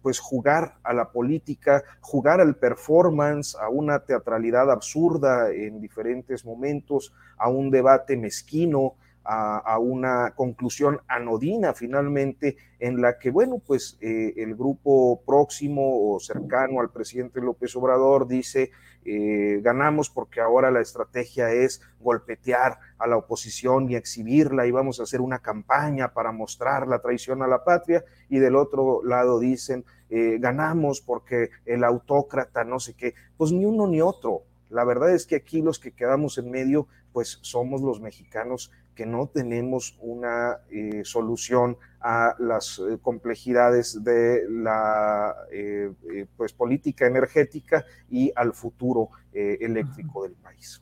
pues 0.00 0.20
jugar 0.20 0.78
a 0.84 0.94
la 0.94 1.10
política, 1.10 1.82
jugar 2.00 2.40
al 2.40 2.54
performance, 2.54 3.56
a 3.56 3.68
una 3.68 4.04
teatralidad 4.04 4.70
absurda 4.70 5.52
en 5.52 5.80
diferentes 5.80 6.44
momentos, 6.44 7.12
a 7.36 7.50
un 7.50 7.72
debate 7.72 8.16
mezquino, 8.16 8.94
a, 9.24 9.78
una 9.78 10.34
conclusión 10.36 11.00
anodina 11.08 11.72
finalmente 11.72 12.56
en 12.78 13.00
la 13.00 13.18
que, 13.18 13.30
bueno, 13.30 13.60
pues 13.64 13.96
eh, 14.00 14.34
el 14.36 14.54
grupo 14.54 15.22
próximo 15.24 16.12
o 16.12 16.20
cercano 16.20 16.80
al 16.80 16.90
presidente 16.90 17.40
López 17.40 17.74
Obrador 17.76 18.28
dice, 18.28 18.70
eh, 19.06 19.60
ganamos 19.62 20.08
porque 20.08 20.40
ahora 20.40 20.70
la 20.70 20.80
estrategia 20.80 21.50
es 21.52 21.82
golpetear 22.00 22.78
a 22.98 23.06
la 23.06 23.18
oposición 23.18 23.90
y 23.90 23.96
exhibirla 23.96 24.66
y 24.66 24.70
vamos 24.70 24.98
a 24.98 25.02
hacer 25.02 25.20
una 25.20 25.40
campaña 25.40 26.14
para 26.14 26.32
mostrar 26.32 26.86
la 26.86 27.00
traición 27.00 27.42
a 27.42 27.46
la 27.46 27.64
patria 27.64 28.04
y 28.28 28.38
del 28.38 28.56
otro 28.56 29.02
lado 29.04 29.38
dicen, 29.40 29.84
eh, 30.08 30.38
ganamos 30.40 31.00
porque 31.00 31.50
el 31.66 31.84
autócrata, 31.84 32.64
no 32.64 32.80
sé 32.80 32.94
qué, 32.94 33.14
pues 33.36 33.52
ni 33.52 33.64
uno 33.64 33.86
ni 33.86 34.00
otro. 34.00 34.42
La 34.70 34.84
verdad 34.84 35.14
es 35.14 35.26
que 35.26 35.36
aquí 35.36 35.60
los 35.60 35.78
que 35.78 35.92
quedamos 35.92 36.38
en 36.38 36.50
medio, 36.50 36.88
pues 37.12 37.38
somos 37.42 37.82
los 37.82 38.00
mexicanos 38.00 38.72
que 38.94 39.06
no 39.06 39.30
tenemos 39.32 39.96
una 40.00 40.58
eh, 40.70 41.02
solución 41.04 41.76
a 42.00 42.34
las 42.38 42.78
eh, 42.78 42.98
complejidades 43.00 44.02
de 44.04 44.42
la 44.48 45.34
eh, 45.52 45.90
pues, 46.36 46.52
política 46.52 47.06
energética 47.06 47.84
y 48.10 48.32
al 48.34 48.54
futuro 48.54 49.10
eléctrico 49.32 50.22
del 50.22 50.34
país. 50.34 50.80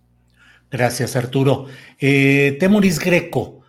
Gracias, 0.71 1.17
Arturo. 1.17 1.67
Temoris 1.99 2.99
Greco, 2.99 3.63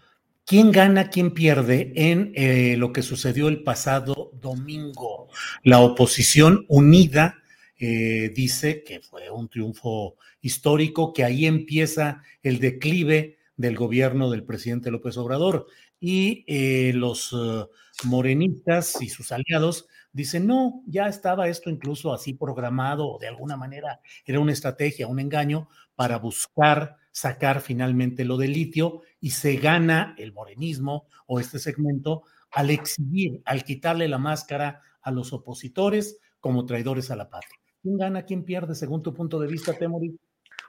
¿quién 0.45 0.73
gana, 0.73 1.09
quién 1.09 1.33
pierde 1.33 1.93
en 1.95 2.33
lo 2.77 2.91
que 2.91 3.01
sucedió 3.01 3.47
el 3.47 3.63
pasado 3.63 4.31
domingo? 4.33 5.29
La 5.63 5.79
oposición 5.79 6.65
unida 6.67 7.37
dice 7.79 8.83
que 8.83 8.99
fue 8.99 9.29
un 9.29 9.47
triunfo 9.47 10.17
histórico, 10.41 11.13
que 11.13 11.23
ahí 11.23 11.45
empieza 11.45 12.21
el 12.41 12.59
declive 12.59 13.37
del 13.63 13.77
gobierno 13.77 14.29
del 14.29 14.43
presidente 14.43 14.91
López 14.91 15.15
Obrador. 15.15 15.67
Y 15.97 16.43
eh, 16.47 16.91
los 16.93 17.31
eh, 17.31 17.65
morenistas 18.03 19.01
y 19.01 19.07
sus 19.07 19.31
aliados 19.31 19.87
dicen, 20.11 20.45
no, 20.45 20.83
ya 20.85 21.07
estaba 21.07 21.47
esto 21.47 21.69
incluso 21.69 22.13
así 22.13 22.33
programado, 22.33 23.17
de 23.21 23.29
alguna 23.29 23.55
manera 23.55 24.01
era 24.25 24.41
una 24.41 24.51
estrategia, 24.51 25.07
un 25.07 25.21
engaño 25.21 25.69
para 25.95 26.19
buscar 26.19 26.97
sacar 27.11 27.61
finalmente 27.61 28.25
lo 28.25 28.35
del 28.35 28.51
litio 28.51 29.01
y 29.21 29.29
se 29.29 29.55
gana 29.55 30.13
el 30.17 30.33
morenismo 30.33 31.07
o 31.25 31.39
este 31.39 31.57
segmento 31.57 32.23
al 32.51 32.69
exhibir, 32.69 33.41
al 33.45 33.63
quitarle 33.63 34.09
la 34.09 34.17
máscara 34.17 34.81
a 35.01 35.09
los 35.09 35.31
opositores 35.31 36.19
como 36.41 36.65
traidores 36.65 37.11
a 37.11 37.15
la 37.15 37.29
patria. 37.29 37.59
¿Quién 37.81 37.97
gana, 37.97 38.23
quién 38.23 38.43
pierde 38.43 38.75
según 38.75 39.01
tu 39.01 39.13
punto 39.13 39.39
de 39.39 39.47
vista, 39.47 39.73
Temoris? 39.73 40.15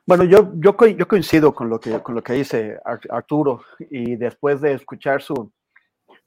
Bueno, 0.07 0.25
yo, 0.25 0.53
yo, 0.57 0.77
yo 0.87 1.09
coincido 1.09 1.55
con 1.55 1.71
lo, 1.71 1.81
que, 1.81 1.99
con 2.03 2.15
lo 2.15 2.23
que 2.23 2.35
dice 2.35 2.79
Arturo 3.09 3.63
y 3.91 4.17
después 4.17 4.61
de 4.61 4.75
escuchar 4.75 5.23
su, 5.23 5.51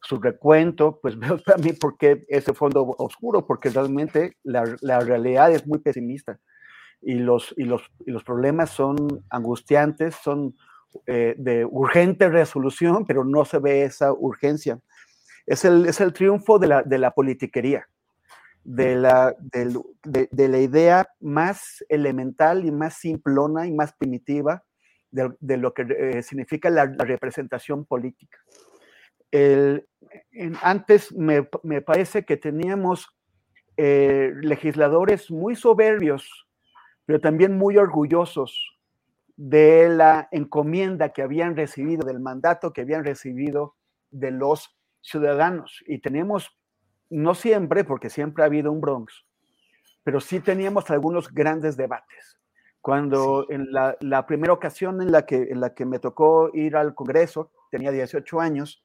su 0.01 0.19
recuento, 0.19 0.99
pues 0.99 1.17
veo 1.19 1.37
también 1.39 1.77
por 1.79 1.95
qué 1.97 2.23
ese 2.27 2.53
fondo 2.53 2.95
oscuro, 2.97 3.45
porque 3.45 3.69
realmente 3.69 4.37
la, 4.43 4.63
la 4.81 4.99
realidad 5.01 5.51
es 5.51 5.67
muy 5.67 5.77
pesimista 5.79 6.39
y 7.01 7.15
los, 7.15 7.53
y 7.55 7.65
los, 7.65 7.83
y 8.05 8.09
los 8.11 8.23
problemas 8.23 8.71
son 8.71 9.23
angustiantes, 9.29 10.15
son 10.23 10.55
eh, 11.05 11.35
de 11.37 11.63
urgente 11.63 12.29
resolución, 12.29 13.05
pero 13.05 13.23
no 13.23 13.45
se 13.45 13.59
ve 13.59 13.83
esa 13.83 14.11
urgencia. 14.11 14.79
Es 15.45 15.65
el, 15.65 15.85
es 15.85 16.01
el 16.01 16.13
triunfo 16.13 16.57
de 16.57 16.67
la, 16.67 16.81
de 16.81 16.97
la 16.97 17.11
politiquería 17.11 17.87
de 18.68 18.98
la, 18.98 19.34
de, 19.39 20.48
la 20.49 20.60
idea 20.60 21.10
más 21.22 21.85
elemental 21.88 22.65
y 22.65 22.72
más 22.72 22.95
simplona 22.95 23.65
y 23.65 23.72
más 23.72 23.94
primitiva 23.94 24.61
de, 25.10 25.57
lo 25.57 25.73
que 25.73 25.84
eh, 25.84 26.22
significa 26.22 26.69
la, 26.69 26.85
representación 26.85 27.85
política. 27.85 28.38
antes 30.61 31.15
me, 31.15 31.44
parece 31.81 32.26
que 32.26 32.35
teníamos 32.35 33.07
eh, 33.77 34.34
legisladores 34.41 35.31
muy 35.31 35.56
soberbios, 35.56 36.45
pero 37.06 37.22
también 37.22 37.57
muy 37.57 37.77
orgullosos 37.77 38.77
de 39.38 39.88
la 39.88 40.27
encomienda 40.31 41.14
que 41.14 41.22
habían 41.22 41.56
recibido, 41.56 42.06
del 42.06 42.19
mandato 42.19 42.73
que 42.73 42.81
habían 42.81 43.06
recibido 43.06 43.77
de 44.11 44.31
los 44.31 44.77
ciudadanos. 44.99 45.81
Y 45.88 45.99
tenemos 45.99 46.57
no 47.09 47.35
siempre, 47.35 47.84
porque 47.84 48.09
siempre 48.09 48.43
ha 48.43 48.47
habido 48.47 48.71
un 48.71 48.81
Bronx, 48.81 49.25
pero 50.03 50.19
sí 50.19 50.39
teníamos 50.39 50.89
algunos 50.89 51.34
grandes 51.34 51.77
debates. 51.77 52.39
Cuando 52.81 53.47
en 53.49 53.67
la, 53.71 54.25
primera 54.27 54.53
ocasión 54.53 55.01
en 55.01 55.11
la, 55.11 55.25
que, 55.25 55.35
en 55.35 55.59
la 55.59 55.73
que 55.73 55.85
me 55.85 55.99
tocó 55.99 56.49
ir 56.53 56.75
al 56.77 56.95
Congreso, 56.95 57.51
tenía 57.69 57.91
18 57.91 58.39
años 58.39 58.84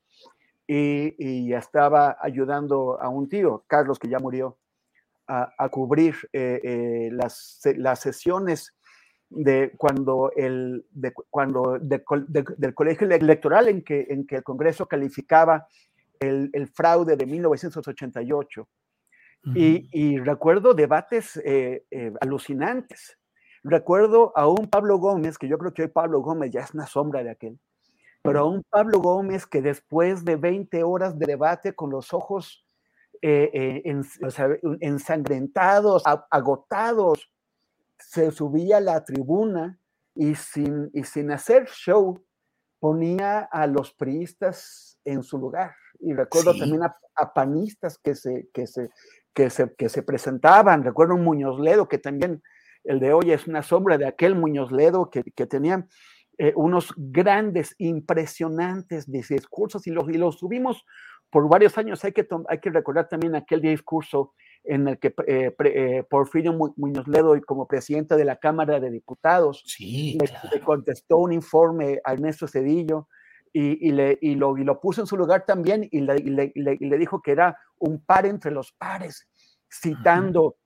y, 0.67 1.15
y 1.19 1.55
estaba 1.55 2.17
ayudando 2.21 3.01
a 3.01 3.09
un 3.09 3.29
tío, 3.29 3.65
Carlos, 3.69 3.99
que 3.99 4.09
ya 4.09 4.19
murió, 4.19 4.59
a, 5.27 5.69
cubrir 5.69 6.15
eh, 6.33 6.61
eh, 6.63 7.09
las, 7.13 7.61
las 7.77 8.01
sesiones 8.01 8.75
de 9.31 9.73
cuando 9.79 10.31
el 10.37 10.85
de, 10.91 11.13
cuando 11.31 11.79
del 11.79 12.75
colegio 12.75 13.09
electoral 13.09 13.69
en 13.69 13.83
que, 13.83 14.07
en 14.11 14.27
que 14.27 14.37
el 14.37 14.43
Congreso 14.43 14.87
calificaba 14.87 15.67
el, 16.23 16.69
fraude 16.69 17.17
de 17.17 17.27
1988. 17.27 18.69
y, 19.55 20.19
recuerdo 20.19 20.75
debates 20.75 21.37
eh, 21.45 21.85
eh, 21.91 22.13
alucinantes. 22.21 23.19
Recuerdo 23.65 24.33
a 24.37 24.49
un 24.49 24.69
Pablo 24.69 24.99
Gómez, 24.99 25.39
que 25.39 25.49
yo 25.49 25.59
creo 25.59 25.73
que 25.73 25.83
hoy 25.83 25.89
Pablo 25.89 26.21
Gómez 26.21 26.51
ya 26.51 26.61
es 26.61 26.75
una 26.75 26.87
sombra 26.87 27.23
de 27.23 27.31
aquel, 27.31 27.59
pero 28.23 28.41
a 28.41 28.45
un 28.45 28.63
Pablo 28.63 28.99
Gómez 29.01 29.47
que 29.47 29.63
después 29.63 30.25
de 30.25 30.37
20 30.37 30.83
horas 30.83 31.19
de 31.19 31.27
debate 31.27 31.75
con 31.75 31.91
los 31.91 32.13
ojos 32.13 32.65
eh, 33.21 33.83
ensangrentados, 34.81 36.03
agotados, 36.31 37.31
se 37.99 38.33
subía 38.33 38.79
a 38.79 38.81
la 38.81 39.05
tribuna 39.05 39.79
y 40.15 40.35
sin, 40.35 40.91
y 40.93 41.05
sin 41.05 41.31
hacer 41.31 41.67
show 41.69 42.21
ponía 42.83 43.43
a 43.43 43.69
los 43.69 43.93
priistas 43.93 44.99
en 45.05 45.23
su 45.23 45.39
lugar 45.39 45.77
y 46.01 46.15
recuerdo 46.15 46.53
también 46.53 46.83
a, 46.83 47.33
panistas 47.33 47.97
que 47.97 48.17
se, 48.17 48.49
que, 48.53 48.67
se, 48.67 48.91
que, 49.33 49.51
se, 49.51 49.73
que 49.77 49.89
se 49.89 50.03
presentaban. 50.03 50.83
Recuerdo 50.83 51.15
un 51.15 51.23
Muñoz 51.23 51.61
Ledo, 51.61 51.87
que 51.87 51.99
también 51.99 52.43
el 52.83 52.99
de 52.99 53.13
hoy 53.13 53.31
es 53.31 53.47
una 53.47 53.63
sombra 53.63 53.99
de 53.99 54.07
aquel 54.09 54.35
Muñoz 54.35 54.73
Ledo 54.73 55.11
que, 55.11 55.23
que 55.23 55.47
tenían 55.47 55.89
eh, 56.39 56.55
unos 56.57 56.93
grandes, 56.97 57.77
impresionantes 57.79 59.09
discursos 59.09 59.87
y 59.87 59.93
los, 59.93 60.09
y 60.09 60.15
los 60.15 60.39
tuvimos 60.39 60.85
por 61.31 61.49
varios 61.49 61.79
años. 61.79 62.05
Hay 62.05 62.11
que, 62.11 62.27
hay 62.49 62.59
que 62.59 62.71
recordar 62.71 63.09
también 63.09 63.37
aquel 63.37 63.61
discurso 63.61 64.35
en 64.65 64.89
el 64.89 64.99
que 64.99 65.15
eh, 65.27 65.55
eh, 65.65 66.05
Porfirio 66.09 66.53
Muñoz 66.77 67.09
Ledo, 67.09 67.41
como 67.47 67.67
presidente 67.67 68.17
de 68.17 68.25
la 68.25 68.37
Cámara 68.37 68.81
de 68.81 68.91
Diputados, 68.91 69.63
sí, 69.67 70.19
le, 70.53 70.61
contestó 70.61 71.19
un 71.19 71.33
informe 71.33 72.01
a 72.05 72.13
Ernesto 72.13 72.47
Cedillo 72.47 73.09
y, 73.53 73.93
le, 73.93 74.19
y, 74.21 74.35
lo, 74.35 74.57
y, 74.57 74.65
lo, 74.65 74.81
puso 74.81 75.03
en 75.03 75.07
su 75.07 75.17
lugar 75.17 75.45
también 75.45 75.87
y 75.91 76.01
le, 76.01 76.53
le, 76.55 76.99
dijo 76.99 77.21
que 77.21 77.33
era 77.33 77.59
un 77.79 78.03
par 78.03 78.25
entre 78.25 78.51
los 78.51 78.73
pares, 78.73 79.29
citando 79.71 80.57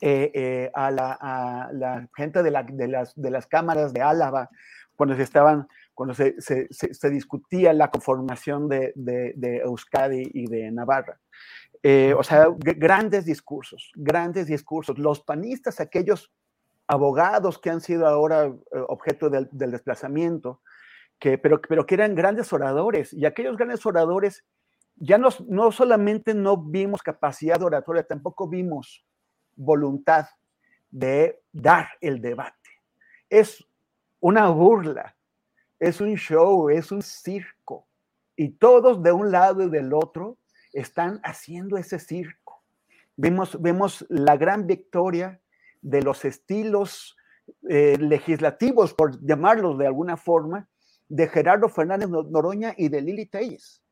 eh, 0.00 0.30
eh, 0.34 0.70
a, 0.74 0.90
la, 0.90 1.18
a, 1.20 1.72
la, 1.72 2.08
gente 2.16 2.42
de, 2.42 2.50
la, 2.50 2.62
de, 2.62 2.88
las, 2.88 3.14
de 3.14 3.30
las 3.30 3.46
cámaras 3.46 3.92
de 3.92 4.00
Álava 4.00 4.48
cuando 4.96 5.14
se 5.14 5.22
estaban 5.22 5.68
cuando 5.94 6.14
se, 6.14 6.34
se, 6.40 6.68
se, 6.70 7.10
discutía 7.10 7.72
la 7.72 7.90
conformación 7.90 8.68
de, 8.68 8.92
de, 8.96 9.58
Euskadi 9.58 10.30
y 10.32 10.46
de 10.46 10.70
Navarra. 10.72 11.20
Eh, 11.82 12.14
o 12.16 12.22
sea, 12.22 12.46
grandes 12.58 13.24
discursos, 13.24 13.92
grandes 13.96 14.46
discursos. 14.46 14.98
Los 14.98 15.20
panistas, 15.20 15.80
aquellos 15.80 16.32
abogados 16.86 17.58
que 17.58 17.70
han 17.70 17.80
sido 17.80 18.06
ahora 18.06 18.52
objeto 18.88 19.30
del, 19.30 19.48
del 19.50 19.72
desplazamiento, 19.72 20.60
pero, 21.18 21.60
pero 21.60 21.86
que 21.86 21.94
eran 21.94 22.14
grandes 22.14 22.52
oradores. 22.52 23.12
Y 23.12 23.24
aquellos 23.24 23.56
grandes 23.56 23.86
oradores, 23.86 24.44
ya 24.96 25.18
no, 25.18 25.28
no 25.46 25.70
solamente 25.72 26.34
no 26.34 26.56
vimos 26.56 27.02
capacidad 27.02 27.58
de 27.58 27.64
oratoria, 27.64 28.02
tampoco 28.02 28.48
vimos 28.48 29.04
voluntad 29.54 30.26
de 30.90 31.40
dar 31.52 31.88
el 32.00 32.20
debate. 32.20 32.56
Es 33.30 33.64
una 34.20 34.48
burla, 34.48 35.16
es 35.78 36.00
un 36.00 36.14
show, 36.14 36.68
es 36.70 36.90
un 36.90 37.02
circo. 37.02 37.86
Y 38.36 38.50
todos 38.50 39.02
de 39.02 39.12
un 39.12 39.30
lado 39.30 39.62
y 39.62 39.70
del 39.70 39.92
otro 39.92 40.38
están 40.72 41.20
haciendo 41.22 41.76
ese 41.76 41.98
circo. 41.98 42.62
Vemos, 43.16 43.60
vemos 43.60 44.06
la 44.08 44.36
gran 44.36 44.66
victoria 44.66 45.40
de 45.80 46.02
los 46.02 46.24
estilos 46.24 47.16
eh, 47.68 47.96
legislativos, 47.98 48.94
por 48.94 49.20
llamarlos 49.24 49.78
de 49.78 49.86
alguna 49.86 50.16
forma, 50.16 50.68
de 51.08 51.28
Gerardo 51.28 51.68
Fernández 51.68 52.08
Noroña 52.08 52.74
y 52.76 52.88
de 52.88 53.02
Lili 53.02 53.26
Telles. 53.26 53.82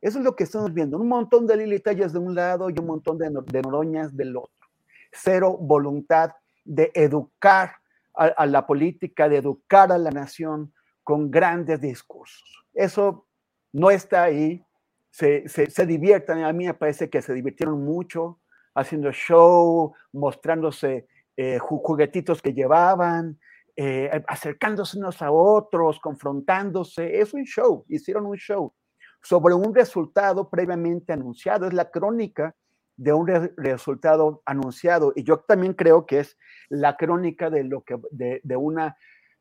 Eso 0.00 0.18
es 0.18 0.24
lo 0.24 0.36
que 0.36 0.44
estamos 0.44 0.72
viendo, 0.72 0.96
un 0.96 1.08
montón 1.08 1.46
de 1.46 1.56
Lili 1.56 1.80
Telles 1.80 2.12
de 2.12 2.20
un 2.20 2.34
lado 2.34 2.70
y 2.70 2.78
un 2.78 2.86
montón 2.86 3.18
de, 3.18 3.30
Noroñas 3.30 4.16
del 4.16 4.36
otro. 4.36 4.68
Cero 5.10 5.56
voluntad 5.58 6.32
de 6.64 6.92
educar 6.94 7.72
a, 8.14 8.46
la 8.46 8.66
política, 8.66 9.28
de 9.28 9.38
educar 9.38 9.90
a 9.92 9.98
la 9.98 10.10
nación 10.10 10.72
con 11.02 11.30
grandes 11.30 11.80
discursos. 11.80 12.64
Eso 12.74 13.26
no 13.72 13.90
está 13.90 14.24
ahí, 14.24 14.64
se, 15.10 15.48
se, 15.48 15.86
diviertan, 15.86 16.44
a 16.44 16.52
mí 16.52 16.66
me 16.66 16.74
parece 16.74 17.10
que 17.10 17.22
se 17.22 17.34
divirtieron 17.34 17.84
mucho 17.84 18.40
haciendo 18.74 19.10
show, 19.10 19.94
mostrándose 20.12 21.06
eh, 21.36 21.58
juguetitos 21.58 22.40
que 22.42 22.52
llevaban, 22.52 23.38
eh, 23.76 24.10
acercándose 24.26 24.98
unos 24.98 25.22
a 25.22 25.30
otros, 25.30 26.00
confrontándose. 26.00 27.20
Es 27.20 27.34
un 27.34 27.44
show, 27.44 27.84
hicieron 27.88 28.26
un 28.26 28.36
show 28.36 28.74
sobre 29.22 29.54
un 29.54 29.74
resultado 29.74 30.48
previamente 30.48 31.12
anunciado. 31.12 31.66
Es 31.66 31.72
la 31.72 31.90
crónica 31.90 32.54
de 32.96 33.12
un 33.12 33.26
resultado 33.56 34.42
anunciado. 34.44 35.12
Y 35.14 35.22
yo 35.24 35.38
también 35.40 35.74
creo 35.74 36.06
que 36.06 36.20
es 36.20 36.36
la 36.68 36.96
crónica 36.96 37.50
de, 37.50 37.64
lo 37.64 37.82
que, 37.82 37.96
de, 38.10 38.40
de 38.42 38.56
una, 38.56 38.96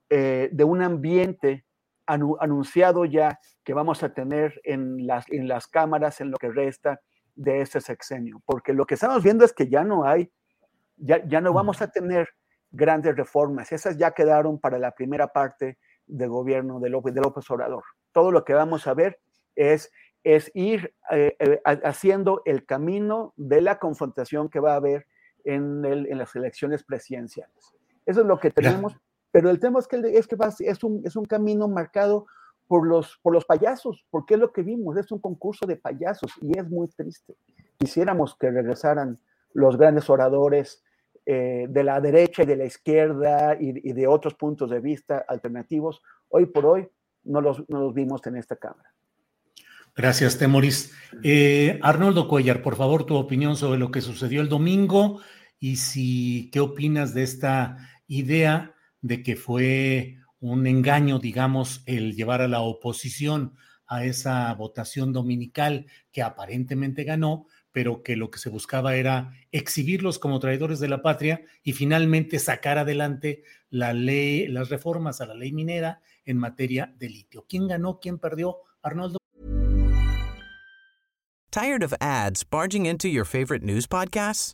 eh, 0.09 0.49
de 0.51 0.63
un 0.63 0.81
ambiente 0.81 1.65
anunciado 2.07 3.05
ya 3.05 3.39
que 3.63 3.73
vamos 3.73 4.01
a 4.03 4.13
tener 4.13 4.59
en 4.63 5.05
las, 5.05 5.29
en 5.29 5.47
las 5.47 5.67
cámaras 5.67 6.21
en 6.21 6.31
lo 6.31 6.37
que 6.37 6.49
resta 6.49 7.01
de 7.35 7.61
ese 7.61 7.81
sexenio. 7.81 8.41
Porque 8.45 8.73
lo 8.73 8.85
que 8.85 8.95
estamos 8.95 9.23
viendo 9.23 9.45
es 9.45 9.53
que 9.53 9.67
ya 9.67 9.83
no 9.83 10.05
hay, 10.05 10.31
ya, 10.95 11.25
ya 11.27 11.41
no 11.41 11.53
vamos 11.53 11.81
a 11.81 11.91
tener 11.91 12.29
grandes 12.71 13.15
reformas. 13.15 13.71
Esas 13.71 13.97
ya 13.97 14.11
quedaron 14.11 14.59
para 14.59 14.79
la 14.79 14.91
primera 14.91 15.27
parte 15.27 15.77
del 16.05 16.29
gobierno 16.29 16.79
de 16.79 16.89
López, 16.89 17.13
de 17.13 17.21
López 17.21 17.49
Obrador. 17.51 17.83
Todo 18.11 18.31
lo 18.31 18.43
que 18.43 18.53
vamos 18.53 18.87
a 18.87 18.93
ver 18.93 19.19
es, 19.55 19.91
es 20.23 20.51
ir 20.53 20.93
eh, 21.11 21.35
eh, 21.39 21.61
haciendo 21.83 22.41
el 22.45 22.65
camino 22.65 23.33
de 23.35 23.61
la 23.61 23.79
confrontación 23.79 24.49
que 24.49 24.59
va 24.59 24.73
a 24.73 24.77
haber 24.77 25.07
en, 25.43 25.85
el, 25.85 26.07
en, 26.07 26.17
las 26.17 26.35
elecciones 26.35 26.83
presidenciales. 26.83 27.75
Eso 28.05 28.21
es 28.21 28.27
lo 28.27 28.39
que 28.39 28.51
tenemos, 28.51 28.95
pero 29.37 29.51
el 29.51 29.59
tema 29.59 29.77
es 29.77 29.87
que, 29.87 29.97
es, 29.97 30.25
que 30.25 30.35
es, 30.61 30.83
un, 30.83 31.03
es 31.05 31.15
un 31.15 31.25
camino 31.25 31.67
marcado 31.67 32.25
por 32.65 32.87
los, 32.87 33.19
por 33.21 33.33
los 33.33 33.45
payasos, 33.45 34.03
porque 34.09 34.33
es 34.33 34.39
lo 34.39 34.51
que 34.51 34.63
vimos, 34.63 34.97
es 34.97 35.11
un 35.11 35.19
concurso 35.19 35.67
de 35.67 35.75
payasos 35.75 36.31
y 36.41 36.57
es 36.57 36.67
muy 36.67 36.87
triste. 36.87 37.35
Quisiéramos 37.77 38.35
que 38.35 38.49
regresaran 38.49 39.19
los 39.53 39.77
grandes 39.77 40.09
oradores 40.09 40.83
eh, 41.23 41.67
de 41.69 41.83
la 41.83 42.01
derecha 42.01 42.41
y 42.41 42.45
de 42.47 42.55
la 42.55 42.65
izquierda 42.65 43.55
y, 43.61 43.87
y, 43.87 43.93
de 43.93 44.07
otros 44.07 44.33
puntos 44.33 44.71
de 44.71 44.79
vista 44.79 45.23
alternativos. 45.27 46.01
Hoy 46.29 46.47
por 46.47 46.65
hoy 46.65 46.89
no 47.23 47.39
los, 47.39 47.63
no 47.69 47.79
los 47.79 47.93
vimos 47.93 48.25
en 48.25 48.37
esta 48.37 48.55
Cámara. 48.55 48.91
Gracias, 49.95 50.39
Temoris. 50.39 50.95
Eh, 51.21 51.79
Arnoldo 51.83 52.27
Cuellar, 52.27 52.63
por 52.63 52.75
favor, 52.75 53.05
tu 53.05 53.13
opinión 53.13 53.55
sobre 53.55 53.77
lo 53.77 53.91
que 53.91 54.01
sucedió 54.01 54.41
el 54.41 54.49
domingo 54.49 55.21
y 55.59 55.75
si 55.75 56.49
qué 56.49 56.59
opinas 56.59 57.13
de 57.13 57.21
esta 57.21 57.77
idea 58.07 58.73
de 59.01 59.23
que 59.23 59.35
fue 59.35 60.17
un 60.39 60.67
engaño, 60.67 61.19
digamos, 61.19 61.83
el 61.85 62.15
llevar 62.15 62.41
a 62.41 62.47
la 62.47 62.61
oposición 62.61 63.55
a 63.87 64.03
esa 64.03 64.53
votación 64.53 65.13
dominical 65.13 65.85
que 66.11 66.21
aparentemente 66.21 67.03
ganó, 67.03 67.47
pero 67.71 68.03
que 68.03 68.15
lo 68.15 68.29
que 68.29 68.39
se 68.39 68.49
buscaba 68.49 68.95
era 68.95 69.31
exhibirlos 69.51 70.19
como 70.19 70.39
traidores 70.39 70.79
de 70.79 70.89
la 70.89 71.01
patria 71.01 71.45
y 71.63 71.73
finalmente 71.73 72.39
sacar 72.39 72.77
adelante 72.77 73.43
la 73.69 73.93
ley, 73.93 74.47
las 74.47 74.69
reformas 74.69 75.21
a 75.21 75.25
la 75.25 75.35
ley 75.35 75.51
minera 75.51 76.01
en 76.25 76.37
materia 76.37 76.93
de 76.97 77.09
litio. 77.09 77.45
¿Quién 77.47 77.67
ganó? 77.67 77.99
¿Quién 77.99 78.19
perdió? 78.19 78.57
Arnoldo. 78.81 79.17
Tired 81.49 81.81
of 81.81 81.93
ads 82.01 82.43
barging 82.43 82.85
into 82.85 83.07
your 83.07 83.25
favorite 83.25 83.63
news 83.63 83.87
podcasts? 83.87 84.53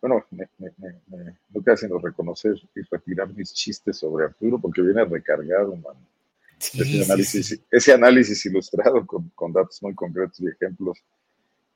Bueno, 0.00 0.24
me, 0.30 0.48
me, 0.58 0.70
me, 0.78 1.38
no 1.50 1.62
queda 1.62 1.76
sino 1.76 1.98
reconocer 1.98 2.54
y 2.74 2.82
retirar 2.82 3.32
mis 3.34 3.52
chistes 3.52 3.96
sobre 3.96 4.26
Arturo 4.26 4.58
porque 4.58 4.82
viene 4.82 5.04
recargado, 5.04 5.74
man. 5.76 5.96
Sí, 6.58 6.80
ese, 6.80 7.04
análisis, 7.04 7.46
sí, 7.46 7.56
sí. 7.56 7.62
ese, 7.70 7.92
análisis, 7.92 8.46
ilustrado 8.46 9.06
con, 9.06 9.28
con, 9.34 9.52
datos 9.52 9.80
muy 9.82 9.94
concretos 9.94 10.40
y 10.40 10.48
ejemplos, 10.48 10.98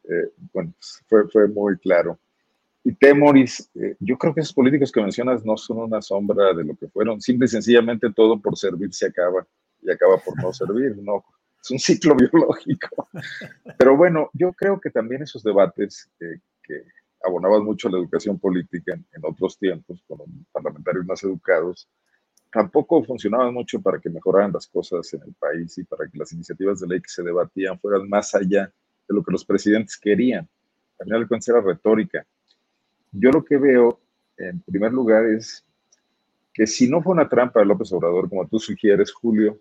eh, 0.05 0.31
bueno, 0.53 0.73
pues 0.77 1.03
fue, 1.09 1.28
fue, 1.28 1.49
muy 1.49 1.77
claro. 1.78 2.19
Y 2.85 2.93
Temoris, 2.93 3.70
eh, 3.77 3.94
yo 4.01 4.19
creo 4.19 4.35
que 4.35 4.40
esos 4.40 4.53
políticos 4.53 4.90
que 4.90 5.01
mencionas 5.01 5.44
no 5.44 5.57
son 5.57 5.78
una 5.78 6.03
sombra 6.03 6.53
de 6.53 6.65
lo 6.65 6.74
que 6.74 6.89
fueron, 6.89 7.20
simple 7.20 7.47
y 7.47 7.49
sencillamente 7.49 8.12
todo 8.12 8.40
por 8.40 8.59
servir 8.59 8.93
se 8.93 9.07
acaba 9.07 9.47
y 9.81 9.90
acaba 9.90 10.19
por 10.19 10.36
no 10.43 10.53
servir, 10.53 10.97
¿no? 10.99 11.24
Es 11.62 11.70
un 11.70 11.78
ciclo 11.78 12.16
biológico. 12.16 13.09
Pero 13.78 13.97
bueno, 13.97 14.31
yo 14.32 14.53
creo 14.53 14.81
que 14.81 14.90
también 14.90 15.23
esos 15.23 15.44
debates 15.44 16.11
eh, 16.19 16.40
que 16.62 16.82
abonaban 17.24 17.65
mucho 17.65 17.89
a 17.89 17.90
la 17.90 17.99
educación 17.99 18.39
política 18.39 18.94
en, 18.94 19.23
otros 19.24 19.59
tiempos, 19.59 20.03
con 20.07 20.19
parlamentarios 20.51 21.07
más 21.07 21.23
educados, 21.23 21.89
tampoco 22.51 23.03
funcionaban 23.05 23.55
mucho 23.55 23.81
para 23.81 23.99
que 23.99 24.11
mejoraran 24.11 24.53
las 24.53 24.66
cosas 24.66 25.12
en 25.15 25.23
el 25.23 25.35
país 25.35 25.77
y 25.78 25.85
para 25.85 26.09
que 26.09 26.19
las 26.19 26.32
iniciativas 26.32 26.81
de 26.81 26.89
ley 26.89 27.01
que 27.01 27.09
se 27.09 27.23
debatían 27.23 27.78
fueran 27.78 28.09
más 28.09 28.35
allá 28.35 28.66
de 29.09 29.15
lo 29.15 29.23
que 29.23 29.32
los 29.32 29.44
presidentes 29.44 29.97
querían. 29.97 30.49
Al 30.99 31.05
final 31.05 31.20
de 31.23 31.28
cuentas 31.28 31.49
era 31.49 31.61
retórica. 31.61 32.27
Yo 33.11 33.31
lo 33.31 33.44
que 33.44 33.57
veo, 33.57 34.01
en 34.36 34.61
primer 34.61 34.93
lugar, 34.93 35.27
es 35.27 35.65
que 36.53 36.66
si 36.66 36.89
no 36.89 37.03
fue 37.03 37.12
una 37.12 37.28
trampa 37.28 37.61
de 37.61 37.66
López 37.66 37.93
Obrador, 37.93 38.28
como 38.28 38.47
tú 38.47 38.59
sugieres, 38.59 39.12
Julio, 39.12 39.59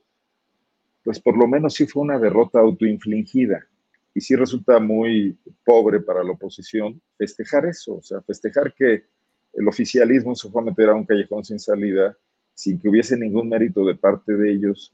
pues 1.04 1.20
por 1.20 1.38
lo 1.38 1.48
menos 1.48 1.74
sí 1.74 1.88
fue 1.88 2.04
una 2.04 2.20
derrota 2.20 2.60
autoinfligida 2.60 3.66
y 4.14 4.22
sí 4.22 4.36
resulta 4.36 4.80
muy 4.80 5.38
pobre 5.66 6.00
para 6.00 6.24
la 6.24 6.32
oposición 6.32 7.02
festejar 7.18 7.66
eso, 7.66 7.96
o 7.96 8.02
sea, 8.02 8.22
festejar 8.22 8.74
que 8.74 9.06
el 9.54 9.68
oficialismo 9.68 10.36
se 10.36 10.50
fue 10.50 10.62
a 10.62 10.66
meter 10.66 10.90
a 10.90 10.96
un 10.96 11.06
callejón 11.06 11.44
sin 11.44 11.60
salida 11.60 12.18
sin 12.54 12.80
que 12.80 12.90
hubiese 12.90 13.18
ningún 13.18 13.50
mérito 13.50 13.86
de 13.86 13.96
parte 13.96 14.34
de 14.34 14.52
ellos, 14.52 14.94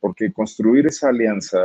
porque 0.00 0.32
construir 0.32 0.86
esa 0.86 1.08
alianza 1.08 1.58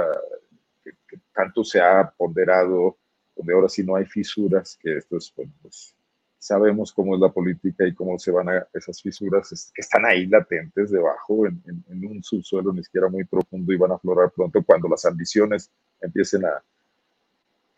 que, 0.83 0.91
tanto 1.33 1.63
se 1.63 1.81
ha 1.81 2.09
ponderado, 2.17 2.97
donde 3.35 3.53
ahora 3.53 3.69
sí 3.69 3.83
no 3.83 3.95
hay 3.95 4.05
fisuras, 4.05 4.77
que 4.81 4.97
esto 4.97 5.17
es, 5.17 5.33
pues 5.61 5.95
sabemos 6.39 6.93
cómo 6.93 7.15
es 7.15 7.21
la 7.21 7.29
política 7.29 7.85
y 7.85 7.93
cómo 7.93 8.17
se 8.17 8.31
van 8.31 8.47
a 8.47 8.67
esas 8.73 9.01
fisuras 9.01 9.71
que 9.75 9.81
están 9.81 10.05
ahí 10.05 10.25
latentes 10.25 10.89
debajo, 10.89 11.45
en, 11.45 11.61
un 11.89 12.23
subsuelo 12.23 12.71
ni 12.71 12.81
siquiera 12.81 13.09
muy 13.09 13.25
profundo 13.25 13.73
y 13.73 13.77
van 13.77 13.91
a 13.91 13.95
aflorar 13.95 14.31
pronto 14.31 14.63
cuando 14.63 14.87
las 14.87 15.03
ambiciones 15.05 15.69
empiecen 16.01 16.45
a, 16.45 16.63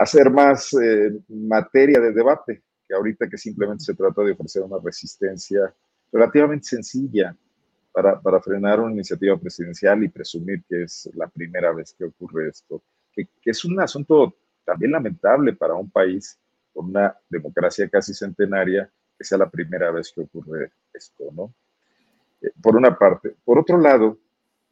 ser 0.05 0.31
más 0.31 0.73
eh, 0.73 1.11
materia 1.29 1.99
de 1.99 2.11
debate, 2.11 2.61
que 2.87 2.93
ahorita 2.95 3.27
que 3.27 3.37
simplemente 3.37 3.83
se 3.83 3.93
trata 3.93 4.23
de 4.23 4.31
ofrecer 4.31 4.63
una 4.63 4.77
resistencia 4.83 5.73
relativamente 6.11 6.65
sencilla 6.65 7.35
para, 7.91 8.41
frenar 8.41 8.79
una 8.79 8.93
iniciativa 8.93 9.37
presidencial 9.37 10.03
y 10.03 10.09
presumir 10.09 10.63
que 10.67 10.83
es 10.83 11.09
la 11.13 11.27
primera 11.27 11.71
vez 11.71 11.93
que 11.93 12.05
ocurre 12.05 12.49
esto, 12.49 12.81
que 13.13 13.27
es 13.43 13.65
un 13.65 13.79
asunto 13.79 14.35
también 14.63 14.91
lamentable 14.91 15.53
para 15.53 15.75
un 15.75 15.89
país 15.89 16.39
con 16.73 16.89
una 16.89 17.15
democracia 17.29 17.87
casi 17.89 18.13
centenaria, 18.13 18.89
que 19.17 19.23
sea 19.23 19.37
la 19.37 19.49
primera 19.49 19.91
vez 19.91 20.11
que 20.13 20.21
ocurre 20.21 20.71
esto, 20.93 21.29
¿no? 21.33 21.53
Eh, 22.41 22.51
por 22.61 22.75
una 22.75 22.97
parte. 22.97 23.35
Por 23.43 23.59
otro 23.59 23.77
lado, 23.77 24.17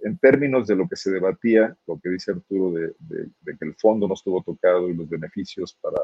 en 0.02 0.18
términos 0.18 0.68
de 0.68 0.76
lo 0.76 0.88
que 0.88 0.96
se 0.96 1.12
debatía, 1.12 1.76
lo 1.86 2.00
que 2.00 2.10
dice 2.10 2.32
Arturo 2.32 2.72
de, 2.72 2.96
de, 3.00 3.30
de 3.42 3.58
que 3.58 3.66
el 3.66 3.76
fondo 3.76 4.08
no 4.08 4.14
estuvo 4.14 4.42
tocado 4.42 4.90
y 4.90 4.94
los 4.94 5.10
beneficios 5.10 5.74
para 5.82 5.98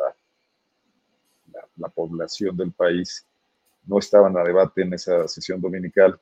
la, 1.53 1.67
la, 1.77 1.89
población 1.89 2.57
del 2.57 2.71
país 2.71 3.25
no 3.85 3.99
estaban 3.99 4.37
a 4.37 4.43
debate 4.43 4.81
en 4.81 4.93
esa 4.93 5.27
sesión 5.27 5.61
dominical, 5.61 6.19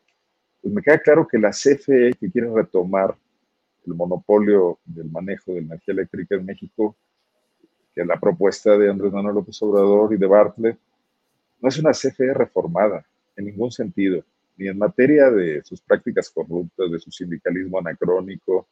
pues 0.62 0.74
me 0.74 0.82
queda 0.82 1.00
claro 1.00 1.28
que 1.28 1.40
la 1.40 1.50
CFE, 1.50 2.14
que 2.20 2.32
quiere 2.32 2.50
retomar 2.54 3.16
el 3.86 3.94
monopolio 3.96 4.80
del 4.86 5.10
manejo 5.10 5.52
de 5.54 5.60
energía 5.60 5.94
eléctrica 5.94 6.36
en 6.36 6.46
México, 6.46 6.96
que 7.94 8.06
la 8.06 8.20
propuesta 8.20 8.78
de 8.78 8.90
Andrés 8.90 9.12
Manuel 9.12 9.36
López 9.36 9.62
Obrador 9.62 10.14
y 10.14 10.18
de 10.18 10.26
Bartlett 10.26 10.78
no 11.62 11.70
es 11.70 11.78
una 11.78 11.92
CFE 11.92 12.34
reformada 12.34 13.06
en 13.36 13.46
ningún 13.46 13.72
sentido, 13.72 14.24
ni 14.58 14.68
en 14.68 14.78
materia 14.78 15.32
de 15.32 15.64
sus 15.64 15.82
prácticas 15.82 16.30
corruptas, 16.30 16.92
de 16.92 17.00
su 17.00 17.12
sindicalismo 17.12 17.80
anacrónico, 17.80 18.68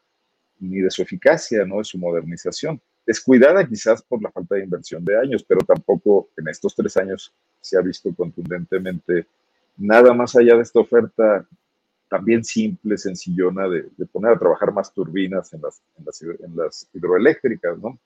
ni 0.59 0.79
de 0.81 0.91
su 0.91 1.01
eficacia, 1.01 1.65
¿no? 1.65 1.79
de 1.79 1.83
su 1.83 1.97
modernización. 1.97 2.79
Descuidada 3.05 3.67
quizás 3.67 4.03
por 4.03 4.21
la 4.21 4.31
falta 4.31 4.55
de 4.55 4.63
inversión 4.63 5.03
de 5.03 5.17
años, 5.17 5.43
pero 5.43 5.61
tampoco 5.61 6.29
en 6.37 6.47
estos 6.49 6.75
tres 6.75 6.95
años 6.97 7.33
se 7.59 7.77
ha 7.77 7.81
visto 7.81 8.13
contundentemente 8.13 9.25
nada 9.77 10.13
más 10.13 10.35
allá 10.35 10.55
de 10.55 10.61
esta 10.61 10.79
oferta 10.79 11.47
también 12.11 12.43
simple, 12.43 12.97
sencillona, 12.97 13.69
de, 13.69 13.89
poner 14.11 14.33
a 14.33 14.37
trabajar 14.37 14.73
más 14.73 14.93
turbinas 14.93 15.53
en 15.53 15.61
las, 15.61 15.81
en 15.97 16.55
las, 16.57 16.89
hidroeléctricas, 16.93 17.77
¿no? 17.79 17.97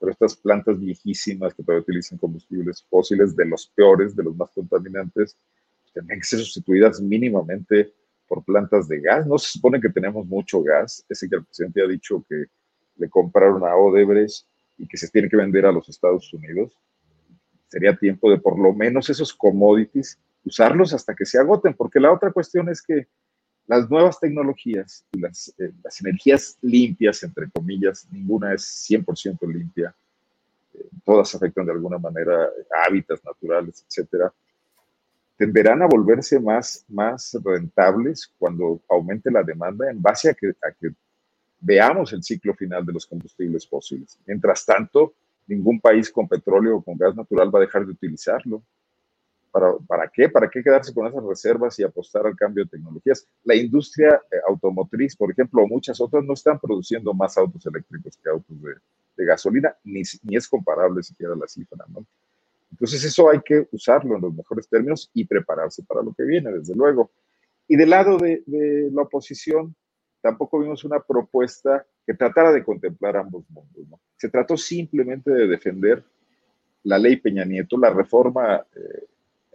Pero 0.00 0.12
estas 0.12 0.34
plantas 0.34 0.80
viejísimas 0.80 1.54
que 1.54 1.62
todavía 1.62 1.82
utilizan 1.82 2.18
combustibles 2.18 2.82
fósiles, 2.88 3.36
de 3.36 3.44
los 3.44 3.68
peores, 3.68 4.16
de 4.16 4.24
los 4.24 4.34
más 4.34 4.50
contaminantes, 4.50 5.36
tendrían 5.92 6.20
que 6.20 6.26
ser 6.26 6.38
sustituidas 6.38 7.00
mínimamente 7.00 7.92
por 8.26 8.44
plantas 8.44 8.88
de 8.88 9.00
gas. 9.00 9.26
No 9.26 9.38
se 9.38 9.52
supone 9.52 9.80
que 9.80 9.90
tenemos 9.90 10.26
mucho 10.26 10.62
gas, 10.62 11.04
ese 11.08 11.28
que 11.28 11.36
el 11.36 11.44
presidente 11.44 11.82
ha 11.82 11.86
dicho 11.86 12.24
que 12.28 12.46
le 12.96 13.10
compraron 13.10 13.64
a 13.64 13.76
Odebrecht 13.76 14.46
y 14.78 14.86
que 14.88 14.96
se 14.96 15.08
tiene 15.08 15.28
que 15.28 15.36
vender 15.36 15.66
a 15.66 15.72
los 15.72 15.88
Estados 15.88 16.32
Unidos. 16.32 16.78
Sería 17.68 17.96
tiempo 17.96 18.30
de 18.30 18.38
por 18.38 18.58
lo 18.58 18.72
menos 18.72 19.10
esos 19.10 19.34
commodities 19.34 20.18
usarlos 20.44 20.94
hasta 20.94 21.14
que 21.14 21.26
se 21.26 21.38
agoten, 21.38 21.74
porque 21.74 22.00
la 22.00 22.12
otra 22.12 22.32
cuestión 22.32 22.68
es 22.68 22.80
que 22.80 23.06
las 23.66 23.88
nuevas 23.88 24.18
tecnologías 24.18 25.04
y 25.12 25.20
las, 25.20 25.54
eh, 25.58 25.72
las 25.82 26.00
energías 26.00 26.58
limpias, 26.60 27.22
entre 27.22 27.50
comillas, 27.50 28.06
ninguna 28.10 28.54
es 28.54 28.62
100% 28.62 29.46
limpia, 29.46 29.94
eh, 30.74 30.88
todas 31.04 31.34
afectan 31.34 31.66
de 31.66 31.72
alguna 31.72 31.98
manera 31.98 32.48
hábitats 32.86 33.24
naturales, 33.24 33.84
etcétera, 33.88 34.32
tenderán 35.36 35.80
a 35.80 35.86
volverse 35.86 36.38
más, 36.38 36.84
más 36.88 37.34
rentables 37.42 38.30
cuando 38.38 38.80
aumente 38.88 39.30
la 39.30 39.42
demanda 39.42 39.90
en 39.90 40.02
base 40.02 40.28
a 40.28 40.34
que, 40.34 40.48
a 40.48 40.70
que 40.78 40.90
veamos 41.60 42.12
el 42.12 42.22
ciclo 42.22 42.54
final 42.54 42.84
de 42.84 42.92
los 42.92 43.06
combustibles 43.06 43.66
fósiles. 43.66 44.18
Mientras 44.26 44.66
tanto, 44.66 45.14
ningún 45.46 45.80
país 45.80 46.10
con 46.10 46.28
petróleo 46.28 46.76
o 46.76 46.82
con 46.82 46.96
gas 46.96 47.16
natural 47.16 47.54
va 47.54 47.58
a 47.58 47.62
dejar 47.62 47.86
de 47.86 47.92
utilizarlo. 47.92 48.62
¿Para, 49.50 49.76
¿Para 49.78 50.08
qué? 50.08 50.28
¿Para 50.28 50.48
qué 50.48 50.62
quedarse 50.62 50.94
con 50.94 51.06
esas 51.06 51.24
reservas 51.24 51.78
y 51.78 51.82
apostar 51.82 52.26
al 52.26 52.36
cambio 52.36 52.64
de 52.64 52.70
tecnologías? 52.70 53.26
La 53.44 53.56
industria 53.56 54.22
eh, 54.30 54.36
automotriz, 54.48 55.16
por 55.16 55.30
ejemplo, 55.30 55.66
muchas 55.66 56.00
otras, 56.00 56.24
no 56.24 56.34
están 56.34 56.58
produciendo 56.58 57.12
más 57.12 57.36
autos 57.36 57.66
eléctricos 57.66 58.16
que 58.16 58.30
autos 58.30 58.62
de, 58.62 58.74
de 59.16 59.24
gasolina, 59.24 59.74
ni, 59.84 60.02
ni, 60.22 60.36
es 60.36 60.48
comparable 60.48 61.02
siquiera 61.02 61.34
la 61.34 61.48
cifra, 61.48 61.84
¿no? 61.88 62.06
Entonces 62.70 63.02
eso 63.04 63.28
hay 63.28 63.40
que 63.40 63.66
usarlo 63.72 64.14
en 64.14 64.22
los 64.22 64.34
mejores 64.34 64.68
términos 64.68 65.10
y 65.12 65.24
prepararse 65.24 65.82
para 65.82 66.02
lo 66.02 66.14
que 66.14 66.22
viene, 66.22 66.52
desde 66.52 66.74
luego. 66.74 67.10
Y 67.66 67.76
del 67.76 67.90
lado 67.90 68.16
de, 68.18 68.44
de 68.46 68.90
la 68.92 69.02
oposición, 69.02 69.74
tampoco 70.20 70.60
vimos 70.60 70.84
una 70.84 71.00
propuesta 71.00 71.84
que 72.06 72.14
tratara 72.14 72.52
de 72.52 72.62
contemplar 72.62 73.16
ambos 73.16 73.44
mundos, 73.50 73.88
¿no? 73.88 74.00
Se 74.16 74.28
trató 74.28 74.56
simplemente 74.56 75.30
de 75.30 75.48
defender 75.48 76.04
la 76.84 76.98
ley 76.98 77.16
Peña 77.16 77.44
Nieto, 77.44 77.76
la 77.76 77.90
reforma 77.90 78.64
eh, 78.74 79.06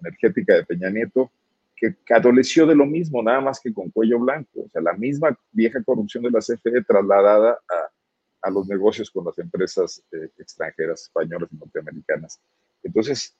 energética 0.05 0.55
de 0.55 0.65
Peña 0.65 0.89
Nieto, 0.89 1.31
que, 1.75 1.95
adoleció 2.13 2.65
de 2.65 2.75
lo 2.75 2.85
mismo, 2.85 3.21
nada 3.21 3.41
más 3.41 3.59
que 3.59 3.73
con 3.73 3.89
cuello 3.89 4.19
blanco. 4.19 4.61
O 4.65 4.69
sea, 4.69 4.81
la 4.81 4.93
misma 4.93 5.37
vieja 5.51 5.83
corrupción 5.83 6.23
de 6.23 6.31
la 6.31 6.39
CFE 6.39 6.83
trasladada 6.83 7.59
a, 7.69 8.47
a 8.47 8.49
los 8.49 8.67
negocios 8.67 9.09
con 9.11 9.25
las 9.25 9.37
empresas 9.39 10.01
eh, 10.11 10.29
extranjeras, 10.37 11.03
españolas 11.03 11.49
y 11.51 11.57
norteamericanas. 11.57 12.39
Entonces, 12.83 13.35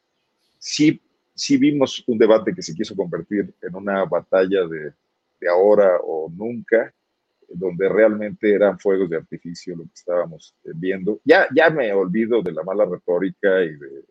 sí, 0.57 1.01
sí 1.33 1.57
vimos 1.57 2.03
un 2.07 2.17
debate 2.17 2.53
que 2.53 2.61
se 2.61 2.73
quiso 2.73 2.95
convertir 2.95 3.53
en 3.61 3.75
una 3.75 4.03
batalla 4.05 4.67
de, 4.67 4.93
de 5.39 5.49
ahora 5.49 5.97
o 6.03 6.29
nunca, 6.29 6.93
donde 7.47 7.87
realmente 7.87 8.53
eran 8.53 8.79
fuegos 8.79 9.09
de 9.09 9.17
artificio 9.17 9.75
lo 9.75 9.83
que 9.83 9.93
estábamos 9.93 10.55
eh, 10.63 10.71
viendo. 10.73 11.21
Ya, 11.23 11.47
ya 11.55 11.69
me 11.69 11.93
olvido 11.93 12.41
de 12.41 12.51
la 12.51 12.63
mala 12.63 12.85
retórica 12.85 13.63
y 13.63 13.75
de 13.75 14.05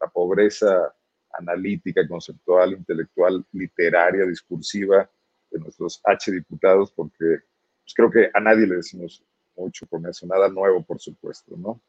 la 0.00 0.08
pobreza 0.08 0.94
analítica, 1.32 2.06
conceptual, 2.06 2.72
intelectual, 2.72 3.44
literaria, 3.52 4.24
discursiva 4.26 5.08
de 5.50 5.58
nuestros 5.60 6.00
H 6.04 6.30
diputados, 6.32 6.92
porque 6.92 7.40
pues, 7.82 7.94
creo 7.94 8.10
que 8.10 8.30
a 8.32 8.40
nadie 8.40 8.66
le 8.66 8.76
decimos 8.76 9.24
mucho 9.56 9.86
con 9.86 10.06
eso, 10.06 10.26
nada 10.26 10.48
nuevo, 10.48 10.82
por 10.84 11.00
supuesto, 11.00 11.56
¿no? 11.56 11.80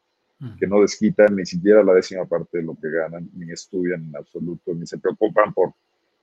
Que 0.58 0.66
no 0.66 0.80
desquitan 0.80 1.36
ni 1.36 1.44
siquiera 1.44 1.84
la 1.84 1.92
décima 1.92 2.24
parte 2.24 2.58
de 2.58 2.64
lo 2.64 2.74
que 2.74 2.88
ganan, 2.88 3.28
ni 3.34 3.52
estudian 3.52 4.02
en 4.08 4.16
absoluto, 4.16 4.72
ni 4.72 4.86
se 4.86 4.96
preocupan 4.96 5.52
por 5.52 5.74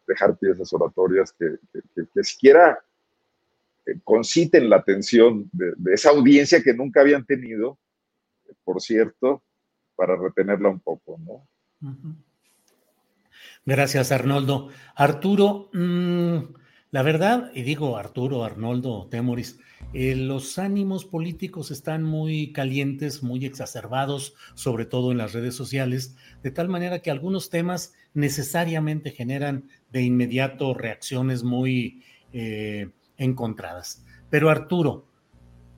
dejar 0.08 0.36
piezas 0.36 0.74
oratorias 0.74 1.32
que, 1.34 1.58
que, 1.94 2.24
siquiera 2.24 2.84
eh, 3.86 4.00
conciten 4.04 4.72
la 4.72 4.78
atención 4.78 5.48
de, 5.52 5.72
de, 5.78 5.94
esa 5.94 6.10
audiencia 6.10 6.64
que 6.64 6.74
nunca 6.74 7.02
habían 7.02 7.26
tenido, 7.26 7.78
por 8.64 8.82
cierto, 8.82 9.44
para 9.96 10.16
retenerla 10.16 10.70
un 10.70 10.80
poco, 10.80 11.20
¿no? 11.20 11.48
Uh 11.88 12.27
Gracias, 13.66 14.12
Arnoldo. 14.12 14.70
Arturo, 14.96 15.70
mmm, 15.74 16.38
la 16.90 17.02
verdad, 17.02 17.52
y 17.54 17.64
digo 17.64 17.98
Arturo, 17.98 18.46
Arnoldo, 18.46 19.08
Temoris, 19.12 19.60
eh, 19.94 20.16
los 20.16 20.58
ánimos 20.58 21.04
políticos 21.04 21.70
están 21.70 22.04
muy 22.04 22.54
calientes, 22.54 23.24
muy 23.24 23.46
exacerbados, 23.46 24.36
sobre 24.54 24.86
todo 24.86 25.12
en 25.12 25.18
las 25.18 25.34
redes 25.34 25.54
sociales, 25.54 26.16
de 26.44 26.52
tal 26.52 26.70
manera 26.70 27.00
que 27.00 27.12
algunos 27.12 27.50
temas 27.50 27.94
necesariamente 28.14 29.12
generan 29.12 29.70
de 29.92 30.04
inmediato 30.04 30.74
reacciones 30.74 31.44
muy 31.44 32.04
eh, 32.32 32.90
encontradas. 33.18 34.06
Pero 34.30 34.50
Arturo, 34.50 35.08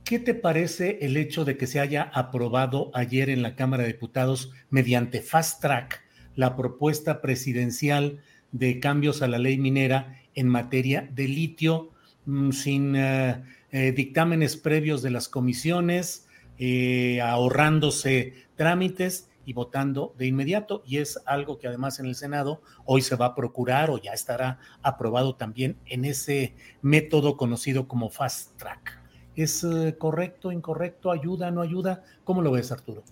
¿qué 0.05 0.19
te 0.19 0.35
parece 0.35 0.99
el 1.01 1.17
hecho 1.17 1.43
de 1.43 1.57
que 1.57 1.67
se 1.67 1.79
haya 1.79 2.03
aprobado 2.13 2.91
ayer 2.93 3.29
en 3.29 3.41
la 3.41 3.55
Cámara 3.55 3.83
de 3.83 3.93
Diputados 3.93 4.51
mediante 4.69 5.21
fast 5.21 5.61
track? 5.61 6.03
La 6.35 6.55
propuesta 6.55 7.21
presidencial 7.21 8.19
de 8.51 8.79
cambios 8.79 9.21
a 9.21 9.27
la 9.27 9.37
ley 9.37 9.57
minera 9.57 10.19
en 10.35 10.47
materia 10.47 11.09
de 11.13 11.27
litio 11.27 11.91
mm, 12.25 12.51
sin 12.51 12.95
eh, 12.95 13.43
eh, 13.71 13.91
dictámenes 13.91 14.57
previos 14.57 15.01
de 15.01 15.11
las 15.11 15.27
comisiones, 15.27 16.27
eh, 16.57 17.21
ahorrándose 17.21 18.33
trámites 18.55 19.29
y 19.45 19.53
votando 19.53 20.13
de 20.17 20.27
inmediato. 20.27 20.83
Y 20.85 20.97
es 20.97 21.19
algo 21.25 21.57
que 21.57 21.67
además 21.67 21.99
en 21.99 22.05
el 22.05 22.15
Senado 22.15 22.61
hoy 22.85 23.01
se 23.01 23.15
va 23.15 23.27
a 23.27 23.35
procurar 23.35 23.89
o 23.89 23.97
ya 23.97 24.13
estará 24.13 24.59
aprobado 24.81 25.35
también 25.35 25.77
en 25.85 26.05
ese 26.05 26.55
método 26.81 27.37
conocido 27.37 27.87
como 27.87 28.09
fast 28.09 28.57
track. 28.57 28.99
¿Es 29.35 29.65
correcto, 29.97 30.51
incorrecto, 30.51 31.11
ayuda, 31.11 31.49
no 31.49 31.61
ayuda? 31.61 32.03
¿Cómo 32.25 32.41
lo 32.41 32.51
ves, 32.51 32.73
Arturo? 32.73 33.03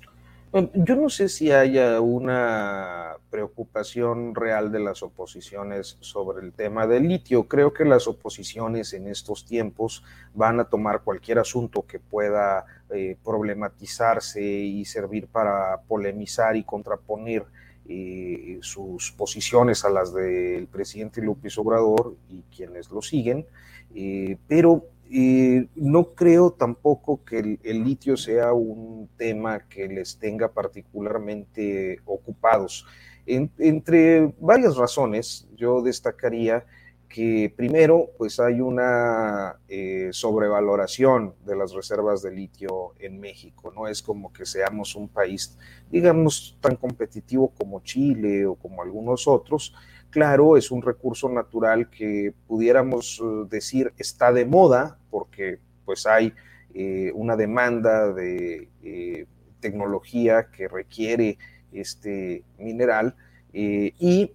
Yo 0.54 0.96
no 0.96 1.10
sé 1.10 1.28
si 1.28 1.52
haya 1.52 2.00
una 2.00 3.18
preocupación 3.30 4.34
real 4.34 4.72
de 4.72 4.80
las 4.80 5.04
oposiciones 5.04 5.98
sobre 6.00 6.46
el 6.46 6.54
tema 6.54 6.88
del 6.88 7.10
litio. 7.10 7.50
Creo 7.50 7.74
que 7.74 7.84
las 7.84 8.08
oposiciones 8.08 8.94
en 8.94 9.08
estos 9.08 9.46
tiempos 9.46 10.04
van 10.34 10.62
a 10.62 10.64
tomar 10.64 11.02
cualquier 11.02 11.40
asunto 11.40 11.86
que 11.86 12.00
pueda 12.00 12.66
eh, 12.90 13.18
problematizarse 13.24 14.42
y 14.42 14.86
servir 14.86 15.28
para 15.28 15.82
polemizar 15.82 16.56
y 16.56 16.64
contraponer 16.64 17.46
eh, 17.90 18.60
sus 18.62 19.12
posiciones 19.12 19.84
a 19.84 19.90
las 19.90 20.14
del 20.14 20.68
presidente 20.68 21.22
López 21.22 21.58
Obrador 21.58 22.16
y 22.30 22.44
quienes 22.56 22.90
lo 22.90 23.02
siguen. 23.02 23.46
Eh, 23.94 24.38
pero 24.48 24.86
no 25.10 26.14
creo 26.14 26.52
tampoco 26.52 27.24
que 27.24 27.60
el, 27.64 27.84
litio 27.84 28.18
sea 28.18 28.54
un 28.54 29.10
tema 29.18 29.68
que 29.68 29.88
les 29.88 30.18
tenga 30.18 30.52
particularmente 30.52 32.00
ocupados. 32.06 32.86
entre 33.26 34.34
varias 34.40 34.78
razones, 34.78 35.48
yo 35.56 35.82
destacaría 35.82 36.66
que 37.08 37.54
primero, 37.56 38.12
pues 38.18 38.40
hay 38.40 38.60
una 38.60 39.60
eh, 39.70 40.10
sobrevaloración 40.12 41.36
de 41.46 41.56
las 41.56 41.74
reservas 41.74 42.22
de 42.22 42.32
litio 42.32 42.94
en 43.00 43.20
México. 43.20 43.72
No 43.74 43.88
es 43.88 44.02
como 44.02 44.34
que 44.34 44.46
seamos 44.46 44.96
un 44.96 45.08
país, 45.08 45.58
digamos, 45.90 46.58
tan 46.60 46.76
competitivo 46.76 47.54
como 47.58 47.82
Chile 47.82 48.46
o 48.46 48.56
como 48.56 48.82
algunos 48.82 49.28
otros, 49.28 49.74
claro, 50.10 50.58
es 50.58 50.72
un 50.72 50.82
recurso 50.82 51.30
natural 51.30 51.90
que 51.90 52.34
pudiéramos 52.48 53.22
eh, 53.24 53.48
decir 53.50 53.94
está 53.98 54.32
de 54.32 54.46
moda 54.46 54.98
porque 55.10 55.60
pues 55.86 56.06
hay 56.06 56.34
eh, 56.74 57.12
una 57.16 57.36
demanda 57.36 58.14
de 58.14 58.70
eh, 58.84 59.26
tecnología 59.60 60.48
que 60.52 60.68
requiere 60.68 61.38
este 61.72 62.44
mineral 62.58 63.16
y 63.54 64.32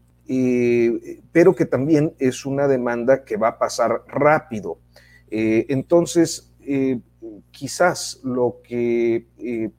pero 1.32 1.54
que 1.54 1.66
también 1.66 2.14
es 2.18 2.46
una 2.46 2.66
demanda 2.66 3.22
que 3.24 3.36
va 3.36 3.48
a 3.48 3.58
pasar 3.58 4.02
rápido. 4.08 4.78
entonces, 5.30 6.52
quizás 7.50 8.20
lo 8.24 8.60
que 8.64 9.26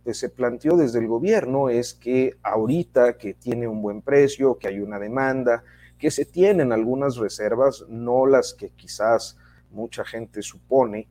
pues, 0.04 0.18
se 0.18 0.30
planteó 0.30 0.78
desde 0.78 1.00
el 1.00 1.08
gobierno 1.08 1.70
es 1.70 1.94
que 1.94 2.36
ahorita 2.44 3.18
que 3.18 3.34
tiene 3.34 3.68
un 3.68 3.82
buen 3.82 4.02
precio, 4.02 4.58
que 4.58 4.68
hay 4.68 4.80
una 4.80 5.00
demanda, 5.00 5.64
que 6.04 6.12
se 6.12 6.26
tienen 6.26 6.74
algunas 6.74 7.16
reservas, 7.16 7.86
no 7.88 8.26
las 8.26 8.54
que 8.54 8.72
quizás 8.72 9.38
mucha 9.72 10.04
gente 10.04 10.42
supone, 10.42 11.08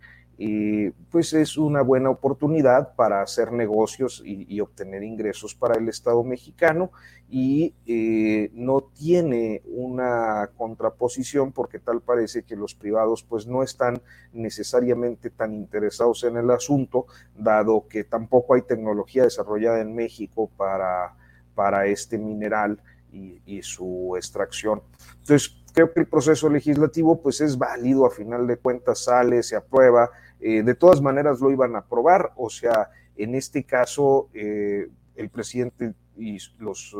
pues 1.10 1.32
es 1.32 1.56
una 1.56 1.81
buena 1.81 2.10
oportunidad 2.10 2.94
para 2.94 3.23
hacer 3.23 3.52
negocios 3.52 4.23
y, 4.23 4.60
obtener 4.60 5.02
ingresos 5.02 5.55
para 5.55 5.78
el 5.78 5.89
Estado 5.89 6.23
mexicano 6.24 6.90
y 7.31 7.74
eh, 7.86 8.51
no 8.52 8.82
tiene 8.82 9.62
una 9.64 10.51
contraposición 10.59 11.52
porque 11.52 11.78
tal 11.78 12.02
parece 12.02 12.43
que 12.43 12.55
los 12.55 12.74
privados 12.74 13.23
pues 13.23 13.47
no 13.47 13.62
están 13.62 14.02
necesariamente 14.35 15.31
tan 15.31 15.55
interesados 15.55 16.23
en 16.24 16.36
el 16.36 16.51
asunto, 16.51 17.06
dado 17.35 17.89
que 17.89 18.05
tampoco 18.05 18.52
hay 18.52 18.60
tecnología 18.60 19.23
desarrollada 19.23 19.81
en 19.81 19.94
México 19.94 20.51
para, 20.59 21.14
para 21.55 21.86
este 21.86 22.19
mineral 22.19 22.78
y, 23.12 23.62
su 23.62 24.14
extracción. 24.16 24.82
Entonces, 25.20 25.56
creo 25.72 25.93
que 25.93 26.01
el 26.01 26.06
proceso 26.06 26.48
legislativo 26.48 27.20
pues 27.20 27.40
es 27.40 27.56
válido, 27.56 28.06
a 28.06 28.10
final 28.10 28.47
de 28.47 28.56
cuentas 28.56 29.05
sale, 29.05 29.43
se 29.43 29.56
aprueba, 29.56 30.10
eh, 30.40 30.62
de 30.62 30.74
todas 30.74 31.01
maneras 31.01 31.40
lo 31.40 31.51
iban 31.51 31.76
a 31.76 31.80
aprobar, 31.80 32.32
o 32.36 32.51
sea, 32.51 32.90
en 33.16 33.34
este 33.34 33.64
caso 33.64 34.28
eh, 34.34 34.89
el 35.14 35.30
presidente 35.30 35.94
y 36.16 36.39
los, 36.59 36.97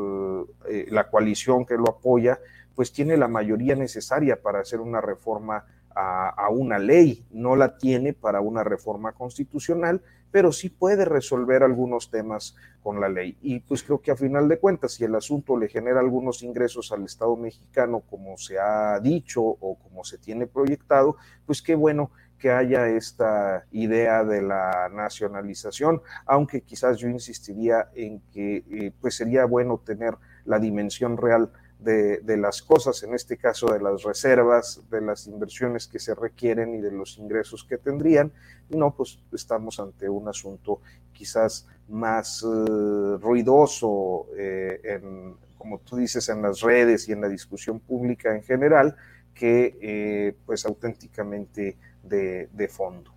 eh, 0.69 0.87
la 0.89 1.09
coalición 1.09 1.65
que 1.65 1.75
lo 1.75 1.89
apoya, 1.89 2.39
pues 2.75 2.91
tiene 2.91 3.17
la 3.17 3.27
mayoría 3.27 3.75
necesaria 3.75 4.41
para 4.41 4.59
hacer 4.59 4.79
una 4.79 5.01
reforma 5.01 5.65
a, 5.95 6.49
una 6.49 6.79
ley, 6.79 7.23
no 7.31 7.55
la 7.55 7.77
tiene 7.77 8.13
para 8.13 8.41
una 8.41 8.63
reforma 8.63 9.11
constitucional, 9.11 10.01
pero 10.33 10.51
sí 10.51 10.69
puede 10.69 11.05
resolver 11.05 11.61
algunos 11.61 12.09
temas 12.09 12.55
con 12.81 12.99
la 12.99 13.07
ley. 13.07 13.37
Y 13.43 13.59
pues 13.59 13.83
creo 13.83 14.01
que 14.01 14.09
a 14.09 14.15
final 14.15 14.49
de 14.49 14.57
cuentas, 14.57 14.93
si 14.93 15.03
el 15.03 15.13
asunto 15.13 15.55
le 15.55 15.69
genera 15.69 15.99
algunos 15.99 16.41
ingresos 16.41 16.91
al 16.91 17.03
Estado 17.03 17.37
mexicano, 17.37 18.01
como 18.09 18.35
se 18.35 18.57
ha 18.57 18.99
dicho 18.99 19.43
o 19.43 19.77
como 19.77 20.03
se 20.03 20.17
tiene 20.17 20.47
proyectado, 20.47 21.17
pues 21.45 21.61
qué 21.61 21.75
bueno 21.75 22.09
que 22.39 22.49
haya 22.49 22.87
esta 22.87 23.67
idea 23.71 24.23
de 24.23 24.41
la 24.41 24.89
nacionalización, 24.91 26.01
aunque 26.25 26.61
quizás 26.61 26.97
yo 26.97 27.07
insistiría 27.09 27.89
en 27.93 28.19
que 28.33 28.65
eh, 28.71 28.91
pues 28.99 29.15
sería 29.15 29.45
bueno 29.45 29.83
tener 29.85 30.15
la 30.45 30.57
dimensión 30.57 31.15
real 31.15 31.51
de, 31.83 32.37
las 32.37 32.61
cosas, 32.61 33.03
en 33.03 33.13
este 33.13 33.37
caso 33.37 33.67
de 33.67 33.79
las 33.79 34.03
reservas, 34.03 34.81
de 34.89 35.01
las 35.01 35.27
inversiones 35.27 35.87
que 35.87 35.99
se 35.99 36.15
requieren 36.15 36.75
y 36.75 36.81
de 36.81 36.91
los 36.91 37.17
ingresos 37.17 37.63
que 37.63 37.77
tendrían. 37.77 38.31
No, 38.69 38.95
pues 38.95 39.19
estamos 39.33 39.79
ante 39.79 40.09
un 40.09 40.27
asunto 40.27 40.81
quizás 41.11 41.67
más 41.89 42.43
eh, 42.43 43.17
ruidoso, 43.19 44.27
eh, 44.37 44.79
en, 44.83 45.35
como 45.57 45.79
tú 45.79 45.97
dices, 45.97 46.29
en 46.29 46.41
las 46.41 46.61
redes 46.61 47.07
y 47.09 47.11
en 47.11 47.21
la 47.21 47.27
discusión 47.29 47.79
pública 47.79 48.35
en 48.35 48.43
general, 48.43 48.95
que 49.33 49.77
eh, 49.81 50.35
pues 50.45 50.65
auténticamente 50.65 51.77
de, 52.03 52.49
de, 52.51 52.67
fondo. 52.67 53.13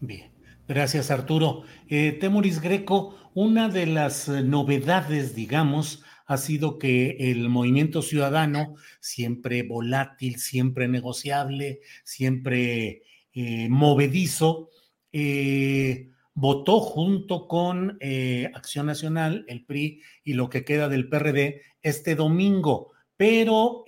Bien, 0.00 0.30
gracias 0.68 1.10
Arturo. 1.10 1.62
Temoris 1.88 2.60
Greco, 2.60 3.16
una 3.34 3.68
de 3.68 3.86
las 3.86 4.28
novedades, 4.28 5.34
digamos, 5.34 6.04
ha 6.26 6.36
sido 6.36 6.78
que 6.78 7.16
el 7.18 7.48
movimiento 7.48 8.02
ciudadano, 8.02 8.74
siempre 9.00 9.62
volátil, 9.62 10.38
siempre 10.38 10.88
negociable, 10.88 11.80
siempre 12.04 13.02
eh, 13.32 13.68
movedizo, 13.68 14.70
eh, 15.12 16.10
votó 16.34 16.80
junto 16.80 17.46
con 17.46 17.96
eh, 18.00 18.50
Acción 18.54 18.86
Nacional, 18.86 19.44
el 19.48 19.64
PRI 19.64 20.02
y 20.24 20.34
lo 20.34 20.50
que 20.50 20.64
queda 20.64 20.88
del 20.88 21.08
PRD 21.08 21.62
este 21.80 22.16
domingo. 22.16 22.92
Pero 23.16 23.84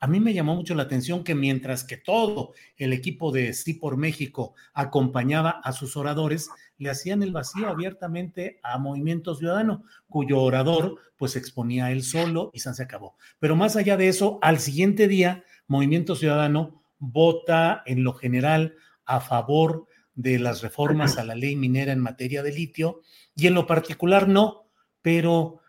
a 0.00 0.06
mí 0.08 0.18
me 0.18 0.34
llamó 0.34 0.56
mucho 0.56 0.74
la 0.74 0.82
atención 0.82 1.22
que 1.22 1.36
mientras 1.36 1.84
que 1.84 1.96
todo 1.96 2.54
el 2.76 2.92
equipo 2.92 3.30
de 3.30 3.52
Sí 3.52 3.74
por 3.74 3.96
México 3.96 4.54
acompañaba 4.74 5.60
a 5.62 5.72
sus 5.72 5.96
oradores, 5.96 6.48
le 6.82 6.90
hacían 6.90 7.22
el 7.22 7.32
vacío 7.32 7.68
abiertamente 7.68 8.58
a 8.62 8.76
Movimiento 8.76 9.34
Ciudadano, 9.34 9.84
cuyo 10.08 10.40
orador 10.40 10.96
pues 11.16 11.36
exponía 11.36 11.92
él 11.92 12.02
solo 12.02 12.50
y 12.52 12.58
se 12.58 12.82
acabó. 12.82 13.16
Pero 13.38 13.54
más 13.54 13.76
allá 13.76 13.96
de 13.96 14.08
eso, 14.08 14.40
al 14.42 14.58
siguiente 14.58 15.06
día, 15.06 15.44
Movimiento 15.68 16.16
Ciudadano 16.16 16.82
vota 16.98 17.82
en 17.86 18.02
lo 18.02 18.14
general 18.14 18.74
a 19.04 19.20
favor 19.20 19.86
de 20.14 20.40
las 20.40 20.60
reformas 20.60 21.18
a 21.18 21.24
la 21.24 21.36
ley 21.36 21.54
minera 21.54 21.92
en 21.92 22.00
materia 22.00 22.42
de 22.42 22.52
litio 22.52 23.00
y 23.36 23.46
en 23.46 23.54
lo 23.54 23.66
particular 23.66 24.28
no, 24.28 24.68
pero 25.00 25.60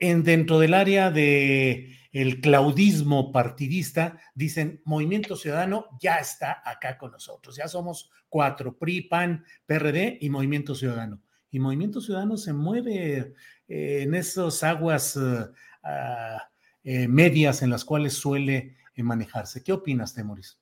en, 0.00 0.24
dentro 0.24 0.58
del 0.58 0.74
área 0.74 1.10
de 1.12 1.96
el 2.14 2.40
claudismo 2.40 3.32
partidista, 3.32 4.18
dicen, 4.36 4.80
Movimiento 4.84 5.34
Ciudadano 5.34 5.86
ya 6.00 6.18
está 6.18 6.62
acá 6.64 6.96
con 6.96 7.10
nosotros, 7.10 7.56
ya 7.56 7.66
somos 7.66 8.08
cuatro, 8.28 8.78
PRI, 8.78 9.02
PAN, 9.02 9.44
PRD 9.66 10.18
y 10.20 10.30
Movimiento 10.30 10.76
Ciudadano. 10.76 11.20
Y 11.50 11.58
Movimiento 11.58 12.00
Ciudadano 12.00 12.36
se 12.36 12.52
mueve 12.52 13.34
eh, 13.66 14.02
en 14.02 14.14
esas 14.14 14.62
aguas 14.62 15.16
eh, 15.16 15.46
ah, 15.82 16.48
eh, 16.84 17.08
medias 17.08 17.62
en 17.62 17.70
las 17.70 17.84
cuales 17.84 18.14
suele 18.14 18.76
manejarse. 18.96 19.64
¿Qué 19.64 19.72
opinas, 19.72 20.14
Temoris? 20.14 20.56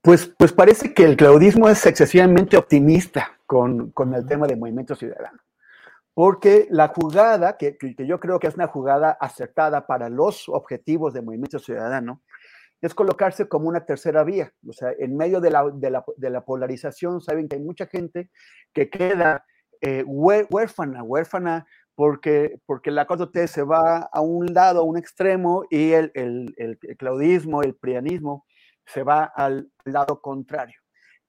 Pues, 0.00 0.32
pues 0.38 0.54
parece 0.54 0.94
que 0.94 1.04
el 1.04 1.18
claudismo 1.18 1.68
es 1.68 1.84
excesivamente 1.84 2.56
optimista 2.56 3.38
con, 3.44 3.90
con 3.90 4.14
el 4.14 4.24
tema 4.24 4.46
de 4.46 4.56
Movimiento 4.56 4.96
Ciudadano 4.96 5.41
porque 6.14 6.66
la 6.70 6.88
jugada, 6.88 7.56
que, 7.56 7.76
yo 7.98 8.20
creo 8.20 8.38
que 8.38 8.46
es 8.46 8.54
una 8.54 8.66
jugada 8.66 9.12
acertada 9.12 9.86
para 9.86 10.08
los 10.08 10.48
objetivos 10.48 11.14
de 11.14 11.22
Movimiento 11.22 11.58
Ciudadano, 11.58 12.22
es 12.82 12.94
colocarse 12.94 13.48
como 13.48 13.68
una 13.68 13.86
tercera 13.86 14.24
vía. 14.24 14.52
O 14.68 14.72
sea, 14.72 14.92
en 14.98 15.16
medio 15.16 15.40
de 15.40 15.50
la, 15.50 15.64
de 16.16 16.30
la, 16.30 16.44
polarización, 16.44 17.20
saben 17.20 17.48
que 17.48 17.56
hay 17.56 17.62
mucha 17.62 17.86
gente 17.86 18.30
que 18.74 18.90
queda 18.90 19.44
eh, 19.80 20.02
huérfana, 20.04 21.02
huérfana, 21.02 21.66
porque, 21.94 22.58
porque 22.66 22.90
la 22.90 23.06
4T 23.06 23.46
se 23.46 23.62
va 23.62 24.08
a 24.12 24.20
un 24.20 24.52
lado, 24.52 24.80
a 24.80 24.84
un 24.84 24.98
extremo, 24.98 25.64
y 25.70 25.92
el, 25.92 26.10
el, 26.14 26.54
el, 26.56 26.78
claudismo, 26.96 27.62
el 27.62 27.74
prianismo, 27.74 28.46
se 28.84 29.02
va 29.02 29.24
al 29.24 29.70
lado 29.84 30.20
contrario. 30.20 30.78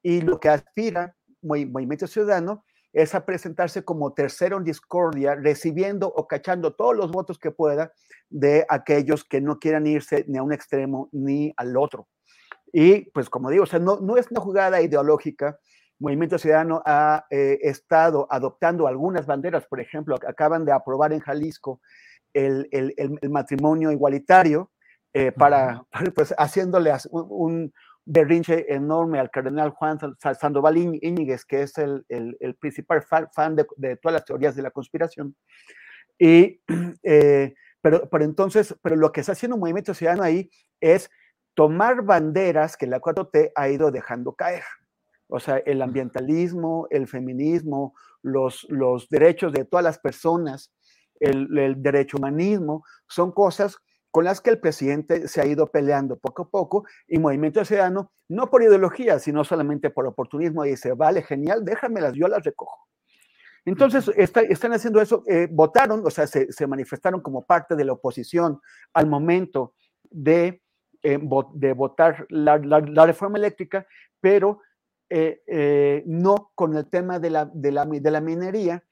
Y 0.01 0.21
lo 0.21 0.39
que 0.39 0.49
aspira 0.49 1.15
Movimiento 1.41 2.07
Ciudadano 2.07 2.65
es 2.93 3.15
a 3.15 3.25
presentarse 3.25 3.83
como 3.83 4.13
tercero 4.13 4.57
en 4.57 4.63
discordia, 4.63 5.35
recibiendo 5.35 6.07
o 6.07 6.27
cachando 6.27 6.73
todos 6.73 6.95
los 6.95 7.11
votos 7.11 7.39
que 7.39 7.51
pueda 7.51 7.91
de 8.29 8.65
aquellos 8.69 9.23
que 9.23 9.41
no 9.41 9.59
quieran 9.59 9.87
irse 9.87 10.25
ni 10.27 10.37
a 10.37 10.43
un 10.43 10.53
extremo 10.53 11.09
ni 11.11 11.53
al 11.57 11.75
otro. 11.75 12.07
Y 12.71 13.09
pues 13.11 13.29
como 13.29 13.49
digo, 13.49 13.63
o 13.63 13.67
sea, 13.67 13.79
no, 13.79 13.99
no 13.99 14.17
es 14.17 14.29
una 14.31 14.41
jugada 14.41 14.81
ideológica. 14.81 15.59
Movimiento 15.99 16.37
Ciudadano 16.37 16.81
ha 16.85 17.25
eh, 17.29 17.59
estado 17.61 18.27
adoptando 18.29 18.87
algunas 18.87 19.25
banderas, 19.25 19.65
por 19.65 19.79
ejemplo, 19.79 20.15
acaban 20.27 20.63
de 20.63 20.71
aprobar 20.71 21.13
en 21.13 21.19
Jalisco 21.19 21.81
el, 22.33 22.67
el, 22.71 22.93
el 22.97 23.29
matrimonio 23.29 23.91
igualitario, 23.91 24.71
eh, 25.15 25.31
para, 25.31 25.85
pues 26.15 26.33
haciéndole 26.37 26.91
un, 27.11 27.71
berrinche 28.05 28.65
enorme 28.73 29.19
al 29.19 29.31
cardenal 29.31 29.71
Juan 29.71 29.97
Sandoval 30.39 30.77
Íñiguez, 30.77 31.45
que 31.45 31.63
es 31.63 31.77
el, 31.77 32.05
el, 32.09 32.55
principal 32.55 33.01
fan, 33.01 33.55
de, 33.55 33.65
de, 33.77 33.95
todas 33.97 34.13
las 34.13 34.25
teorías 34.25 34.55
de 34.55 34.61
la 34.61 34.71
conspiración. 34.71 35.35
Y, 36.19 36.61
eh, 37.03 37.53
pero, 37.81 38.09
pero 38.09 38.23
entonces, 38.23 38.75
pero 38.81 38.95
lo 38.95 39.11
que 39.11 39.21
está 39.21 39.33
haciendo 39.33 39.55
un 39.55 39.61
movimiento 39.61 39.93
ciudadano 39.93 40.23
ahí 40.23 40.49
es 40.79 41.09
tomar 41.53 42.03
banderas 42.03 42.77
que 42.77 42.87
la 42.87 42.99
4T 42.99 43.51
ha 43.55 43.69
ido 43.69 43.91
dejando 43.91 44.33
caer. 44.33 44.63
O 45.27 45.39
sea, 45.39 45.57
el 45.57 45.81
ambientalismo, 45.81 46.87
el 46.91 47.07
feminismo, 47.07 47.95
los, 48.21 48.65
los 48.69 49.09
derechos 49.09 49.53
de 49.53 49.65
todas 49.65 49.83
las 49.83 49.99
personas, 49.99 50.73
el, 51.19 51.57
el 51.57 51.81
derecho 51.81 52.17
humanismo, 52.17 52.83
son 53.07 53.31
cosas 53.31 53.77
con 54.13 54.25
las 54.25 54.41
que 54.41 54.51
el 54.51 54.59
presidente 54.59 55.27
se 55.27 55.41
ha 55.41 55.45
ido 55.47 55.71
peleando 55.71 56.19
poco 56.19 56.43
a 56.43 56.49
poco 56.51 56.85
y 57.07 57.17
Movimiento 57.17 57.65
Ciudadano, 57.65 58.11
no 58.29 58.47
por 58.51 58.61
ideología, 58.61 59.17
sino 59.17 59.43
solamente 59.43 59.89
por 59.89 60.05
oportunismo, 60.05 60.61
dice, 60.61 60.93
vale, 60.93 61.23
genial, 61.23 61.65
déjamelas, 61.65 62.13
yo 62.13 62.27
las 62.27 62.43
recojo. 62.43 62.87
Entonces, 63.65 64.11
están 64.15 64.73
haciendo 64.73 65.01
eso, 65.01 65.23
eh, 65.25 65.47
votaron, 65.49 66.05
o 66.05 66.11
sea, 66.11 66.27
se, 66.27 66.67
manifestaron 66.67 67.21
como 67.21 67.43
parte 67.43 67.75
de 67.75 67.85
la 67.85 67.93
oposición 67.93 68.61
al 68.93 69.07
momento 69.07 69.73
de, 70.11 70.61
eh, 71.01 71.19
de 71.55 71.73
votar 71.73 72.27
la, 72.29 73.05
reforma 73.07 73.39
eléctrica, 73.39 73.87
pero 74.21 74.59
eh, 75.09 76.03
no 76.05 76.51
con 76.53 76.77
el 76.77 76.87
tema 76.87 77.17
de 77.17 77.31
la, 77.31 77.49
de 77.51 77.71
la, 77.71 77.85
de 77.85 78.11
la 78.11 78.21
minería, 78.21 78.83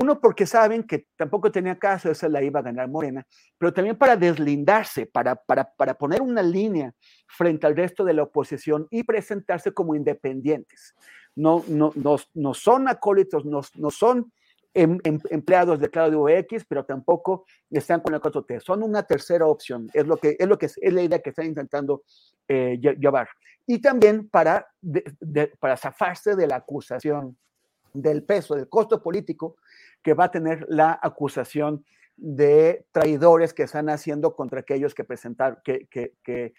Uno, 0.00 0.20
porque 0.20 0.46
saben 0.46 0.84
que 0.84 1.08
tampoco 1.16 1.50
tenía 1.50 1.76
caso, 1.76 2.08
esa 2.08 2.28
la 2.28 2.40
iba 2.40 2.60
a 2.60 2.62
ganar 2.62 2.86
Morena, 2.86 3.26
pero 3.58 3.72
también 3.72 3.96
para 3.96 4.16
deslindarse, 4.16 5.06
para, 5.06 5.34
para, 5.34 5.72
para 5.74 5.94
poner 5.94 6.22
una 6.22 6.40
línea 6.40 6.94
frente 7.26 7.66
al 7.66 7.74
resto 7.74 8.04
de 8.04 8.14
la 8.14 8.22
oposición 8.22 8.86
y 8.90 9.02
presentarse 9.02 9.72
como 9.72 9.96
independientes. 9.96 10.94
No, 11.34 11.64
no, 11.66 11.90
no, 11.96 12.16
no 12.34 12.54
son 12.54 12.86
acólitos, 12.86 13.44
no, 13.44 13.60
no 13.74 13.90
son 13.90 14.32
em, 14.72 15.00
em, 15.02 15.18
empleados 15.30 15.80
de 15.80 15.90
Claudio 15.90 16.28
X, 16.28 16.64
pero 16.68 16.84
tampoco 16.84 17.44
están 17.68 18.00
con 18.00 18.12
la 18.12 18.20
4T. 18.20 18.60
Son 18.60 18.84
una 18.84 19.02
tercera 19.02 19.46
opción, 19.46 19.90
es, 19.92 20.06
lo 20.06 20.16
que, 20.16 20.36
es, 20.38 20.46
lo 20.46 20.56
que, 20.56 20.66
es 20.66 20.92
la 20.92 21.02
idea 21.02 21.18
que 21.18 21.30
están 21.30 21.46
intentando 21.46 22.04
eh, 22.46 22.78
llevar. 22.80 23.28
Y 23.66 23.80
también 23.80 24.28
para, 24.28 24.64
para 25.58 25.76
zafarse 25.76 26.36
de 26.36 26.46
la 26.46 26.54
acusación 26.54 27.36
del 27.92 28.22
peso, 28.22 28.54
del 28.54 28.68
costo 28.68 29.02
político 29.02 29.56
que 30.02 30.14
va 30.14 30.24
a 30.24 30.30
tener 30.30 30.66
la 30.68 30.98
acusación 31.02 31.84
de 32.16 32.86
traidores 32.90 33.54
que 33.54 33.62
están 33.62 33.88
haciendo 33.88 34.34
contra 34.34 34.60
aquellos 34.60 34.94
que 34.94 35.04
presentaron, 35.04 35.58
que, 35.64 35.86
que, 35.88 36.14
que, 36.24 36.52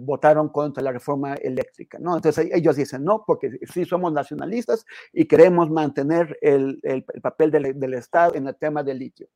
votaron 0.00 0.48
contra 0.48 0.82
la 0.82 0.90
reforma 0.90 1.34
eléctrica, 1.34 1.96
¿no? 2.00 2.16
Entonces 2.16 2.50
ellos 2.52 2.74
dicen, 2.74 3.04
no, 3.04 3.22
porque 3.24 3.52
sí 3.72 3.84
somos 3.84 4.12
nacionalistas 4.12 4.84
y 5.12 5.26
queremos 5.26 5.70
mantener 5.70 6.36
el, 6.42 6.80
el, 6.82 7.04
papel 7.22 7.52
del, 7.52 7.78
del, 7.78 7.94
Estado 7.94 8.34
en 8.34 8.48
el 8.48 8.56
tema 8.56 8.82
del 8.82 8.98
litio 8.98 9.28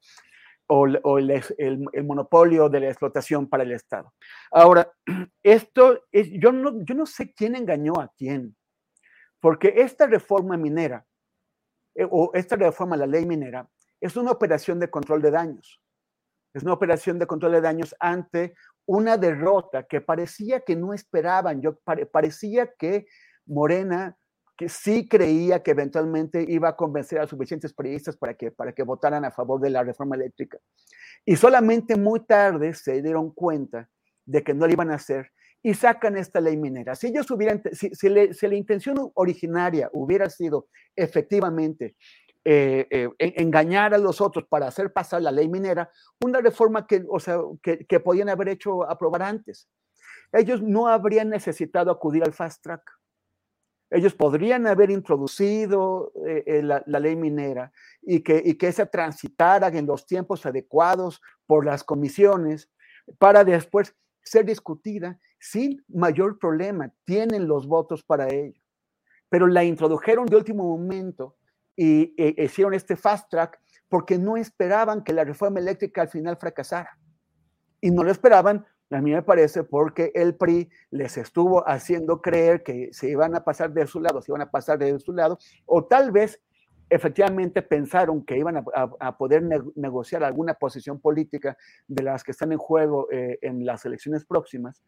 o, 0.67 0.87
o 1.05 1.19
el, 1.19 1.43
el, 1.59 2.05
monopolio 2.05 2.69
de 2.69 2.81
la 2.81 2.89
explotación 2.89 3.49
para 3.49 3.63
el 3.63 3.73
Estado. 3.73 4.13
Ahora, 4.51 4.91
esto, 5.43 6.05
es, 6.13 6.31
yo, 6.33 6.51
no, 6.51 6.85
yo 6.85 6.97
no 6.97 7.07
sé 7.07 7.33
quién 7.33 7.57
engañó 7.57 7.95
a 8.01 8.13
quién, 8.17 8.57
porque 9.41 9.75
esta 9.77 10.07
reforma 10.07 10.57
minera 10.57 11.07
o 12.11 12.31
esta 12.35 12.57
reforma 12.57 12.95
a 12.95 12.99
la 12.99 13.07
ley 13.07 13.27
minera 13.27 13.69
es 14.01 14.17
una 14.17 14.31
operación 14.31 14.79
de 14.79 14.91
control 14.91 15.23
de 15.23 15.31
daños. 15.31 15.81
Es 16.55 16.63
una 16.63 16.73
operación 16.73 17.19
de 17.19 17.27
control 17.27 17.53
de 17.53 17.61
daños 17.61 17.95
ante 18.01 18.55
una 18.87 19.17
derrota 19.17 19.85
que 19.85 20.01
parecía 20.01 20.61
que 20.61 20.77
no 20.77 20.95
esperaban. 20.95 21.61
Yo 21.61 21.79
parecía 22.11 22.73
que 22.79 23.07
Morena 23.47 24.17
que 24.59 24.69
sí 24.69 25.09
creía 25.09 25.63
que 25.63 25.71
eventualmente 25.71 26.45
iba 26.49 26.71
a 26.71 26.77
convencer 26.77 27.21
a 27.21 27.29
suficientes 27.29 27.73
periodistas 27.73 28.17
para 28.17 28.35
que, 28.35 28.51
para 28.51 28.73
que 28.73 28.83
votaran 28.83 29.25
a 29.25 29.31
favor 29.31 29.61
de 29.61 29.71
la 29.71 29.85
reforma 29.85 30.17
eléctrica. 30.17 30.59
Y 31.25 31.37
solamente 31.37 31.95
muy 31.95 32.27
tarde 32.27 32.75
se 32.75 33.01
dieron 33.01 33.31
cuenta 33.31 33.89
de 34.27 34.43
que 34.43 34.55
no 34.55 34.67
lo 34.67 34.73
iban 34.73 34.91
a 34.91 34.97
hacer 34.97 35.31
y 35.63 35.75
sacan 35.75 36.17
esta 36.17 36.41
ley 36.41 36.57
minera. 36.57 36.95
Si 36.95 37.09
ellos 37.09 37.31
hubieran, 37.31 37.63
si, 37.73 37.91
si, 37.95 38.09
la 38.09 38.55
intención 38.55 39.11
originaria 39.15 39.91
hubiera 39.93 40.31
sido 40.31 40.69
efectivamente 40.95 41.97
eh, 42.45 42.87
eh, 42.91 43.11
engañar 43.19 43.93
a 43.93 43.99
los 43.99 44.21
otros 44.21 44.47
para 44.49 44.69
hacer 44.69 44.93
pasar 44.93 45.23
la 45.23 45.33
ley 45.33 45.49
minera, 45.49 45.91
una 46.25 46.41
reforma 46.41 46.87
que, 46.87 47.05
o 47.09 47.19
sea, 47.19 47.39
que, 47.63 47.85
que 47.87 48.01
podían 48.01 48.29
haber 48.29 48.49
hecho 48.49 48.89
aprobar 48.89 49.23
antes. 49.23 49.69
Ellos 50.33 50.63
no 50.63 50.87
habrían 50.87 51.31
necesitado 51.31 51.91
acudir 51.91 52.23
al 52.23 52.33
fast 52.33 52.63
track. 52.63 52.83
Ellos 53.91 54.15
podrían 54.15 54.67
haber 54.67 54.91
introducido 54.91 56.13
eh, 56.27 56.61
la, 56.63 56.83
la, 56.87 57.01
ley 57.01 57.17
minera 57.17 57.73
y 58.03 58.21
que, 58.21 58.41
y 58.45 58.55
que 58.55 58.71
se 58.71 58.85
transitara 58.85 59.69
en 59.69 59.87
los 59.87 60.07
tiempos 60.07 60.45
adecuados 60.45 61.23
por 61.47 61.65
las 61.65 61.85
comisiones 61.85 62.71
para 63.19 63.45
después 63.45 63.97
ser 64.29 64.45
discutida 64.45 65.19
sin 65.39 65.85
mayor 65.89 66.39
problema, 66.39 66.93
tienen 67.05 67.49
los 67.49 67.67
votos 67.67 68.03
para 68.03 68.29
ello. 68.29 68.61
Pero 69.29 69.47
la 69.47 69.65
introdujeron 69.65 70.27
de 70.27 70.37
último 70.37 70.65
momento 70.65 71.37
y 71.77 72.15
e, 72.17 72.45
hicieron 72.45 72.75
este 72.75 72.97
fast 72.97 73.31
track 73.31 73.61
porque 73.89 74.19
no 74.19 74.37
esperaban 74.37 75.03
que 75.03 75.13
la 75.13 75.25
reforma 75.25 75.61
eléctrica 75.61 76.03
al 76.03 76.09
final 76.09 76.37
fracasara. 76.37 76.99
Y 77.81 77.91
no 77.91 78.03
lo 78.03 78.11
esperaban, 78.11 78.67
a 78.91 79.01
mí 79.01 79.13
me 79.13 79.23
parece, 79.23 79.65
porque 79.65 80.11
el 80.15 80.35
PRI 80.35 80.69
les 80.91 81.17
estuvo 81.19 81.67
haciendo 81.69 82.21
creer 82.21 82.63
que 82.63 82.89
se 82.93 83.09
iban 83.11 83.35
a 83.35 83.45
pasar 83.45 83.73
de 83.73 83.87
su 83.87 84.01
lado, 84.01 84.23
se 84.23 84.33
iban 84.33 84.43
a 84.43 84.51
pasar 84.51 84.79
de 84.79 84.99
su 84.99 85.13
lado, 85.13 85.39
o 85.67 85.85
tal 85.85 86.11
vez 86.11 86.41
efectivamente 86.91 87.63
pensaron 87.63 88.25
que 88.25 88.39
iban 88.39 88.65
a, 88.75 89.19
poder 89.19 89.43
ne 89.43 89.59
negociar 89.77 90.25
alguna 90.25 90.55
posición 90.55 91.01
política 91.01 91.57
de 91.87 92.03
las 92.03 92.25
que 92.25 92.33
están 92.33 92.53
en 92.53 92.59
juego 92.59 93.09
eh, 93.11 93.39
en 93.43 93.65
las 93.67 93.85
elecciones 93.85 94.25
próximas, 94.25 94.83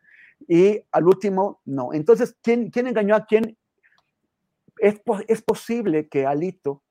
y 0.49 0.83
al 0.93 1.07
último, 1.07 1.61
no. 1.65 1.93
Entonces, 1.93 2.37
¿quién, 2.43 2.71
quién 2.71 2.87
engañó 2.87 3.15
a 3.15 3.27
quién? 3.27 3.57
Es, 4.79 5.01
es, 5.29 5.43
posible 5.43 6.09
que 6.09 6.27
Alito 6.27 6.83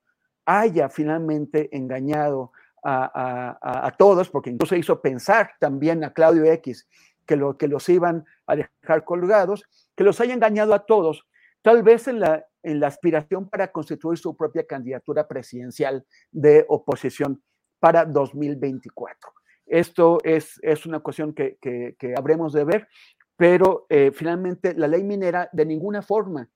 haya 0.44 0.88
finalmente 0.88 1.68
engañado 1.76 2.52
a, 2.84 3.58
a, 3.60 3.86
a, 3.86 3.96
todos, 3.96 4.30
porque 4.30 4.50
incluso 4.50 4.76
hizo 4.76 5.00
pensar 5.00 5.52
también 5.58 6.04
a 6.04 6.12
Claudio 6.12 6.44
X 6.44 6.86
que, 7.26 7.36
lo, 7.36 7.56
que 7.58 7.66
los 7.66 7.88
iban 7.88 8.24
a 8.46 8.56
dejar 8.56 9.04
colgados, 9.04 9.64
que 9.96 10.04
los 10.04 10.20
haya 10.20 10.34
engañado 10.34 10.72
a 10.72 10.86
todos, 10.86 11.26
tal 11.62 11.82
vez 11.82 12.06
en 12.06 12.20
la, 12.20 12.46
en 12.62 12.80
la 12.80 12.88
aspiración 12.88 13.48
para 13.48 13.72
constituir 13.72 14.18
su 14.18 14.36
propia 14.36 14.66
candidatura 14.66 15.26
presidencial 15.26 16.04
de 16.30 16.64
oposición 16.68 17.42
para 17.78 18.04
2024. 18.04 19.32
Esto 19.66 20.18
es, 20.24 20.58
es 20.62 20.84
una 20.86 21.00
cuestión 21.00 21.32
que, 21.32 21.56
que, 21.60 21.96
que 21.98 22.14
habremos 22.16 22.52
de 22.52 22.64
ver, 22.64 22.88
pero 23.36 23.86
eh, 23.88 24.10
finalmente 24.12 24.74
la 24.74 24.88
ley 24.88 25.02
minera 25.02 25.48
de 25.52 25.64
ninguna 25.64 26.02
forma 26.02 26.50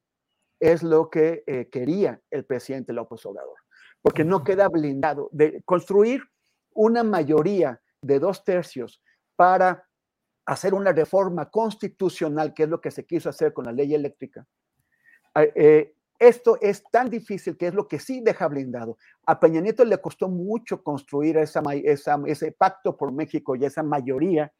es 0.60 0.82
lo 0.82 1.10
que 1.10 1.44
eh, 1.46 1.68
quería 1.70 2.20
el 2.30 2.44
presidente 2.44 2.92
López 2.92 3.24
Obrador, 3.26 3.56
porque 4.02 4.24
no 4.24 4.44
queda 4.44 4.68
blindado 4.68 5.28
de 5.32 5.62
construir 5.64 6.22
una 6.72 7.02
mayoría 7.04 7.80
de 8.02 8.18
dos 8.18 8.44
tercios 8.44 9.02
para 9.36 9.88
hacer 10.46 10.74
una 10.74 10.92
reforma 10.92 11.48
constitucional, 11.50 12.52
que 12.52 12.64
es 12.64 12.68
lo 12.68 12.80
que 12.80 12.90
se 12.90 13.06
quiso 13.06 13.30
hacer 13.30 13.52
con 13.52 13.64
la 13.64 13.72
ley 13.72 13.94
eléctrica. 13.94 14.46
Eh, 15.34 15.93
esto 16.18 16.58
es 16.60 16.84
tan 16.90 17.10
difícil 17.10 17.56
que 17.56 17.68
es 17.68 17.74
lo 17.74 17.88
que 17.88 17.98
sí 17.98 18.20
deja 18.20 18.48
blindado. 18.48 18.98
A 19.26 19.40
Peña 19.40 19.60
Nieto 19.60 19.84
le 19.84 19.98
costó 19.98 20.28
mucho 20.28 20.82
construir 20.82 21.38
ese 21.38 22.52
pacto 22.52 22.96
por 22.96 23.12
México 23.12 23.56
y 23.56 23.64
esa 23.64 23.82
mayoría 23.82 24.52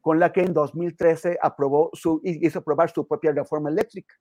con 0.00 0.18
la 0.18 0.32
que 0.32 0.40
en 0.40 0.54
2013 0.54 1.38
aprobó 1.42 1.90
su, 1.92 2.20
hizo 2.24 2.60
aprobar 2.60 2.90
su 2.90 3.06
propia 3.06 3.32
reforma 3.32 3.68
eléctrica. 3.68 4.14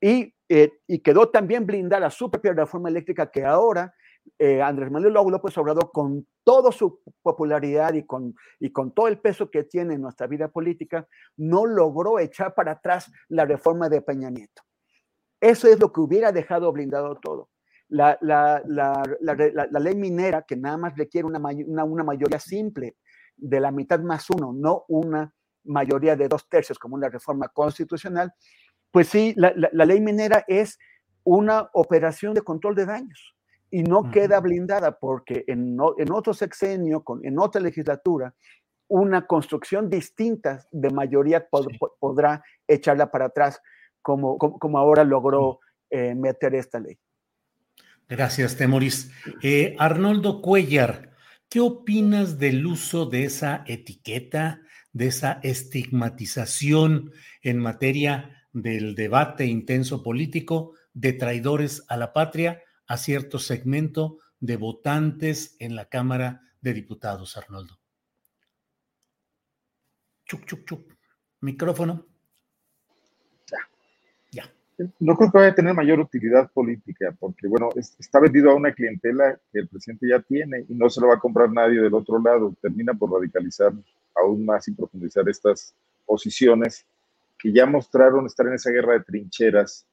Y, 0.00 0.34
eh, 0.48 0.72
y 0.86 1.00
quedó 1.00 1.28
también 1.28 1.66
blindada 1.66 2.10
su 2.10 2.30
propia 2.30 2.52
reforma 2.52 2.88
eléctrica 2.88 3.30
que 3.30 3.44
ahora 3.44 3.94
eh, 4.38 4.62
Andrés 4.62 4.90
Manuel 4.90 5.12
López 5.12 5.56
Obrador, 5.58 5.90
con 5.92 6.26
toda 6.44 6.72
su 6.72 7.00
popularidad 7.22 7.94
y 7.94 8.04
con, 8.04 8.34
y 8.58 8.70
con 8.70 8.92
todo 8.92 9.08
el 9.08 9.18
peso 9.18 9.50
que 9.50 9.64
tiene 9.64 9.94
en 9.94 10.02
nuestra 10.02 10.26
vida 10.26 10.48
política, 10.48 11.06
no 11.36 11.66
logró 11.66 12.18
echar 12.18 12.54
para 12.54 12.72
atrás 12.72 13.10
la 13.28 13.44
reforma 13.44 13.88
de 13.88 14.02
Peña 14.02 14.30
Nieto. 14.30 14.62
Eso 15.40 15.68
es 15.68 15.80
lo 15.80 15.92
que 15.92 16.00
hubiera 16.00 16.32
dejado 16.32 16.72
blindado 16.72 17.16
todo. 17.16 17.48
La, 17.88 18.16
la, 18.20 18.62
la, 18.66 19.02
la 19.20 19.80
ley 19.80 19.96
minera, 19.96 20.42
que 20.42 20.56
nada 20.56 20.76
más 20.76 20.96
requiere 20.96 21.26
una, 21.26 21.38
una, 21.38 21.84
una 21.84 22.04
mayoría 22.04 22.38
simple 22.38 22.96
de 23.36 23.58
la 23.58 23.70
mitad 23.70 24.00
más 24.00 24.30
uno, 24.30 24.52
no 24.52 24.84
una 24.88 25.34
mayoría 25.64 26.14
de 26.16 26.28
dos 26.28 26.48
tercios 26.48 26.78
como 26.78 26.94
una 26.94 27.08
reforma 27.08 27.48
constitucional, 27.48 28.32
pues 28.90 29.08
sí, 29.08 29.34
la, 29.36 29.52
ley 29.84 30.00
minera 30.00 30.44
es 30.46 30.78
una 31.24 31.68
operación 31.74 32.34
de 32.34 32.42
control 32.42 32.74
de 32.74 32.86
daños 32.86 33.34
y 33.70 33.82
no 33.82 34.00
uh 34.00 34.04
-huh. 34.04 34.10
queda 34.10 34.40
blindada 34.40 34.98
porque 34.98 35.44
en, 35.46 35.76
en 35.98 36.12
otro 36.12 36.34
sexenio, 36.34 37.02
con, 37.02 37.24
en 37.24 37.38
otra 37.38 37.60
legislatura, 37.60 38.34
una 38.88 39.26
construcción 39.26 39.88
distinta 39.88 40.66
de 40.72 40.90
mayoría 40.90 41.46
pod, 41.48 41.68
sí. 41.70 41.78
podrá 42.00 42.42
echarla 42.66 43.10
para 43.10 43.26
atrás 43.26 43.60
como, 44.02 44.38
como, 44.38 44.58
como 44.58 44.78
ahora 44.78 45.04
logró 45.04 45.60
eh, 45.90 46.14
meter 46.14 46.54
esta 46.54 46.80
ley. 46.80 46.98
Gracias, 48.08 48.56
Temoris. 48.56 49.10
Eh, 49.42 49.76
Arnoldo 49.78 50.42
Cuellar, 50.42 51.10
¿Qué 51.50 51.58
opinas 51.58 52.38
del 52.38 52.64
uso 52.64 53.06
de 53.06 53.24
esa 53.24 53.64
etiqueta, 53.66 54.62
de 54.92 55.08
esa 55.08 55.40
estigmatización 55.42 57.10
en 57.42 57.58
materia 57.58 58.46
del 58.52 58.94
debate 58.94 59.46
intenso 59.46 60.00
político 60.04 60.74
de 60.92 61.12
traidores 61.12 61.84
a 61.88 61.96
la 61.96 62.12
patria 62.12 62.62
a 62.86 62.96
cierto 62.96 63.40
segmento 63.40 64.18
de 64.38 64.56
votantes 64.56 65.56
en 65.58 65.74
la 65.74 65.88
Cámara 65.88 66.40
de 66.60 66.72
Diputados, 66.72 67.36
Arnoldo? 67.36 67.80
Chuc, 70.26 70.46
chuc, 70.46 70.64
chuc. 70.68 70.96
Micrófono. 71.40 72.09
No 74.98 75.16
creo 75.16 75.30
que 75.30 75.38
vaya 75.38 75.50
a 75.50 75.54
tener 75.54 75.74
mayor 75.74 76.00
utilidad 76.00 76.50
política, 76.50 77.14
porque 77.18 77.46
bueno, 77.46 77.70
es, 77.76 77.94
está 77.98 78.18
vendido 78.20 78.50
a 78.50 78.54
una 78.54 78.72
clientela 78.72 79.38
que 79.52 79.60
el 79.60 79.68
presidente 79.68 80.08
ya 80.08 80.20
tiene 80.20 80.64
y 80.68 80.74
no 80.74 80.88
se 80.88 81.00
lo 81.00 81.08
va 81.08 81.14
a 81.14 81.20
comprar 81.20 81.50
nadie 81.52 81.80
del 81.80 81.94
otro 81.94 82.18
lado. 82.18 82.54
Termina 82.60 82.94
por 82.94 83.12
radicalizar 83.12 83.72
aún 84.16 84.44
más 84.44 84.66
y 84.68 84.72
profundizar 84.72 85.28
estas 85.28 85.74
posiciones 86.06 86.84
que 87.38 87.52
ya 87.52 87.66
mostraron 87.66 88.26
estar 88.26 88.46
en 88.46 88.54
esa 88.54 88.70
guerra 88.70 88.94
de 88.94 89.00
trincheras 89.00 89.86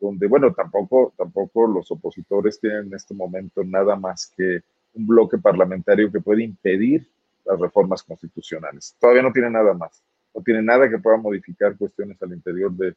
donde, 0.00 0.26
bueno, 0.26 0.52
tampoco, 0.52 1.12
tampoco 1.16 1.66
los 1.66 1.90
opositores 1.90 2.58
tienen 2.58 2.86
en 2.86 2.94
este 2.94 3.14
momento 3.14 3.62
nada 3.64 3.94
más 3.96 4.32
que 4.36 4.62
un 4.94 5.06
bloque 5.06 5.38
parlamentario 5.38 6.10
que 6.10 6.20
puede 6.20 6.42
impedir 6.42 7.06
las 7.44 7.58
reformas 7.58 8.02
constitucionales. 8.02 8.96
Todavía 9.00 9.22
no 9.22 9.32
tiene 9.32 9.50
nada 9.50 9.72
más, 9.74 10.02
no 10.34 10.42
tiene 10.42 10.60
nada 10.60 10.90
que 10.90 10.98
pueda 10.98 11.16
modificar 11.16 11.76
cuestiones 11.76 12.20
al 12.20 12.32
interior 12.32 12.72
de, 12.72 12.94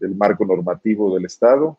del 0.00 0.16
marco 0.16 0.44
normativo 0.44 1.14
del 1.14 1.26
Estado 1.26 1.78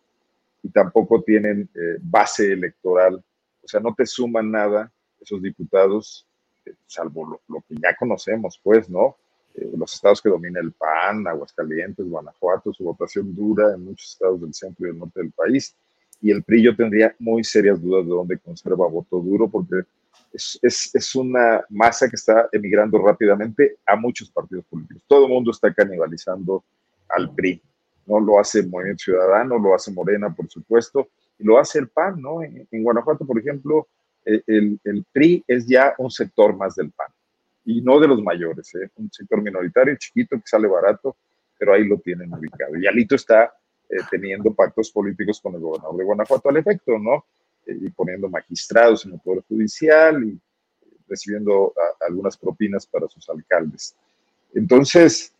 y 0.63 0.69
tampoco 0.69 1.21
tienen 1.21 1.67
eh, 1.73 1.97
base 1.99 2.53
electoral, 2.53 3.21
o 3.63 3.67
sea, 3.67 3.79
no 3.79 3.93
te 3.93 4.05
suman 4.05 4.51
nada 4.51 4.91
esos 5.19 5.41
diputados, 5.41 6.25
eh, 6.65 6.73
salvo 6.87 7.41
lo, 7.47 7.61
que 7.67 7.75
ya 7.75 7.95
conocemos, 7.95 8.59
pues, 8.63 8.89
¿no? 8.89 9.17
Eh, 9.55 9.69
los 9.77 9.93
estados 9.93 10.21
que 10.21 10.29
domina 10.29 10.59
el 10.59 10.71
PAN, 10.71 11.27
Aguascalientes, 11.27 12.07
Guanajuato, 12.07 12.73
su 12.73 12.83
votación 12.83 13.35
dura 13.35 13.73
en 13.73 13.85
muchos 13.85 14.11
estados 14.11 14.41
del 14.41 14.53
centro 14.53 14.85
y 14.85 14.89
del 14.89 14.99
norte 14.99 15.21
del 15.21 15.31
país. 15.31 15.75
Y 16.21 16.31
el 16.31 16.43
PRI 16.43 16.63
yo 16.63 16.75
tendría 16.75 17.15
muy 17.19 17.43
serias 17.43 17.81
dudas 17.81 18.05
de 18.05 18.11
dónde 18.11 18.37
conserva 18.37 18.87
voto 18.87 19.19
duro, 19.19 19.49
porque 19.49 19.81
es, 20.31 20.59
es, 20.61 20.93
es, 20.93 21.15
una 21.15 21.65
masa 21.69 22.07
que 22.07 22.15
está 22.15 22.47
emigrando 22.51 22.99
rápidamente 22.99 23.77
a 23.85 23.95
muchos 23.95 24.29
partidos 24.29 24.63
políticos. 24.65 25.03
Todo 25.07 25.25
el 25.25 25.31
mundo 25.31 25.51
está 25.51 25.73
canibalizando 25.73 26.63
al 27.09 27.33
PRI. 27.33 27.61
No 28.11 28.19
lo 28.19 28.39
hace 28.39 28.63
Movimiento 28.63 29.05
Ciudadano, 29.05 29.57
lo 29.57 29.73
hace 29.73 29.89
Morena, 29.89 30.33
por 30.35 30.49
supuesto, 30.49 31.07
y 31.39 31.45
lo 31.45 31.57
hace 31.57 31.79
el 31.79 31.87
PAN, 31.87 32.21
¿no? 32.21 32.43
En, 32.43 32.67
Guanajuato, 32.83 33.25
por 33.25 33.39
ejemplo, 33.39 33.87
eh, 34.25 34.41
el, 34.47 34.77
el, 34.83 35.05
PRI 35.13 35.43
es 35.47 35.65
ya 35.65 35.95
un 35.97 36.11
sector 36.11 36.53
más 36.57 36.75
del 36.75 36.91
PAN, 36.91 37.07
y 37.63 37.81
no 37.81 38.01
de 38.01 38.09
los 38.09 38.21
mayores, 38.21 38.75
¿eh? 38.75 38.89
un 38.97 39.09
sector 39.11 39.41
minoritario, 39.41 39.95
chiquito, 39.95 40.35
que 40.35 40.43
sale 40.45 40.67
barato, 40.67 41.15
pero 41.57 41.73
ahí 41.73 41.85
lo 41.85 41.99
tienen 41.99 42.33
ubicado. 42.33 42.75
Y 42.77 42.85
Alito 42.85 43.15
está 43.15 43.53
eh, 43.89 43.95
teniendo 44.09 44.53
pactos 44.53 44.91
políticos 44.91 45.39
con 45.39 45.55
el 45.55 45.61
gobernador 45.61 45.95
de 45.95 46.03
Guanajuato 46.03 46.49
al 46.49 46.57
efecto, 46.57 46.99
¿no? 46.99 47.25
y 47.65 47.89
poniendo 47.91 48.27
magistrados 48.27 49.05
en 49.05 49.13
el 49.13 49.19
Poder 49.19 49.43
Judicial 49.47 50.21
y 50.23 50.37
recibiendo 51.07 51.73
algunas 52.05 52.35
propinas 52.35 52.85
para 52.87 53.07
sus 53.07 53.29
alcaldes. 53.29 53.95
Entonces, 54.53 55.33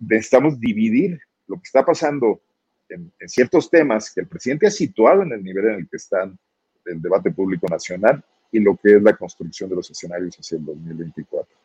necesitamos 0.00 0.58
dividir 0.58 1.20
lo 1.46 1.56
que 1.56 1.64
está 1.64 1.84
pasando 1.84 2.40
en, 2.88 3.12
ciertos 3.26 3.70
temas 3.70 4.12
que 4.12 4.20
el 4.20 4.26
presidente 4.26 4.66
ha 4.66 4.70
situado 4.70 5.22
en 5.22 5.32
el 5.32 5.42
nivel 5.42 5.66
en 5.66 5.74
el 5.80 5.88
que 5.88 5.96
están 5.96 6.38
el 6.84 7.00
debate 7.00 7.30
público 7.30 7.66
nacional 7.68 8.22
y 8.52 8.60
lo 8.60 8.76
que 8.76 8.96
es 8.96 9.02
la 9.02 9.16
construcción 9.16 9.70
de 9.70 9.76
los 9.76 9.90
escenarios 9.90 10.36
hacia 10.36 10.58
el 10.58 10.64
2024. 10.64 11.56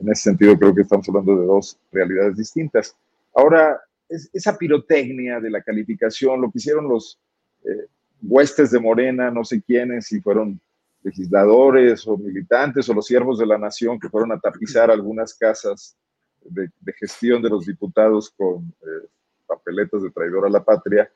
En 0.00 0.08
ese 0.10 0.22
sentido, 0.24 0.58
creo 0.58 0.74
que 0.74 0.82
estamos 0.82 1.08
hablando 1.08 1.36
de 1.36 1.46
dos 1.46 1.78
realidades 1.90 2.36
distintas. 2.36 2.96
Ahora, 3.34 3.80
esa 4.08 4.56
pirotecnia 4.56 5.40
de 5.40 5.50
la 5.50 5.62
calificación, 5.62 6.40
lo 6.40 6.50
que 6.50 6.58
hicieron 6.58 6.88
los 6.88 7.18
eh, 7.64 7.86
huestes 8.22 8.70
de 8.70 8.80
Morena, 8.80 9.30
no 9.30 9.44
sé 9.44 9.62
quiénes, 9.62 10.06
si 10.06 10.20
fueron 10.20 10.60
legisladores 11.02 12.06
o 12.06 12.16
militantes 12.16 12.88
o 12.88 12.94
los 12.94 13.06
siervos 13.06 13.38
de 13.38 13.46
la 13.46 13.58
nación 13.58 13.98
que 13.98 14.08
fueron 14.08 14.32
a 14.32 14.40
tapizar 14.40 14.90
algunas 14.90 15.34
casas 15.34 15.96
de, 16.44 16.70
gestión 16.94 17.42
de 17.42 17.50
los 17.50 17.66
diputados 17.66 18.30
con 18.30 18.72
eh, 18.82 19.06
papeletas 19.46 20.02
de 20.02 20.10
traidor 20.10 20.46
a 20.46 20.50
la 20.50 20.64
patria, 20.64 21.10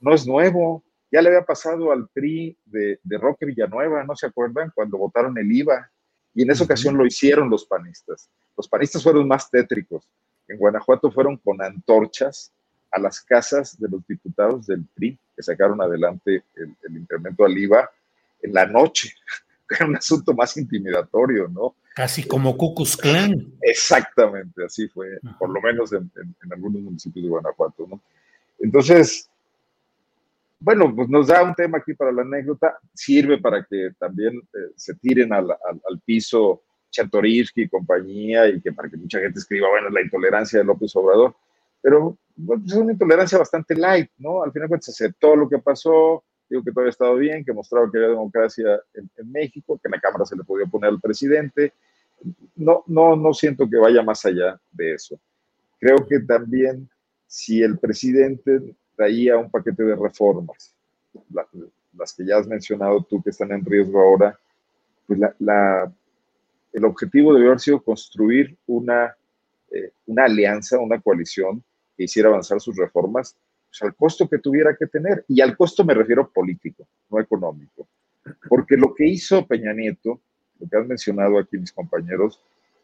no 0.00 0.14
es 0.14 0.26
nuevo. 0.26 0.82
Ya 1.10 1.22
le 1.22 1.28
había 1.28 1.44
pasado 1.44 1.92
al 1.92 2.08
PRI 2.08 2.56
de, 2.64 2.98
de 3.02 3.18
Roque 3.18 3.46
Villanueva, 3.46 4.04
¿no 4.04 4.16
se 4.16 4.26
acuerdan? 4.26 4.72
Cuando 4.74 4.98
votaron 4.98 5.36
el 5.38 5.50
IVA. 5.50 5.90
Y 6.34 6.42
en 6.42 6.50
esa 6.50 6.64
ocasión 6.64 6.96
lo 6.96 7.06
hicieron 7.06 7.48
los 7.48 7.64
panistas. 7.64 8.28
Los 8.56 8.68
panistas 8.68 9.02
fueron 9.02 9.26
más 9.26 9.50
tétricos. 9.50 10.06
En 10.48 10.58
Guanajuato 10.58 11.10
fueron 11.10 11.36
con 11.38 11.62
antorchas 11.62 12.52
a 12.90 12.98
las 12.98 13.20
casas 13.20 13.78
de 13.78 13.88
los 13.88 14.06
diputados 14.06 14.66
del 14.66 14.84
PRI 14.94 15.18
que 15.34 15.42
sacaron 15.42 15.80
adelante 15.80 16.44
el, 16.54 16.74
el 16.82 16.96
incremento 16.96 17.44
al 17.44 17.56
IVA 17.56 17.90
en 18.42 18.52
la 18.52 18.66
noche. 18.66 19.14
Era 19.68 19.86
un 19.86 19.96
asunto 19.96 20.34
más 20.34 20.56
intimidatorio, 20.56 21.48
¿no? 21.48 21.76
Casi 21.94 22.24
como 22.24 22.56
Cucus 22.56 22.96
Clan. 22.96 23.54
Exactamente, 23.60 24.64
así 24.64 24.88
fue, 24.88 25.18
por 25.38 25.50
lo 25.50 25.60
menos 25.60 25.92
en, 25.92 26.10
algunos 26.50 26.82
municipios 26.82 27.24
de 27.24 27.30
Guanajuato, 27.30 27.86
¿no? 27.88 28.00
Entonces, 28.58 29.30
bueno, 30.60 30.94
pues 30.94 31.08
nos 31.08 31.26
da 31.26 31.42
un 31.42 31.54
tema 31.54 31.78
aquí 31.78 31.94
para 31.94 32.12
la 32.12 32.22
anécdota, 32.22 32.78
sirve 32.94 33.38
para 33.38 33.64
que 33.64 33.90
también 33.98 34.36
eh, 34.36 34.72
se 34.76 34.94
tiren 34.94 35.32
al, 35.32 35.50
al, 35.50 36.00
piso 36.04 36.62
Chatoriski 36.90 37.62
y 37.62 37.68
compañía 37.68 38.48
y 38.48 38.60
que 38.60 38.72
para 38.72 38.88
que 38.88 38.96
mucha 38.96 39.18
gente 39.18 39.38
escriba, 39.38 39.68
bueno, 39.68 39.90
la 39.90 40.02
intolerancia 40.02 40.58
de 40.58 40.64
López 40.64 40.94
Obrador, 40.96 41.34
pero 41.82 42.18
bueno, 42.36 42.62
pues 42.62 42.74
es 42.74 42.78
una 42.78 42.92
intolerancia 42.92 43.38
bastante 43.38 43.74
light, 43.74 44.10
¿no? 44.18 44.42
Al 44.42 44.52
final 44.52 44.68
se 44.80 44.90
aceptó 44.90 45.36
lo 45.36 45.48
que 45.48 45.58
pasó, 45.58 46.24
digo 46.48 46.62
que 46.62 46.70
todo 46.70 46.80
había 46.80 46.90
estado 46.90 47.16
bien, 47.16 47.44
que 47.44 47.52
mostraba 47.52 47.90
que 47.90 47.98
había 47.98 48.10
democracia 48.10 48.80
en, 48.94 49.30
México, 49.30 49.78
que 49.78 49.88
en 49.88 49.92
la 49.92 50.00
Cámara 50.00 50.24
se 50.24 50.36
le 50.36 50.44
podía 50.44 50.66
poner 50.66 50.90
al 50.90 51.00
presidente. 51.00 51.72
No, 52.54 52.84
no, 52.86 53.16
no 53.16 53.34
siento 53.34 53.68
que 53.68 53.76
vaya 53.76 54.02
más 54.02 54.24
allá 54.24 54.58
de 54.72 54.94
eso. 54.94 55.18
Creo 55.78 56.06
que 56.06 56.20
también 56.20 56.88
si 57.26 57.62
el 57.62 57.78
presidente 57.78 58.74
traía 58.96 59.36
un 59.36 59.50
paquete 59.50 59.82
de 59.84 59.96
reformas, 59.96 60.74
las 61.30 62.12
que 62.14 62.24
ya 62.24 62.38
has 62.38 62.46
mencionado 62.46 63.02
tú 63.02 63.22
que 63.22 63.30
están 63.30 63.52
en 63.52 63.64
riesgo 63.64 64.00
ahora, 64.00 64.38
pues 65.06 65.20
la, 65.38 65.92
el 66.72 66.84
objetivo 66.84 67.32
debió 67.32 67.48
haber 67.48 67.60
sido 67.60 67.82
construir 67.82 68.56
una, 68.66 69.16
eh, 69.70 69.90
una 70.06 70.24
alianza, 70.24 70.78
una 70.78 71.00
coalición 71.00 71.62
que 71.96 72.04
hiciera 72.04 72.28
avanzar 72.28 72.60
sus 72.60 72.76
reformas 72.76 73.36
al 73.80 73.94
costo 73.94 74.28
que 74.28 74.38
tuviera 74.38 74.76
que 74.76 74.86
tener. 74.86 75.24
Y 75.28 75.40
al 75.40 75.56
costo 75.56 75.84
me 75.84 75.94
refiero 75.94 76.30
político, 76.30 76.86
no 77.10 77.20
económico. 77.20 77.88
Porque 78.48 78.76
lo 78.76 78.94
que 78.94 79.06
hizo 79.06 79.46
Peña 79.46 79.72
Nieto, 79.72 80.20
lo 80.58 80.68
que 80.68 80.76
han 80.76 80.88
mencionado 80.88 81.38
aquí 81.38 81.58
mis 81.58 81.72
compañeros, 81.72 82.40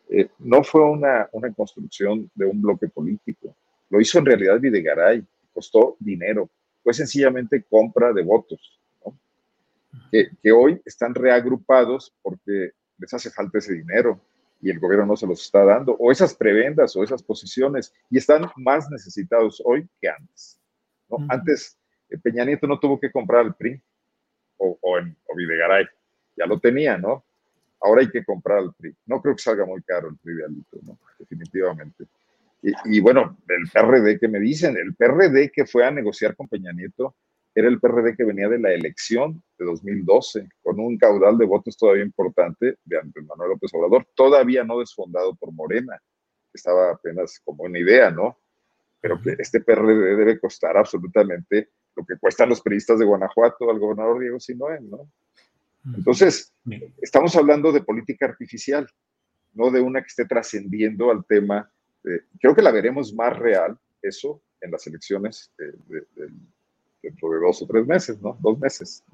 eh, 0.09 0.29
no 0.39 0.63
fue 0.63 0.85
una, 0.85 1.29
una 1.33 1.53
construcción 1.53 2.31
de 2.35 2.47
un 2.47 2.61
bloque 2.61 2.89
político. 2.89 3.57
Lo 3.89 4.01
hizo 4.01 4.19
en 4.19 4.27
realidad 4.27 4.61
Videgaray, 4.61 5.25
costó 5.53 5.97
dinero. 5.99 6.51
Fue 6.83 6.93
sencillamente 6.93 7.63
compra 7.63 8.13
de 8.13 8.23
votos, 8.23 8.79
que, 10.11 10.31
que 10.43 10.53
hoy 10.53 10.81
están 10.85 11.15
reagrupados 11.15 12.13
porque 12.23 12.73
les 12.99 13.15
hace 13.15 13.31
falta 13.31 13.59
ese 13.59 13.75
dinero 13.75 14.21
y 14.63 14.71
el 14.71 14.79
gobierno 14.79 15.07
no 15.07 15.17
se 15.17 15.27
los 15.27 15.43
está 15.45 15.65
dando, 15.65 15.97
o 15.99 16.13
esas 16.13 16.35
prebendas 16.35 16.95
o 16.95 17.03
esas 17.03 17.23
posiciones, 17.23 17.93
y 18.09 18.19
están 18.19 18.49
más 18.57 18.89
necesitados 18.91 19.61
hoy 19.65 19.89
que 20.01 20.09
antes. 20.09 20.62
Antes 21.29 21.79
eh, 22.09 22.19
Peña 22.19 22.45
Nieto 22.45 22.67
no 22.67 22.79
tuvo 22.79 22.99
que 22.99 23.11
comprar 23.11 23.47
el 23.47 23.55
PRI 23.55 23.81
o, 24.59 24.79
o, 24.81 24.99
en, 24.99 25.17
o 25.27 25.37
Videgaray, 25.37 25.87
ya 26.37 26.47
lo 26.47 26.61
tenía, 26.61 26.97
¿no? 26.97 27.25
Ahora 27.81 28.03
hay 28.03 28.11
que 28.11 28.25
comprar 28.25 28.63
el 28.63 28.73
PRI. 28.75 28.95
No 29.07 29.21
creo 29.21 29.35
que 29.35 29.43
salga 29.43 29.67
muy 29.67 29.83
caro 29.83 30.09
el 30.09 30.17
PRI 30.19 30.35
de 30.35 30.45
Alito, 30.45 30.79
¿no? 30.83 30.99
Definitivamente. 31.19 32.07
Y, 32.85 33.01
bueno, 33.01 33.39
el 33.49 33.69
PRD 33.73 34.21
que 34.21 34.29
me 34.29 34.39
dicen, 34.39 34.77
el 34.77 34.95
PRD 34.95 35.51
que 35.51 35.67
fue 35.67 35.85
a 35.85 35.91
negociar 35.91 36.37
con 36.37 36.47
Peña 36.47 36.73
Nieto 36.73 37.17
era 37.55 37.67
el 37.67 37.81
PRD 37.81 38.17
que 38.17 38.25
venía 38.25 38.49
de 38.49 38.61
la 38.61 38.73
elección 38.73 39.43
de 39.59 39.65
2012, 39.65 40.49
con 40.63 40.79
un 40.79 40.97
caudal 40.97 41.37
de 41.39 41.45
votos 41.45 41.77
todavía 41.77 42.05
importante 42.05 42.77
de 42.85 42.99
Andrés 42.99 43.27
Manuel 43.27 43.51
López 43.51 43.75
Obrador, 43.75 44.07
todavía 44.15 44.63
no 44.63 44.79
desfondado 44.79 45.35
por 45.35 45.53
Morena, 45.53 46.01
estaba 46.55 46.93
apenas 46.93 47.41
como 47.45 47.65
una 47.65 47.81
idea, 47.81 48.13
¿no? 48.13 48.39
Pero 49.03 49.21
este 49.37 49.61
PRD 49.61 50.17
debe 50.17 50.39
costar 50.39 50.77
absolutamente 50.77 51.71
lo 51.97 52.07
que 52.07 52.17
cuestan 52.19 52.49
los 52.49 52.63
periodistas 52.63 53.01
de 53.01 53.05
Guanajuato 53.05 53.69
al 53.69 53.81
gobernador 53.81 54.21
Diego 54.21 54.39
Sinoé, 54.39 54.81
¿no? 54.81 55.11
Entonces, 55.97 56.55
estamos 57.01 57.35
hablando 57.35 57.73
de 57.73 57.83
política 57.83 58.27
artificial, 58.27 58.89
no 59.55 59.73
de 59.73 59.81
una 59.81 60.01
que 60.01 60.07
esté 60.07 60.25
trascendiendo 60.25 61.11
al 61.11 61.25
tema. 61.25 61.69
creo 62.41 62.55
que 62.55 62.63
la 62.63 62.71
veremos 62.71 63.13
más 63.13 63.37
real, 63.37 63.77
eso, 64.01 64.41
en 64.61 64.71
las 64.71 64.87
elecciones 64.87 65.53
dentro 67.03 67.31
de 67.31 67.41
dos 67.41 67.63
o 67.63 67.67
tres 67.67 67.87
meses, 67.87 68.21
¿no? 68.23 68.37
Dos 68.41 68.59
meses. 68.59 69.05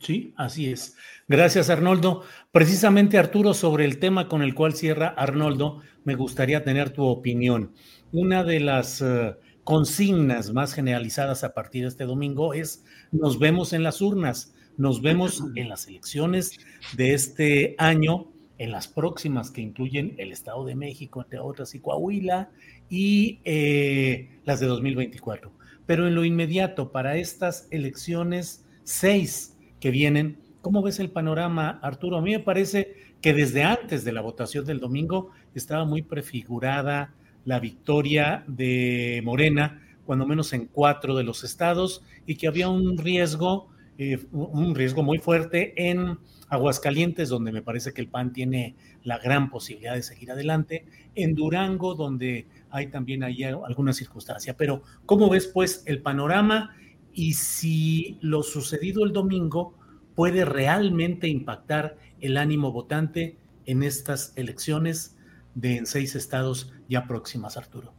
Sí, 0.00 0.34
así 0.36 0.70
es. 0.70 0.96
Gracias, 1.26 1.70
Arnoldo. 1.70 2.22
Precisamente, 2.52 3.18
Arturo, 3.18 3.54
sobre 3.54 3.84
el 3.84 3.98
tema 3.98 4.28
con 4.28 4.42
el 4.42 4.54
cual 4.54 4.74
cierra 4.74 5.08
Arnoldo, 5.08 5.80
me 6.04 6.14
gustaría 6.14 6.64
tener 6.64 6.90
tu 6.90 7.04
opinión 7.04 7.72
una 8.12 8.44
de 8.44 8.60
las 8.60 9.02
eh, 9.02 9.34
consignas 9.64 10.52
más 10.52 10.72
generalizadas 10.72 11.44
a 11.44 11.54
partir 11.54 11.82
de 11.82 11.88
este 11.88 12.04
domingo 12.04 12.54
es 12.54 12.84
nos 13.12 13.38
vemos 13.38 13.72
en 13.72 13.82
las 13.82 14.00
urnas, 14.00 14.54
nos 14.76 15.02
vemos 15.02 15.44
en 15.56 15.68
las 15.68 15.88
elecciones 15.88 16.58
de 16.96 17.14
este 17.14 17.74
año, 17.78 18.28
en 18.58 18.70
las 18.70 18.88
próximas 18.88 19.50
que 19.50 19.60
incluyen 19.60 20.14
el 20.18 20.32
Estado 20.32 20.64
de 20.64 20.74
México, 20.74 21.20
entre 21.22 21.38
otras, 21.38 21.74
y 21.74 21.80
Coahuila, 21.80 22.50
y 22.88 23.40
eh, 23.44 24.40
las 24.44 24.60
de 24.60 24.66
2024. 24.66 25.52
Pero 25.88 26.06
en 26.06 26.14
lo 26.14 26.26
inmediato, 26.26 26.92
para 26.92 27.16
estas 27.16 27.66
elecciones 27.70 28.66
seis 28.84 29.56
que 29.80 29.90
vienen, 29.90 30.36
¿cómo 30.60 30.82
ves 30.82 31.00
el 31.00 31.08
panorama, 31.08 31.78
Arturo? 31.80 32.18
A 32.18 32.20
mí 32.20 32.32
me 32.32 32.40
parece 32.40 32.94
que 33.22 33.32
desde 33.32 33.62
antes 33.62 34.04
de 34.04 34.12
la 34.12 34.20
votación 34.20 34.66
del 34.66 34.80
domingo 34.80 35.30
estaba 35.54 35.86
muy 35.86 36.02
prefigurada 36.02 37.14
la 37.46 37.58
victoria 37.58 38.44
de 38.46 39.22
Morena 39.24 39.80
cuando 40.04 40.26
menos 40.26 40.52
en 40.52 40.66
cuatro 40.66 41.16
de 41.16 41.24
los 41.24 41.42
estados, 41.42 42.02
y 42.26 42.36
que 42.36 42.48
había 42.48 42.68
un 42.68 42.98
riesgo, 42.98 43.68
eh, 43.96 44.18
un 44.32 44.74
riesgo 44.74 45.02
muy 45.02 45.18
fuerte 45.18 45.72
en 45.90 46.18
Aguascalientes, 46.50 47.30
donde 47.30 47.50
me 47.50 47.62
parece 47.62 47.94
que 47.94 48.02
el 48.02 48.08
PAN 48.08 48.34
tiene 48.34 48.74
la 49.04 49.18
gran 49.18 49.48
posibilidad 49.48 49.94
de 49.94 50.02
seguir 50.02 50.32
adelante, 50.32 50.84
en 51.14 51.34
Durango, 51.34 51.94
donde 51.94 52.46
hay 52.70 52.88
también 52.88 53.22
ahí 53.22 53.44
alguna 53.44 53.92
circunstancia. 53.92 54.56
Pero, 54.56 54.82
¿cómo 55.06 55.28
ves 55.30 55.46
pues 55.46 55.82
el 55.86 56.02
panorama 56.02 56.74
y 57.12 57.34
si 57.34 58.18
lo 58.20 58.42
sucedido 58.42 59.04
el 59.04 59.12
domingo 59.12 59.74
puede 60.14 60.44
realmente 60.44 61.28
impactar 61.28 61.96
el 62.20 62.36
ánimo 62.36 62.72
votante 62.72 63.38
en 63.66 63.82
estas 63.82 64.32
elecciones 64.36 65.16
de 65.54 65.76
en 65.76 65.86
seis 65.86 66.14
estados 66.14 66.72
ya 66.88 67.06
próximas, 67.06 67.56
Arturo? 67.56 67.92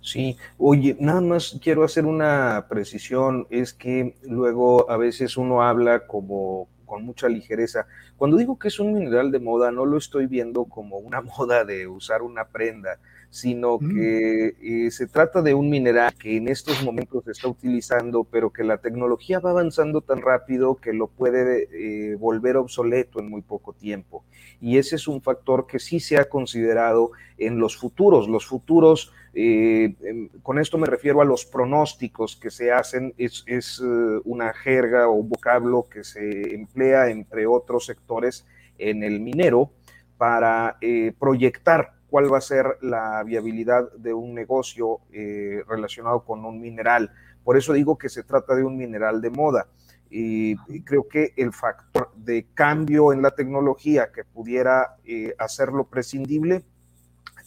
Sí, 0.00 0.36
oye, 0.56 0.96
nada 1.00 1.20
más 1.20 1.58
quiero 1.62 1.84
hacer 1.84 2.06
una 2.06 2.66
precisión, 2.68 3.46
es 3.50 3.74
que 3.74 4.16
luego 4.22 4.90
a 4.90 4.96
veces 4.96 5.36
uno 5.36 5.62
habla 5.62 6.06
como 6.06 6.68
con 6.86 7.04
mucha 7.04 7.28
ligereza. 7.28 7.86
Cuando 8.16 8.36
digo 8.36 8.58
que 8.58 8.68
es 8.68 8.80
un 8.80 8.94
mineral 8.94 9.30
de 9.30 9.38
moda, 9.38 9.70
no 9.70 9.84
lo 9.84 9.98
estoy 9.98 10.26
viendo 10.26 10.64
como 10.64 10.96
una 10.96 11.20
moda 11.38 11.64
de 11.64 11.86
usar 11.86 12.22
una 12.22 12.48
prenda, 12.48 12.98
sino 13.30 13.78
mm. 13.78 13.94
que 13.94 14.56
eh, 14.62 14.90
se 14.90 15.06
trata 15.06 15.42
de 15.42 15.54
un 15.54 15.68
mineral 15.68 16.14
que 16.14 16.36
en 16.36 16.48
estos 16.48 16.82
momentos 16.82 17.24
se 17.24 17.32
está 17.32 17.48
utilizando, 17.48 18.24
pero 18.24 18.50
que 18.50 18.64
la 18.64 18.78
tecnología 18.78 19.38
va 19.38 19.50
avanzando 19.50 20.00
tan 20.00 20.22
rápido 20.22 20.76
que 20.76 20.92
lo 20.92 21.08
puede 21.08 21.68
eh, 21.72 22.16
volver 22.16 22.56
obsoleto 22.56 23.20
en 23.20 23.28
muy 23.28 23.42
poco 23.42 23.72
tiempo. 23.74 24.24
Y 24.60 24.78
ese 24.78 24.96
es 24.96 25.06
un 25.06 25.20
factor 25.20 25.66
que 25.66 25.78
sí 25.78 26.00
se 26.00 26.16
ha 26.16 26.28
considerado 26.28 27.12
en 27.36 27.58
los 27.58 27.76
futuros. 27.76 28.28
Los 28.28 28.46
futuros, 28.46 29.12
eh, 29.34 29.94
em, 30.02 30.28
con 30.42 30.58
esto 30.58 30.78
me 30.78 30.86
refiero 30.86 31.20
a 31.20 31.24
los 31.24 31.44
pronósticos 31.44 32.34
que 32.36 32.50
se 32.50 32.72
hacen, 32.72 33.14
es, 33.18 33.44
es 33.46 33.80
una 34.24 34.52
jerga 34.54 35.08
o 35.08 35.22
vocablo 35.22 35.86
que 35.88 36.02
se 36.02 36.54
emplea 36.54 37.10
entre 37.10 37.46
otros 37.46 37.86
sectores 37.86 38.46
en 38.78 39.02
el 39.02 39.20
minero 39.20 39.70
para 40.16 40.78
proyectar 41.18 41.97
cuál 42.10 42.32
va 42.32 42.38
a 42.38 42.42
ser 42.42 42.78
la 42.80 43.22
viabilidad 43.22 43.92
de 43.92 44.14
un 44.14 44.34
negocio 44.34 45.00
eh, 45.12 45.62
relacionado 45.68 46.24
con 46.24 46.44
un 46.44 46.60
mineral. 46.60 47.12
Por 47.44 47.56
eso 47.56 47.72
digo 47.72 47.98
que 47.98 48.08
se 48.08 48.22
trata 48.22 48.54
de 48.54 48.64
un 48.64 48.76
mineral 48.76 49.20
de 49.20 49.30
moda. 49.30 49.66
Y, 50.10 50.56
creo 50.84 51.06
que 51.06 51.34
el 51.36 51.52
factor 51.52 52.10
de 52.16 52.46
cambio 52.54 53.12
en 53.12 53.20
la 53.20 53.32
tecnología 53.32 54.10
que 54.10 54.24
pudiera 54.24 54.96
eh, 55.04 55.34
hacerlo 55.38 55.84
prescindible 55.84 56.64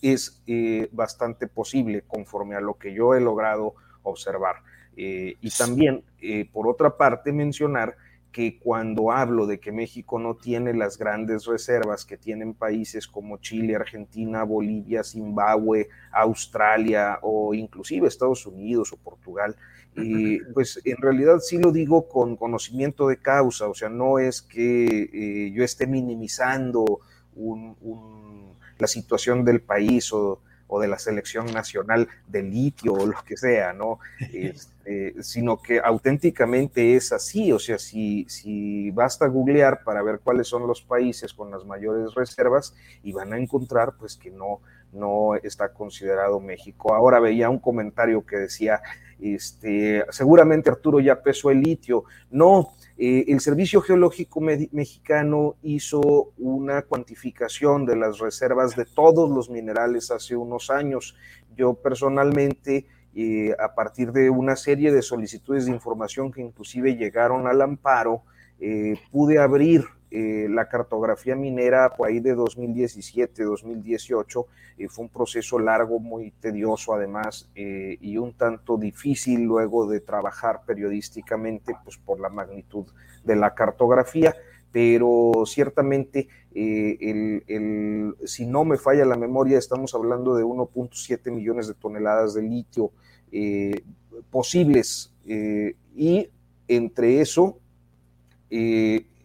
es 0.03 0.43
eh, 0.45 0.87
bastante 0.91 1.47
posible 1.47 2.03
conforme 2.07 2.55
a 2.55 2.61
lo 2.61 2.75
que 2.75 2.93
yo 2.93 3.15
he 3.15 3.21
logrado 3.21 3.75
observar. 4.03 4.57
y 4.95 5.49
también, 5.57 6.03
por 6.51 6.67
otra 6.67 6.97
parte, 6.97 7.31
mencionar 7.31 7.95
que 8.31 8.59
cuando 8.59 9.11
hablo 9.11 9.45
de 9.45 9.59
que 9.59 9.71
México 9.71 10.17
no 10.19 10.35
tiene 10.35 10.73
las 10.73 10.97
grandes 10.97 11.45
reservas 11.45 12.05
que 12.05 12.17
tienen 12.17 12.53
países 12.53 13.07
como 13.07 13.37
Chile, 13.37 13.75
Argentina, 13.75 14.43
Bolivia, 14.43 15.03
Zimbabue, 15.03 15.89
Australia 16.11 17.19
o 17.21 17.53
inclusive 17.53 18.07
Estados 18.07 18.45
Unidos 18.45 18.93
o 18.93 18.97
Portugal, 18.97 19.55
eh, 19.97 20.39
pues 20.53 20.79
en 20.85 20.97
realidad 20.97 21.39
sí 21.39 21.57
lo 21.57 21.71
digo 21.73 22.07
con 22.07 22.37
conocimiento 22.37 23.09
de 23.09 23.17
causa, 23.17 23.67
o 23.67 23.73
sea, 23.73 23.89
no 23.89 24.19
es 24.19 24.41
que 24.41 25.09
eh, 25.13 25.51
yo 25.51 25.63
esté 25.63 25.85
minimizando 25.85 27.01
la 28.77 28.87
situación 28.87 29.43
del 29.43 29.61
país 29.61 30.13
o, 30.13 30.41
o 30.73 30.79
de 30.79 30.87
la 30.87 30.97
selección 30.97 31.47
nacional 31.47 32.07
de 32.27 32.43
litio 32.43 32.93
o 32.93 33.05
lo 33.05 33.21
que 33.25 33.35
sea, 33.35 33.73
¿no? 33.73 33.99
Este, 34.31 35.21
sino 35.21 35.61
que 35.61 35.79
auténticamente 35.79 36.95
es 36.95 37.11
así, 37.11 37.51
o 37.51 37.59
sea, 37.59 37.77
si, 37.77 38.25
si 38.29 38.89
basta 38.91 39.27
googlear 39.27 39.83
para 39.83 40.01
ver 40.01 40.19
cuáles 40.19 40.47
son 40.47 40.65
los 40.65 40.81
países 40.81 41.33
con 41.33 41.51
las 41.51 41.65
mayores 41.65 42.15
reservas 42.15 42.73
y 43.03 43.11
van 43.11 43.33
a 43.33 43.37
encontrar 43.37 43.93
pues 43.99 44.15
que 44.15 44.31
no, 44.31 44.61
no 44.93 45.35
está 45.35 45.73
considerado 45.73 46.39
México. 46.39 46.93
Ahora 46.95 47.19
veía 47.19 47.49
un 47.49 47.59
comentario 47.59 48.25
que 48.25 48.37
decía, 48.37 48.81
este, 49.19 50.05
seguramente 50.09 50.69
Arturo 50.69 50.99
ya 50.99 51.21
pesó 51.21 51.51
el 51.51 51.61
litio. 51.61 52.05
No, 52.29 52.73
eh, 53.03 53.25
el 53.29 53.39
Servicio 53.39 53.81
Geológico 53.81 54.41
Mexicano 54.41 55.55
hizo 55.63 56.33
una 56.37 56.83
cuantificación 56.83 57.83
de 57.83 57.95
las 57.95 58.19
reservas 58.19 58.75
de 58.75 58.85
todos 58.85 59.27
los 59.27 59.49
minerales 59.49 60.11
hace 60.11 60.35
unos 60.35 60.69
años. 60.69 61.15
Yo 61.55 61.73
personalmente, 61.73 62.85
eh, 63.15 63.55
a 63.57 63.73
partir 63.73 64.11
de 64.11 64.29
una 64.29 64.55
serie 64.55 64.91
de 64.91 65.01
solicitudes 65.01 65.65
de 65.65 65.71
información 65.71 66.31
que 66.31 66.41
inclusive 66.43 66.95
llegaron 66.95 67.47
al 67.47 67.63
amparo, 67.63 68.21
eh, 68.59 68.93
pude 69.09 69.39
abrir 69.39 69.83
eh, 70.13 70.47
la 70.49 70.67
cartografía 70.67 71.37
minera 71.37 71.95
por 71.95 72.09
ahí 72.09 72.19
de 72.19 72.35
2017, 72.35 73.43
2018, 73.43 74.45
eh, 74.77 74.89
fue 74.89 75.05
un 75.05 75.09
proceso 75.09 75.57
largo, 75.57 75.99
muy 76.01 76.31
tedioso 76.31 76.93
además, 76.93 77.49
eh, 77.55 77.97
y 78.01 78.17
un 78.17 78.33
tanto 78.33 78.75
difícil 78.77 79.43
luego 79.43 79.87
de 79.87 80.01
trabajar 80.01 80.63
periodísticamente, 80.67 81.77
pues 81.85 81.95
por 81.95 82.19
la 82.19 82.27
magnitud 82.27 82.87
de 83.23 83.37
la 83.37 83.55
cartografía, 83.55 84.35
pero 84.73 85.31
ciertamente, 85.45 86.27
si 86.53 88.45
no 88.47 88.65
me 88.65 88.77
falla 88.77 89.05
la 89.05 89.15
memoria, 89.15 89.57
estamos 89.57 89.95
hablando 89.95 90.35
de 90.35 90.43
1.7 90.43 91.31
millones 91.31 91.67
de 91.67 91.73
toneladas 91.73 92.33
de 92.33 92.41
litio 92.41 92.91
posibles, 94.29 95.13
y 95.25 96.29
entre 96.67 97.19
eso, 97.21 97.59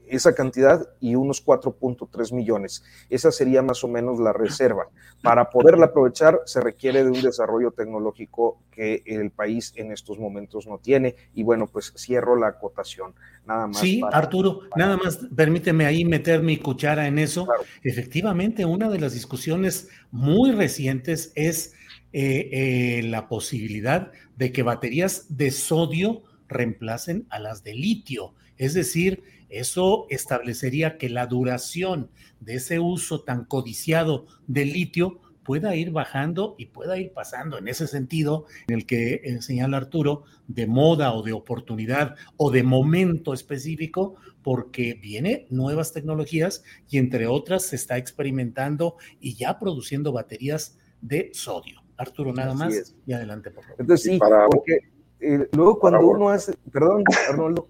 esa 0.09 0.35
cantidad 0.35 0.89
y 1.01 1.15
unos 1.15 1.45
4.3 1.45 2.33
millones. 2.33 2.85
Esa 3.11 3.31
sería 3.31 3.63
más 3.63 3.83
o 3.85 3.89
menos 3.89 4.19
la 4.19 4.33
reserva. 4.33 4.89
Para 5.23 5.51
poderla 5.51 5.87
aprovechar 5.87 6.41
se 6.45 6.61
requiere 6.61 7.05
de 7.05 7.11
un 7.11 7.23
desarrollo 7.23 7.73
tecnológico 7.73 8.61
que 8.71 9.03
el 9.07 9.31
país 9.31 9.73
en 9.77 9.93
estos 9.93 10.19
momentos 10.19 10.67
no 10.67 10.79
tiene. 10.79 11.17
Y 11.35 11.43
bueno, 11.43 11.67
pues 11.67 11.93
cierro 11.97 12.37
la 12.37 12.49
acotación. 12.49 13.15
Nada 13.47 13.67
más. 13.67 13.79
Sí, 13.79 14.03
Arturo, 14.13 14.63
nada 14.77 14.97
más 14.97 15.19
permíteme 15.35 15.87
ahí 15.87 16.05
meter 16.05 16.43
mi 16.43 16.59
cuchara 16.59 17.07
en 17.07 17.19
eso. 17.19 17.47
Efectivamente, 17.83 18.65
una 18.65 18.89
de 18.89 18.99
las 18.99 19.13
discusiones 19.13 19.89
muy 20.11 20.53
recientes 20.53 21.33
es 21.35 21.75
eh, 22.13 22.49
eh, 22.53 23.03
la 23.05 23.29
posibilidad 23.29 24.11
de 24.37 24.53
que 24.53 24.63
baterías 24.63 25.37
de 25.37 25.51
sodio 25.51 26.23
reemplacen 26.49 27.27
a 27.31 27.39
las 27.39 27.63
de 27.63 27.75
litio. 27.75 28.35
Es 28.57 28.75
decir, 28.75 29.23
eso 29.49 30.07
establecería 30.11 30.99
que 30.99 31.09
la 31.09 31.27
duración 31.27 32.11
de 32.41 32.55
ese 32.55 32.79
uso 32.81 33.23
tan 33.23 33.45
codiciado 33.45 34.27
del 34.47 34.73
litio 34.73 35.21
pueda 35.47 35.77
ir 35.77 35.93
bajando 35.93 36.57
y 36.59 36.67
pueda 36.67 36.99
ir 36.99 37.13
pasando 37.13 37.57
en 37.57 37.69
ese 37.69 37.87
sentido 37.87 38.47
en 38.67 38.75
el 38.75 38.87
que 38.87 39.21
eh, 39.23 39.43
señala 39.43 39.77
Arturo, 39.77 40.25
de 40.49 40.67
moda 40.67 41.13
o 41.15 41.23
de 41.23 41.33
oportunidad 41.33 42.17
o 42.37 42.51
de 42.51 42.65
momento 42.65 43.33
específico, 43.33 44.17
porque 44.43 44.95
viene 44.95 45.47
nuevas 45.51 45.93
tecnologías 45.93 46.65
y 46.91 46.99
entre 46.99 47.29
otras 47.29 47.63
se 47.63 47.77
está 47.77 47.97
experimentando 47.97 48.97
y 49.21 49.35
ya 49.35 49.59
produciendo 49.61 50.11
baterías 50.13 50.79
de 51.01 51.31
sodio. 51.33 51.81
Arturo, 51.97 52.33
nada 52.33 52.53
más 52.53 52.95
y 53.07 53.13
adelante, 53.13 53.51
por 53.51 53.65
favor. 53.65 53.81
Entonces, 53.81 54.13
sí, 54.13 54.19
porque 54.19 54.79
eh, 55.21 55.49
luego 55.53 55.79
cuando 55.79 56.07
uno 56.07 56.29
hace, 56.29 56.55
perdón, 56.73 57.05
Arnoldo 57.29 57.69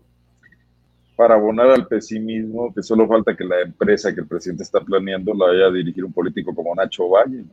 para 1.16 1.34
abonar 1.34 1.70
al 1.70 1.86
pesimismo, 1.86 2.72
que 2.74 2.82
solo 2.82 3.09
falta 3.09 3.34
que 3.34 3.44
la 3.44 3.62
empresa 3.62 4.14
que 4.14 4.20
el 4.20 4.26
presidente 4.26 4.62
está 4.62 4.80
planeando 4.80 5.32
la 5.32 5.47
vaya 5.47 5.66
a 5.66 5.72
dirigir 5.72 6.05
un 6.05 6.12
político 6.12 6.55
como 6.55 6.74
Nacho 6.74 7.09
Valle. 7.09 7.44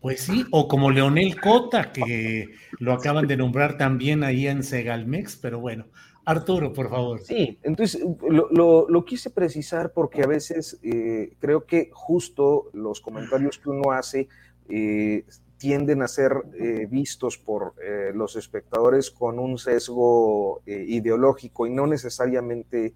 Pues 0.00 0.20
sí, 0.20 0.46
o 0.50 0.66
como 0.66 0.90
Leonel 0.90 1.38
Cota, 1.38 1.92
que 1.92 2.46
lo 2.78 2.92
acaban 2.92 3.26
de 3.26 3.36
nombrar 3.36 3.76
también 3.76 4.24
ahí 4.24 4.46
en 4.46 4.62
Segalmex, 4.62 5.36
pero 5.36 5.60
bueno. 5.60 5.86
Arturo, 6.24 6.72
por 6.72 6.88
favor. 6.88 7.20
Sí, 7.20 7.58
entonces 7.62 8.00
lo, 8.22 9.04
quise 9.04 9.30
precisar 9.30 9.92
porque 9.92 10.22
a 10.22 10.26
veces 10.26 10.78
eh, 10.82 11.32
creo 11.40 11.64
que 11.64 11.90
justo 11.92 12.70
los 12.72 13.00
comentarios 13.00 13.58
que 13.58 13.70
uno 13.70 13.90
hace 13.90 14.28
eh, 14.68 15.24
tienden 15.60 16.00
a 16.00 16.08
ser 16.08 16.32
eh, 16.58 16.86
vistos 16.90 17.36
por 17.36 17.74
eh, 17.84 18.12
los 18.14 18.34
espectadores 18.34 19.10
con 19.10 19.38
un 19.38 19.58
sesgo 19.58 20.62
eh, 20.64 20.86
ideológico 20.88 21.66
y 21.66 21.70
no 21.70 21.86
necesariamente 21.86 22.94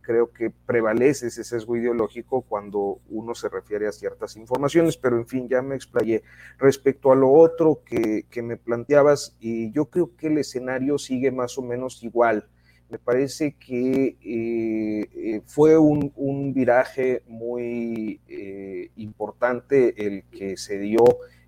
creo 0.00 0.30
que 0.30 0.50
prevalece 0.50 1.26
ese 1.26 1.42
sesgo 1.42 1.74
ideológico 1.74 2.42
cuando 2.42 3.00
uno 3.08 3.34
se 3.34 3.48
refiere 3.48 3.88
a 3.88 3.92
ciertas 3.92 4.36
informaciones, 4.36 4.96
pero 4.96 5.16
en 5.16 5.26
fin, 5.26 5.48
ya 5.48 5.60
me 5.60 5.74
explayé. 5.74 6.22
Respecto 6.56 7.10
a 7.10 7.16
lo 7.16 7.32
otro 7.32 7.82
que, 7.84 8.42
me 8.44 8.56
planteabas, 8.56 9.36
y 9.40 9.72
yo 9.72 9.86
creo 9.86 10.14
que 10.14 10.28
el 10.28 10.38
escenario 10.38 10.98
sigue 10.98 11.32
más 11.32 11.58
o 11.58 11.62
menos 11.62 12.00
igual. 12.04 12.46
Me 12.90 13.00
parece 13.00 13.56
que 13.58 15.42
fue 15.46 15.76
un, 15.76 16.12
un, 16.14 16.54
viraje 16.54 17.24
muy 17.26 18.20
importante 18.94 20.06
el 20.06 20.22
que 20.30 20.56
se 20.56 20.78
dio 20.78 21.02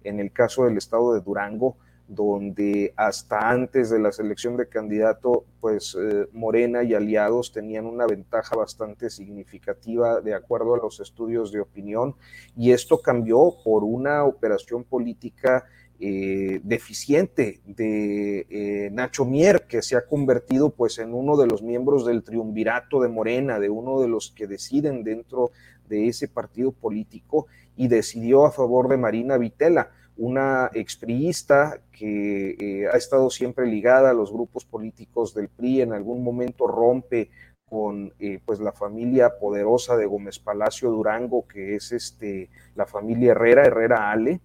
en 0.05 0.21
el 0.21 0.33
caso 0.33 0.65
del 0.65 0.77
estado 0.77 1.15
de 1.15 1.21
Durango, 1.21 1.77
donde 2.09 2.93
hasta 2.97 3.51
antes 3.51 3.89
de 3.91 3.99
la 3.99 4.13
selección 4.13 4.57
de 4.57 4.69
candidato, 4.69 5.45
pues 5.61 5.97
eh, 5.99 6.27
Morena 6.33 6.83
y 6.83 6.95
aliados 6.95 7.53
tenían 7.53 7.87
una 7.87 8.07
ventaja 8.07 8.57
bastante 8.57 9.09
significativa 9.09 10.21
de 10.21 10.35
acuerdo 10.35 10.75
a 10.75 10.79
los 10.79 11.01
estudios 11.01 11.53
de 11.53 11.61
opinión, 11.61 12.15
y 12.57 12.73
esto 12.73 13.01
cambió 13.01 13.57
por 13.65 13.85
una 13.85 14.25
operación 14.25 14.85
política 14.85 15.65
eh, 16.05 16.61
deficiente 16.65 17.61
de 17.65 18.47
eh, 18.51 18.91
Nacho 18.91 19.25
Mier, 19.25 19.67
que 19.69 19.83
se 19.83 19.97
ha 19.97 20.05
convertido 20.05 20.71
pues 20.71 20.99
en 20.99 21.15
uno 21.15 21.37
de 21.37 21.47
los 21.47 21.63
miembros 21.63 22.05
del 22.05 22.25
triunvirato 22.25 23.01
de 23.01 23.09
Morena, 23.09 23.61
de 23.61 23.71
uno 23.71 24.01
de 24.01 24.09
los 24.09 24.33
que 24.33 24.49
deciden 24.49 25.05
dentro 25.05 25.53
de 25.89 26.09
ese 26.09 26.27
partido 26.27 26.73
político 26.73 27.47
y 27.77 27.89
decidió 27.89 28.45
a 28.45 28.53
favor 28.53 28.89
de 28.89 28.97
Marina 28.97 29.39
Vitela, 29.39 29.91
una 30.17 30.71
expriista 30.75 31.81
que 31.91 32.57
eh, 32.61 32.87
ha 32.93 32.97
estado 32.97 33.31
siempre 33.31 33.67
ligada 33.67 34.11
a 34.11 34.15
los 34.15 34.33
grupos 34.33 34.65
políticos 34.65 35.35
del 35.35 35.49
PRI, 35.49 35.83
en 35.83 35.93
algún 35.93 36.23
momento 36.23 36.67
rompe 36.67 37.31
con 37.65 38.13
pues 38.45 38.61
la 38.61 38.73
familia 38.73 39.39
poderosa 39.41 39.97
de 39.97 40.05
Gómez 40.05 40.39
Palacio 40.39 40.91
Durango, 40.91 41.49
que 41.49 41.75
es 41.77 41.93
este, 41.93 42.51
la 42.75 42.85
familia 42.85 43.31
Herrera, 43.31 43.65
Herrera 43.65 44.11
Ale, 44.11 44.43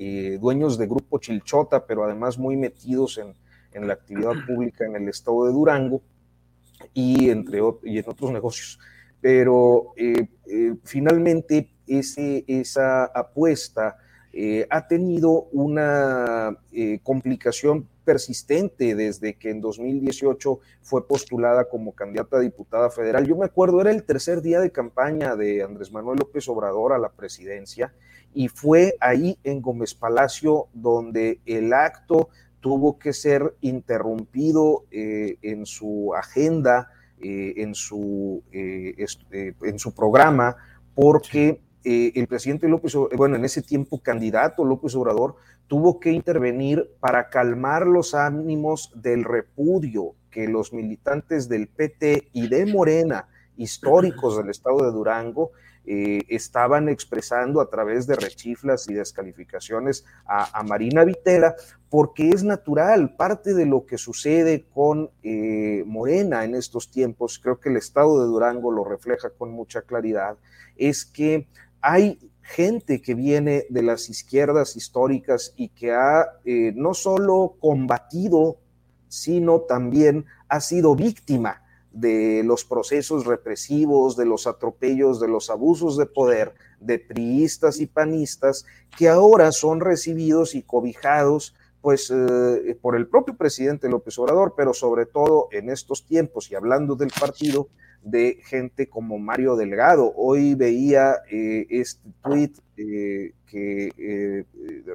eh, 0.00 0.38
dueños 0.40 0.78
de 0.78 0.86
Grupo 0.86 1.18
Chilchota, 1.18 1.84
pero 1.84 2.04
además 2.04 2.38
muy 2.38 2.56
metidos 2.56 3.18
en, 3.18 3.34
la 3.86 3.94
actividad 3.94 4.32
pública 4.46 4.84
en 4.84 4.96
el 4.96 5.08
estado 5.08 5.44
de 5.46 5.52
Durango 5.52 6.02
y, 6.94 7.30
entre, 7.30 7.60
y 7.82 7.98
en 7.98 8.04
otros 8.08 8.30
negocios. 8.30 8.78
Pero 9.20 9.92
eh, 9.96 10.28
eh, 10.46 10.74
finalmente 10.84 11.68
ese, 11.88 12.44
esa 12.46 13.04
apuesta 13.04 13.96
ha 14.70 14.86
tenido 14.86 15.48
una 15.52 16.56
complicación 17.02 17.88
persistente 18.08 18.94
desde 18.94 19.34
que 19.34 19.50
en 19.50 19.60
2018 19.60 20.60
fue 20.80 21.06
postulada 21.06 21.68
como 21.68 21.92
candidata 21.92 22.38
a 22.38 22.40
diputada 22.40 22.88
federal. 22.88 23.26
Yo 23.26 23.36
me 23.36 23.44
acuerdo, 23.44 23.82
era 23.82 23.90
el 23.90 24.02
tercer 24.04 24.40
día 24.40 24.60
de 24.60 24.72
campaña 24.72 25.36
de 25.36 25.62
Andrés 25.62 25.92
Manuel 25.92 26.18
López 26.18 26.48
Obrador 26.48 26.94
a 26.94 26.98
la 26.98 27.10
presidencia 27.10 27.92
y 28.32 28.48
fue 28.48 28.96
ahí 29.00 29.38
en 29.44 29.60
Gómez 29.60 29.94
Palacio 29.94 30.68
donde 30.72 31.40
el 31.44 31.74
acto 31.74 32.30
tuvo 32.60 32.98
que 32.98 33.12
ser 33.12 33.54
interrumpido 33.60 34.86
eh, 34.90 35.36
en 35.42 35.66
su 35.66 36.14
agenda, 36.14 36.90
eh, 37.20 37.54
en, 37.58 37.74
su, 37.74 38.42
eh, 38.52 39.06
en 39.62 39.78
su 39.78 39.94
programa, 39.94 40.56
porque 40.94 41.60
el 41.84 42.26
presidente 42.26 42.68
López, 42.68 42.94
bueno, 43.16 43.36
en 43.36 43.44
ese 43.44 43.62
tiempo 43.62 44.00
candidato 44.00 44.64
López 44.64 44.94
Obrador, 44.94 45.36
tuvo 45.68 46.00
que 46.00 46.10
intervenir 46.10 46.90
para 47.00 47.28
calmar 47.28 47.86
los 47.86 48.14
ánimos 48.14 48.90
del 48.94 49.24
repudio 49.24 50.14
que 50.30 50.48
los 50.48 50.72
militantes 50.72 51.48
del 51.48 51.68
PT 51.68 52.30
y 52.32 52.48
de 52.48 52.66
Morena, 52.66 53.28
históricos 53.56 54.36
del 54.36 54.50
estado 54.50 54.84
de 54.84 54.92
Durango, 54.92 55.52
eh, 55.90 56.22
estaban 56.28 56.90
expresando 56.90 57.62
a 57.62 57.70
través 57.70 58.06
de 58.06 58.14
rechiflas 58.14 58.88
y 58.90 58.94
descalificaciones 58.94 60.04
a, 60.26 60.62
Marina 60.62 61.02
Vitera, 61.02 61.56
porque 61.88 62.28
es 62.28 62.44
natural, 62.44 63.16
parte 63.16 63.54
de 63.54 63.64
lo 63.64 63.86
que 63.86 63.96
sucede 63.96 64.66
con 64.74 65.10
eh, 65.22 65.84
Morena 65.86 66.44
en 66.44 66.54
estos 66.54 66.90
tiempos, 66.90 67.38
creo 67.42 67.58
que 67.58 67.70
el 67.70 67.78
estado 67.78 68.20
de 68.20 68.26
Durango 68.26 68.70
lo 68.70 68.84
refleja 68.84 69.30
con 69.30 69.50
mucha 69.50 69.80
claridad, 69.80 70.36
es 70.76 71.06
que 71.06 71.48
hay 71.80 72.18
gente 72.42 73.02
que 73.02 73.14
viene 73.14 73.66
de 73.68 73.82
las 73.82 74.08
izquierdas 74.08 74.76
históricas 74.76 75.52
y 75.56 75.68
que 75.68 75.92
ha 75.92 76.26
eh, 76.44 76.72
no 76.74 76.94
solo 76.94 77.56
combatido, 77.60 78.56
sino 79.08 79.60
también 79.60 80.24
ha 80.48 80.60
sido 80.60 80.94
víctima 80.94 81.62
de 81.92 82.42
los 82.44 82.64
procesos 82.64 83.26
represivos, 83.26 84.16
de 84.16 84.24
los 84.24 84.46
atropellos, 84.46 85.20
de 85.20 85.28
los 85.28 85.50
abusos 85.50 85.96
de 85.96 86.06
poder 86.06 86.54
de 86.80 86.98
priistas 86.98 87.80
y 87.80 87.86
panistas 87.86 88.64
que 88.96 89.08
ahora 89.08 89.52
son 89.52 89.80
recibidos 89.80 90.54
y 90.54 90.62
cobijados 90.62 91.54
pues 91.80 92.10
eh, 92.10 92.76
por 92.80 92.96
el 92.96 93.06
propio 93.06 93.36
presidente 93.36 93.88
López 93.88 94.18
Obrador, 94.18 94.54
pero 94.56 94.74
sobre 94.74 95.06
todo 95.06 95.48
en 95.52 95.70
estos 95.70 96.04
tiempos 96.04 96.50
y 96.50 96.54
hablando 96.54 96.96
del 96.96 97.10
partido 97.18 97.68
de 98.10 98.38
gente 98.44 98.88
como 98.88 99.18
Mario 99.18 99.56
Delgado. 99.56 100.12
Hoy 100.16 100.54
veía 100.54 101.16
eh, 101.30 101.66
este 101.70 102.08
tweet 102.22 102.52
eh, 102.76 103.32
que 103.46 104.44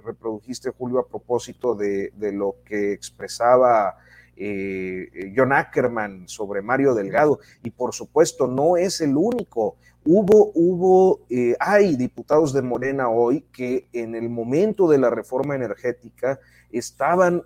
reprodujiste, 0.03 0.69
Julio, 0.69 0.99
a 0.99 1.07
propósito 1.07 1.75
de, 1.75 2.11
de 2.15 2.31
lo 2.31 2.57
que 2.65 2.91
expresaba 2.93 3.97
eh, 4.35 5.09
eh, 5.13 5.33
John 5.35 5.53
Ackerman, 5.53 6.27
sobre 6.27 6.63
Mario 6.63 6.95
Delgado, 6.95 7.39
y 7.63 7.69
por 7.69 7.93
supuesto 7.93 8.47
no 8.47 8.77
es 8.77 8.99
el 9.01 9.15
único. 9.15 9.75
Hubo, 10.05 10.51
hubo, 10.55 11.21
eh, 11.29 11.55
hay 11.59 11.95
diputados 11.95 12.51
de 12.51 12.63
Morena 12.63 13.09
hoy 13.09 13.45
que 13.53 13.87
en 13.93 14.15
el 14.15 14.29
momento 14.29 14.89
de 14.89 14.97
la 14.97 15.11
reforma 15.11 15.55
energética 15.55 16.39
estaban 16.77 17.43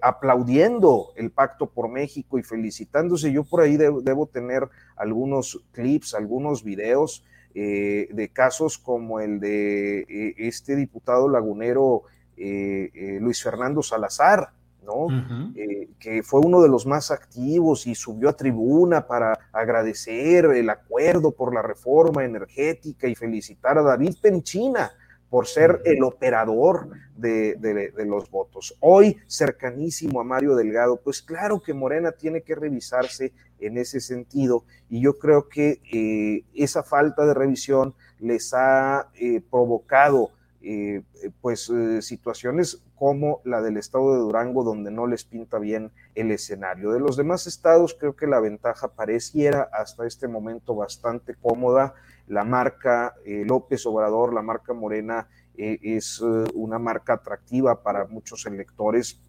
aplaudiendo 0.00 1.12
el 1.16 1.30
pacto 1.30 1.66
por 1.66 1.88
México 1.88 2.38
y 2.38 2.42
felicitándose. 2.42 3.32
Yo 3.32 3.44
por 3.44 3.60
ahí 3.60 3.76
debo 3.76 4.26
tener 4.26 4.68
algunos 4.96 5.62
clips, 5.72 6.14
algunos 6.14 6.64
videos 6.64 7.24
de 7.54 8.30
casos 8.32 8.78
como 8.78 9.20
el 9.20 9.40
de 9.40 10.34
este 10.38 10.76
diputado 10.76 11.28
lagunero 11.28 12.04
Luis 12.36 13.42
Fernando 13.42 13.82
Salazar, 13.82 14.52
¿no? 14.84 15.06
Eh, 15.54 15.88
que 15.98 16.22
fue 16.22 16.40
uno 16.40 16.60
de 16.60 16.68
los 16.68 16.86
más 16.86 17.10
activos 17.10 17.86
y 17.86 17.94
subió 17.94 18.28
a 18.28 18.36
tribuna 18.36 19.06
para 19.06 19.38
agradecer 19.52 20.46
el 20.46 20.68
acuerdo 20.70 21.32
por 21.32 21.54
la 21.54 21.62
reforma 21.62 22.24
energética 22.24 23.06
y 23.06 23.14
felicitar 23.14 23.78
a 23.78 23.82
David 23.82 24.16
Penchina 24.20 24.92
por 25.32 25.46
ser 25.46 25.80
el 25.86 26.02
operador 26.02 26.90
de, 27.16 27.56
los 28.04 28.30
votos. 28.30 28.76
Hoy, 28.80 29.16
cercanísimo 29.26 30.20
a 30.20 30.24
Mario 30.24 30.54
Delgado, 30.56 31.00
pues 31.02 31.22
claro 31.22 31.62
que 31.62 31.72
Morena 31.72 32.12
tiene 32.12 32.42
que 32.42 32.54
revisarse 32.54 33.32
en 33.58 33.78
ese 33.78 34.00
sentido 34.00 34.64
y 34.90 35.00
yo 35.00 35.18
creo 35.18 35.48
que 35.48 35.80
eh, 35.90 36.44
esa 36.54 36.82
falta 36.82 37.24
de 37.24 37.32
revisión 37.32 37.94
les 38.18 38.52
ha 38.52 39.08
eh, 39.14 39.40
provocado 39.50 40.32
eh, 40.60 41.02
pues 41.40 41.72
situaciones 42.00 42.82
como 42.94 43.40
la 43.44 43.62
del 43.62 43.78
estado 43.78 44.12
de 44.12 44.20
Durango 44.20 44.62
donde 44.64 44.90
no 44.90 45.06
les 45.06 45.24
pinta 45.24 45.58
bien 45.58 45.92
el 46.14 46.30
escenario. 46.30 46.92
De 46.92 47.00
los 47.00 47.16
demás 47.16 47.46
estados 47.46 47.96
creo 47.98 48.14
que 48.14 48.26
la 48.26 48.38
ventaja 48.38 48.88
pareciera 48.88 49.62
hasta 49.72 50.06
este 50.06 50.28
momento 50.28 50.74
bastante 50.74 51.34
cómoda. 51.34 51.94
La 52.26 52.44
marca 52.44 53.14
eh, 53.24 53.44
López 53.46 53.84
Obrador, 53.86 54.32
la 54.32 54.42
marca 54.42 54.72
Morena 54.72 55.28
es 55.54 56.18
una 56.54 56.78
marca 56.78 57.12
atractiva 57.12 57.82
para 57.82 58.06
muchos 58.06 58.46
electores 58.46 59.20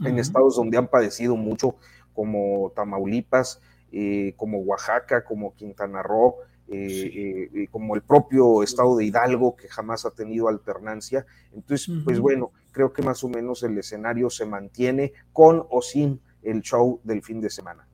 en 0.00 0.18
estados 0.18 0.56
donde 0.56 0.76
han 0.76 0.88
padecido 0.88 1.36
mucho 1.36 1.76
como 2.12 2.72
Tamaulipas, 2.74 3.60
como 4.36 4.58
Oaxaca, 4.58 5.22
como 5.22 5.54
Quintana 5.54 6.02
Roo, 6.02 6.38
eh, 6.72 7.50
eh, 7.52 7.66
como 7.68 7.96
el 7.96 8.02
propio 8.02 8.62
estado 8.62 8.96
de 8.96 9.04
Hidalgo, 9.04 9.56
que 9.56 9.66
jamás 9.66 10.06
ha 10.06 10.12
tenido 10.12 10.46
alternancia. 10.46 11.26
Entonces, 11.52 11.92
pues 12.04 12.20
bueno, 12.20 12.52
creo 12.70 12.92
que 12.92 13.02
más 13.02 13.24
o 13.24 13.28
menos 13.28 13.64
el 13.64 13.76
escenario 13.76 14.30
se 14.30 14.46
mantiene 14.46 15.12
con 15.32 15.66
o 15.68 15.82
sin 15.82 16.20
el 16.42 16.62
show 16.62 17.00
del 17.02 17.22
fin 17.22 17.40
de 17.40 17.50
semana. 17.50 17.88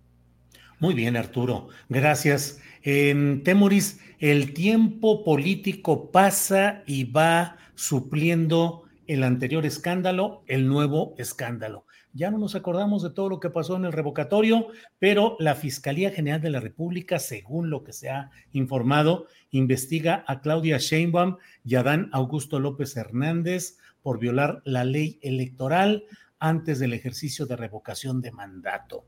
Muy 0.78 0.94
bien, 0.94 1.16
Arturo. 1.16 1.68
Gracias. 1.88 2.60
En 2.82 3.42
Temoris, 3.42 4.00
el 4.18 4.52
tiempo 4.52 5.24
político 5.24 6.10
pasa 6.10 6.82
y 6.86 7.04
va 7.04 7.56
supliendo 7.74 8.82
el 9.06 9.22
anterior 9.22 9.64
escándalo, 9.64 10.42
el 10.46 10.68
nuevo 10.68 11.14
escándalo. 11.18 11.86
Ya 12.12 12.30
no 12.30 12.38
nos 12.38 12.54
acordamos 12.54 13.02
de 13.02 13.10
todo 13.10 13.28
lo 13.28 13.40
que 13.40 13.50
pasó 13.50 13.76
en 13.76 13.84
el 13.84 13.92
revocatorio, 13.92 14.68
pero 14.98 15.36
la 15.38 15.54
Fiscalía 15.54 16.10
General 16.10 16.40
de 16.40 16.50
la 16.50 16.60
República, 16.60 17.18
según 17.18 17.70
lo 17.70 17.84
que 17.84 17.92
se 17.92 18.08
ha 18.08 18.30
informado, 18.52 19.26
investiga 19.50 20.24
a 20.26 20.40
Claudia 20.40 20.78
Sheinbaum 20.78 21.36
y 21.64 21.74
a 21.74 21.82
Dan 21.82 22.08
Augusto 22.12 22.58
López 22.58 22.96
Hernández 22.96 23.78
por 24.02 24.18
violar 24.18 24.62
la 24.64 24.84
ley 24.84 25.18
electoral 25.22 26.04
antes 26.38 26.78
del 26.78 26.92
ejercicio 26.92 27.46
de 27.46 27.56
revocación 27.56 28.20
de 28.20 28.32
mandato. 28.32 29.04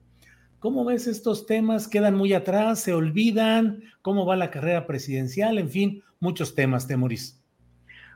¿Cómo 0.61 0.85
ves 0.85 1.07
estos 1.07 1.47
temas? 1.47 1.87
¿Quedan 1.87 2.15
muy 2.15 2.33
atrás? 2.33 2.81
¿Se 2.81 2.93
olvidan? 2.93 3.83
¿Cómo 4.03 4.27
va 4.27 4.37
la 4.37 4.51
carrera 4.51 4.87
presidencial? 4.87 5.59
En 5.59 5.71
fin, 5.71 6.03
muchos 6.21 6.55
temas, 6.55 6.87
Temoris. 6.87 7.41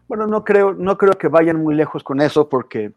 Bueno, 0.09 0.27
no 0.27 0.44
creo, 0.44 0.74
no 0.74 0.98
creo 0.98 1.12
que 1.12 1.28
vayan 1.28 1.62
muy 1.62 1.74
lejos 1.74 2.02
con 2.02 2.20
eso 2.20 2.48
porque 2.48 2.93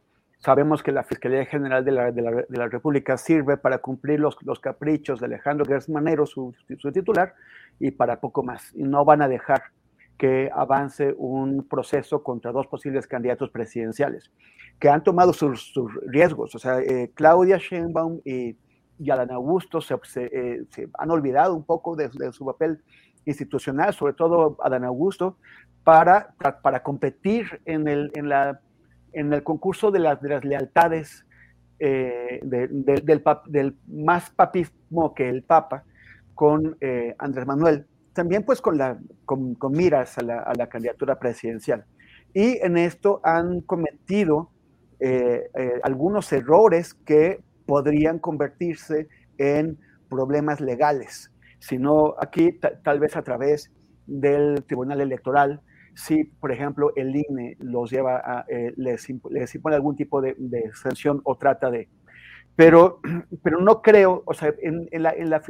Sabemos 0.45 0.83
que 0.83 0.91
la 0.91 1.03
Fiscalía 1.03 1.43
General 1.45 1.83
de 1.83 1.91
la, 1.91 2.11
de 2.11 2.21
la, 2.21 2.67
República 2.67 3.17
sirve 3.17 3.57
para 3.57 3.79
cumplir 3.79 4.19
los, 4.19 4.37
los 4.43 4.59
caprichos 4.59 5.19
de 5.19 5.25
Alejandro 5.25 5.65
Gertz 5.65 5.89
Manero, 5.89 6.27
su, 6.27 6.53
titular, 6.93 7.33
y 7.79 7.89
para 7.89 8.19
poco 8.19 8.43
más. 8.43 8.71
Y 8.75 8.83
no 8.83 9.03
van 9.03 9.23
a 9.23 9.27
dejar 9.27 9.63
que 10.19 10.51
avance 10.53 11.15
un 11.17 11.67
proceso 11.67 12.21
contra 12.21 12.51
dos 12.51 12.67
posibles 12.67 13.07
candidatos 13.07 13.49
presidenciales, 13.49 14.31
que 14.77 14.87
han 14.87 15.03
tomado 15.03 15.33
sus, 15.33 15.73
riesgos. 16.05 16.53
O 16.53 16.59
sea, 16.59 16.79
eh, 16.79 17.09
Claudia 17.15 17.57
Sheinbaum 17.57 18.21
y, 18.23 18.55
y 18.99 19.09
Alan 19.09 19.31
Augusto 19.31 19.81
se, 19.81 19.95
eh, 20.15 20.65
han 20.97 21.11
olvidado 21.11 21.53
un 21.55 21.63
poco 21.63 21.95
de, 21.95 22.09
su 22.31 22.45
papel 22.45 22.83
institucional, 23.25 23.93
sobre 23.93 24.13
todo 24.13 24.57
Adán 24.61 24.83
Augusto, 24.83 25.37
para, 25.83 26.33
para 26.61 26.83
competir 26.83 27.61
en 27.65 27.87
el, 27.87 28.11
en, 28.15 28.29
la, 28.29 28.59
en 29.13 29.33
el 29.33 29.43
concurso 29.43 29.91
de 29.91 29.99
las, 29.99 30.21
de 30.21 30.29
las 30.29 30.45
lealtades 30.45 31.25
eh, 31.79 32.39
del, 32.43 32.85
del, 32.85 33.77
más 33.87 34.29
papismo 34.29 35.13
que 35.13 35.29
el 35.29 35.43
Papa 35.43 35.83
con 36.33 36.77
Andrés 37.17 37.45
Manuel 37.45 37.85
también 38.15 38.43
pues 38.43 38.61
con, 38.61 38.77
la, 38.77 38.97
con, 39.25 39.57
miras 39.71 40.17
a 40.17 40.23
la, 40.23 40.67
candidatura 40.69 41.19
presidencial. 41.19 41.85
Y 42.33 42.57
en 42.65 42.77
esto 42.77 43.19
han 43.23 43.61
cometido 43.61 44.49
eh, 44.99 45.49
eh, 45.53 45.79
algunos 45.83 46.31
errores 46.31 46.93
que 46.93 47.41
podrían 47.65 48.19
convertirse 48.19 49.07
en 49.37 49.77
problemas 50.09 50.61
legales, 50.61 51.31
sino 51.59 52.15
aquí 52.19 52.59
tal 52.83 52.99
vez 52.99 53.15
a 53.15 53.23
través 53.23 53.71
del 54.05 54.63
Tribunal 54.65 55.01
Electoral, 55.01 55.61
si 55.95 56.25
por 56.25 56.51
ejemplo 56.51 56.91
el 56.95 57.15
INE 57.15 57.57
los 57.59 57.89
lleva 57.89 58.17
a, 58.17 58.45
eh, 58.49 58.73
les, 58.77 59.09
impone 59.09 59.75
algún 59.75 59.95
tipo 59.95 60.21
de 60.21 60.35
sanción 60.73 61.21
o 61.23 61.37
trata 61.37 61.71
de, 61.71 61.87
pero, 62.55 63.01
pero 63.43 63.59
no 63.59 63.81
creo, 63.81 64.23
o 64.25 64.33
sea, 64.33 64.53
en, 64.61 64.87
en, 64.91 65.03
la, 65.03 65.11
en, 65.11 65.29
la, 65.29 65.41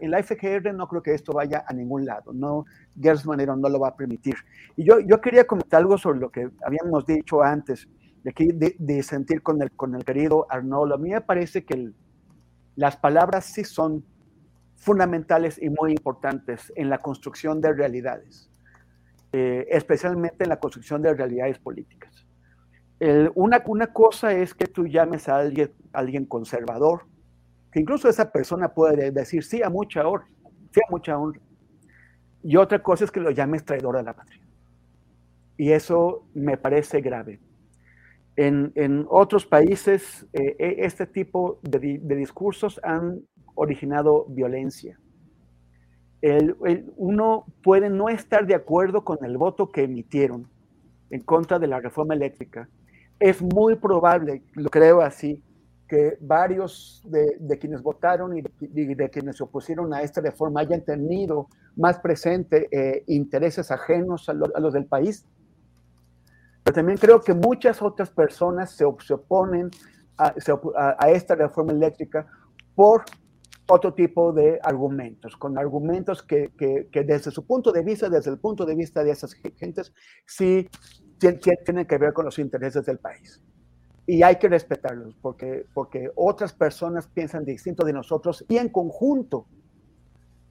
en, 0.00 0.10
la, 0.10 0.22
FGR 0.22 0.72
no 0.74 0.88
creo 0.88 1.02
que 1.02 1.14
esto 1.14 1.32
vaya 1.32 1.64
a 1.66 1.72
ningún 1.72 2.04
lado, 2.04 2.32
no, 2.32 2.64
Gers 3.00 3.26
no 3.26 3.68
lo 3.68 3.80
va 3.80 3.88
a 3.88 3.96
permitir. 3.96 4.36
Y 4.76 4.84
yo, 4.84 5.00
yo 5.00 5.20
quería 5.20 5.46
comentar 5.46 5.80
algo 5.80 5.98
sobre 5.98 6.20
lo 6.20 6.30
que 6.30 6.48
habíamos 6.64 7.04
dicho 7.06 7.42
antes, 7.42 7.88
de, 8.24 8.32
que, 8.32 8.74
de, 8.78 9.02
sentir 9.02 9.42
con 9.42 9.60
el, 9.62 9.72
con 9.72 9.94
el 9.94 10.04
querido 10.04 10.46
Arnoldo. 10.50 10.94
A 10.94 10.98
mí 10.98 11.10
me 11.10 11.20
parece 11.20 11.64
que 11.64 11.92
las 12.76 12.96
palabras 12.96 13.44
sí 13.46 13.64
son 13.64 14.04
fundamentales 14.76 15.60
y 15.60 15.70
muy 15.70 15.92
importantes 15.92 16.72
en 16.76 16.90
la 16.90 16.98
construcción 16.98 17.60
de 17.60 17.72
realidades, 17.72 18.50
eh, 19.32 19.66
especialmente 19.70 20.44
en 20.44 20.50
la 20.50 20.58
construcción 20.58 21.02
de 21.02 21.14
realidades 21.14 21.58
políticas 21.58 22.22
una, 23.34 23.62
una, 23.66 23.86
cosa 23.88 24.32
es 24.32 24.54
que 24.54 24.66
tú 24.66 24.86
llames 24.86 25.28
a 25.28 25.38
alguien, 25.38 25.72
alguien 25.92 26.24
conservador, 26.24 27.02
que 27.72 27.80
incluso 27.80 28.08
esa 28.08 28.30
persona 28.30 28.68
puede 28.68 29.10
decir 29.10 29.42
sí 29.42 29.62
a 29.62 29.70
mucha 29.70 30.06
honra, 30.06 30.26
sí 30.70 30.80
a 30.86 30.90
mucha 30.90 31.18
honra. 31.18 31.40
Y 32.44 32.56
otra 32.56 32.80
cosa 32.82 33.04
es 33.04 33.10
que 33.10 33.20
lo 33.20 33.30
llames 33.30 33.64
traidor 33.64 33.96
a 33.96 34.02
la 34.02 34.14
patria. 34.14 34.42
Y 35.56 35.72
eso 35.72 36.26
me 36.34 36.56
parece 36.56 37.00
grave. 37.00 37.40
En, 38.36 38.72
en 38.74 39.06
otros 39.08 39.44
países, 39.46 40.26
eh, 40.32 40.56
e, 40.58 40.86
este 40.86 41.06
tipo 41.06 41.60
de, 41.62 41.98
discursos 42.16 42.80
han 42.82 43.20
originado 43.54 44.26
violencia. 44.28 44.98
Uno 46.96 47.46
puede 47.62 47.90
no 47.90 48.08
estar 48.08 48.46
de 48.46 48.54
acuerdo 48.54 49.04
con 49.04 49.24
el 49.24 49.36
voto 49.36 49.70
que 49.70 49.82
emitieron 49.82 50.48
en 51.10 51.20
contra 51.20 51.58
de 51.58 51.66
la 51.66 51.80
reforma 51.80 52.14
eléctrica, 52.14 52.68
es 53.22 53.40
muy 53.40 53.76
probable, 53.76 54.42
lo 54.54 54.68
creo 54.68 55.00
así, 55.00 55.42
que 55.86 56.16
varios 56.20 57.02
de, 57.04 57.58
quienes 57.58 57.82
votaron 57.82 58.36
y 58.36 58.42
de, 58.42 59.10
quienes 59.10 59.36
se 59.36 59.44
opusieron 59.44 59.92
a 59.92 60.02
esta 60.02 60.20
reforma 60.22 60.60
hayan 60.60 60.82
tenido 60.82 61.48
más 61.76 62.00
presente 62.00 62.66
eh, 62.72 63.04
intereses 63.06 63.70
ajenos 63.70 64.28
a, 64.28 64.32
los 64.32 64.72
del 64.72 64.86
país. 64.86 65.26
Pero 66.62 66.74
también 66.74 66.98
creo 66.98 67.20
que 67.20 67.34
muchas 67.34 67.82
otras 67.82 68.10
personas 68.10 68.72
se, 68.76 68.84
oponen 68.84 69.70
a, 70.16 71.08
esta 71.08 71.34
reforma 71.34 71.72
eléctrica 71.72 72.26
por 72.74 73.04
otro 73.68 73.94
tipo 73.94 74.32
de 74.32 74.60
argumentos, 74.62 75.36
con 75.36 75.58
argumentos 75.58 76.22
que, 76.22 76.52
que, 76.58 77.04
desde 77.04 77.30
su 77.30 77.46
punto 77.46 77.72
de 77.72 77.82
vista, 77.82 78.08
desde 78.08 78.30
el 78.30 78.38
punto 78.38 78.64
de 78.64 78.74
vista 78.74 79.02
de 79.02 79.10
esas 79.10 79.34
gentes, 79.34 79.92
sí 80.26 80.68
tienen 81.18 81.86
que 81.86 81.98
ver 81.98 82.12
con 82.12 82.24
los 82.24 82.38
intereses 82.38 82.84
del 82.84 82.98
país. 82.98 83.42
Y 84.06 84.22
hay 84.22 84.36
que 84.36 84.48
respetarlos 84.48 85.16
porque, 85.22 85.64
porque 85.72 86.10
otras 86.16 86.52
personas 86.52 87.06
piensan 87.06 87.44
distinto 87.44 87.84
de 87.84 87.92
nosotros 87.92 88.44
y 88.48 88.58
en 88.58 88.68
conjunto 88.68 89.46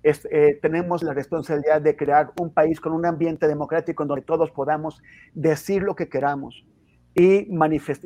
eh, 0.03 0.59
tenemos 0.61 1.03
la 1.03 1.13
responsabilidad 1.13 1.81
de 1.81 1.95
crear 1.95 2.31
un 2.39 2.53
país 2.53 2.79
con 2.79 2.93
un 2.93 3.05
ambiente 3.05 3.47
democrático 3.47 4.03
en 4.03 4.09
donde 4.09 4.25
todos 4.25 4.51
podamos 4.51 5.01
decir 5.33 5.83
lo 5.83 5.95
que 5.95 6.09
queramos 6.09 6.65
y, 7.13 7.47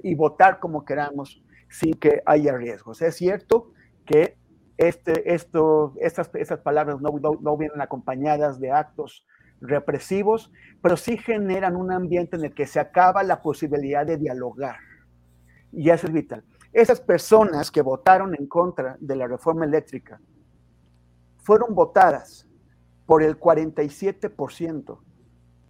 y 0.04 0.16
votar 0.16 0.60
como 0.60 0.84
queramos 0.84 1.42
sin 1.70 1.94
que 1.94 2.22
haya 2.26 2.58
riesgos. 2.58 3.02
Es 3.02 3.16
cierto 3.16 3.72
que 4.06 4.38
este, 4.78 5.34
esto, 5.34 5.94
estas, 6.02 6.30
estas 6.34 6.60
palabras 6.60 7.00
no, 7.00 7.12
no 7.42 7.58
vienen 7.58 7.82
acompañadas 7.82 8.60
de 8.60 8.72
actos 8.72 9.26
represivos, 9.62 10.52
pero 10.82 10.98
sí 10.98 11.18
generan 11.18 11.76
un 11.78 11.92
ambiente 11.92 12.36
en 12.36 12.44
el 12.44 12.54
que 12.54 12.68
se 12.68 12.80
acaba 12.80 13.24
la 13.24 13.42
posibilidad 13.42 14.06
de 14.06 14.18
dialogar. 14.18 14.78
Y 15.72 15.90
eso 15.90 16.08
es 16.08 16.14
vital. 16.14 16.44
Esas 16.74 17.00
personas 17.00 17.72
que 17.72 17.82
votaron 17.82 18.36
en 18.38 18.48
contra 18.48 18.98
de 19.00 19.16
la 19.16 19.28
reforma 19.28 19.64
eléctrica 19.64 20.20
fueron 21.46 21.76
votadas 21.76 22.46
por 23.06 23.24
el 23.24 23.40
47% 23.40 25.00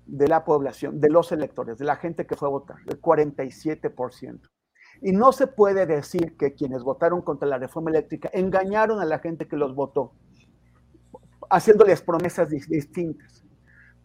de 0.07 0.27
la 0.27 0.43
población, 0.45 0.99
de 0.99 1.09
los 1.09 1.31
electores, 1.31 1.77
de 1.77 1.85
la 1.85 1.97
gente 1.97 2.25
que 2.25 2.35
fue 2.35 2.47
a 2.47 2.51
votar, 2.51 2.77
el 2.87 2.99
47%. 3.01 4.39
Y 5.01 5.11
no 5.11 5.31
se 5.33 5.47
puede 5.47 5.85
decir 5.85 6.37
que 6.37 6.53
quienes 6.53 6.81
votaron 6.81 7.21
contra 7.21 7.47
la 7.47 7.57
reforma 7.57 7.89
eléctrica 7.89 8.29
engañaron 8.33 8.99
a 8.99 9.05
la 9.05 9.19
gente 9.19 9.47
que 9.47 9.57
los 9.57 9.75
votó, 9.75 10.13
haciéndoles 11.49 12.01
promesas 12.01 12.49
distintas 12.49 13.45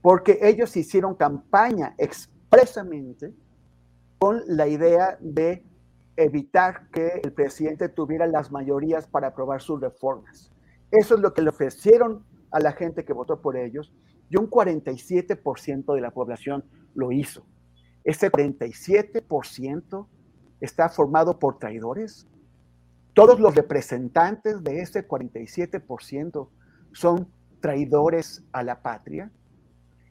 porque 0.03 0.39
ellos 0.43 0.77
hicieron 0.77 1.15
campaña 1.15 1.95
expresamente 1.99 3.35
con 4.19 4.43
la 4.47 4.67
idea 4.67 5.19
de 5.21 5.65
evitar 6.17 6.91
que 6.91 7.21
el 7.23 7.33
presidente 7.33 7.89
tuviera 7.89 8.27
las 8.27 8.51
mayorías 8.51 9.07
para 9.07 9.29
aprobar 9.29 9.63
sus 9.63 9.81
reformas. 9.81 10.50
Eso 10.91 11.15
es 11.15 11.21
lo 11.21 11.35
que 11.35 11.43
le 11.43 11.51
ofrecieron 11.51 12.25
a 12.51 12.61
la 12.61 12.73
gente 12.73 13.05
que 13.05 13.13
votó 13.13 13.41
por 13.41 13.57
ellos 13.57 13.93
y 14.29 14.37
un 14.37 14.49
47% 14.49 15.95
de 15.95 16.01
la 16.01 16.11
población 16.11 16.65
lo 16.95 17.13
hizo. 17.13 17.47
Ese 18.05 18.31
47% 18.31 20.07
está 20.61 20.89
formado 20.89 21.39
por 21.39 21.59
traidores. 21.59 22.27
Todos 23.15 23.41
los 23.41 23.55
representantes 23.55 24.63
de 24.63 24.81
ese 24.81 25.07
47% 25.07 26.49
son 26.93 27.29
traidores 27.61 28.43
a 28.53 28.63
la 28.63 28.83
patria. 28.83 29.31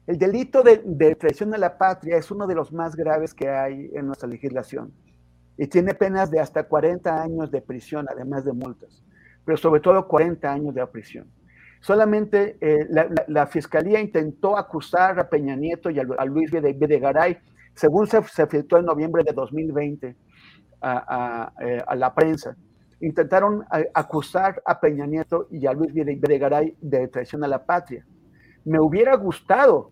El 0.06 0.18
delito 0.18 0.62
de, 0.62 0.78
traición 1.14 1.54
a 1.54 1.58
la 1.58 1.78
patria 1.78 2.16
es 2.16 2.30
uno 2.30 2.46
de 2.46 2.54
los 2.54 2.72
más 2.72 2.96
graves 2.96 3.34
que 3.34 3.48
hay 3.48 3.90
en 3.94 4.06
nuestra 4.06 4.28
legislación 4.28 4.92
y 5.56 5.66
tiene 5.66 5.94
penas 5.94 6.30
de 6.30 6.40
hasta 6.40 6.64
40 6.64 7.22
años 7.22 7.50
de 7.50 7.60
prisión, 7.60 8.06
además 8.10 8.44
de 8.44 8.52
multas, 8.52 9.04
pero 9.44 9.56
sobre 9.56 9.80
todo 9.80 10.06
40 10.06 10.52
años 10.52 10.74
de 10.74 10.86
prisión. 10.86 11.26
Solamente 11.80 12.58
eh, 12.60 12.86
la, 13.28 13.46
fiscalía 13.46 14.00
intentó 14.00 14.58
acusar 14.58 15.18
a 15.18 15.28
Peña 15.28 15.56
Nieto 15.56 15.88
y 15.90 15.98
a, 15.98 16.04
Luis 16.26 16.50
Videgaray, 16.50 17.38
según 17.74 18.06
se, 18.06 18.22
filtró 18.46 18.78
en 18.78 18.84
noviembre 18.84 19.24
de 19.24 19.32
2020 19.32 20.08
eh, 20.08 20.14
a, 20.82 21.94
la 21.96 22.14
prensa. 22.14 22.54
Intentaron 23.00 23.64
eh, 23.74 23.90
acusar 23.94 24.62
a 24.66 24.78
Peña 24.78 25.06
Nieto 25.06 25.48
y 25.50 25.66
a 25.66 25.72
Luis 25.72 25.94
Videgaray 25.94 26.76
de 26.82 27.08
traición 27.08 27.44
a 27.44 27.48
la 27.48 27.64
patria. 27.64 28.04
Me 28.66 28.78
hubiera 28.78 29.16
gustado 29.16 29.90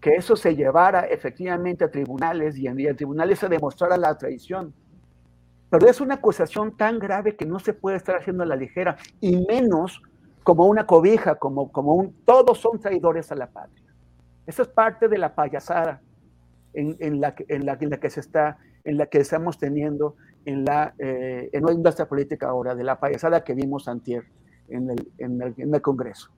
que 0.00 0.10
eso 0.16 0.36
se 0.36 0.54
llevara 0.54 1.06
efectivamente 1.06 1.82
a 1.82 1.90
tribunales 1.90 2.58
y 2.58 2.66
en, 2.66 2.94
tribunales 2.94 3.38
se 3.38 3.48
demostrara 3.48 3.96
la 3.96 4.18
traición. 4.18 4.74
Pero 5.70 5.88
es 5.88 6.00
una 6.00 6.14
acusación 6.14 6.76
tan 6.76 6.98
grave 6.98 7.36
que 7.36 7.44
no 7.44 7.58
se 7.58 7.72
puede 7.72 7.96
estar 7.96 8.16
haciendo 8.16 8.42
a 8.42 8.46
la 8.46 8.56
ligera, 8.56 8.96
y 9.20 9.44
menos 9.46 10.02
como 10.44 10.66
una 10.66 10.86
cobija, 10.86 11.34
como, 11.36 11.72
como 11.72 11.94
un... 11.94 12.14
Todos 12.24 12.58
son 12.58 12.78
traidores 12.78 13.32
a 13.32 13.34
la 13.34 13.48
patria. 13.48 13.84
Eso 14.46 14.62
es 14.62 14.68
parte 14.68 15.08
de 15.08 15.18
la 15.18 15.34
payasada 15.34 16.00
en, 16.72 17.20
la, 17.20 17.34
en, 17.48 17.66
la, 17.66 17.76
en 17.80 17.90
la 17.90 17.98
que 17.98 18.10
se 18.10 18.20
está, 18.20 18.58
en 18.84 18.96
la 18.96 19.06
que 19.06 19.18
estamos 19.18 19.58
teniendo 19.58 20.14
en 20.44 20.64
la, 20.64 20.94
eh, 20.98 21.50
en 21.52 21.62
nuestra 21.82 22.06
política 22.06 22.48
ahora, 22.48 22.74
de 22.76 22.84
la 22.84 23.00
payasada 23.00 23.42
que 23.42 23.54
vimos 23.54 23.88
antier 23.88 24.24
en 24.68 24.90
el, 24.90 25.12
en 25.18 25.42
el, 25.42 25.54
en 25.56 25.74
el 25.74 25.82
Congreso. 25.82 26.30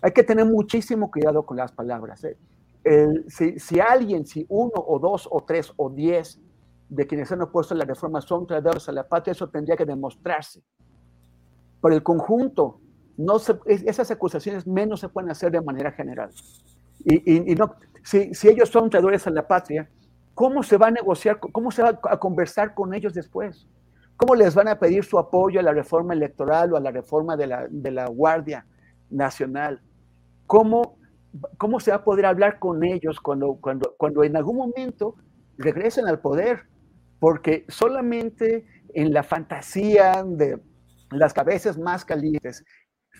Hay 0.00 0.10
que 0.10 0.24
tener 0.24 0.44
muchísimo 0.44 1.10
cuidado 1.10 1.46
con 1.46 1.56
las 1.56 1.70
palabras. 1.70 2.24
¿eh? 2.24 2.36
si, 3.28 3.78
alguien, 3.78 4.26
si 4.26 4.44
uno 4.48 4.72
o 4.74 4.98
dos 4.98 5.28
o 5.30 5.44
tres 5.44 5.72
o 5.76 5.88
diez 5.88 6.40
de 6.94 7.06
quienes 7.06 7.32
han 7.32 7.40
opuesto 7.40 7.74
la 7.74 7.86
reforma 7.86 8.20
son 8.20 8.46
traidores 8.46 8.86
a 8.86 8.92
la 8.92 9.08
patria, 9.08 9.32
eso 9.32 9.48
tendría 9.48 9.76
que 9.76 9.86
demostrarse. 9.86 10.62
Por 11.80 11.94
el 11.94 12.02
conjunto, 12.02 12.80
no 13.16 13.36
esas 13.66 14.10
acusaciones 14.10 14.66
menos 14.66 15.00
se 15.00 15.08
pueden 15.08 15.30
hacer 15.30 15.50
de 15.50 15.62
manera 15.62 15.92
general. 15.92 16.30
Y, 17.04 17.54
no, 17.54 17.74
si, 18.04 18.34
si, 18.34 18.48
ellos 18.48 18.68
son 18.68 18.90
traidores 18.90 19.26
a 19.26 19.30
la 19.30 19.48
patria, 19.48 19.88
¿cómo 20.34 20.62
se 20.62 20.76
va 20.76 20.88
a 20.88 20.90
negociar, 20.90 21.40
cómo 21.40 21.70
se 21.70 21.82
va 21.82 21.98
a 22.10 22.18
conversar 22.18 22.74
con 22.74 22.92
ellos 22.92 23.14
después? 23.14 23.66
¿Cómo 24.18 24.34
les 24.34 24.54
van 24.54 24.68
a 24.68 24.78
pedir 24.78 25.02
su 25.02 25.18
apoyo 25.18 25.60
a 25.60 25.62
la 25.62 25.72
reforma 25.72 26.12
electoral 26.12 26.74
o 26.74 26.76
a 26.76 26.80
la 26.80 26.90
reforma 26.90 27.38
de 27.38 27.46
la, 27.46 27.66
de 27.70 27.90
la 27.90 28.06
Guardia 28.06 28.66
Nacional? 29.08 29.80
¿Cómo, 30.46 30.98
¿Cómo 31.56 31.80
se 31.80 31.90
va 31.90 31.96
a 31.96 32.04
poder 32.04 32.26
hablar 32.26 32.58
con 32.58 32.84
ellos 32.84 33.18
cuando, 33.18 33.56
cuando, 33.62 33.94
cuando 33.96 34.22
en 34.24 34.36
algún 34.36 34.58
momento 34.58 35.16
regresen 35.56 36.06
al 36.06 36.20
poder? 36.20 36.70
Porque 37.22 37.64
solamente 37.68 38.66
en 38.94 39.12
la 39.12 39.22
fantasía 39.22 40.24
de 40.26 40.60
las 41.12 41.32
cabezas 41.32 41.78
más 41.78 42.04
calientes 42.04 42.64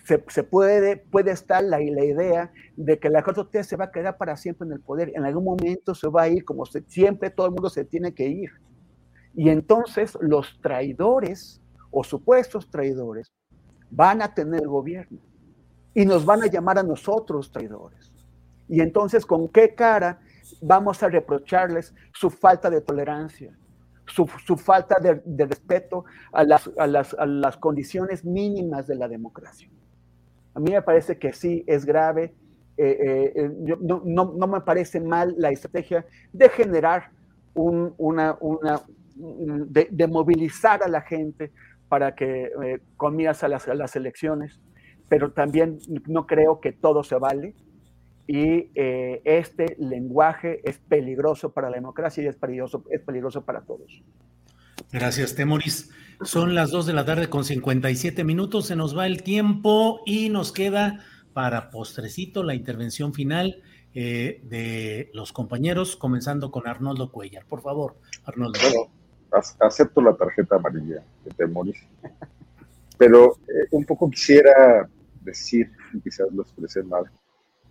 se, 0.03 0.43
puede, 0.43 0.97
puede 0.97 1.31
estar 1.31 1.63
la, 1.63 1.77
la, 1.77 2.03
idea 2.03 2.51
de 2.75 2.99
que 2.99 3.07
la 3.09 3.23
4T 3.23 3.63
se 3.63 3.77
va 3.77 3.85
a 3.85 3.91
quedar 3.91 4.17
para 4.17 4.35
siempre 4.35 4.67
en 4.67 4.73
el 4.73 4.81
poder. 4.81 5.13
En 5.15 5.23
algún 5.23 5.45
momento 5.45 5.95
se 5.95 6.09
va 6.09 6.23
a 6.23 6.27
ir, 6.27 6.43
como 6.43 6.65
siempre 6.65 7.29
todo 7.29 7.47
el 7.47 7.53
mundo 7.53 7.69
se 7.69 7.85
tiene 7.85 8.13
que 8.13 8.27
ir. 8.27 8.49
Y 9.35 9.47
entonces 9.47 10.17
los 10.19 10.59
traidores 10.61 11.61
o 11.89 12.03
supuestos 12.03 12.69
traidores 12.69 13.31
van 13.89 14.21
a 14.21 14.33
tener 14.33 14.63
el 14.63 14.67
gobierno 14.67 15.21
y 15.93 16.05
nos 16.05 16.25
van 16.25 16.43
a 16.43 16.47
llamar 16.47 16.77
a 16.77 16.83
nosotros 16.83 17.53
traidores. 17.53 18.11
Y 18.67 18.81
entonces, 18.81 19.25
¿con 19.25 19.47
qué 19.47 19.73
cara 19.73 20.19
vamos 20.61 21.01
a 21.03 21.07
reprocharles 21.07 21.95
su 22.13 22.29
falta 22.29 22.69
de 22.69 22.81
tolerancia, 22.81 23.57
su, 24.05 24.25
falta 24.57 24.97
de, 24.99 25.45
respeto 25.45 26.05
a 26.31 26.43
las, 26.43 26.69
a 26.77 27.25
las 27.25 27.57
condiciones 27.57 28.25
mínimas 28.25 28.87
de 28.87 28.95
la 28.95 29.07
democracia? 29.07 29.69
A 30.53 30.59
mí 30.59 30.71
me 30.71 30.81
parece 30.81 31.17
que 31.17 31.33
sí 31.33 31.63
es 31.67 31.85
grave. 31.85 32.35
Eh, 32.75 32.97
eh, 32.99 33.33
eh, 33.35 33.51
no, 33.81 34.47
me 34.47 34.61
parece 34.61 34.99
mal 34.99 35.35
la 35.37 35.51
estrategia 35.51 36.05
de 36.31 36.49
generar 36.49 37.11
una, 37.53 38.35
una 38.39 38.81
de, 39.15 40.07
movilizar 40.07 40.81
a 40.81 40.87
la 40.87 41.01
gente 41.01 41.51
para 41.87 42.15
que 42.15 42.51
eh, 42.63 42.79
a 42.99 43.47
las, 43.47 43.67
a 43.67 43.75
las, 43.75 43.95
elecciones, 43.95 44.59
pero 45.07 45.33
también 45.33 45.77
no 46.07 46.25
creo 46.25 46.59
que 46.59 46.71
todo 46.71 47.03
se 47.03 47.15
vale 47.15 47.53
y 48.25 48.69
este 48.75 49.75
lenguaje 49.79 50.61
es 50.63 50.79
peligroso 50.79 51.51
para 51.51 51.69
la 51.69 51.75
democracia 51.75 52.23
y 52.23 52.27
es 52.27 52.35
peligroso, 52.37 52.83
es 52.89 53.01
peligroso 53.01 53.43
para 53.43 53.61
todos. 53.61 54.01
Gracias, 54.91 55.35
Temoris. 55.35 55.89
Son 56.21 56.55
las 56.55 56.71
2 56.71 56.85
de 56.85 56.93
la 56.93 57.03
tarde 57.03 57.29
con 57.29 57.43
57 57.43 58.23
minutos, 58.23 58.67
se 58.67 58.75
nos 58.75 58.97
va 58.97 59.07
el 59.07 59.23
tiempo 59.23 60.01
y 60.05 60.29
nos 60.29 60.51
queda 60.51 61.03
para 61.33 61.69
postrecito 61.69 62.43
la 62.43 62.53
intervención 62.53 63.13
final 63.13 63.61
eh, 63.93 64.41
de 64.43 65.09
los 65.13 65.33
compañeros, 65.33 65.95
comenzando 65.95 66.51
con 66.51 66.67
Arnoldo 66.67 67.11
Cuellar. 67.11 67.45
Por 67.45 67.61
favor, 67.61 67.97
Arnoldo. 68.23 68.59
Bueno, 68.61 68.91
acepto 69.59 70.01
la 70.01 70.15
tarjeta 70.15 70.55
amarilla 70.55 71.03
de 71.25 71.31
Temoris, 71.31 71.77
pero 72.97 73.37
eh, 73.47 73.67
un 73.71 73.83
poco 73.85 74.09
quisiera 74.09 74.87
decir, 75.21 75.71
quizás 76.03 76.27
lo 76.31 76.43
expresé 76.43 76.83
mal, 76.83 77.05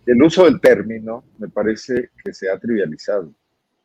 el 0.05 0.21
uso 0.21 0.45
del 0.45 0.59
término 0.59 1.23
me 1.37 1.47
parece 1.49 2.09
que 2.23 2.33
se 2.33 2.49
ha 2.49 2.59
trivializado 2.59 3.33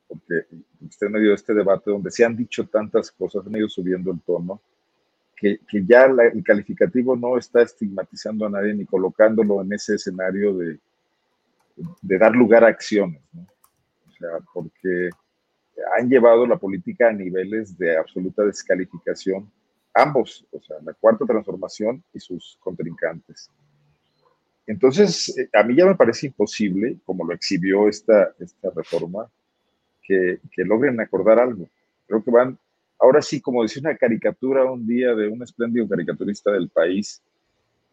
porque 0.09 0.47
usted 0.81 1.11
me 1.11 1.21
dio 1.21 1.35
este 1.35 1.55
debate 1.55 1.91
donde 1.91 2.11
se 2.11 2.25
han 2.25 2.35
dicho 2.35 2.67
tantas 2.67 3.13
cosas, 3.13 3.47
han 3.47 3.57
ido 3.57 3.69
subiendo 3.69 4.11
el 4.11 4.21
tono, 4.23 4.61
que, 5.37 5.61
que 5.69 5.85
ya 5.85 6.07
el 6.07 6.43
calificativo 6.43 7.15
no 7.15 7.37
está 7.37 7.63
estigmatizando 7.63 8.47
a 8.47 8.51
nadie 8.51 8.75
ni 8.75 8.87
colocándolo 8.87 9.61
en 9.63 9.73
ese 9.73 9.95
escenario 9.95 10.57
de, 10.57 10.79
de 12.01 12.19
dar 12.19 12.33
lugar 12.33 12.65
a 12.65 12.69
acciones. 12.69 13.23
O 13.37 14.11
sea, 14.19 14.31
porque 14.53 15.11
han 15.97 16.09
llevado 16.09 16.45
la 16.47 16.57
política 16.57 17.09
a 17.09 17.13
niveles 17.13 17.77
de 17.79 17.97
absoluta 17.97 18.43
descalificación, 18.43 19.49
ambos, 19.95 20.45
o 20.51 20.61
sea, 20.61 20.79
la 20.83 20.95
cuarta 20.95 21.25
transformación 21.25 22.03
y 22.13 22.19
sus 22.19 22.59
contrincantes. 22.61 23.51
Entonces, 24.69 25.37
eh, 25.39 25.49
a 25.55 25.63
mí 25.63 25.75
ya 25.75 25.87
me 25.87 25.95
parece 25.95 26.27
imposible, 26.27 26.99
como 27.07 27.25
lo 27.25 27.33
exhibió 27.33 27.89
esta, 27.89 28.35
esta 28.39 28.69
reforma, 28.77 29.27
que, 30.03 30.39
logren 30.57 31.01
acordar 31.01 31.39
algo. 31.39 31.67
Creo 32.07 32.23
que 32.23 32.31
van, 32.31 32.59
ahora 32.99 33.23
sí, 33.23 33.41
como 33.41 33.63
decía 33.63 33.81
una 33.81 33.97
caricatura 33.97 34.71
un 34.71 34.87
día 34.87 35.15
de 35.15 35.27
un 35.27 35.43
espléndido 35.43 35.89
caricaturista 35.89 36.53
del 36.53 36.69
país, 36.69 37.23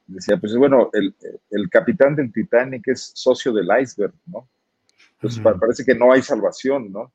decía, 0.06 0.38
pues 0.38 0.56
bueno, 0.56 0.90
el, 0.94 1.16
el 1.52 1.70
capitán 1.70 2.16
del 2.16 2.32
Titanic 2.32 2.88
es 2.90 3.12
socio 3.16 3.54
del 3.54 3.68
iceberg, 3.82 4.14
¿no? 4.26 4.48
Entonces 5.14 5.42
parece 5.60 5.86
que 5.86 5.96
no 5.96 6.12
hay 6.12 6.22
salvación, 6.22 6.92
¿no? 6.92 7.12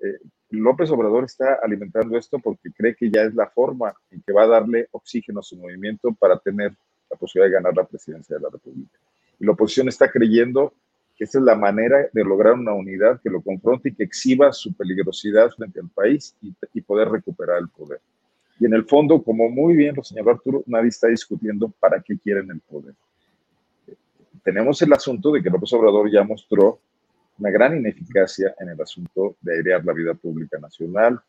Eh, 0.00 0.18
López 0.50 0.90
Obrador 0.90 1.24
está 1.24 1.58
alimentando 1.62 2.16
esto 2.16 2.38
porque 2.38 2.70
cree 2.72 2.94
que 2.94 3.10
ya 3.10 3.22
es 3.22 3.34
la 3.34 3.48
forma 3.48 3.94
en 4.10 4.22
que 4.22 4.32
va 4.32 4.44
a 4.44 4.48
darle 4.48 4.88
oxígeno 4.92 5.40
a 5.40 5.42
su 5.42 5.56
movimiento 5.56 6.12
para 6.12 6.38
tener 6.38 6.72
la 7.12 7.18
posibilidad 7.18 7.50
de 7.50 7.62
ganar 7.62 7.76
la 7.76 7.86
presidencia 7.86 8.36
de 8.36 8.42
la 8.42 8.48
República. 8.50 8.98
Y 9.38 9.44
la 9.44 9.52
oposición 9.52 9.88
está 9.88 10.10
creyendo 10.10 10.72
esa 11.22 11.38
es 11.38 11.44
la 11.44 11.54
manera 11.54 12.08
de 12.12 12.24
lograr 12.24 12.54
una 12.54 12.72
unidad 12.72 13.20
que 13.20 13.30
lo 13.30 13.40
confronte 13.40 13.90
y 13.90 13.94
que 13.94 14.02
exhiba 14.02 14.52
su 14.52 14.74
peligrosidad 14.74 15.50
frente 15.50 15.78
al 15.78 15.88
país 15.88 16.34
y, 16.42 16.80
poder 16.80 17.08
recuperar 17.08 17.60
el 17.60 17.68
poder. 17.68 18.00
Y 18.58 18.66
en 18.66 18.74
el 18.74 18.84
fondo, 18.84 19.22
como 19.22 19.48
muy 19.48 19.76
bien 19.76 19.94
lo 19.94 20.02
señaló 20.02 20.32
Arturo, 20.32 20.64
nadie 20.66 20.88
está 20.88 21.06
discutiendo 21.06 21.68
para 21.78 22.00
qué 22.00 22.18
quieren 22.18 22.50
el 22.50 22.58
poder. 22.60 22.94
Tenemos 24.42 24.82
el 24.82 24.92
asunto 24.92 25.30
de 25.30 25.42
que 25.42 25.48
López 25.48 25.72
Obrador 25.74 26.10
ya 26.10 26.24
mostró 26.24 26.80
una 27.38 27.50
gran 27.50 27.76
ineficacia 27.76 28.54
en 28.58 28.70
el 28.70 28.80
asunto 28.80 29.36
de 29.40 29.58
airear 29.58 29.84
la 29.84 29.92
vida 29.92 30.14
pública 30.14 30.58
nacional, 30.58 31.20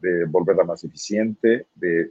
de 0.00 0.26
volverla 0.26 0.64
más 0.64 0.84
eficiente, 0.84 1.66
de 1.74 2.10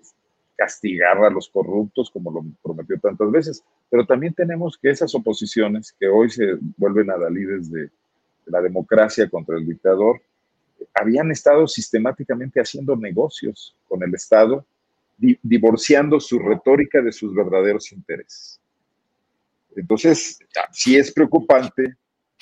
castigar 0.59 1.23
a 1.23 1.29
los 1.29 1.47
corruptos, 1.47 2.11
como 2.11 2.31
lo 2.31 2.43
prometió 2.61 2.99
tantas 2.99 3.31
veces. 3.31 3.63
Pero 3.89 4.05
también 4.05 4.33
tenemos 4.33 4.77
que 4.77 4.89
esas 4.89 5.15
oposiciones 5.15 5.95
que 5.97 6.09
hoy 6.09 6.29
se 6.29 6.57
vuelven 6.75 7.09
adalides 7.09 7.71
de, 7.71 7.83
de 7.83 7.91
la 8.45 8.61
democracia 8.61 9.29
contra 9.29 9.57
el 9.57 9.65
dictador, 9.65 10.21
habían 10.93 11.31
estado 11.31 11.65
sistemáticamente 11.65 12.59
haciendo 12.59 12.97
negocios 12.97 13.73
con 13.87 14.03
el 14.03 14.13
Estado, 14.13 14.65
divorciando 15.17 16.19
su 16.19 16.39
retórica 16.39 17.01
de 17.01 17.13
sus 17.13 17.33
verdaderos 17.33 17.91
intereses. 17.93 18.59
Entonces, 19.75 20.39
sí 20.71 20.97
es 20.97 21.13
preocupante 21.13 21.95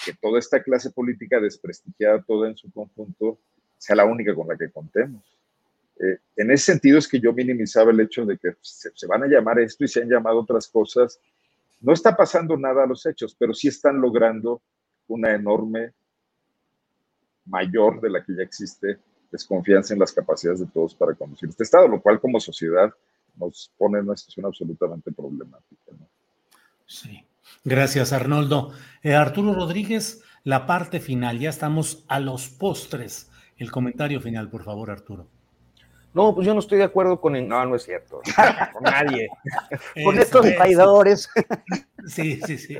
que 0.03 0.13
toda 0.19 0.39
esta 0.39 0.61
clase 0.63 0.89
política 0.89 1.39
desprestigiada 1.39 2.23
toda 2.23 2.49
en 2.49 2.57
su 2.57 2.71
conjunto 2.71 3.37
sea 3.77 3.95
la 3.95 4.05
única 4.05 4.33
con 4.33 4.47
la 4.47 4.57
que 4.57 4.71
contemos. 4.71 5.23
Eh, 5.99 6.19
en 6.35 6.51
ese 6.51 6.65
sentido 6.65 6.97
es 6.97 7.07
que 7.07 7.19
yo 7.19 7.33
minimizaba 7.33 7.91
el 7.91 7.99
hecho 7.99 8.25
de 8.25 8.37
que 8.37 8.55
se, 8.61 9.07
van 9.07 9.23
a 9.23 9.27
llamar 9.27 9.59
esto 9.59 9.83
y 9.83 9.87
se 9.87 10.01
han 10.01 10.09
llamado 10.09 10.39
otras 10.39 10.67
cosas. 10.67 11.19
No 11.81 11.93
está 11.93 12.15
pasando 12.15 12.57
nada 12.57 12.83
a 12.83 12.87
los 12.87 13.05
hechos, 13.05 13.35
pero 13.37 13.53
sí 13.53 13.67
están 13.67 13.99
logrando 13.99 14.61
una 15.07 15.33
enorme, 15.33 15.93
mayor 17.45 18.01
de 18.01 18.09
la 18.09 18.23
que 18.23 18.35
ya 18.35 18.43
existe, 18.43 18.99
desconfianza 19.31 19.93
en 19.93 19.99
las 19.99 20.11
capacidades 20.11 20.59
de 20.59 20.67
todos 20.67 20.93
para 20.95 21.15
conducir 21.15 21.49
este 21.49 21.63
Estado, 21.63 21.87
lo 21.87 22.01
cual 22.01 22.19
como 22.19 22.39
sociedad 22.39 22.93
nos 23.35 23.71
pone 23.77 23.99
en 23.99 24.05
una 24.05 24.17
situación 24.17 24.45
absolutamente 24.47 25.11
problemática. 25.11 25.93
Sí. 26.85 27.23
Gracias, 27.63 28.13
Arnoldo. 28.13 28.71
Eh, 29.03 29.13
Arturo 29.13 29.53
Rodríguez, 29.53 30.23
la 30.43 30.65
parte 30.65 30.99
final, 30.99 31.39
ya 31.39 31.49
estamos 31.49 32.05
a 32.07 32.19
los 32.19 32.49
postres. 32.49 33.29
El 33.57 33.71
comentario 33.71 34.21
final, 34.21 34.49
por 34.49 34.63
favor, 34.63 34.91
Arturo. 34.91 35.27
No, 36.17 36.33
pues 36.33 36.47
yo 36.47 36.55
no 36.55 36.61
estoy 36.61 36.79
de 36.79 36.83
acuerdo 36.83 37.21
con. 37.21 37.35
El... 37.35 37.47
No, 37.47 37.63
no 37.63 37.75
es 37.75 37.83
cierto. 37.83 38.21
con 38.73 38.81
nadie. 38.81 39.29
con 40.03 40.17
estos 40.17 40.47
traidores. 40.55 41.29
sí, 42.07 42.41
sí, 42.43 42.57
sí. 42.57 42.75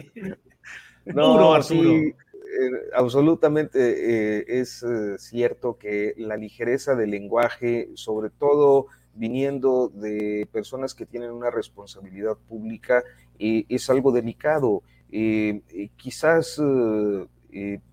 No, 1.06 1.62
sí, 1.62 1.80
eh, 1.80 2.14
absolutamente 2.96 4.40
eh, 4.40 4.46
es 4.48 4.82
eh, 4.82 5.20
cierto 5.20 5.78
que 5.78 6.16
la 6.18 6.36
ligereza 6.36 6.96
del 6.96 7.12
lenguaje, 7.12 7.92
sobre 7.94 8.32
todo 8.32 8.88
viniendo 9.14 9.90
de 9.90 10.50
personas 10.52 10.96
que 10.96 11.06
tienen 11.06 11.30
una 11.30 11.52
responsabilidad 11.52 12.38
pública, 12.50 13.04
es 13.38 13.90
algo 13.92 14.12
delicado. 14.12 14.82
quizás 15.96 16.60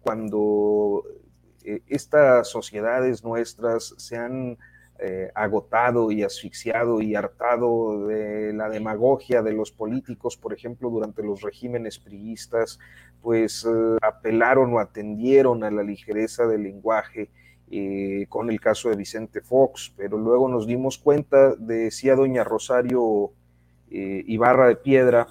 cuando 0.01 1.05
estas 1.87 2.49
sociedades 2.49 3.23
nuestras 3.23 3.95
se 3.99 4.17
han 4.17 4.59
eh, 5.07 5.31
agotado 5.35 6.11
y 6.11 6.23
asfixiado 6.23 7.03
y 7.03 7.15
hartado 7.15 8.07
de 8.07 8.55
la 8.55 8.71
demagogia 8.71 9.43
de 9.43 9.53
los 9.53 9.71
políticos, 9.71 10.39
por 10.39 10.55
ejemplo, 10.55 10.89
durante 10.89 11.23
los 11.23 11.43
regímenes 11.43 11.99
priistas, 11.99 12.79
pues 13.21 13.67
eh, 13.67 13.99
apelaron 14.01 14.73
o 14.73 14.79
atendieron 14.79 15.63
a 15.63 15.71
la 15.71 15.83
ligereza 15.83 16.47
del 16.47 16.63
lenguaje 16.63 17.29
eh, 17.71 18.25
con 18.31 18.49
el 18.49 18.59
caso 18.63 18.89
de 18.89 18.97
Vicente 18.97 19.43
Fox, 19.43 19.93
pero 19.95 20.17
luego 20.17 20.49
nos 20.49 20.67
dimos 20.67 20.97
cuenta, 20.97 21.55
decía 21.57 22.17
doña 22.17 22.43
Rosario 22.43 23.33
Ibarra 23.91 24.69
de 24.69 24.77
Piedra, 24.77 25.27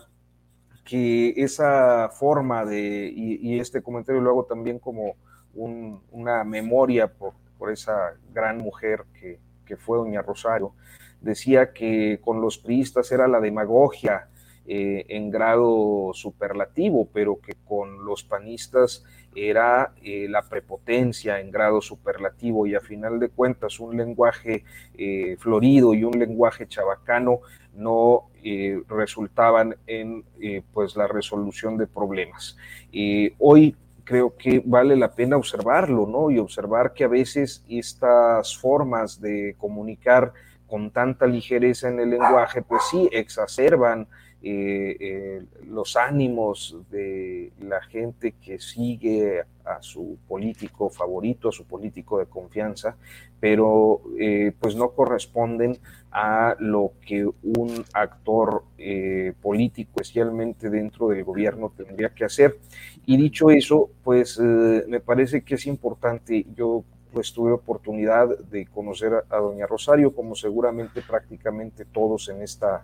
que 0.86 1.34
esa 1.36 2.10
forma 2.10 2.64
de, 2.64 3.12
y, 3.12 3.60
este 3.60 3.82
comentario 3.82 4.22
lo 4.22 4.30
hago 4.30 4.46
también 4.46 4.78
como 4.78 5.16
una 5.56 6.44
memoria 6.44 7.12
por, 7.12 7.34
por 7.58 7.72
esa 7.72 8.14
gran 8.32 8.60
mujer 8.60 9.06
que, 9.20 9.40
que 9.66 9.78
fue 9.78 9.98
doña 9.98 10.22
Rosario, 10.22 10.74
decía 11.22 11.74
que 11.74 12.20
con 12.22 12.42
los 12.42 12.58
priistas 12.58 13.12
era 13.12 13.28
la 13.28 13.40
demagogia 13.40 14.28
eh, 14.66 15.06
en 15.10 15.30
grado 15.30 16.12
superlativo, 16.14 17.10
pero 17.12 17.42
que 17.42 17.54
con 17.66 18.06
los 18.06 18.24
panistas 18.24 19.04
era 19.36 19.94
eh, 20.02 20.28
la 20.30 20.42
prepotencia 20.44 21.42
en 21.42 21.52
grado 21.52 21.82
superlativo 21.82 22.66
y 22.66 22.74
a 22.74 22.80
final 22.80 23.20
de 23.20 23.28
cuentas 23.28 23.82
un 23.82 23.98
lenguaje 23.98 24.64
eh, 24.98 25.36
florido 25.38 25.94
y 25.94 26.06
un 26.06 26.18
lenguaje 26.18 26.66
chabacano 26.66 27.42
no 27.74 28.30
resultaban 28.90 29.78
en 29.88 30.26
pues 30.74 30.98
la 30.98 31.08
resolución 31.08 31.78
de 31.78 31.88
problemas. 31.88 32.58
hoy 33.40 33.76
creo 34.04 34.36
que 34.36 34.62
vale 34.66 34.96
la 34.96 35.14
pena 35.14 35.38
observarlo, 35.38 36.06
¿no? 36.08 36.30
Y 36.32 36.40
observar 36.40 36.94
que 36.94 37.04
a 37.04 37.08
veces 37.08 37.64
estas 37.68 38.58
formas 38.58 39.20
de 39.22 39.56
comunicar 39.58 40.34
con 40.68 40.92
tanta 40.92 41.26
ligereza 41.26 41.90
en 41.90 42.00
el 42.00 42.10
lenguaje, 42.10 42.62
pues 42.62 42.84
sí, 42.90 43.10
exacerban 43.12 44.08
eh, 44.46 44.98
eh, 45.00 45.42
los 45.70 45.96
ánimos 45.96 46.76
de 46.92 47.54
la 47.62 47.82
gente 47.82 48.34
que 48.34 48.60
sigue 48.60 49.42
a 49.64 49.82
su 49.82 50.18
político 50.28 50.90
favorito, 50.90 51.48
a 51.48 51.54
su 51.54 51.64
político 51.64 52.20
de 52.20 52.26
confianza, 52.26 52.98
pero 53.40 54.02
eh, 54.20 54.52
pues 54.60 54.76
no 54.76 54.90
corresponden 54.90 55.78
a 56.12 56.58
lo 56.60 56.92
que 57.06 57.26
un 57.26 57.86
actor 57.94 58.66
político, 59.42 60.02
especialmente 60.02 60.70
dentro 60.70 61.08
del 61.08 61.24
gobierno, 61.24 61.72
tendría 61.76 62.10
que 62.10 62.26
hacer. 62.26 62.60
Y 63.06 63.16
dicho 63.16 63.50
eso, 63.50 63.92
pues 64.04 64.38
me 64.40 65.00
parece 65.00 65.44
que 65.44 65.56
es 65.56 65.66
importante, 65.68 66.46
yo 66.54 66.84
pues 67.14 67.32
tuve 67.32 67.54
oportunidad 67.54 68.28
de 68.38 68.66
conocer 68.66 69.14
a 69.30 69.38
doña 69.38 69.68
Rosario, 69.68 70.14
como 70.14 70.36
seguramente 70.36 71.02
prácticamente 71.02 71.86
todos 71.86 72.28
en 72.28 72.42
esta 72.42 72.84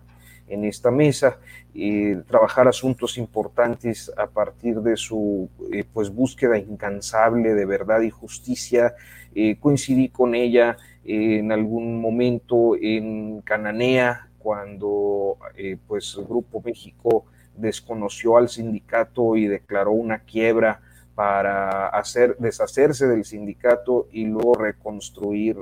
en 0.50 0.64
esta 0.64 0.90
mesa, 0.90 1.38
y 1.72 2.16
trabajar 2.16 2.68
asuntos 2.68 3.16
importantes 3.16 4.12
a 4.16 4.26
partir 4.26 4.80
de 4.80 4.96
su 4.96 5.48
eh, 5.72 5.84
pues 5.90 6.10
búsqueda 6.10 6.58
incansable 6.58 7.54
de 7.54 7.64
verdad 7.64 8.00
y 8.02 8.10
justicia. 8.10 8.94
Eh, 9.34 9.56
coincidí 9.60 10.08
con 10.08 10.34
ella 10.34 10.76
en 11.04 11.50
algún 11.52 12.00
momento 12.00 12.76
en 12.76 13.40
Cananea, 13.42 14.28
cuando 14.38 15.38
eh, 15.56 15.76
pues 15.86 16.16
el 16.18 16.24
Grupo 16.24 16.60
México 16.64 17.24
desconoció 17.56 18.36
al 18.36 18.48
sindicato 18.48 19.36
y 19.36 19.46
declaró 19.46 19.92
una 19.92 20.20
quiebra 20.20 20.80
para 21.14 21.88
hacer, 21.88 22.36
deshacerse 22.38 23.06
del 23.06 23.24
sindicato 23.24 24.08
y 24.10 24.24
luego 24.24 24.54
reconstruir 24.54 25.56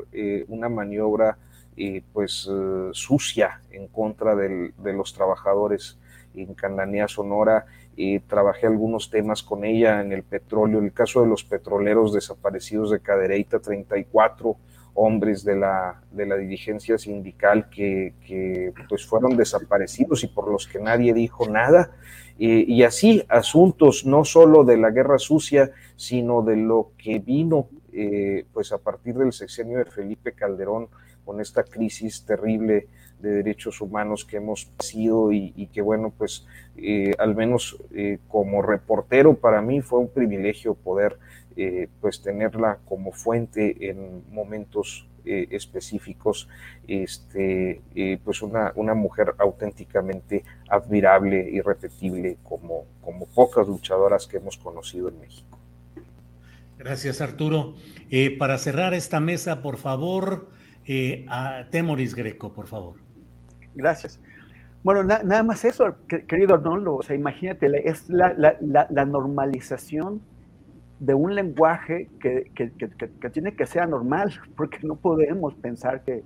una 0.47 0.69
maniobra 0.69 1.37
pues 2.13 2.49
eh, 2.51 2.89
sucia 2.93 3.63
en 3.71 3.89
contra 3.89 4.35
de 4.35 4.93
los 4.93 5.13
trabajadores 5.15 5.99
en 6.35 6.55
Cananea 6.55 7.09
Sonora. 7.09 7.67
y 7.97 8.21
trabajé 8.21 8.69
algunos 8.69 9.11
temas 9.11 9.43
con 9.43 9.65
ella 9.65 10.01
en 10.01 10.13
el 10.13 10.23
petróleo, 10.23 10.79
el 10.79 10.93
caso 10.93 11.21
de 11.23 11.27
los 11.27 11.43
petroleros 11.43 12.13
desaparecidos 12.13 12.93
de 12.93 13.01
Cadereyta, 13.01 13.59
34 13.59 14.57
hombres 14.95 15.45
de 15.45 15.57
la, 15.57 16.01
de 16.13 16.27
la 16.27 16.37
dirigencia 16.37 16.97
sindical 16.97 17.69
que, 17.69 18.73
pues 18.89 19.05
fueron 19.05 19.37
desaparecidos 19.37 20.23
y 20.23 20.29
por 20.29 20.49
los 20.49 20.69
que 20.69 20.79
nadie 20.79 21.13
dijo 21.13 21.49
nada. 21.49 21.91
y 22.39 22.85
así 22.85 23.25
asuntos 23.29 24.07
no 24.07 24.25
solo 24.25 24.63
de 24.63 24.77
la 24.77 24.91
guerra 24.91 25.19
sucia, 25.19 25.73
sino 25.97 26.43
de 26.43 26.57
lo 26.57 26.93
que 26.97 27.19
vino 27.19 27.69
eh, 27.93 28.45
pues 28.53 28.71
a 28.71 28.79
partir 28.79 29.17
del 29.17 29.33
sexenio 29.33 29.79
de 29.79 29.87
Felipe 29.87 30.33
Calderón 30.33 30.89
con 31.29 31.43
esta 31.43 31.63
crisis 31.63 32.25
terrible 32.25 32.87
de 33.21 33.29
derechos 33.29 33.83
humanos 33.83 34.25
que 34.25 34.39
hemos 34.39 34.73
sido 34.79 35.31
y, 35.31 35.69
que 35.75 35.83
bueno, 35.83 36.11
pues 36.17 36.47
eh, 36.79 37.13
al 37.19 37.37
menos 37.37 37.77
eh, 37.95 38.19
como 38.29 38.63
reportero 38.63 39.35
para 39.35 39.61
mí 39.61 39.83
fue 39.83 39.99
un 39.99 40.09
privilegio 40.09 40.73
poder 40.73 41.19
eh, 41.55 41.89
pues 42.01 42.23
tenerla 42.23 42.79
como 42.87 43.13
fuente 43.13 43.91
en 43.91 44.23
momentos 44.33 45.07
específicos, 45.25 46.49
este, 46.87 47.83
pues 48.25 48.41
una, 48.41 48.73
una 48.77 48.95
mujer 48.95 49.35
auténticamente 49.37 50.43
admirable 50.71 51.47
y 51.53 51.61
repetible 51.61 52.39
como, 52.43 52.87
como 53.03 53.27
pocas 53.27 53.69
luchadoras 53.69 54.27
que 54.27 54.39
hemos 54.39 54.57
conocido 54.57 55.11
en 55.11 55.21
México. 55.21 55.59
Gracias 56.79 57.21
Arturo. 57.21 57.75
para 58.39 58.57
cerrar 58.57 58.95
esta 58.95 59.21
mesa, 59.21 59.61
por 59.61 59.77
favor, 59.77 60.49
eh, 60.91 61.27
a 61.29 61.67
Temoris 61.71 62.15
Greco, 62.15 62.51
por 62.51 62.67
favor. 62.67 62.95
Gracias. 63.75 64.19
Bueno, 64.83 65.05
nada 65.05 65.43
más 65.43 65.63
eso, 65.67 65.97
querido 66.07 66.55
Arnoldo, 66.55 66.97
o 66.97 67.03
sea, 67.03 67.15
imagínate, 67.15 67.67
es 67.87 68.09
la, 68.09 69.05
normalización 69.05 70.23
de 70.99 71.13
un 71.13 71.35
lenguaje 71.35 72.09
que, 72.19 72.51
tiene 73.33 73.55
que 73.55 73.67
ser 73.67 73.87
normal, 73.87 74.33
porque 74.57 74.79
no 74.83 74.97
podemos 74.97 75.55
pensar 75.57 76.03
que, 76.05 76.25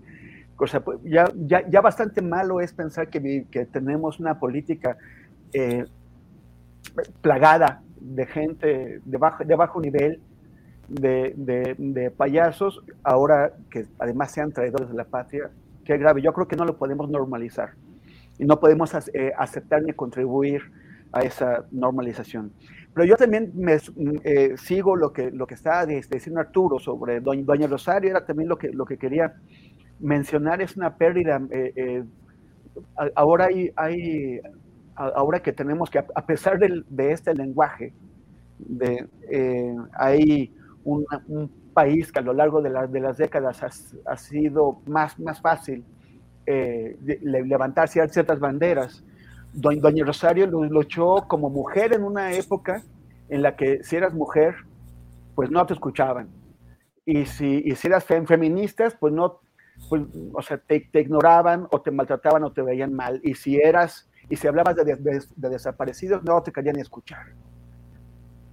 o 0.56 0.66
sea, 0.68 0.78
pues, 0.78 1.01
ya, 1.02 1.24
ya, 1.34 1.80
bastante 1.80 2.22
malo 2.22 2.60
es 2.60 2.72
pensar 2.72 3.09
que, 3.09 3.66
tenemos 3.72 4.20
una 4.20 4.39
política 4.39 4.97
eh, 5.52 5.86
plagada 7.20 7.82
de 8.01 8.26
gente 8.26 9.01
de 9.05 9.18
bajo, 9.18 9.44
de 9.44 9.56
bajo 9.56 9.80
nivel, 9.80 10.20
de, 10.88 12.12
payasos, 12.16 12.82
ahora 13.02 13.52
que 13.70 13.86
además 13.98 14.32
sean 14.32 14.52
traidores 14.52 14.88
de 14.88 14.94
la 14.94 15.04
patria, 15.04 15.50
qué 15.84 15.96
grave. 15.96 16.22
Yo 16.22 16.32
creo 16.32 16.48
que 16.48 16.56
no 16.56 16.64
lo 16.64 16.76
podemos 16.76 17.09
normalizar 17.09 17.70
y 18.38 18.44
no 18.44 18.59
podemos 18.60 18.92
eh, 19.14 19.32
aceptar 19.36 19.82
ni 19.82 19.92
contribuir 19.92 20.62
a 21.12 21.20
esa 21.22 21.64
normalización. 21.70 22.52
Pero 22.94 23.06
yo 23.06 23.16
también 23.16 23.52
me, 23.54 23.78
eh, 24.24 24.54
sigo 24.56 24.96
lo 24.96 25.12
que, 25.12 25.30
lo 25.30 25.46
que 25.46 25.54
estaba 25.54 25.86
diciendo 25.86 26.40
Arturo 26.40 26.78
sobre 26.78 27.20
Doña, 27.20 27.66
Rosario, 27.66 28.10
era 28.10 28.24
también 28.24 28.48
lo 28.48 28.59
que, 28.59 28.68
lo 28.68 28.84
que 28.84 28.98
quería 28.98 29.34
mencionar, 29.98 30.60
es 30.60 30.76
una 30.76 30.96
pérdida. 30.96 31.40
Eh, 31.50 32.04
ahora 33.14 33.46
hay, 33.46 33.72
hay, 33.76 34.40
ahora 34.94 35.40
que 35.40 35.52
tenemos 35.52 35.90
que, 35.90 35.98
a 35.98 36.26
pesar 36.26 36.59
de 36.59 37.12
este 37.12 37.34
lenguaje, 37.34 37.94
de, 38.59 39.06
hay 39.94 40.52
un, 40.84 41.62
país 41.72 42.12
que 42.12 42.18
a 42.18 42.22
lo 42.22 42.34
largo 42.34 42.60
de, 42.60 42.68
las 42.68 43.16
décadas 43.16 43.62
ha, 43.62 44.16
sido 44.18 44.82
más, 44.86 45.18
más 45.18 45.40
fácil 45.40 45.84
eh, 46.44 46.98
levantar 47.22 47.88
ciertas 47.88 48.38
banderas. 48.38 49.02
Doña 49.54 50.04
Rosario 50.04 50.46
luchó 50.46 51.26
como 51.28 51.48
mujer 51.48 51.94
en 51.94 52.04
una 52.04 52.32
época 52.32 52.82
en 53.28 53.42
la 53.42 53.56
que 53.56 53.82
si 53.82 53.96
eras 53.96 54.12
mujer, 54.12 54.54
pues 55.34 55.50
no 55.50 55.64
te 55.64 55.72
escuchaban. 55.72 56.28
Y 57.04 57.24
si, 57.24 57.62
y 57.64 57.74
si 57.74 57.88
eras 57.88 58.04
feministas, 58.04 58.94
pues 58.98 59.12
no, 59.12 59.40
pues, 59.88 60.02
o 60.34 60.42
sea, 60.42 60.59
te, 60.59 60.88
ignoraban 60.92 61.66
o 61.70 61.80
te 61.80 61.90
maltrataban 61.90 62.44
o 62.44 62.52
te 62.52 62.62
veían 62.62 62.92
mal. 62.92 63.20
Y 63.24 63.34
si 63.34 63.56
eras, 63.56 64.10
y 64.28 64.36
si 64.36 64.46
hablabas 64.46 64.76
de, 64.76 64.84
de 64.94 65.48
desaparecidos, 65.48 66.22
no 66.22 66.42
te 66.42 66.52
querían 66.52 66.78
escuchar. 66.78 67.32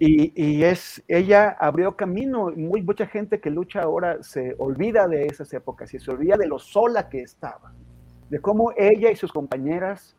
Y, 0.01 0.63
es, 0.63 1.03
ella 1.09 1.57
abrió 1.59 1.97
camino, 1.97 2.51
muy 2.55 2.81
mucha 2.81 3.05
gente 3.05 3.41
que 3.41 3.49
lucha 3.49 3.81
ahora 3.81 4.23
se 4.23 4.55
olvida 4.57 5.09
de 5.09 5.26
esas 5.26 5.51
épocas 5.51 5.93
y 5.93 5.99
se 5.99 6.09
olvida 6.09 6.38
de 6.38 6.47
lo 6.47 6.57
sola 6.57 7.09
que 7.09 7.21
estaba, 7.21 7.73
de 8.30 8.39
cómo 8.39 8.71
ella 8.77 9.11
y 9.11 9.17
sus 9.17 9.34
compañeras 9.34 10.15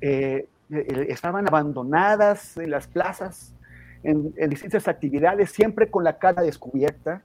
eh, 0.00 0.48
eh, 0.70 1.06
estaban 1.10 1.46
abandonadas 1.46 2.56
en 2.56 2.70
las 2.70 2.86
plazas, 2.86 3.54
en, 4.02 4.32
distintas 4.48 4.88
actividades, 4.88 5.50
siempre 5.50 5.90
con 5.90 6.04
la 6.04 6.16
cara 6.18 6.40
descubierta, 6.40 7.22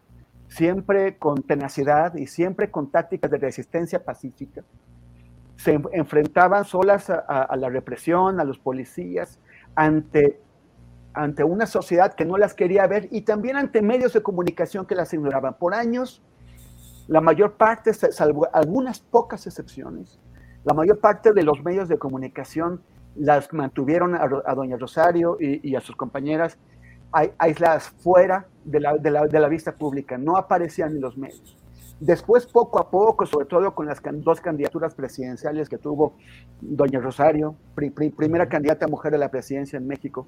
siempre 0.50 1.16
con 1.16 1.42
tenacidad 1.42 2.16
y 2.16 2.28
siempre 2.28 2.70
con 2.70 2.92
tácticas 2.92 3.32
de 3.32 3.38
resistencia 3.38 4.04
pacífica. 4.04 4.62
Se 5.56 5.80
enfrentaban 5.94 6.66
solas 6.66 7.10
a 7.10 7.56
la 7.56 7.70
represión, 7.70 8.42
a 8.42 8.44
los 8.44 8.60
policías, 8.60 9.40
ante 9.74 10.40
ante 11.18 11.44
una 11.44 11.66
sociedad 11.66 12.14
que 12.14 12.26
no 12.26 12.38
las 12.38 12.54
quería 12.54 12.86
ver 12.88 13.08
y 13.12 13.22
también 13.22 13.58
ante 13.58 13.82
medios 13.82 14.14
de 14.14 14.22
comunicación 14.22 14.86
que 14.86 14.96
las 14.96 15.12
ignoraban. 15.14 15.56
Por 15.56 15.74
años, 15.74 16.22
la 17.08 17.22
mayor 17.22 17.54
parte, 17.54 17.94
salvo 17.94 18.48
algunas 18.54 19.00
pocas 19.00 19.48
excepciones, 19.48 20.20
la 20.64 20.74
mayor 20.74 21.00
parte 21.00 21.34
de 21.34 21.44
los 21.44 21.64
medios 21.64 21.90
de 21.90 21.98
comunicación 21.98 22.82
las 23.16 23.52
mantuvieron 23.52 24.16
a, 24.16 24.28
doña 24.54 24.78
Rosario 24.78 25.38
y, 25.40 25.76
a 25.76 25.82
sus 25.82 25.96
compañeras 25.96 26.58
aisladas 27.40 27.90
fuera 27.90 28.46
de 28.64 28.80
la, 28.80 28.98
de, 28.98 29.10
la, 29.10 29.26
de 29.26 29.40
la, 29.40 29.48
vista 29.48 29.72
pública, 29.72 30.18
no 30.18 30.38
aparecían 30.38 30.92
en 30.92 31.02
los 31.02 31.18
medios. 31.18 31.58
Después, 32.00 32.46
poco 32.46 32.80
a 32.80 32.92
poco, 32.92 33.26
sobre 33.26 33.48
todo 33.48 33.74
con 33.74 33.88
las 33.88 34.02
dos 34.04 34.40
candidaturas 34.40 34.94
presidenciales 34.94 35.68
que 35.68 35.80
tuvo 35.80 36.16
doña 36.62 37.00
Rosario, 37.00 37.56
primera 37.74 38.48
candidata 38.48 38.88
mujer 38.88 39.16
a 39.16 39.18
la 39.18 39.32
presidencia 39.32 39.78
en 39.78 39.88
México, 39.88 40.28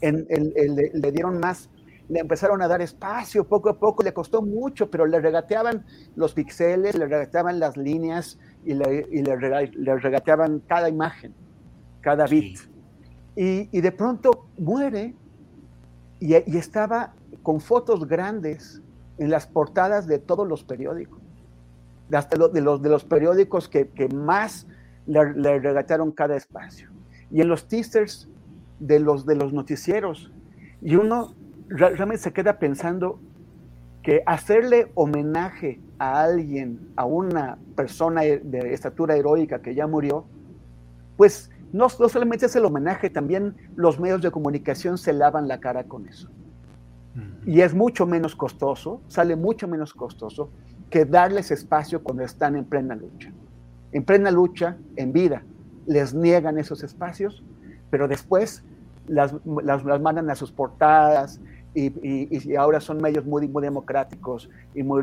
le 0.00 1.12
dieron 1.12 1.38
más, 1.38 1.68
le 2.10 2.18
empezaron 2.18 2.60
a 2.60 2.66
dar 2.66 2.82
espacio 2.82 3.46
poco 3.46 3.70
a 3.70 3.78
poco, 3.78 4.02
le 4.02 4.12
costó 4.12 4.42
mucho, 4.42 4.90
pero 4.90 5.06
le 5.06 5.20
regateaban 5.20 5.84
los 6.16 6.34
pixeles, 6.34 6.98
le 6.98 7.06
regateaban 7.06 7.60
las 7.60 7.76
líneas 7.76 8.38
y 8.64 8.74
le, 8.74 9.36
regateaban 9.96 10.60
cada 10.66 10.88
imagen, 10.88 11.32
cada 12.00 12.26
bit. 12.26 12.58
Y, 13.36 13.80
de 13.80 13.92
pronto 13.92 14.48
muere 14.58 15.14
y, 16.18 16.34
estaba 16.34 17.14
con 17.44 17.60
fotos 17.60 18.06
grandes 18.08 18.82
en 19.18 19.30
las 19.30 19.46
portadas 19.46 20.08
de 20.08 20.18
todos 20.18 20.48
los 20.48 20.64
periódicos, 20.64 21.20
hasta 22.12 22.36
de, 22.36 22.60
los, 22.60 22.82
de 22.82 22.88
los 22.88 23.04
periódicos 23.04 23.68
que, 23.68 24.08
más 24.12 24.66
le, 25.06 25.32
le, 25.34 25.60
regatearon 25.60 26.10
cada 26.10 26.36
espacio. 26.36 26.90
Y 27.30 27.40
en 27.40 27.48
los 27.48 27.68
teasers 27.68 28.28
de 28.80 28.98
los, 28.98 29.24
de 29.26 29.36
los 29.36 29.52
noticieros. 29.52 30.32
Y 30.82 30.96
uno 30.96 31.34
realmente 31.68 32.18
se 32.18 32.32
queda 32.32 32.58
pensando 32.58 33.20
que 34.02 34.22
hacerle 34.26 34.90
homenaje 34.94 35.80
a 35.98 36.22
alguien, 36.22 36.90
a 36.96 37.04
una 37.04 37.58
persona 37.76 38.22
de 38.22 38.72
estatura 38.72 39.14
heroica 39.14 39.60
que 39.60 39.74
ya 39.74 39.86
murió, 39.86 40.24
pues 41.16 41.50
no, 41.72 41.86
no, 41.98 42.08
solamente 42.08 42.46
es 42.46 42.56
el 42.56 42.64
homenaje, 42.64 43.10
también 43.10 43.54
los 43.76 44.00
medios 44.00 44.22
de 44.22 44.30
comunicación 44.30 44.98
se 44.98 45.12
lavan 45.12 45.46
la 45.46 45.60
cara 45.60 45.84
con 45.84 46.08
eso. 46.08 46.28
Y 47.44 47.60
es 47.60 47.74
mucho 47.74 48.06
menos 48.06 48.36
costoso, 48.36 49.02
sale 49.08 49.36
mucho 49.36 49.66
menos 49.68 49.92
costoso 49.92 50.50
que 50.88 51.04
darles 51.04 51.50
espacio 51.50 52.02
cuando 52.02 52.22
están 52.22 52.56
en 52.56 52.64
plena 52.64 52.94
lucha. 52.94 53.30
En 53.92 54.04
plena 54.04 54.30
lucha, 54.30 54.76
en 54.96 55.12
vida, 55.12 55.42
les 55.86 56.14
niegan 56.14 56.58
esos 56.58 56.82
espacios, 56.82 57.42
pero 57.90 58.08
después 58.08 58.64
las, 59.06 59.34
las, 59.62 59.84
mandan 60.00 60.30
a 60.30 60.34
sus 60.34 60.52
portadas 60.52 61.40
y, 61.74 62.54
ahora 62.56 62.80
son 62.80 63.00
medios 63.00 63.24
muy, 63.24 63.46
muy 63.48 63.62
democráticos 63.62 64.50
y 64.74 64.82
muy, 64.82 65.02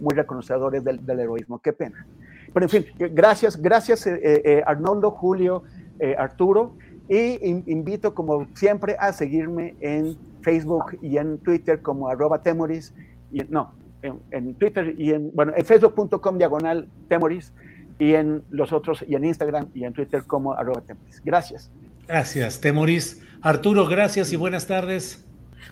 muy 0.00 0.14
reconocedores 0.14 0.82
del, 0.82 1.20
heroísmo. 1.20 1.58
Qué 1.60 1.72
pena. 1.72 2.06
Pero 2.52 2.66
en 2.66 2.70
fin, 2.70 2.84
gracias, 2.98 3.60
gracias 3.60 4.06
eh, 4.06 4.20
eh, 4.22 4.62
Arnoldo, 4.66 5.10
Julio, 5.10 5.62
eh, 5.98 6.14
Arturo. 6.18 6.74
Y 7.08 7.46
invito, 7.70 8.14
como 8.14 8.46
siempre, 8.54 8.96
a 8.98 9.12
seguirme 9.12 9.74
en 9.80 10.16
Facebook 10.40 10.96
y 11.02 11.18
en 11.18 11.38
Twitter 11.38 11.82
como 11.82 12.08
arroba 12.08 12.42
temoris. 12.42 12.94
Y, 13.30 13.42
no, 13.50 13.74
en, 14.02 14.54
Twitter 14.54 14.94
y 14.98 15.12
en, 15.12 15.30
bueno, 15.34 15.52
en 15.54 15.64
facebook.com 15.64 16.38
diagonal 16.38 16.88
temoris 17.08 17.52
y 17.98 18.14
en 18.14 18.42
los 18.50 18.72
otros, 18.72 19.04
y 19.06 19.14
en 19.14 19.24
Instagram 19.24 19.68
y 19.74 19.84
en 19.84 19.92
Twitter 19.92 20.24
como 20.24 20.54
arroba 20.54 20.80
temoris. 20.80 21.20
Gracias. 21.24 21.70
Gracias, 22.06 22.60
Temoris. 22.60 23.22
Arturo, 23.40 23.86
gracias 23.86 24.32
y 24.32 24.36
buenas 24.36 24.66
tardes. 24.66 25.24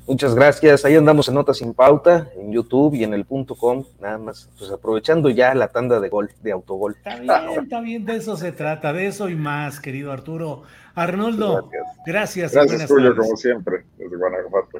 Muchas 0.06 0.34
gracias. 0.34 0.84
Ahí 0.84 0.96
andamos 0.96 1.28
en 1.28 1.34
Notas 1.34 1.59
sin 1.59 1.74
Pauta, 1.74 2.28
en 2.36 2.52
YouTube 2.52 2.94
y 2.94 3.04
en 3.04 3.14
el 3.14 3.24
punto 3.24 3.54
com, 3.54 3.84
nada 4.00 4.18
más. 4.18 4.50
Pues 4.59 4.70
aprovechando 4.70 5.30
ya 5.30 5.54
la 5.54 5.68
tanda 5.68 6.00
de 6.00 6.09
gol, 6.09 6.30
de 6.42 6.52
autogol. 6.52 6.96
Está 6.96 7.16
bien, 7.20 7.62
está 7.62 7.80
bien, 7.80 8.04
de 8.04 8.16
eso 8.16 8.36
se 8.36 8.50
trata, 8.52 8.92
de 8.92 9.06
eso 9.06 9.28
y 9.28 9.36
más, 9.36 9.78
querido 9.78 10.10
Arturo. 10.10 10.64
Arnoldo, 10.94 11.70
gracias. 12.04 12.52
Gracias, 12.52 12.86
Julio, 12.86 13.14
como 13.16 13.36
siempre, 13.36 13.84
desde 13.96 14.16
Guanajuato. 14.16 14.78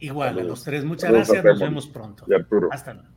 Igual, 0.00 0.38
a 0.40 0.42
los 0.42 0.64
tres, 0.64 0.84
muchas 0.84 1.12
gracias, 1.12 1.44
nos 1.44 1.60
vemos 1.60 1.86
pronto. 1.86 2.24
Y 2.26 2.34
Arturo. 2.34 2.68
Hasta 2.72 2.94
luego. 2.94 3.08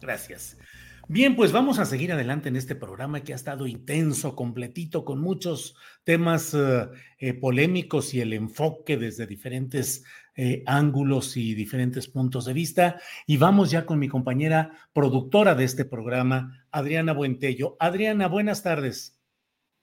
Gracias. 0.00 0.58
Bien, 1.06 1.36
pues 1.36 1.52
vamos 1.52 1.78
a 1.78 1.84
seguir 1.84 2.12
adelante 2.12 2.48
en 2.48 2.56
este 2.56 2.74
programa 2.74 3.22
que 3.22 3.32
ha 3.34 3.36
estado 3.36 3.66
intenso, 3.66 4.34
completito, 4.34 5.04
con 5.04 5.20
muchos 5.20 5.76
temas 6.02 6.54
eh, 6.54 6.88
eh, 7.18 7.34
polémicos 7.34 8.14
y 8.14 8.22
el 8.22 8.32
enfoque 8.32 8.96
desde 8.96 9.26
diferentes 9.26 10.04
eh, 10.34 10.62
ángulos 10.66 11.36
y 11.36 11.54
diferentes 11.54 12.08
puntos 12.08 12.46
de 12.46 12.54
vista. 12.54 13.00
Y 13.26 13.36
vamos 13.36 13.70
ya 13.70 13.84
con 13.84 13.98
mi 13.98 14.08
compañera 14.08 14.72
productora 14.94 15.54
de 15.54 15.64
este 15.64 15.84
programa, 15.84 16.66
Adriana 16.70 17.12
Buentello. 17.12 17.76
Adriana, 17.80 18.26
buenas 18.26 18.62
tardes. 18.62 19.20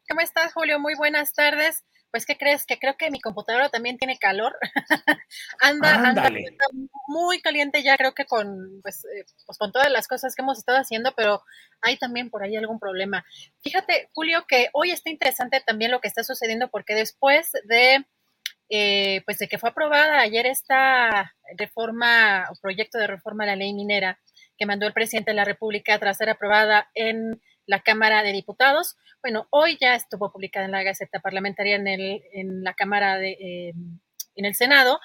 ¿Cómo 0.09 0.21
estás, 0.21 0.53
Julio? 0.53 0.79
Muy 0.79 0.95
buenas 0.95 1.33
tardes 1.33 1.85
pues, 2.11 2.25
¿qué 2.25 2.37
crees? 2.37 2.65
Que 2.65 2.77
creo 2.77 2.97
que 2.97 3.09
mi 3.09 3.21
computadora 3.21 3.69
también 3.69 3.97
tiene 3.97 4.17
calor. 4.17 4.57
anda, 5.59 5.95
anda 5.95 6.29
muy 7.07 7.41
caliente 7.41 7.81
ya, 7.83 7.97
creo 7.97 8.13
que 8.13 8.25
con, 8.25 8.81
pues, 8.81 9.05
eh, 9.05 9.25
pues, 9.45 9.57
con 9.57 9.71
todas 9.71 9.89
las 9.89 10.07
cosas 10.07 10.35
que 10.35 10.41
hemos 10.41 10.57
estado 10.57 10.77
haciendo, 10.77 11.13
pero 11.15 11.41
hay 11.81 11.97
también 11.97 12.29
por 12.29 12.43
ahí 12.43 12.55
algún 12.55 12.79
problema. 12.79 13.25
Fíjate, 13.63 14.09
Julio, 14.13 14.45
que 14.47 14.69
hoy 14.73 14.91
está 14.91 15.09
interesante 15.09 15.61
también 15.65 15.91
lo 15.91 16.01
que 16.01 16.07
está 16.09 16.23
sucediendo 16.23 16.69
porque 16.69 16.93
después 16.93 17.51
de, 17.63 18.05
eh, 18.69 19.21
pues, 19.25 19.39
de 19.39 19.47
que 19.47 19.57
fue 19.57 19.69
aprobada 19.69 20.19
ayer 20.19 20.45
esta 20.45 21.33
reforma, 21.57 22.47
o 22.51 22.55
proyecto 22.61 22.97
de 22.97 23.07
reforma 23.07 23.45
a 23.45 23.47
la 23.47 23.55
ley 23.55 23.73
minera 23.73 24.19
que 24.57 24.67
mandó 24.67 24.85
el 24.85 24.93
presidente 24.93 25.31
de 25.31 25.35
la 25.35 25.45
República 25.45 25.97
tras 25.97 26.17
ser 26.17 26.29
aprobada 26.29 26.89
en 26.93 27.41
la 27.65 27.81
Cámara 27.81 28.23
de 28.23 28.31
Diputados. 28.31 28.95
Bueno, 29.21 29.47
hoy 29.49 29.77
ya 29.79 29.95
estuvo 29.95 30.31
publicada 30.31 30.65
en 30.65 30.71
la 30.71 30.83
Gaceta 30.83 31.19
Parlamentaria 31.19 31.75
en, 31.75 31.87
el, 31.87 32.23
en 32.33 32.63
la 32.63 32.73
Cámara 32.73 33.17
de, 33.17 33.31
eh, 33.31 33.73
en 34.35 34.45
el 34.45 34.55
Senado. 34.55 34.99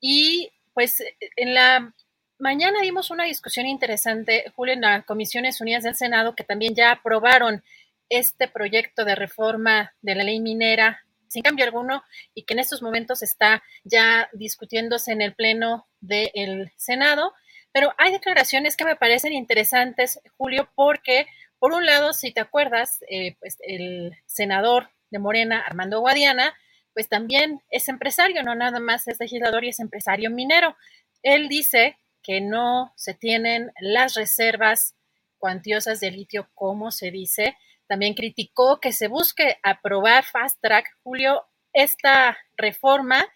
Y 0.00 0.50
pues 0.74 1.02
en 1.36 1.54
la 1.54 1.94
mañana 2.38 2.80
dimos 2.82 3.10
una 3.10 3.24
discusión 3.24 3.66
interesante, 3.66 4.52
Julio, 4.54 4.74
en 4.74 4.82
las 4.82 5.04
Comisiones 5.04 5.60
Unidas 5.60 5.84
del 5.84 5.96
Senado, 5.96 6.34
que 6.34 6.44
también 6.44 6.74
ya 6.74 6.92
aprobaron 6.92 7.62
este 8.08 8.48
proyecto 8.48 9.04
de 9.04 9.14
reforma 9.14 9.94
de 10.00 10.14
la 10.14 10.24
ley 10.24 10.40
minera 10.40 11.02
sin 11.28 11.42
cambio 11.42 11.64
alguno 11.64 12.04
y 12.34 12.44
que 12.44 12.54
en 12.54 12.60
estos 12.60 12.82
momentos 12.82 13.22
está 13.22 13.62
ya 13.84 14.28
discutiéndose 14.32 15.12
en 15.12 15.22
el 15.22 15.34
Pleno 15.34 15.86
del 16.00 16.72
Senado. 16.76 17.34
Pero 17.72 17.92
hay 17.98 18.12
declaraciones 18.12 18.76
que 18.76 18.84
me 18.84 18.96
parecen 18.96 19.32
interesantes, 19.32 20.20
Julio, 20.38 20.70
porque 20.74 21.26
por 21.66 21.72
un 21.72 21.84
lado, 21.84 22.12
si 22.12 22.30
te 22.30 22.40
acuerdas, 22.40 23.00
eh, 23.10 23.34
pues 23.40 23.58
el 23.58 24.12
senador 24.24 24.88
de 25.10 25.18
Morena, 25.18 25.64
Armando 25.66 25.98
Guadiana, 25.98 26.54
pues 26.94 27.08
también 27.08 27.60
es 27.70 27.88
empresario, 27.88 28.44
no 28.44 28.54
nada 28.54 28.78
más 28.78 29.08
es 29.08 29.18
legislador 29.18 29.64
y 29.64 29.70
es 29.70 29.80
empresario 29.80 30.30
minero. 30.30 30.76
Él 31.24 31.48
dice 31.48 31.98
que 32.22 32.40
no 32.40 32.92
se 32.94 33.14
tienen 33.14 33.72
las 33.80 34.14
reservas 34.14 34.94
cuantiosas 35.38 35.98
de 35.98 36.12
litio 36.12 36.48
como 36.54 36.92
se 36.92 37.10
dice. 37.10 37.56
También 37.88 38.14
criticó 38.14 38.78
que 38.78 38.92
se 38.92 39.08
busque 39.08 39.58
aprobar 39.64 40.22
fast 40.22 40.60
track, 40.62 40.86
Julio, 41.02 41.48
esta 41.72 42.38
reforma, 42.56 43.26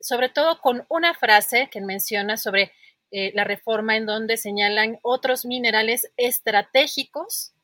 sobre 0.00 0.28
todo 0.28 0.60
con 0.60 0.84
una 0.90 1.14
frase 1.14 1.70
que 1.72 1.80
menciona 1.80 2.36
sobre 2.36 2.72
eh, 3.10 3.32
la 3.34 3.44
reforma 3.44 3.96
en 3.96 4.04
donde 4.04 4.36
señalan 4.36 4.98
otros 5.00 5.46
minerales 5.46 6.12
estratégicos 6.18 7.54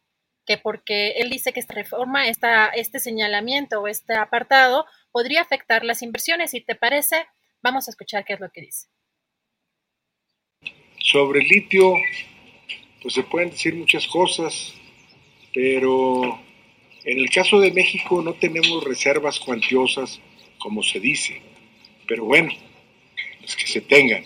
que 0.47 0.59
porque 0.59 1.11
él 1.17 1.29
dice 1.29 1.53
que 1.53 1.61
esta 1.61 1.75
reforma, 1.75 2.29
este 2.29 3.01
señalamiento 3.01 3.81
o 3.81 3.89
este 3.89 4.15
apartado 4.15 4.87
podría 5.11 5.43
afectar 5.43 5.85
las 5.85 6.03
inversiones. 6.03 6.53
Si 6.53 6.61
te 6.61 6.75
parece, 6.75 7.27
vamos 7.63 7.89
a 7.89 7.91
escuchar 7.91 8.25
qué 8.25 8.35
es 8.35 8.41
lo 8.41 8.51
que 8.51 8.63
dice. 8.63 8.87
Sobre 10.99 11.41
el 11.41 11.49
litio, 11.49 11.95
pues 13.03 13.15
se 13.15 13.23
pueden 13.23 13.51
decir 13.51 13.75
muchas 13.75 14.07
cosas, 14.07 14.75
pero 15.53 16.23
en 17.05 17.19
el 17.19 17.31
caso 17.31 17.61
de 17.61 17.73
México 17.73 18.23
no 18.23 18.35
tenemos 18.35 18.83
reservas 18.85 19.39
cuantiosas 19.39 20.21
como 20.59 20.83
se 20.83 20.99
dice, 20.99 21.41
pero 22.09 22.25
bueno, 22.25 22.51
es 23.45 23.55
que 23.55 23.67
se 23.67 23.81
tengan. 23.81 24.25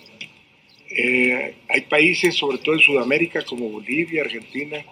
Eh, 0.91 1.55
hay 1.69 1.81
países, 1.83 2.35
sobre 2.35 2.59
todo 2.59 2.75
en 2.75 2.81
Sudamérica, 2.81 3.45
como 3.45 3.69
Bolivia, 3.69 4.23
Argentina, 4.23 4.85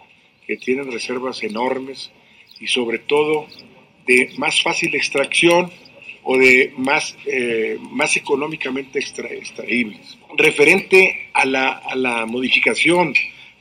que 0.49 0.57
tienen 0.57 0.91
reservas 0.91 1.43
enormes 1.43 2.11
y 2.59 2.67
sobre 2.69 2.99
todo 2.99 3.47
de 4.07 4.31
más 4.39 4.63
fácil 4.63 4.95
extracción 4.95 5.71
o 6.23 6.39
de 6.39 6.73
más, 6.79 7.17
eh, 7.27 7.77
más 7.81 8.17
económicamente 8.17 8.99
extraíbles. 8.99 10.19
Referente 10.37 11.29
a 11.35 11.45
la, 11.45 11.69
a 11.73 11.95
la 11.95 12.25
modificación 12.25 13.13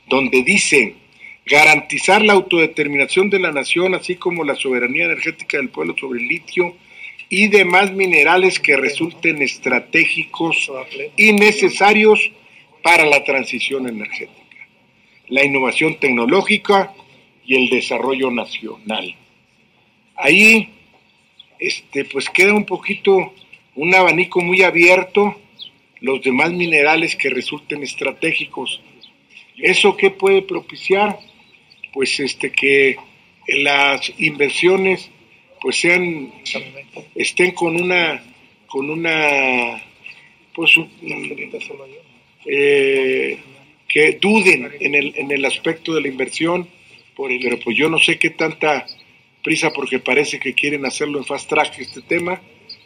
donde 0.06 0.42
dice 0.42 0.94
garantizar 1.44 2.22
la 2.22 2.32
autodeterminación 2.32 3.28
de 3.28 3.40
la 3.40 3.52
nación, 3.52 3.94
así 3.94 4.16
como 4.16 4.42
la 4.42 4.54
soberanía 4.54 5.04
energética 5.04 5.58
del 5.58 5.68
pueblo 5.68 5.94
sobre 5.98 6.20
el 6.20 6.28
litio 6.28 6.74
y 7.28 7.48
demás 7.48 7.92
minerales 7.92 8.58
que 8.58 8.76
resulten 8.78 9.42
estratégicos 9.42 10.70
y 11.16 11.32
necesarios 11.34 12.30
para 12.82 13.04
la 13.04 13.22
transición 13.24 13.86
energética 13.86 14.37
la 15.28 15.44
innovación 15.44 15.98
tecnológica 15.98 16.94
y 17.46 17.54
el 17.54 17.70
desarrollo 17.70 18.30
nacional. 18.30 19.14
Ahí, 20.16 20.70
este, 21.58 22.04
pues 22.04 22.28
queda 22.28 22.54
un 22.54 22.64
poquito 22.64 23.32
un 23.74 23.94
abanico 23.94 24.40
muy 24.40 24.62
abierto, 24.62 25.36
los 26.00 26.22
demás 26.22 26.52
minerales 26.52 27.16
que 27.16 27.30
resulten 27.30 27.82
estratégicos. 27.82 28.80
¿Eso 29.56 29.96
qué 29.96 30.10
puede 30.10 30.42
propiciar? 30.42 31.18
Pues 31.92 32.18
este 32.20 32.52
que 32.52 32.96
las 33.46 34.12
inversiones 34.18 35.10
pues 35.60 35.76
sean 35.76 36.32
estén 37.14 37.52
con 37.52 37.80
una 37.80 38.22
con 38.66 38.90
una 38.90 39.82
pues 40.54 40.72
eh, 42.44 43.38
que 43.88 44.18
duden 44.20 44.70
en 44.80 44.94
el, 44.94 45.14
en 45.16 45.30
el 45.30 45.44
aspecto 45.44 45.94
de 45.94 46.02
la 46.02 46.08
inversión, 46.08 46.68
pero 47.16 47.58
pues 47.58 47.76
yo 47.76 47.88
no 47.88 47.98
sé 47.98 48.18
qué 48.18 48.30
tanta 48.30 48.86
prisa 49.42 49.70
porque 49.70 49.98
parece 49.98 50.38
que 50.38 50.54
quieren 50.54 50.84
hacerlo 50.84 51.18
en 51.18 51.24
fast 51.24 51.48
track 51.48 51.78
este 51.78 52.02
tema, 52.02 52.40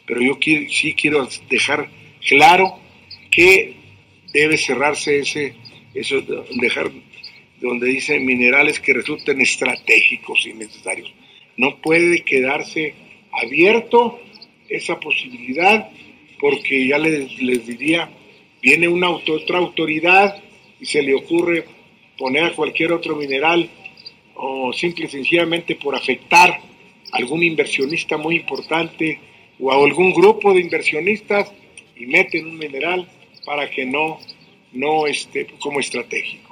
pero 0.05 0.21
yo 0.21 0.39
sí 0.41 0.93
quiero 0.93 1.27
dejar 1.49 1.89
claro 2.27 2.79
que 3.29 3.75
debe 4.33 4.57
cerrarse 4.57 5.19
ese, 5.19 5.53
eso, 5.93 6.21
dejar 6.21 6.91
donde 7.59 7.87
dice 7.87 8.19
minerales 8.19 8.79
que 8.79 8.93
resulten 8.93 9.41
estratégicos 9.41 10.45
y 10.45 10.53
necesarios. 10.53 11.13
No 11.57 11.77
puede 11.77 12.23
quedarse 12.23 12.93
abierto 13.31 14.19
esa 14.69 14.99
posibilidad 14.99 15.89
porque 16.39 16.87
ya 16.87 16.97
les, 16.97 17.41
les 17.41 17.65
diría, 17.65 18.09
viene 18.61 18.87
una 18.87 19.09
otra 19.09 19.59
autoridad 19.59 20.41
y 20.83 20.85
se 20.85 21.01
le 21.01 21.15
ocurre 21.15 21.63
poner 22.17 22.43
a 22.43 22.53
cualquier 22.53 22.91
otro 22.91 23.15
mineral 23.15 23.69
o 24.35 24.73
simple 24.73 25.05
y 25.05 25.07
sencillamente 25.07 25.75
por 25.77 25.95
afectar 25.95 26.49
a 26.49 26.59
algún 27.13 27.41
inversionista 27.41 28.17
muy 28.17 28.35
importante 28.35 29.17
o 29.61 29.71
a 29.71 29.75
algún 29.75 30.11
grupo 30.11 30.53
de 30.53 30.59
inversionistas 30.59 31.49
y 31.95 32.05
meten 32.05 32.47
un 32.47 32.57
mineral 32.57 33.07
para 33.45 33.69
que 33.69 33.85
no, 33.85 34.19
no 34.73 35.07
esté 35.07 35.47
como 35.57 35.79
estratégico. 35.79 36.42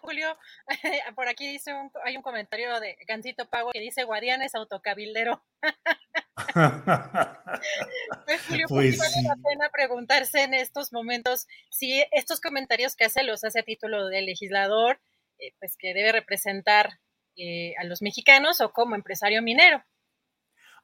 Julio, 0.00 0.36
por 1.16 1.28
aquí 1.28 1.48
dice 1.48 1.72
hay 2.04 2.16
un 2.16 2.22
comentario 2.22 2.78
de 2.80 2.96
Gancito 3.06 3.48
Pago 3.48 3.72
que 3.72 3.80
dice 3.80 4.04
Guadiana 4.04 4.44
es 4.44 4.54
autocabildero. 4.54 5.44
pues 8.26 8.42
Julio, 8.48 8.66
pues 8.68 8.98
vale 8.98 9.22
la 9.22 9.36
pena 9.36 9.70
preguntarse 9.72 10.42
en 10.42 10.54
estos 10.54 10.92
momentos 10.92 11.46
si 11.70 12.04
estos 12.12 12.40
comentarios 12.40 12.96
que 12.96 13.04
hace 13.04 13.22
los 13.22 13.44
hace 13.44 13.60
a 13.60 13.64
título 13.64 14.08
de 14.08 14.22
legislador, 14.22 15.00
eh, 15.38 15.54
pues 15.58 15.76
que 15.76 15.94
debe 15.94 16.12
representar 16.12 17.00
eh, 17.36 17.74
a 17.78 17.84
los 17.84 18.02
mexicanos 18.02 18.60
o 18.60 18.72
como 18.72 18.94
empresario 18.94 19.42
minero. 19.42 19.82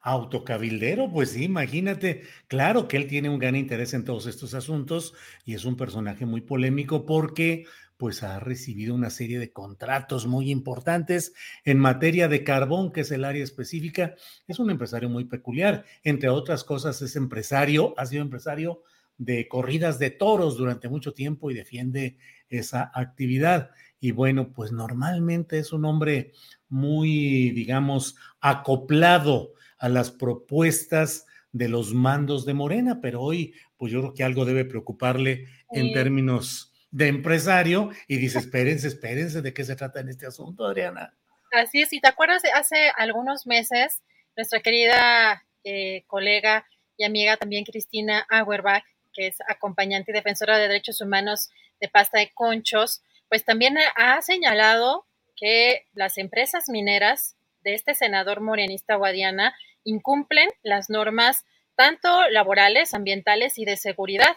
Autocabildero, 0.01 1.11
pues 1.11 1.31
sí, 1.31 1.43
imagínate, 1.43 2.23
claro 2.47 2.87
que 2.87 2.95
él 2.95 3.07
tiene 3.07 3.29
un 3.29 3.37
gran 3.37 3.57
interés 3.57 3.93
en 3.93 4.05
todos 4.05 4.27
estos 4.27 4.53
asuntos 4.53 5.13
y 5.43 5.55
es 5.55 5.65
un 5.65 5.75
personaje 5.75 6.25
muy 6.25 6.39
polémico 6.39 7.05
porque 7.05 7.65
pues 7.99 8.23
ha 8.23 8.39
recibido 8.39 8.95
una 8.95 9.09
serie 9.09 9.39
de 9.39 9.51
contratos 9.51 10.25
muy 10.25 10.51
importantes 10.51 11.33
en 11.65 11.79
materia 11.79 12.29
de 12.29 12.45
carbón, 12.45 12.93
que 12.93 13.01
es 13.01 13.11
el 13.11 13.25
área 13.25 13.43
específica. 13.43 14.15
Es 14.47 14.57
un 14.57 14.69
empresario 14.69 15.09
muy 15.09 15.25
peculiar. 15.25 15.83
Entre 16.05 16.29
otras 16.29 16.63
cosas, 16.63 17.01
es 17.01 17.17
empresario, 17.17 17.93
ha 17.97 18.05
sido 18.05 18.21
empresario 18.21 18.83
de 19.17 19.49
corridas 19.49 19.99
de 19.99 20.11
toros 20.11 20.55
durante 20.55 20.87
mucho 20.87 21.13
tiempo 21.13 21.51
y 21.51 21.55
defiende 21.55 22.15
esa 22.47 22.89
actividad. 22.93 23.71
Y 23.99 24.11
bueno, 24.11 24.53
pues 24.53 24.71
normalmente 24.71 25.59
es 25.59 25.73
un 25.73 25.83
hombre 25.83 26.31
muy, 26.69 27.49
digamos, 27.49 28.15
acoplado 28.39 29.55
a 29.77 29.89
las 29.89 30.09
propuestas 30.09 31.25
de 31.51 31.67
los 31.67 31.93
mandos 31.93 32.45
de 32.45 32.53
Morena, 32.53 33.01
pero 33.01 33.21
hoy, 33.21 33.55
pues 33.75 33.91
yo 33.91 33.99
creo 33.99 34.13
que 34.13 34.23
algo 34.23 34.45
debe 34.45 34.63
preocuparle 34.63 35.47
en 35.69 35.91
términos 35.91 36.68
de 36.91 37.07
empresario 37.07 37.91
y 38.07 38.17
dice, 38.17 38.39
espérense, 38.39 38.87
espérense, 38.87 39.41
¿de 39.41 39.53
qué 39.53 39.63
se 39.63 39.75
trata 39.75 39.99
en 39.99 40.09
este 40.09 40.25
asunto, 40.25 40.65
Adriana? 40.65 41.13
Así 41.51 41.81
es, 41.81 41.93
y 41.93 42.01
te 42.01 42.07
acuerdas, 42.07 42.43
hace 42.53 42.91
algunos 42.97 43.47
meses, 43.47 44.01
nuestra 44.35 44.61
querida 44.61 45.43
eh, 45.63 46.03
colega 46.07 46.65
y 46.97 47.05
amiga 47.05 47.37
también 47.37 47.65
Cristina 47.65 48.25
Auerbach, 48.29 48.83
que 49.13 49.27
es 49.27 49.37
acompañante 49.47 50.11
y 50.11 50.13
defensora 50.13 50.57
de 50.57 50.67
derechos 50.67 51.01
humanos 51.01 51.49
de 51.79 51.89
pasta 51.89 52.19
de 52.19 52.31
conchos, 52.33 53.01
pues 53.29 53.43
también 53.45 53.75
ha 53.95 54.21
señalado 54.21 55.05
que 55.35 55.85
las 55.93 56.17
empresas 56.17 56.69
mineras 56.69 57.35
de 57.61 57.73
este 57.73 57.93
senador 57.93 58.41
morenista 58.41 58.95
Guadiana 58.95 59.55
incumplen 59.83 60.49
las 60.61 60.89
normas 60.89 61.45
tanto 61.75 62.29
laborales, 62.29 62.93
ambientales 62.93 63.57
y 63.57 63.65
de 63.65 63.77
seguridad. 63.77 64.35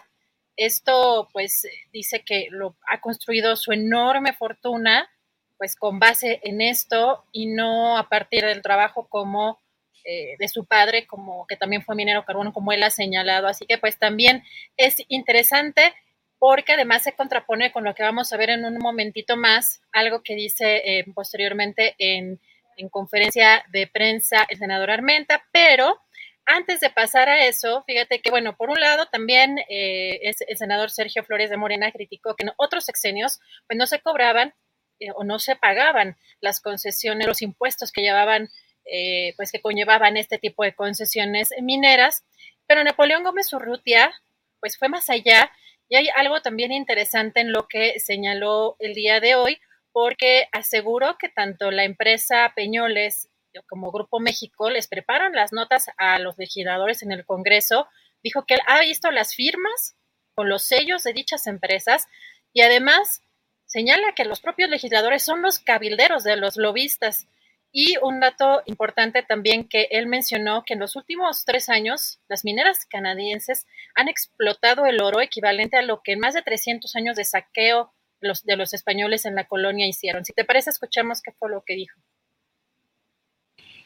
Esto, 0.55 1.29
pues, 1.33 1.67
dice 1.91 2.23
que 2.25 2.47
lo 2.51 2.75
ha 2.87 3.01
construido 3.01 3.55
su 3.55 3.71
enorme 3.71 4.33
fortuna, 4.33 5.09
pues, 5.57 5.75
con 5.75 5.99
base 5.99 6.39
en 6.43 6.61
esto 6.61 7.25
y 7.31 7.47
no 7.47 7.97
a 7.97 8.09
partir 8.09 8.43
del 8.43 8.61
trabajo 8.61 9.07
como 9.07 9.59
eh, 10.05 10.35
de 10.37 10.47
su 10.49 10.65
padre, 10.65 11.07
como 11.07 11.47
que 11.47 11.55
también 11.55 11.81
fue 11.81 11.95
minero 11.95 12.25
carbono, 12.25 12.53
como 12.53 12.71
él 12.71 12.83
ha 12.83 12.89
señalado. 12.89 13.47
Así 13.47 13.65
que, 13.65 13.77
pues, 13.77 13.97
también 13.97 14.43
es 14.77 14.97
interesante 15.07 15.93
porque 16.39 16.73
además 16.73 17.03
se 17.03 17.13
contrapone 17.13 17.71
con 17.71 17.85
lo 17.85 17.95
que 17.95 18.03
vamos 18.03 18.33
a 18.33 18.37
ver 18.37 18.49
en 18.49 18.65
un 18.65 18.77
momentito 18.77 19.37
más, 19.37 19.81
algo 19.93 20.23
que 20.23 20.35
dice 20.35 20.81
eh, 20.83 21.05
posteriormente 21.15 21.95
en, 21.97 22.37
en 22.75 22.89
conferencia 22.89 23.63
de 23.71 23.87
prensa 23.87 24.45
el 24.49 24.57
senador 24.57 24.91
Armenta, 24.91 25.45
pero 25.53 26.01
antes 26.45 26.79
de 26.79 26.89
pasar 26.89 27.29
a 27.29 27.45
eso, 27.45 27.83
fíjate 27.85 28.19
que, 28.21 28.29
bueno, 28.29 28.55
por 28.57 28.69
un 28.69 28.79
lado 28.79 29.05
también 29.07 29.59
eh, 29.69 30.19
el 30.23 30.57
senador 30.57 30.91
Sergio 30.91 31.23
Flores 31.23 31.49
de 31.49 31.57
Morena 31.57 31.91
criticó 31.91 32.35
que 32.35 32.43
en 32.45 32.51
otros 32.57 32.85
sexenios 32.85 33.39
pues 33.67 33.77
no 33.77 33.85
se 33.85 33.99
cobraban 33.99 34.53
eh, 34.99 35.07
o 35.15 35.23
no 35.23 35.39
se 35.39 35.55
pagaban 35.55 36.17
las 36.41 36.59
concesiones, 36.59 37.27
los 37.27 37.41
impuestos 37.41 37.91
que 37.91 38.01
llevaban, 38.01 38.49
eh, 38.85 39.33
pues 39.37 39.51
que 39.51 39.61
conllevaban 39.61 40.17
este 40.17 40.37
tipo 40.37 40.63
de 40.63 40.75
concesiones 40.75 41.49
mineras, 41.61 42.25
pero 42.67 42.83
Napoleón 42.83 43.23
Gómez 43.23 43.51
Urrutia 43.53 44.13
pues 44.59 44.77
fue 44.77 44.89
más 44.89 45.09
allá. 45.09 45.51
Y 45.89 45.97
hay 45.97 46.07
algo 46.15 46.41
también 46.41 46.71
interesante 46.71 47.41
en 47.41 47.51
lo 47.51 47.67
que 47.67 47.99
señaló 47.99 48.77
el 48.79 48.93
día 48.93 49.19
de 49.19 49.35
hoy, 49.35 49.59
porque 49.91 50.47
aseguró 50.53 51.17
que 51.17 51.29
tanto 51.29 51.69
la 51.69 51.83
empresa 51.83 52.53
Peñoles 52.55 53.29
como 53.67 53.91
Grupo 53.91 54.19
México 54.19 54.69
les 54.69 54.87
preparan 54.87 55.33
las 55.33 55.53
notas 55.53 55.85
a 55.97 56.17
los 56.19 56.37
legisladores 56.37 57.03
en 57.03 57.11
el 57.11 57.25
Congreso, 57.25 57.87
dijo 58.23 58.45
que 58.45 58.55
él 58.55 58.61
ha 58.67 58.79
visto 58.81 59.11
las 59.11 59.35
firmas 59.35 59.95
con 60.35 60.49
los 60.49 60.63
sellos 60.63 61.03
de 61.03 61.13
dichas 61.13 61.45
empresas 61.47 62.07
y 62.53 62.61
además 62.61 63.21
señala 63.65 64.13
que 64.15 64.25
los 64.25 64.41
propios 64.41 64.69
legisladores 64.69 65.23
son 65.23 65.41
los 65.41 65.59
cabilderos 65.59 66.23
de 66.23 66.35
los 66.37 66.57
lobistas. 66.57 67.27
Y 67.75 67.97
un 67.97 68.19
dato 68.19 68.61
importante 68.67 69.23
también 69.23 69.67
que 69.67 69.87
él 69.89 70.05
mencionó 70.05 70.63
que 70.63 70.75
en 70.75 70.79
los 70.79 70.95
últimos 70.95 71.43
tres 71.43 71.69
años 71.69 72.19
las 72.27 72.45
mineras 72.45 72.85
canadienses 72.85 73.65
han 73.95 74.09
explotado 74.09 74.85
el 74.85 75.01
oro 75.01 75.21
equivalente 75.21 75.77
a 75.77 75.81
lo 75.81 76.01
que 76.03 76.11
en 76.11 76.19
más 76.19 76.35
de 76.35 76.43
300 76.43 76.95
años 76.95 77.15
de 77.15 77.25
saqueo 77.25 77.91
los, 78.21 78.43
de 78.43 78.57
los 78.57 78.73
españoles 78.73 79.25
en 79.25 79.33
la 79.33 79.47
colonia 79.47 79.87
hicieron. 79.87 80.23
Si 80.23 80.33
te 80.33 80.45
parece, 80.45 80.69
escuchemos 80.69 81.21
qué 81.23 81.31
fue 81.31 81.49
lo 81.49 81.63
que 81.65 81.73
dijo 81.73 81.99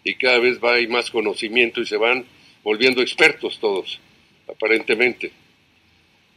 y 0.07 0.15
cada 0.15 0.39
vez 0.39 0.63
va 0.63 0.75
hay 0.75 0.87
más 0.87 1.11
conocimiento 1.11 1.81
y 1.81 1.85
se 1.85 1.97
van 1.97 2.25
volviendo 2.63 3.01
expertos 3.01 3.59
todos, 3.59 3.99
aparentemente. 4.47 5.31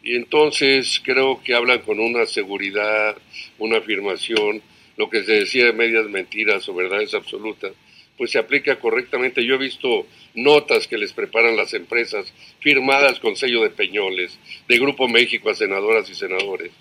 Y 0.02 0.16
entonces 0.16 1.00
creo 1.04 1.40
que 1.44 1.54
hablan 1.54 1.80
con 1.82 2.00
una 2.00 2.26
seguridad, 2.26 3.16
una 3.58 3.78
afirmación, 3.78 4.60
lo 4.96 5.08
que 5.08 5.22
se 5.22 5.34
decía 5.34 5.66
de 5.66 5.72
medias 5.72 6.06
mentiras 6.06 6.68
o 6.68 6.74
verdades 6.74 7.14
absolutas, 7.14 7.72
pues 8.16 8.32
se 8.32 8.40
aplica 8.40 8.80
correctamente. 8.80 9.44
Yo 9.44 9.54
he 9.54 9.58
visto 9.58 10.08
notas 10.34 10.88
que 10.88 10.98
les 10.98 11.12
preparan 11.12 11.56
las 11.56 11.72
empresas, 11.72 12.34
firmadas 12.58 13.20
con 13.20 13.36
sello 13.36 13.62
de 13.62 13.70
Peñoles, 13.70 14.36
de 14.66 14.78
Grupo 14.78 15.06
México 15.06 15.48
a 15.48 15.54
senadoras 15.54 16.10
y 16.10 16.16
senadores, 16.16 16.72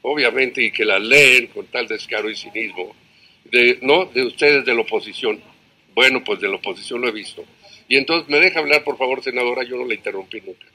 obviamente, 0.00 0.62
y 0.62 0.72
que 0.72 0.86
las 0.86 1.02
leen 1.02 1.48
con 1.48 1.66
tal 1.66 1.86
descaro 1.86 2.30
y 2.30 2.36
cinismo, 2.36 2.96
¿no? 3.82 4.06
De 4.06 4.24
ustedes 4.24 4.64
de 4.64 4.74
la 4.74 4.80
oposición. 4.80 5.51
Bueno, 5.94 6.22
pues 6.24 6.40
de 6.40 6.48
la 6.48 6.56
oposición 6.56 7.00
lo 7.00 7.08
he 7.08 7.12
visto. 7.12 7.44
Y 7.88 7.96
entonces, 7.96 8.28
¿me 8.28 8.40
deja 8.40 8.60
hablar, 8.60 8.84
por 8.84 8.96
favor, 8.96 9.22
senadora? 9.22 9.64
Yo 9.64 9.76
no 9.76 9.84
la 9.84 9.94
interrumpí 9.94 10.40
nunca. 10.40 10.66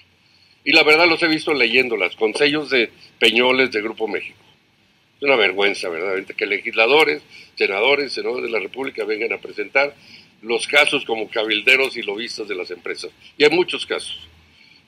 Y 0.63 0.73
la 0.73 0.83
verdad 0.83 1.07
los 1.07 1.21
he 1.23 1.27
visto 1.27 1.53
leyéndolas, 1.53 2.15
con 2.15 2.35
sellos 2.35 2.69
de 2.69 2.91
Peñoles 3.19 3.71
de 3.71 3.81
Grupo 3.81 4.07
México. 4.07 4.37
Es 5.17 5.23
una 5.23 5.35
vergüenza, 5.35 5.89
verdaderamente, 5.89 6.35
que 6.35 6.45
legisladores, 6.45 7.23
senadores, 7.55 8.13
senadores 8.13 8.45
de 8.45 8.51
la 8.51 8.59
República 8.59 9.03
vengan 9.05 9.33
a 9.33 9.39
presentar 9.39 9.95
los 10.41 10.67
casos 10.67 11.05
como 11.05 11.29
cabilderos 11.29 11.97
y 11.97 12.03
lobistas 12.03 12.47
de 12.47 12.55
las 12.55 12.69
empresas. 12.69 13.11
Y 13.37 13.43
hay 13.43 13.49
muchos 13.49 13.85
casos. 13.85 14.27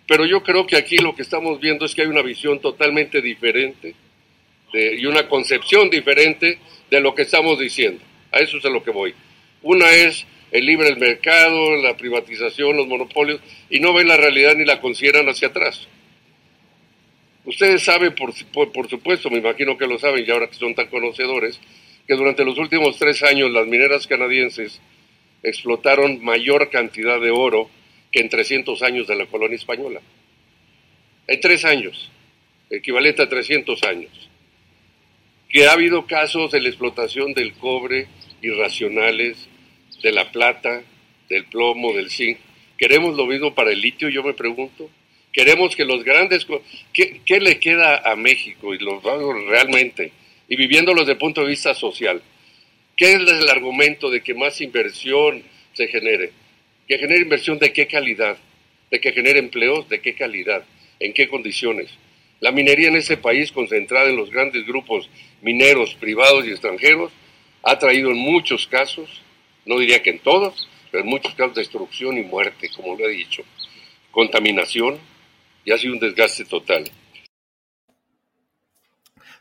Pero 0.06 0.25
yo 0.25 0.43
creo 0.43 0.67
que 0.67 0.75
aquí 0.75 0.98
lo 0.98 1.16
que 1.16 1.22
estamos 1.22 1.59
viendo 1.59 1.85
es 1.85 1.95
que 1.95 2.01
hay 2.01 2.08
una 2.08 2.22
visión 2.22 2.59
totalmente 2.59 3.22
diferente 3.22 3.95
y 4.74 5.06
una 5.06 5.27
concepción 5.27 5.90
diferente 5.90 6.59
de 6.91 6.99
lo 6.99 7.16
que 7.16 7.24
estamos 7.24 7.58
diciendo. 7.58 8.03
A 8.32 8.40
eso 8.40 8.58
es 8.58 8.66
a 8.66 8.69
lo 8.69 8.83
que 8.83 8.91
voy. 8.91 9.16
Una 9.62 9.92
es 9.92 10.26
el 10.52 10.66
libre 10.66 10.96
mercado, 10.96 11.76
la 11.78 11.96
privatización, 11.98 12.78
los 12.78 12.88
monopolios, 12.88 13.42
y 13.70 13.80
no 13.80 13.94
ven 13.94 14.08
la 14.08 14.18
realidad 14.18 14.56
ni 14.56 14.66
la 14.66 14.82
consideran 14.82 15.28
hacia 15.28 15.50
atrás. 15.50 15.88
Ustedes 17.46 17.84
saben, 17.84 18.14
por, 18.16 18.34
por, 18.72 18.90
supuesto, 18.90 19.30
me 19.30 19.38
imagino 19.38 19.78
que 19.78 19.88
lo 19.88 19.98
saben, 20.00 20.24
y 20.26 20.32
ahora 20.32 20.48
que 20.48 20.56
son 20.56 20.76
tan 20.76 20.88
conocedores, 20.88 21.60
que 22.08 22.16
durante 22.16 22.46
los 22.46 22.58
últimos 22.58 22.98
tres 22.98 23.22
años 23.24 23.52
las 23.52 23.68
mineras 23.68 24.08
canadienses 24.08 24.82
explotaron 25.44 26.24
mayor 26.24 26.70
cantidad 26.70 27.20
de 27.20 27.32
oro 27.32 27.70
que 28.12 28.20
en 28.20 28.30
300 28.30 28.82
años 28.82 29.08
de 29.08 29.16
la 29.16 29.26
colonia 29.28 29.56
española. 29.56 30.02
En 31.28 31.40
tres 31.40 31.66
años, 31.66 32.12
equivalente 32.70 33.22
a 33.22 33.30
300 33.30 33.84
años. 33.84 34.30
Que 35.50 35.68
ha 35.68 35.74
habido 35.74 36.06
casos 36.06 36.52
de 36.52 36.62
la 36.62 36.70
explotación 36.70 37.34
del 37.34 37.54
cobre 37.54 38.08
irracionales, 38.42 39.49
de 40.02 40.11
la 40.11 40.32
plata, 40.32 40.82
del 41.30 41.45
plomo, 41.45 41.94
del 41.94 42.10
zinc. 42.10 42.38
¿Queremos 42.78 43.16
lo 43.16 43.26
mismo 43.26 43.53
para 43.53 43.72
el 43.72 43.82
litio? 43.82 44.10
Yo 44.10 44.24
me 44.24 44.34
pregunto. 44.34 44.90
Queremos 45.32 45.76
que 45.76 45.86
los 45.86 46.03
grandes... 46.03 46.48
¿Qué, 46.94 47.22
qué 47.26 47.40
le 47.40 47.60
queda 47.60 47.98
a 47.98 48.16
México 48.16 48.74
y 48.74 48.80
los 48.80 49.03
realmente? 49.48 50.11
Y 50.48 50.56
viviéndolo 50.56 51.02
desde 51.02 51.14
el 51.14 51.18
punto 51.18 51.42
de 51.42 51.48
vista 51.48 51.74
social. 51.74 52.22
¿Qué 52.95 53.14
es 53.14 53.22
el 53.22 53.50
argumento 53.50 54.10
de 54.10 54.22
que 54.22 54.34
más 54.34 54.60
inversión 54.61 55.44
se 55.74 55.88
genere? 55.88 56.32
¿Que 56.88 56.98
genere 56.98 57.22
inversión 57.22 57.60
de 57.60 57.72
qué 57.72 57.88
calidad? 57.88 58.38
¿De 58.90 59.00
que 59.00 59.11
genere 59.11 59.40
empleos? 59.40 59.88
¿De 59.88 60.02
qué 60.02 60.16
calidad? 60.16 60.66
¿En 61.00 61.14
qué 61.14 61.28
condiciones? 61.28 61.90
La 62.40 62.52
minería 62.52 62.88
en 62.88 62.95
ese 62.95 63.18
país, 63.18 63.52
concentrada 63.52 64.10
en 64.10 64.16
los 64.16 64.32
grandes 64.32 64.66
grupos 64.66 65.10
mineros 65.42 65.95
privados 65.95 66.45
y 66.45 66.52
extranjeros, 66.52 67.11
ha 67.64 67.78
traído 67.78 68.11
en 68.11 68.18
muchos 68.18 68.68
casos, 68.68 69.22
no 69.69 69.77
diría 69.77 70.01
que 70.01 70.09
en 70.09 70.19
todos, 70.19 70.67
pero 70.91 71.03
en 71.03 71.09
muchos 71.09 71.35
casos 71.35 71.53
destrucción 71.53 72.17
y 72.17 72.23
muerte, 72.23 72.72
como 72.75 72.95
lo 72.95 73.06
he 73.07 73.11
dicho, 73.11 73.43
contaminación 74.09 74.98
y 75.64 75.72
ha 75.72 75.77
sido 75.77 75.93
un 75.93 75.99
desgaste 75.99 76.43
total. 76.45 76.89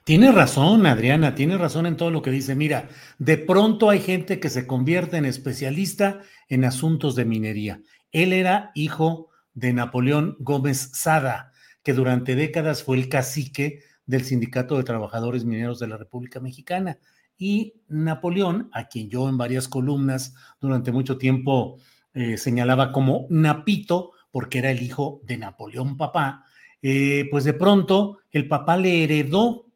Tiene 0.05 0.31
razón, 0.31 0.85
Adriana, 0.87 1.35
tiene 1.35 1.57
razón 1.57 1.87
en 1.87 1.97
todo 1.97 2.11
lo 2.11 2.21
que 2.21 2.31
dice. 2.31 2.55
Mira, 2.55 2.91
de 3.19 3.39
pronto 3.39 3.89
hay 3.89 4.01
gente 4.01 4.39
que 4.39 4.51
se 4.51 4.67
convierte 4.67 5.17
en 5.17 5.25
especialista 5.25 6.21
en 6.49 6.67
asuntos 6.67 7.17
de 7.17 7.25
minería. 7.25 7.81
Él 8.13 8.35
era 8.35 8.71
hijo 8.75 9.31
de 9.55 9.73
Napoleón 9.73 10.37
Gómez 10.41 10.91
Sada, 10.93 11.53
que 11.83 11.95
durante 11.95 12.35
décadas 12.35 12.83
fue 12.83 12.99
el 12.99 13.09
cacique 13.09 13.81
del 14.05 14.25
Sindicato 14.25 14.77
de 14.77 14.85
Trabajadores 14.85 15.47
Mineros 15.47 15.79
de 15.79 15.89
la 15.89 15.97
República 15.97 16.39
Mexicana. 16.39 16.99
Y 17.39 17.75
Napoleón, 17.89 18.69
a 18.73 18.89
quien 18.89 19.09
yo 19.09 19.29
en 19.29 19.39
varias 19.39 19.69
columnas 19.69 20.35
durante 20.61 20.93
mucho 20.93 21.17
tiempo 21.17 21.79
eh, 22.13 22.37
señalaba 22.37 22.93
como 22.93 23.27
Napito, 23.31 24.11
porque 24.31 24.59
era 24.59 24.71
el 24.71 24.83
hijo 24.83 25.21
de 25.25 25.39
Napoleón 25.39 25.97
papá, 25.97 26.45
eh, 26.83 27.29
pues 27.31 27.45
de 27.45 27.55
pronto 27.55 28.19
el 28.31 28.49
papá 28.49 28.77
le 28.77 29.05
heredó 29.05 29.67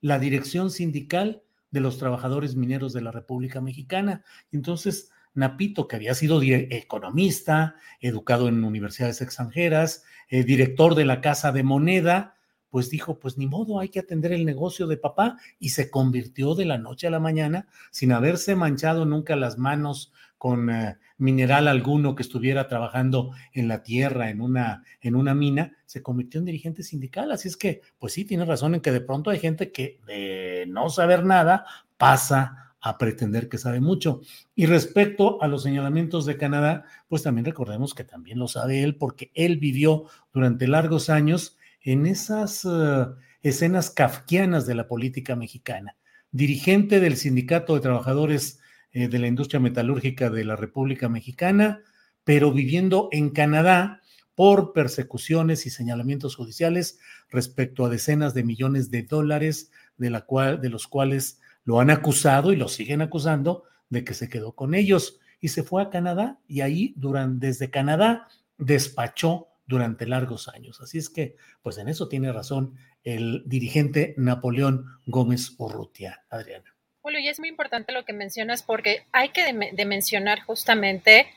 la 0.00 0.18
dirección 0.18 0.70
sindical 0.70 1.42
de 1.70 1.80
los 1.80 1.98
trabajadores 1.98 2.54
mineros 2.54 2.92
de 2.92 3.00
la 3.00 3.10
República 3.10 3.60
Mexicana. 3.60 4.24
Entonces, 4.52 5.10
Napito, 5.34 5.88
que 5.88 5.96
había 5.96 6.14
sido 6.14 6.40
economista, 6.42 7.76
educado 8.00 8.48
en 8.48 8.64
universidades 8.64 9.20
extranjeras, 9.20 10.04
eh, 10.28 10.44
director 10.44 10.94
de 10.94 11.04
la 11.04 11.20
Casa 11.20 11.52
de 11.52 11.62
Moneda, 11.62 12.35
pues 12.76 12.90
dijo, 12.90 13.18
pues 13.18 13.38
ni 13.38 13.46
modo, 13.46 13.80
hay 13.80 13.88
que 13.88 14.00
atender 14.00 14.32
el 14.32 14.44
negocio 14.44 14.86
de 14.86 14.98
papá 14.98 15.38
y 15.58 15.70
se 15.70 15.90
convirtió 15.90 16.54
de 16.54 16.66
la 16.66 16.76
noche 16.76 17.06
a 17.06 17.10
la 17.10 17.18
mañana, 17.18 17.68
sin 17.90 18.12
haberse 18.12 18.54
manchado 18.54 19.06
nunca 19.06 19.34
las 19.34 19.56
manos 19.56 20.12
con 20.36 20.68
eh, 20.68 20.98
mineral 21.16 21.68
alguno 21.68 22.14
que 22.14 22.22
estuviera 22.22 22.68
trabajando 22.68 23.30
en 23.54 23.66
la 23.66 23.82
tierra, 23.82 24.28
en 24.28 24.42
una, 24.42 24.84
en 25.00 25.14
una 25.14 25.34
mina, 25.34 25.72
se 25.86 26.02
convirtió 26.02 26.38
en 26.38 26.44
dirigente 26.44 26.82
sindical. 26.82 27.32
Así 27.32 27.48
es 27.48 27.56
que, 27.56 27.80
pues 27.98 28.12
sí, 28.12 28.26
tiene 28.26 28.44
razón 28.44 28.74
en 28.74 28.82
que 28.82 28.92
de 28.92 29.00
pronto 29.00 29.30
hay 29.30 29.38
gente 29.38 29.72
que 29.72 29.98
de 30.06 30.66
no 30.68 30.90
saber 30.90 31.24
nada 31.24 31.64
pasa 31.96 32.74
a 32.82 32.98
pretender 32.98 33.48
que 33.48 33.56
sabe 33.56 33.80
mucho. 33.80 34.20
Y 34.54 34.66
respecto 34.66 35.42
a 35.42 35.48
los 35.48 35.62
señalamientos 35.62 36.26
de 36.26 36.36
Canadá, 36.36 36.84
pues 37.08 37.22
también 37.22 37.46
recordemos 37.46 37.94
que 37.94 38.04
también 38.04 38.38
lo 38.38 38.48
sabe 38.48 38.82
él 38.82 38.96
porque 38.96 39.30
él 39.32 39.56
vivió 39.56 40.04
durante 40.34 40.68
largos 40.68 41.08
años 41.08 41.56
en 41.86 42.04
esas 42.06 42.64
eh, 42.64 43.06
escenas 43.42 43.90
kafkianas 43.90 44.66
de 44.66 44.74
la 44.74 44.88
política 44.88 45.36
mexicana. 45.36 45.96
Dirigente 46.32 46.98
del 46.98 47.16
Sindicato 47.16 47.74
de 47.74 47.80
Trabajadores 47.80 48.58
eh, 48.90 49.06
de 49.06 49.18
la 49.20 49.28
industria 49.28 49.60
metalúrgica 49.60 50.28
de 50.28 50.44
la 50.44 50.56
República 50.56 51.08
Mexicana, 51.08 51.82
pero 52.24 52.52
viviendo 52.52 53.08
en 53.12 53.30
Canadá 53.30 54.02
por 54.34 54.72
persecuciones 54.72 55.64
y 55.64 55.70
señalamientos 55.70 56.34
judiciales 56.34 56.98
respecto 57.30 57.86
a 57.86 57.88
decenas 57.88 58.34
de 58.34 58.42
millones 58.42 58.90
de 58.90 59.04
dólares 59.04 59.70
de, 59.96 60.10
la 60.10 60.22
cual, 60.22 60.60
de 60.60 60.68
los 60.68 60.88
cuales 60.88 61.40
lo 61.64 61.78
han 61.78 61.90
acusado 61.90 62.52
y 62.52 62.56
lo 62.56 62.66
siguen 62.66 63.00
acusando 63.00 63.62
de 63.90 64.02
que 64.02 64.12
se 64.12 64.28
quedó 64.28 64.56
con 64.56 64.74
ellos 64.74 65.20
y 65.40 65.48
se 65.48 65.62
fue 65.62 65.82
a 65.82 65.90
Canadá 65.90 66.40
y 66.48 66.62
ahí 66.62 66.94
durante, 66.96 67.46
desde 67.46 67.70
Canadá 67.70 68.26
despachó 68.58 69.46
durante 69.66 70.06
largos 70.06 70.48
años. 70.48 70.80
Así 70.80 70.98
es 70.98 71.10
que, 71.10 71.36
pues 71.62 71.78
en 71.78 71.88
eso 71.88 72.08
tiene 72.08 72.32
razón 72.32 72.76
el 73.04 73.42
dirigente 73.46 74.14
Napoleón 74.16 74.86
Gómez 75.06 75.54
Urrutia, 75.58 76.24
Adriana. 76.30 76.74
Julio, 77.02 77.20
y 77.20 77.28
es 77.28 77.38
muy 77.38 77.48
importante 77.48 77.92
lo 77.92 78.04
que 78.04 78.12
mencionas 78.12 78.62
porque 78.62 79.06
hay 79.12 79.28
que 79.28 79.44
de, 79.44 79.84
mencionar 79.84 80.40
justamente 80.40 81.28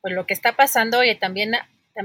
pues, 0.00 0.14
lo 0.14 0.26
que 0.26 0.34
está 0.34 0.54
pasando 0.54 1.02
y 1.02 1.14
también 1.16 1.52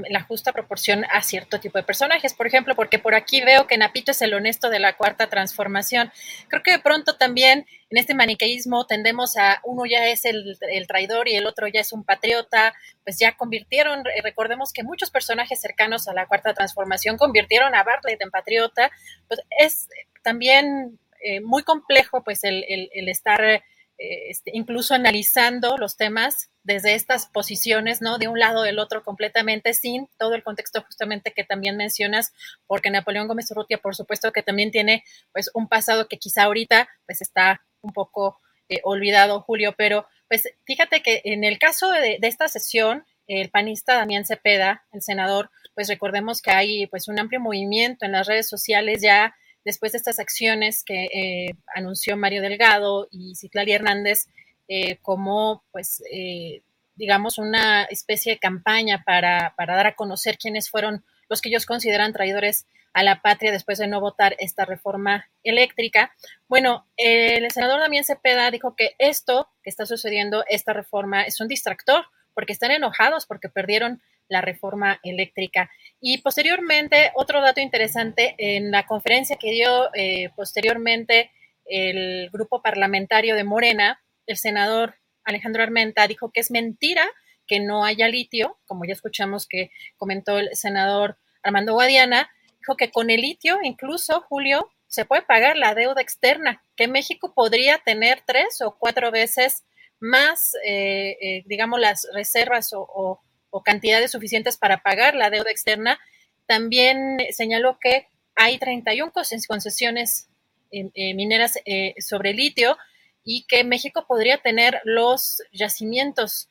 la 0.10 0.22
justa 0.24 0.52
proporción 0.52 1.06
a 1.12 1.22
cierto 1.22 1.60
tipo 1.60 1.78
de 1.78 1.84
personajes, 1.84 2.34
por 2.34 2.48
ejemplo, 2.48 2.76
porque 2.76 3.00
por 3.00 3.16
aquí 3.16 3.42
veo 3.42 3.68
que 3.68 3.78
Napito 3.78 4.12
es 4.12 4.22
el 4.22 4.34
honesto 4.34 4.70
de 4.70 4.80
la 4.80 4.96
cuarta 4.96 5.28
transformación. 5.28 6.12
Creo 6.48 6.64
que 6.64 6.72
de 6.72 6.80
pronto 6.80 7.16
también 7.16 7.66
en 7.90 7.98
este 7.98 8.14
maniqueísmo 8.14 8.86
tendemos 8.88 9.38
a 9.38 9.60
uno 9.64 9.86
ya 9.86 10.08
es 10.08 10.26
el, 10.26 10.58
traidor 10.88 11.28
y 11.28 11.36
el 11.36 11.46
otro 11.46 11.68
ya 11.68 11.82
es 11.82 11.94
un 11.94 12.04
patriota, 12.04 12.74
pues 13.04 13.20
ya 13.20 13.38
convirtieron, 13.38 14.04
recordemos 14.24 14.74
que 14.74 14.84
muchos 14.84 15.12
personajes 15.12 15.62
cercanos 15.62 16.08
a 16.08 16.14
la 16.14 16.26
cuarta 16.26 16.54
transformación 16.54 17.18
convirtieron 17.18 17.76
a 17.76 17.84
Bartlett 17.84 18.22
en 18.22 18.32
patriota, 18.32 18.92
pues 19.28 19.42
es 19.60 19.90
también 20.24 21.00
eh, 21.20 21.40
muy 21.42 21.64
complejo 21.64 22.24
pues 22.24 22.44
el, 22.44 22.64
estar 23.08 23.44
eh, 23.44 23.64
este, 23.98 24.52
incluso 24.54 24.94
analizando 24.94 25.78
los 25.78 25.98
temas 25.98 26.50
desde 26.64 26.96
estas 26.96 27.28
posiciones, 27.28 28.02
¿no? 28.02 28.18
De 28.18 28.28
un 28.28 28.40
lado 28.40 28.62
o 28.62 28.64
del 28.64 28.80
otro 28.80 29.04
completamente, 29.04 29.74
sin 29.74 30.08
todo 30.18 30.34
el 30.36 30.44
contexto 30.44 30.82
justamente 30.82 31.32
que 31.32 31.44
también 31.44 31.78
mencionas, 31.78 32.34
porque 32.68 32.90
Napoleón 32.90 33.28
Gómez 33.28 33.52
Urrutia, 33.52 33.78
por 33.78 33.96
supuesto 33.96 34.32
que 34.32 34.44
también 34.44 34.72
tiene 34.72 35.04
pues 35.32 35.52
un 35.54 35.68
pasado 35.68 36.08
que 36.08 36.18
quizá 36.18 36.44
ahorita 36.44 36.90
pues 37.06 37.22
está 37.22 37.62
un 37.82 37.94
poco 37.94 38.40
eh, 38.70 38.80
olvidado, 38.84 39.42
Julio, 39.42 39.76
pero 39.78 40.08
pues 40.28 40.50
fíjate 40.66 41.02
que 41.02 41.22
en 41.26 41.44
el 41.44 41.60
caso 41.60 41.92
de, 41.92 42.18
de 42.20 42.28
esta 42.28 42.48
sesión, 42.48 43.06
el 43.28 43.50
panista 43.50 43.96
Damián 43.96 44.26
Cepeda, 44.26 44.86
el 44.92 45.02
senador, 45.02 45.52
pues 45.76 45.88
recordemos 45.88 46.42
que 46.42 46.52
hay 46.52 46.88
pues 46.88 47.08
un 47.08 47.20
amplio 47.20 47.40
movimiento 47.40 48.06
en 48.06 48.14
las 48.14 48.28
redes 48.28 48.48
sociales 48.48 49.02
ya 49.02 49.36
después 49.66 49.92
de 49.92 49.98
estas 49.98 50.20
acciones 50.20 50.84
que 50.84 51.06
eh, 51.06 51.56
anunció 51.76 52.18
Mario 52.18 52.42
Delgado 52.42 53.08
y 53.12 53.36
Citlali 53.36 53.72
Hernández 53.72 54.28
eh, 54.68 54.98
como, 55.02 55.64
pues, 55.72 56.04
eh, 56.12 56.62
digamos, 56.96 57.38
una 57.38 57.84
especie 57.84 58.34
de 58.34 58.40
campaña 58.40 59.04
para, 59.06 59.54
para, 59.58 59.76
dar 59.76 59.88
a 59.88 59.96
conocer 59.96 60.38
quiénes 60.38 60.70
fueron 60.70 61.04
los 61.30 61.42
que 61.42 61.50
ellos 61.50 61.66
consideran 61.66 62.14
traidores 62.14 62.66
a 62.94 63.04
la 63.04 63.22
patria 63.22 63.52
después 63.52 63.80
de 63.80 63.88
no 63.88 64.00
votar 64.00 64.36
esta 64.40 64.66
reforma 64.66 65.28
eléctrica. 65.44 66.14
Bueno, 66.48 66.86
el 66.96 67.50
senador 67.52 67.80
Damián 67.80 68.04
Cepeda 68.04 68.52
dijo 68.52 68.76
que 68.76 68.96
esto 69.00 69.50
que 69.64 69.70
está 69.70 69.86
sucediendo, 69.86 70.46
esta 70.48 70.74
reforma, 70.74 71.24
es 71.24 71.42
un 71.42 71.48
distractor 71.48 72.06
porque 72.34 72.54
están 72.54 72.72
enojados 72.72 73.26
porque 73.26 73.50
perdieron 73.50 74.02
la 74.28 74.42
reforma 74.42 75.00
eléctrica. 75.04 75.70
Y 76.00 76.20
posteriormente, 76.20 77.12
otro 77.16 77.42
dato 77.42 77.62
interesante, 77.62 78.36
en 78.38 78.72
la 78.72 78.86
conferencia 78.86 79.38
que 79.38 79.52
dio 79.52 79.94
eh, 79.94 80.30
posteriormente 80.36 81.32
el 81.66 82.30
grupo 82.32 82.62
parlamentario 82.62 83.36
de 83.36 83.44
Morena, 83.44 84.02
el 84.26 84.38
senador 84.38 84.96
Alejandro 85.24 85.64
Armenta 85.64 86.08
dijo 86.08 86.32
que 86.32 86.42
es 86.42 86.52
mentira 86.52 87.10
que 87.48 87.60
no 87.60 87.86
haya 87.86 88.08
litio, 88.08 88.58
como 88.66 88.86
ya 88.86 88.94
escuchamos 88.94 89.48
que 89.48 89.72
comentó 89.98 90.40
el 90.40 90.50
senador 90.56 91.18
Armando 91.42 91.74
Guadiana, 91.74 92.30
dijo 92.60 92.78
que 92.78 92.92
con 92.92 93.10
el 93.10 93.22
litio, 93.22 93.60
incluso, 93.64 94.22
Julio, 94.22 94.70
se 94.88 95.06
puede 95.06 95.24
pagar 95.24 95.58
la 95.58 95.74
deuda 95.76 96.02
externa, 96.02 96.64
que 96.76 96.88
México 96.88 97.34
podría 97.34 97.80
tener 97.80 98.22
tres 98.26 98.62
o 98.62 98.78
cuatro 98.78 99.12
veces 99.12 99.66
más, 100.00 100.54
eh, 100.66 101.18
eh, 101.22 101.44
digamos, 101.46 101.80
las 101.80 102.08
reservas 102.14 102.72
o 102.74 102.88
o 102.88 103.22
cantidades 103.62 104.12
suficientes 104.12 104.58
para 104.58 104.82
pagar 104.82 105.16
la 105.16 105.30
deuda 105.30 105.52
externa. 105.52 106.00
También 106.48 107.18
señaló 107.32 107.78
que 107.80 108.08
hay 108.36 108.58
31 108.58 109.12
concesiones 109.48 110.28
eh, 110.72 110.90
eh, 110.96 111.14
mineras 111.14 111.60
eh, 111.66 111.94
sobre 112.00 112.34
litio 112.34 112.78
y 113.24 113.46
que 113.48 113.64
México 113.64 114.06
podría 114.08 114.40
tener 114.40 114.82
los 114.84 115.42
yacimientos 115.52 116.50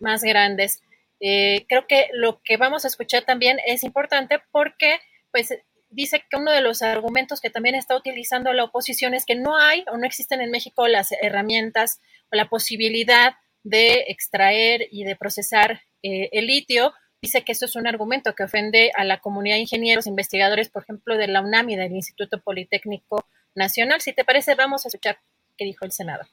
más 0.00 0.22
grandes. 0.22 0.80
creo 1.20 1.86
que 1.86 2.08
lo 2.14 2.40
que 2.42 2.56
vamos 2.56 2.86
a 2.86 2.88
escuchar 2.88 3.24
también 3.24 3.58
es 3.66 3.84
importante 3.84 4.40
porque, 4.50 4.98
pues, 5.30 5.52
dice 5.90 6.24
que 6.30 6.38
uno 6.38 6.50
de 6.50 6.62
los 6.62 6.80
argumentos 6.80 7.42
que 7.42 7.50
también 7.50 7.74
está 7.74 7.94
utilizando 7.94 8.54
la 8.54 8.64
oposición 8.64 9.12
es 9.12 9.26
que 9.26 9.34
no 9.34 9.58
hay 9.58 9.84
o 9.92 9.98
no 9.98 10.06
existen 10.06 10.40
en 10.40 10.50
México 10.50 10.88
las 10.88 11.12
herramientas 11.20 12.00
o 12.32 12.36
la 12.36 12.48
posibilidad 12.48 13.34
de 13.64 14.06
extraer 14.08 14.88
y 14.90 15.04
de 15.04 15.16
procesar 15.16 15.82
eh, 16.06 16.28
el 16.32 16.46
litio. 16.46 16.94
Dice 17.20 17.42
que 17.42 17.52
eso 17.52 17.64
es 17.64 17.74
un 17.74 17.88
argumento 17.88 18.34
que 18.34 18.44
ofende 18.44 18.92
a 18.94 19.02
la 19.02 19.18
comunidad 19.18 19.56
de 19.56 19.62
ingenieros, 19.62 20.06
investigadores, 20.06 20.68
por 20.68 20.84
ejemplo, 20.84 21.16
de 21.16 21.26
la 21.26 21.40
UNAM 21.40 21.66
del 21.66 21.92
Instituto 21.92 22.40
Politécnico 22.40 23.26
Nacional. 23.56 24.00
Si 24.00 24.12
te 24.12 24.24
parece, 24.24 24.54
vamos 24.54 24.84
a 24.84 24.88
escuchar 24.88 25.18
qué 25.58 25.64
dijo 25.64 25.84
el 25.84 25.90
Senado. 25.90 26.24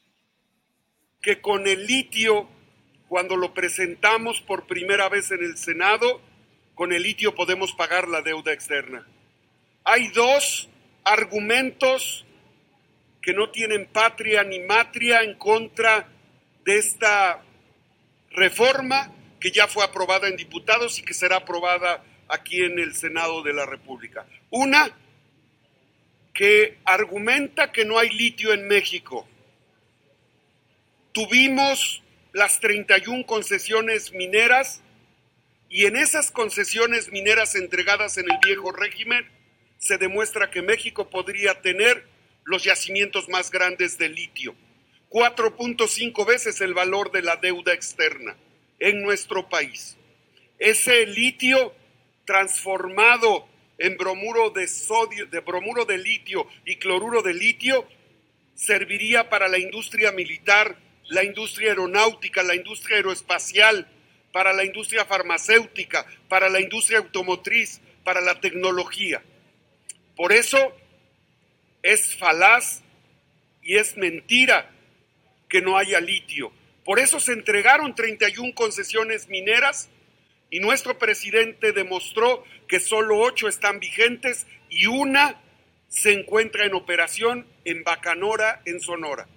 Que 1.22 1.42
con 1.42 1.68
el 1.68 1.88
litio, 1.88 2.48
cuando 3.08 3.36
lo 3.36 3.54
presentamos 3.56 4.42
por 4.42 4.68
primera 4.68 5.10
vez 5.10 5.32
en 5.32 5.44
el 5.44 5.58
Senado, 5.58 6.22
con 6.76 6.94
el 6.94 7.02
litio 7.02 7.34
podemos 7.34 7.74
pagar 7.74 8.08
la 8.08 8.22
deuda 8.22 8.54
externa. 8.54 9.08
Hay 9.86 10.10
dos 10.10 10.70
argumentos 11.04 12.26
que 13.22 13.34
no 13.34 13.50
tienen 13.50 13.88
patria 13.88 14.44
ni 14.44 14.60
matria 14.60 15.22
en 15.22 15.36
contra 15.36 16.08
de 16.66 16.78
esta 16.78 17.42
reforma 18.32 19.12
que 19.44 19.52
ya 19.52 19.68
fue 19.68 19.84
aprobada 19.84 20.30
en 20.30 20.38
diputados 20.38 21.00
y 21.00 21.02
que 21.04 21.14
será 21.14 21.36
aprobada 21.36 22.02
aquí 22.30 22.64
en 22.64 22.80
el 22.80 22.96
Senado 22.96 23.44
de 23.44 23.52
la 23.52 23.66
República. 23.66 24.26
Una, 24.50 24.90
que 26.34 26.78
argumenta 26.86 27.74
que 27.74 27.84
no 27.84 28.00
hay 28.00 28.10
litio 28.10 28.54
en 28.54 28.70
México. 28.70 29.28
Tuvimos 31.12 32.02
las 32.32 32.62
31 32.62 33.26
concesiones 33.26 34.14
mineras 34.14 34.82
y 35.68 35.88
en 35.88 35.98
esas 35.98 36.32
concesiones 36.32 37.12
mineras 37.12 37.56
entregadas 37.56 38.18
en 38.18 38.32
el 38.32 38.38
viejo 38.46 38.72
régimen 38.72 39.30
se 39.78 39.98
demuestra 39.98 40.52
que 40.52 40.62
México 40.62 41.10
podría 41.10 41.60
tener 41.60 42.08
los 42.46 42.64
yacimientos 42.64 43.28
más 43.28 43.52
grandes 43.52 43.98
de 43.98 44.08
litio, 44.08 44.56
4.5 45.10 46.26
veces 46.26 46.62
el 46.62 46.74
valor 46.74 47.12
de 47.12 47.24
la 47.24 47.36
deuda 47.36 47.74
externa 47.74 48.38
en 48.84 49.02
nuestro 49.02 49.48
país. 49.48 49.96
Ese 50.60 51.06
litio 51.06 51.74
transformado 52.26 53.48
en 53.78 53.96
bromuro 53.96 54.50
de 54.50 54.68
sodio, 54.68 55.26
de 55.28 55.40
bromuro 55.40 55.86
de 55.86 55.98
litio 55.98 56.46
y 56.66 56.76
cloruro 56.76 57.22
de 57.22 57.34
litio 57.34 57.88
serviría 58.56 59.30
para 59.30 59.48
la 59.48 59.58
industria 59.58 60.12
militar, 60.12 60.78
la 61.08 61.24
industria 61.24 61.70
aeronáutica, 61.70 62.44
la 62.44 62.56
industria 62.56 62.98
aeroespacial, 62.98 63.88
para 64.34 64.52
la 64.52 64.66
industria 64.66 65.06
farmacéutica, 65.06 66.06
para 66.28 66.50
la 66.50 66.60
industria 66.60 66.98
automotriz, 66.98 67.80
para 68.04 68.20
la 68.20 68.42
tecnología. 68.42 69.24
Por 70.18 70.34
eso 70.34 70.76
es 71.82 72.18
falaz 72.18 72.82
y 73.62 73.78
es 73.78 73.96
mentira 73.96 74.70
que 75.48 75.62
no 75.62 75.78
haya 75.78 76.02
litio. 76.02 76.52
Por 76.86 77.00
eso 77.00 77.20
se 77.20 77.34
entregaron 77.34 77.96
31 77.96 78.54
concesiones 78.54 79.30
mineras 79.30 79.90
y 80.50 80.60
nuestro 80.60 80.98
presidente 81.00 81.72
demostró 81.72 82.44
que 82.68 82.80
solo 82.80 83.20
ocho 83.20 83.48
están 83.48 83.80
vigentes 83.80 84.46
y 84.70 84.88
una 84.88 85.42
se 85.88 86.14
encuentra 86.14 86.66
en 86.66 86.74
operación 86.74 87.48
en 87.66 87.84
Bacanora, 87.84 88.62
en 88.66 88.80
Sonora. 88.80 89.28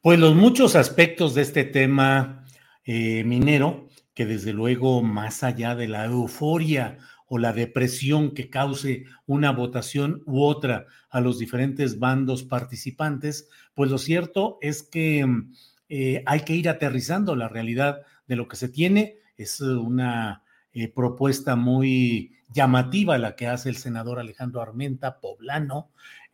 Pues 0.00 0.18
los 0.18 0.34
muchos 0.34 0.76
aspectos 0.76 1.34
de 1.34 1.42
este 1.42 1.64
tema 1.64 2.46
eh, 2.84 3.24
minero, 3.24 3.88
que 4.14 4.26
desde 4.26 4.52
luego, 4.52 5.02
más 5.02 5.42
allá 5.42 5.74
de 5.74 5.88
la 5.88 6.04
euforia 6.04 6.98
o 7.28 7.38
la 7.38 7.52
depresión 7.52 8.32
que 8.32 8.50
cause 8.50 9.04
una 9.26 9.52
votación 9.52 10.22
u 10.26 10.42
otra 10.42 10.86
a 11.10 11.20
los 11.20 11.38
diferentes 11.38 11.98
bandos 11.98 12.42
participantes, 12.42 13.48
pues 13.74 13.90
lo 13.90 13.98
cierto 13.98 14.58
es 14.60 14.82
que 14.82 15.24
mm, 15.24 15.52
eh, 15.90 16.22
hay 16.26 16.40
que 16.40 16.54
ir 16.54 16.68
aterrizando 16.68 17.36
la 17.36 17.48
realidad 17.48 18.00
de 18.26 18.36
lo 18.36 18.48
que 18.48 18.56
se 18.56 18.68
tiene. 18.68 19.18
Es 19.36 19.60
una 19.60 20.42
eh, 20.72 20.88
propuesta 20.88 21.56
muy 21.56 22.32
llamativa 22.52 23.18
la 23.18 23.36
que 23.36 23.46
hace 23.46 23.68
el 23.68 23.76
senador 23.76 24.18
Alejandro 24.18 24.62
Armenta, 24.62 25.20
poblano, 25.20 25.90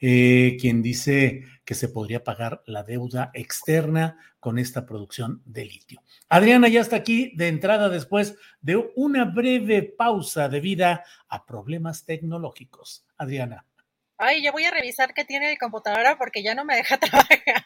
eh, 0.06 0.58
quien 0.60 0.82
dice 0.82 1.44
que 1.64 1.74
se 1.74 1.88
podría 1.88 2.22
pagar 2.22 2.62
la 2.66 2.82
deuda 2.82 3.30
externa 3.32 4.18
con 4.38 4.58
esta 4.58 4.84
producción 4.84 5.40
de 5.46 5.64
litio. 5.64 6.02
Adriana 6.28 6.68
ya 6.68 6.82
está 6.82 6.96
aquí 6.96 7.32
de 7.36 7.48
entrada 7.48 7.88
después 7.88 8.36
de 8.60 8.92
una 8.96 9.24
breve 9.24 9.82
pausa 9.82 10.50
debida 10.50 11.04
a 11.26 11.46
problemas 11.46 12.04
tecnológicos. 12.04 13.06
Adriana. 13.16 13.64
Ay, 14.18 14.44
yo 14.44 14.52
voy 14.52 14.64
a 14.64 14.72
revisar 14.72 15.14
qué 15.14 15.24
tiene 15.24 15.48
mi 15.48 15.56
computadora 15.56 16.18
porque 16.18 16.42
ya 16.42 16.54
no 16.54 16.66
me 16.66 16.76
deja 16.76 16.98
trabajar. 16.98 17.64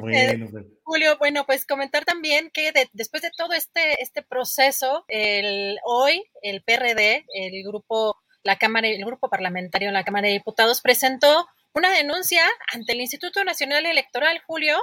Bueno, 0.00 0.48
pues. 0.50 0.64
Julio, 0.82 1.16
bueno, 1.18 1.46
pues 1.46 1.66
comentar 1.66 2.04
también 2.04 2.50
que 2.52 2.72
después 2.92 3.22
de 3.22 3.30
todo 3.30 3.52
este, 3.52 4.02
este 4.02 4.22
proceso, 4.22 5.04
el, 5.06 5.78
hoy 5.84 6.24
el 6.42 6.64
PRD, 6.64 7.26
el 7.32 7.62
grupo 7.62 8.23
la 8.44 8.56
Cámara, 8.56 8.86
el 8.88 9.04
grupo 9.04 9.28
parlamentario 9.28 9.88
en 9.88 9.94
la 9.94 10.04
Cámara 10.04 10.28
de 10.28 10.34
Diputados 10.34 10.80
presentó 10.80 11.48
una 11.74 11.90
denuncia 11.90 12.42
ante 12.72 12.92
el 12.92 13.00
Instituto 13.00 13.42
Nacional 13.42 13.86
Electoral, 13.86 14.40
Julio, 14.46 14.78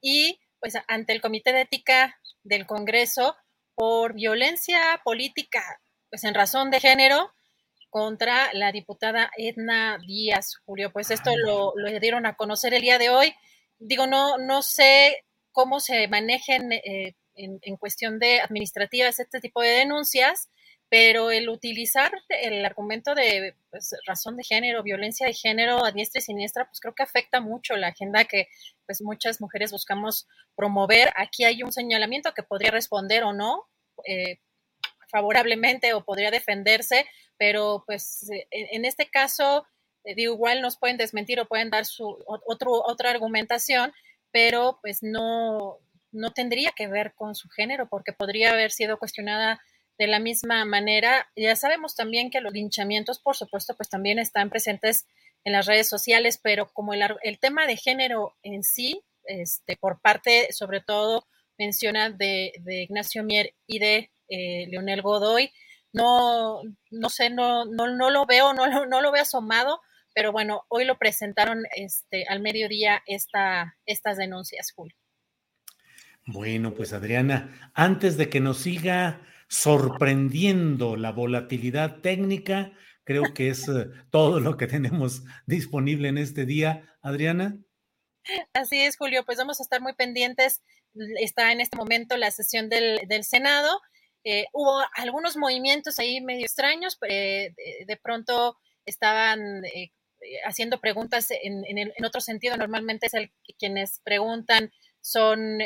y 0.00 0.40
pues 0.58 0.74
ante 0.88 1.12
el 1.12 1.20
Comité 1.20 1.52
de 1.52 1.62
Ética 1.62 2.18
del 2.42 2.66
Congreso 2.66 3.36
por 3.74 4.14
violencia 4.14 5.00
política, 5.04 5.62
pues 6.10 6.24
en 6.24 6.34
razón 6.34 6.70
de 6.70 6.80
género 6.80 7.32
contra 7.94 8.52
la 8.54 8.72
diputada 8.72 9.30
Edna 9.36 9.98
Díaz, 10.04 10.56
Julio. 10.64 10.92
Pues 10.92 11.12
esto 11.12 11.30
lo, 11.36 11.72
lo 11.76 12.00
dieron 12.00 12.26
a 12.26 12.34
conocer 12.34 12.74
el 12.74 12.82
día 12.82 12.98
de 12.98 13.08
hoy. 13.10 13.34
Digo, 13.78 14.08
no, 14.08 14.36
no 14.36 14.62
sé 14.62 15.24
cómo 15.52 15.78
se 15.78 16.08
manejen 16.08 16.72
eh, 16.72 17.14
en, 17.36 17.60
en, 17.62 17.76
cuestión 17.76 18.18
de 18.18 18.40
administrativas 18.40 19.20
este 19.20 19.40
tipo 19.40 19.62
de 19.62 19.68
denuncias, 19.68 20.48
pero 20.88 21.30
el 21.30 21.48
utilizar 21.48 22.12
el 22.28 22.64
argumento 22.64 23.14
de 23.14 23.54
pues, 23.70 23.94
razón 24.06 24.36
de 24.36 24.44
género, 24.44 24.82
violencia 24.82 25.26
de 25.26 25.32
género 25.32 25.84
a 25.84 25.92
diestra 25.92 26.20
y 26.20 26.22
siniestra, 26.22 26.66
pues 26.66 26.80
creo 26.80 26.94
que 26.94 27.02
afecta 27.02 27.40
mucho 27.40 27.76
la 27.76 27.88
agenda 27.88 28.24
que 28.24 28.48
pues 28.86 29.02
muchas 29.02 29.40
mujeres 29.40 29.72
buscamos 29.72 30.28
promover. 30.54 31.12
Aquí 31.16 31.44
hay 31.44 31.62
un 31.62 31.72
señalamiento 31.72 32.34
que 32.34 32.42
podría 32.42 32.70
responder 32.70 33.24
o 33.24 33.32
no 33.32 33.68
eh, 34.06 34.40
favorablemente 35.10 35.94
o 35.94 36.04
podría 36.04 36.30
defenderse, 36.30 37.06
pero 37.38 37.84
pues 37.86 38.26
en, 38.50 38.84
este 38.84 39.08
caso, 39.08 39.66
eh, 40.04 40.14
igual 40.16 40.60
nos 40.60 40.76
pueden 40.76 40.96
desmentir 40.96 41.40
o 41.40 41.46
pueden 41.46 41.70
dar 41.70 41.86
su 41.86 42.18
otro, 42.26 42.72
otra 42.72 43.10
argumentación, 43.10 43.92
pero 44.30 44.78
pues 44.82 45.02
no, 45.02 45.78
no 46.12 46.32
tendría 46.32 46.72
que 46.72 46.88
ver 46.88 47.14
con 47.14 47.34
su 47.34 47.48
género 47.48 47.88
porque 47.88 48.12
podría 48.12 48.50
haber 48.50 48.70
sido 48.70 48.98
cuestionada 48.98 49.60
de 49.98 50.06
la 50.06 50.18
misma 50.18 50.64
manera, 50.64 51.30
ya 51.36 51.54
sabemos 51.56 51.94
también 51.94 52.30
que 52.30 52.40
los 52.40 52.52
linchamientos, 52.52 53.20
por 53.20 53.36
supuesto, 53.36 53.76
pues 53.76 53.88
también 53.88 54.18
están 54.18 54.50
presentes 54.50 55.06
en 55.44 55.52
las 55.52 55.66
redes 55.66 55.88
sociales, 55.88 56.40
pero 56.42 56.68
como 56.72 56.94
el, 56.94 57.02
el 57.22 57.38
tema 57.38 57.66
de 57.66 57.76
género 57.76 58.34
en 58.42 58.62
sí, 58.62 59.02
este, 59.24 59.76
por 59.76 60.00
parte, 60.00 60.52
sobre 60.52 60.80
todo, 60.80 61.26
menciona 61.58 62.10
de, 62.10 62.52
Ignacio 62.66 63.22
Mier 63.24 63.54
y 63.66 63.78
de 63.78 64.10
eh, 64.28 64.66
Leonel 64.68 65.02
Godoy, 65.02 65.50
no, 65.92 66.62
no 66.90 67.08
sé, 67.08 67.30
no, 67.30 67.64
no, 67.66 67.94
no 67.94 68.10
lo 68.10 68.26
veo, 68.26 68.52
no, 68.52 68.86
no 68.86 69.00
lo 69.00 69.12
veo 69.12 69.22
asomado, 69.22 69.80
pero 70.14 70.32
bueno, 70.32 70.62
hoy 70.68 70.84
lo 70.84 70.98
presentaron 70.98 71.64
este, 71.76 72.24
al 72.28 72.40
mediodía 72.40 73.02
esta, 73.06 73.76
estas 73.86 74.16
denuncias, 74.16 74.72
Julio. 74.74 74.96
Bueno, 76.26 76.74
pues 76.74 76.92
Adriana, 76.92 77.70
antes 77.74 78.16
de 78.16 78.30
que 78.30 78.40
nos 78.40 78.58
siga 78.58 79.20
sorprendiendo 79.54 80.96
la 80.96 81.12
volatilidad 81.12 82.00
técnica. 82.00 82.72
Creo 83.04 83.34
que 83.34 83.48
es 83.48 83.68
eh, 83.68 83.86
todo 84.10 84.40
lo 84.40 84.56
que 84.56 84.66
tenemos 84.66 85.22
disponible 85.46 86.08
en 86.08 86.18
este 86.18 86.44
día. 86.44 86.96
Adriana. 87.02 87.56
Así 88.52 88.80
es, 88.80 88.96
Julio. 88.96 89.24
Pues 89.24 89.38
vamos 89.38 89.60
a 89.60 89.62
estar 89.62 89.80
muy 89.80 89.94
pendientes. 89.94 90.62
Está 91.20 91.52
en 91.52 91.60
este 91.60 91.76
momento 91.76 92.16
la 92.16 92.30
sesión 92.30 92.68
del, 92.68 93.24
Senado. 93.24 93.80
Eh, 94.24 94.46
hubo 94.52 94.82
algunos 94.96 95.36
movimientos 95.36 95.98
ahí 95.98 96.20
medio 96.20 96.46
extraños. 96.46 96.98
Eh, 97.08 97.54
de, 97.86 97.96
pronto 97.96 98.56
estaban 98.86 99.62
haciendo 100.46 100.80
preguntas 100.80 101.28
en, 101.30 101.92
otro 102.04 102.20
sentido. 102.20 102.56
Normalmente 102.56 103.06
es 103.06 103.14
el, 103.14 103.30
quienes 103.58 104.00
preguntan 104.02 104.72
son 105.00 105.58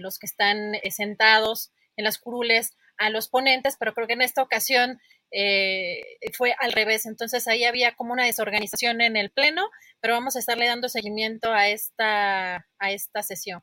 los 0.00 0.18
que 0.18 0.26
están 0.26 0.72
sentados 0.90 1.72
en 1.96 2.04
las 2.04 2.18
curules 2.18 2.76
a 2.98 3.10
los 3.10 3.28
ponentes, 3.28 3.76
pero 3.78 3.94
creo 3.94 4.06
que 4.06 4.14
en 4.14 4.22
esta 4.22 4.42
ocasión 4.42 5.00
eh, 5.30 6.02
fue 6.36 6.54
al 6.58 6.72
revés. 6.72 7.06
Entonces 7.06 7.46
ahí 7.48 7.64
había 7.64 7.94
como 7.94 8.12
una 8.12 8.24
desorganización 8.24 9.00
en 9.00 9.16
el 9.16 9.30
Pleno, 9.30 9.68
pero 10.00 10.14
vamos 10.14 10.36
a 10.36 10.38
estarle 10.38 10.66
dando 10.66 10.88
seguimiento 10.88 11.52
a 11.52 11.68
esta, 11.68 12.66
a 12.78 12.92
esta 12.92 13.22
sesión. 13.22 13.62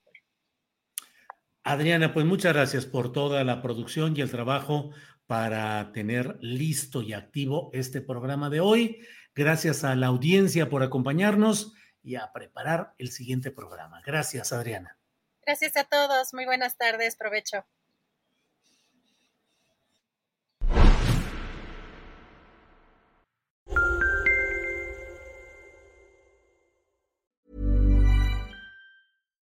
Adriana, 1.63 2.13
pues 2.13 2.25
muchas 2.25 2.53
gracias 2.53 2.85
por 2.85 3.11
toda 3.11 3.43
la 3.43 3.61
producción 3.61 4.17
y 4.17 4.21
el 4.21 4.31
trabajo 4.31 4.91
para 5.27 5.91
tener 5.93 6.37
listo 6.41 7.01
y 7.01 7.13
activo 7.13 7.69
este 7.73 8.01
programa 8.01 8.49
de 8.49 8.59
hoy. 8.59 9.05
Gracias 9.33 9.83
a 9.83 9.95
la 9.95 10.07
audiencia 10.07 10.69
por 10.69 10.83
acompañarnos 10.83 11.73
y 12.03 12.15
a 12.15 12.31
preparar 12.33 12.93
el 12.97 13.11
siguiente 13.11 13.51
programa. 13.51 14.01
Gracias, 14.05 14.51
Adriana. 14.51 14.97
Gracias 15.45 15.77
a 15.77 15.83
todos. 15.83 16.33
Muy 16.33 16.45
buenas 16.45 16.77
tardes. 16.77 17.15
Provecho. 17.15 17.65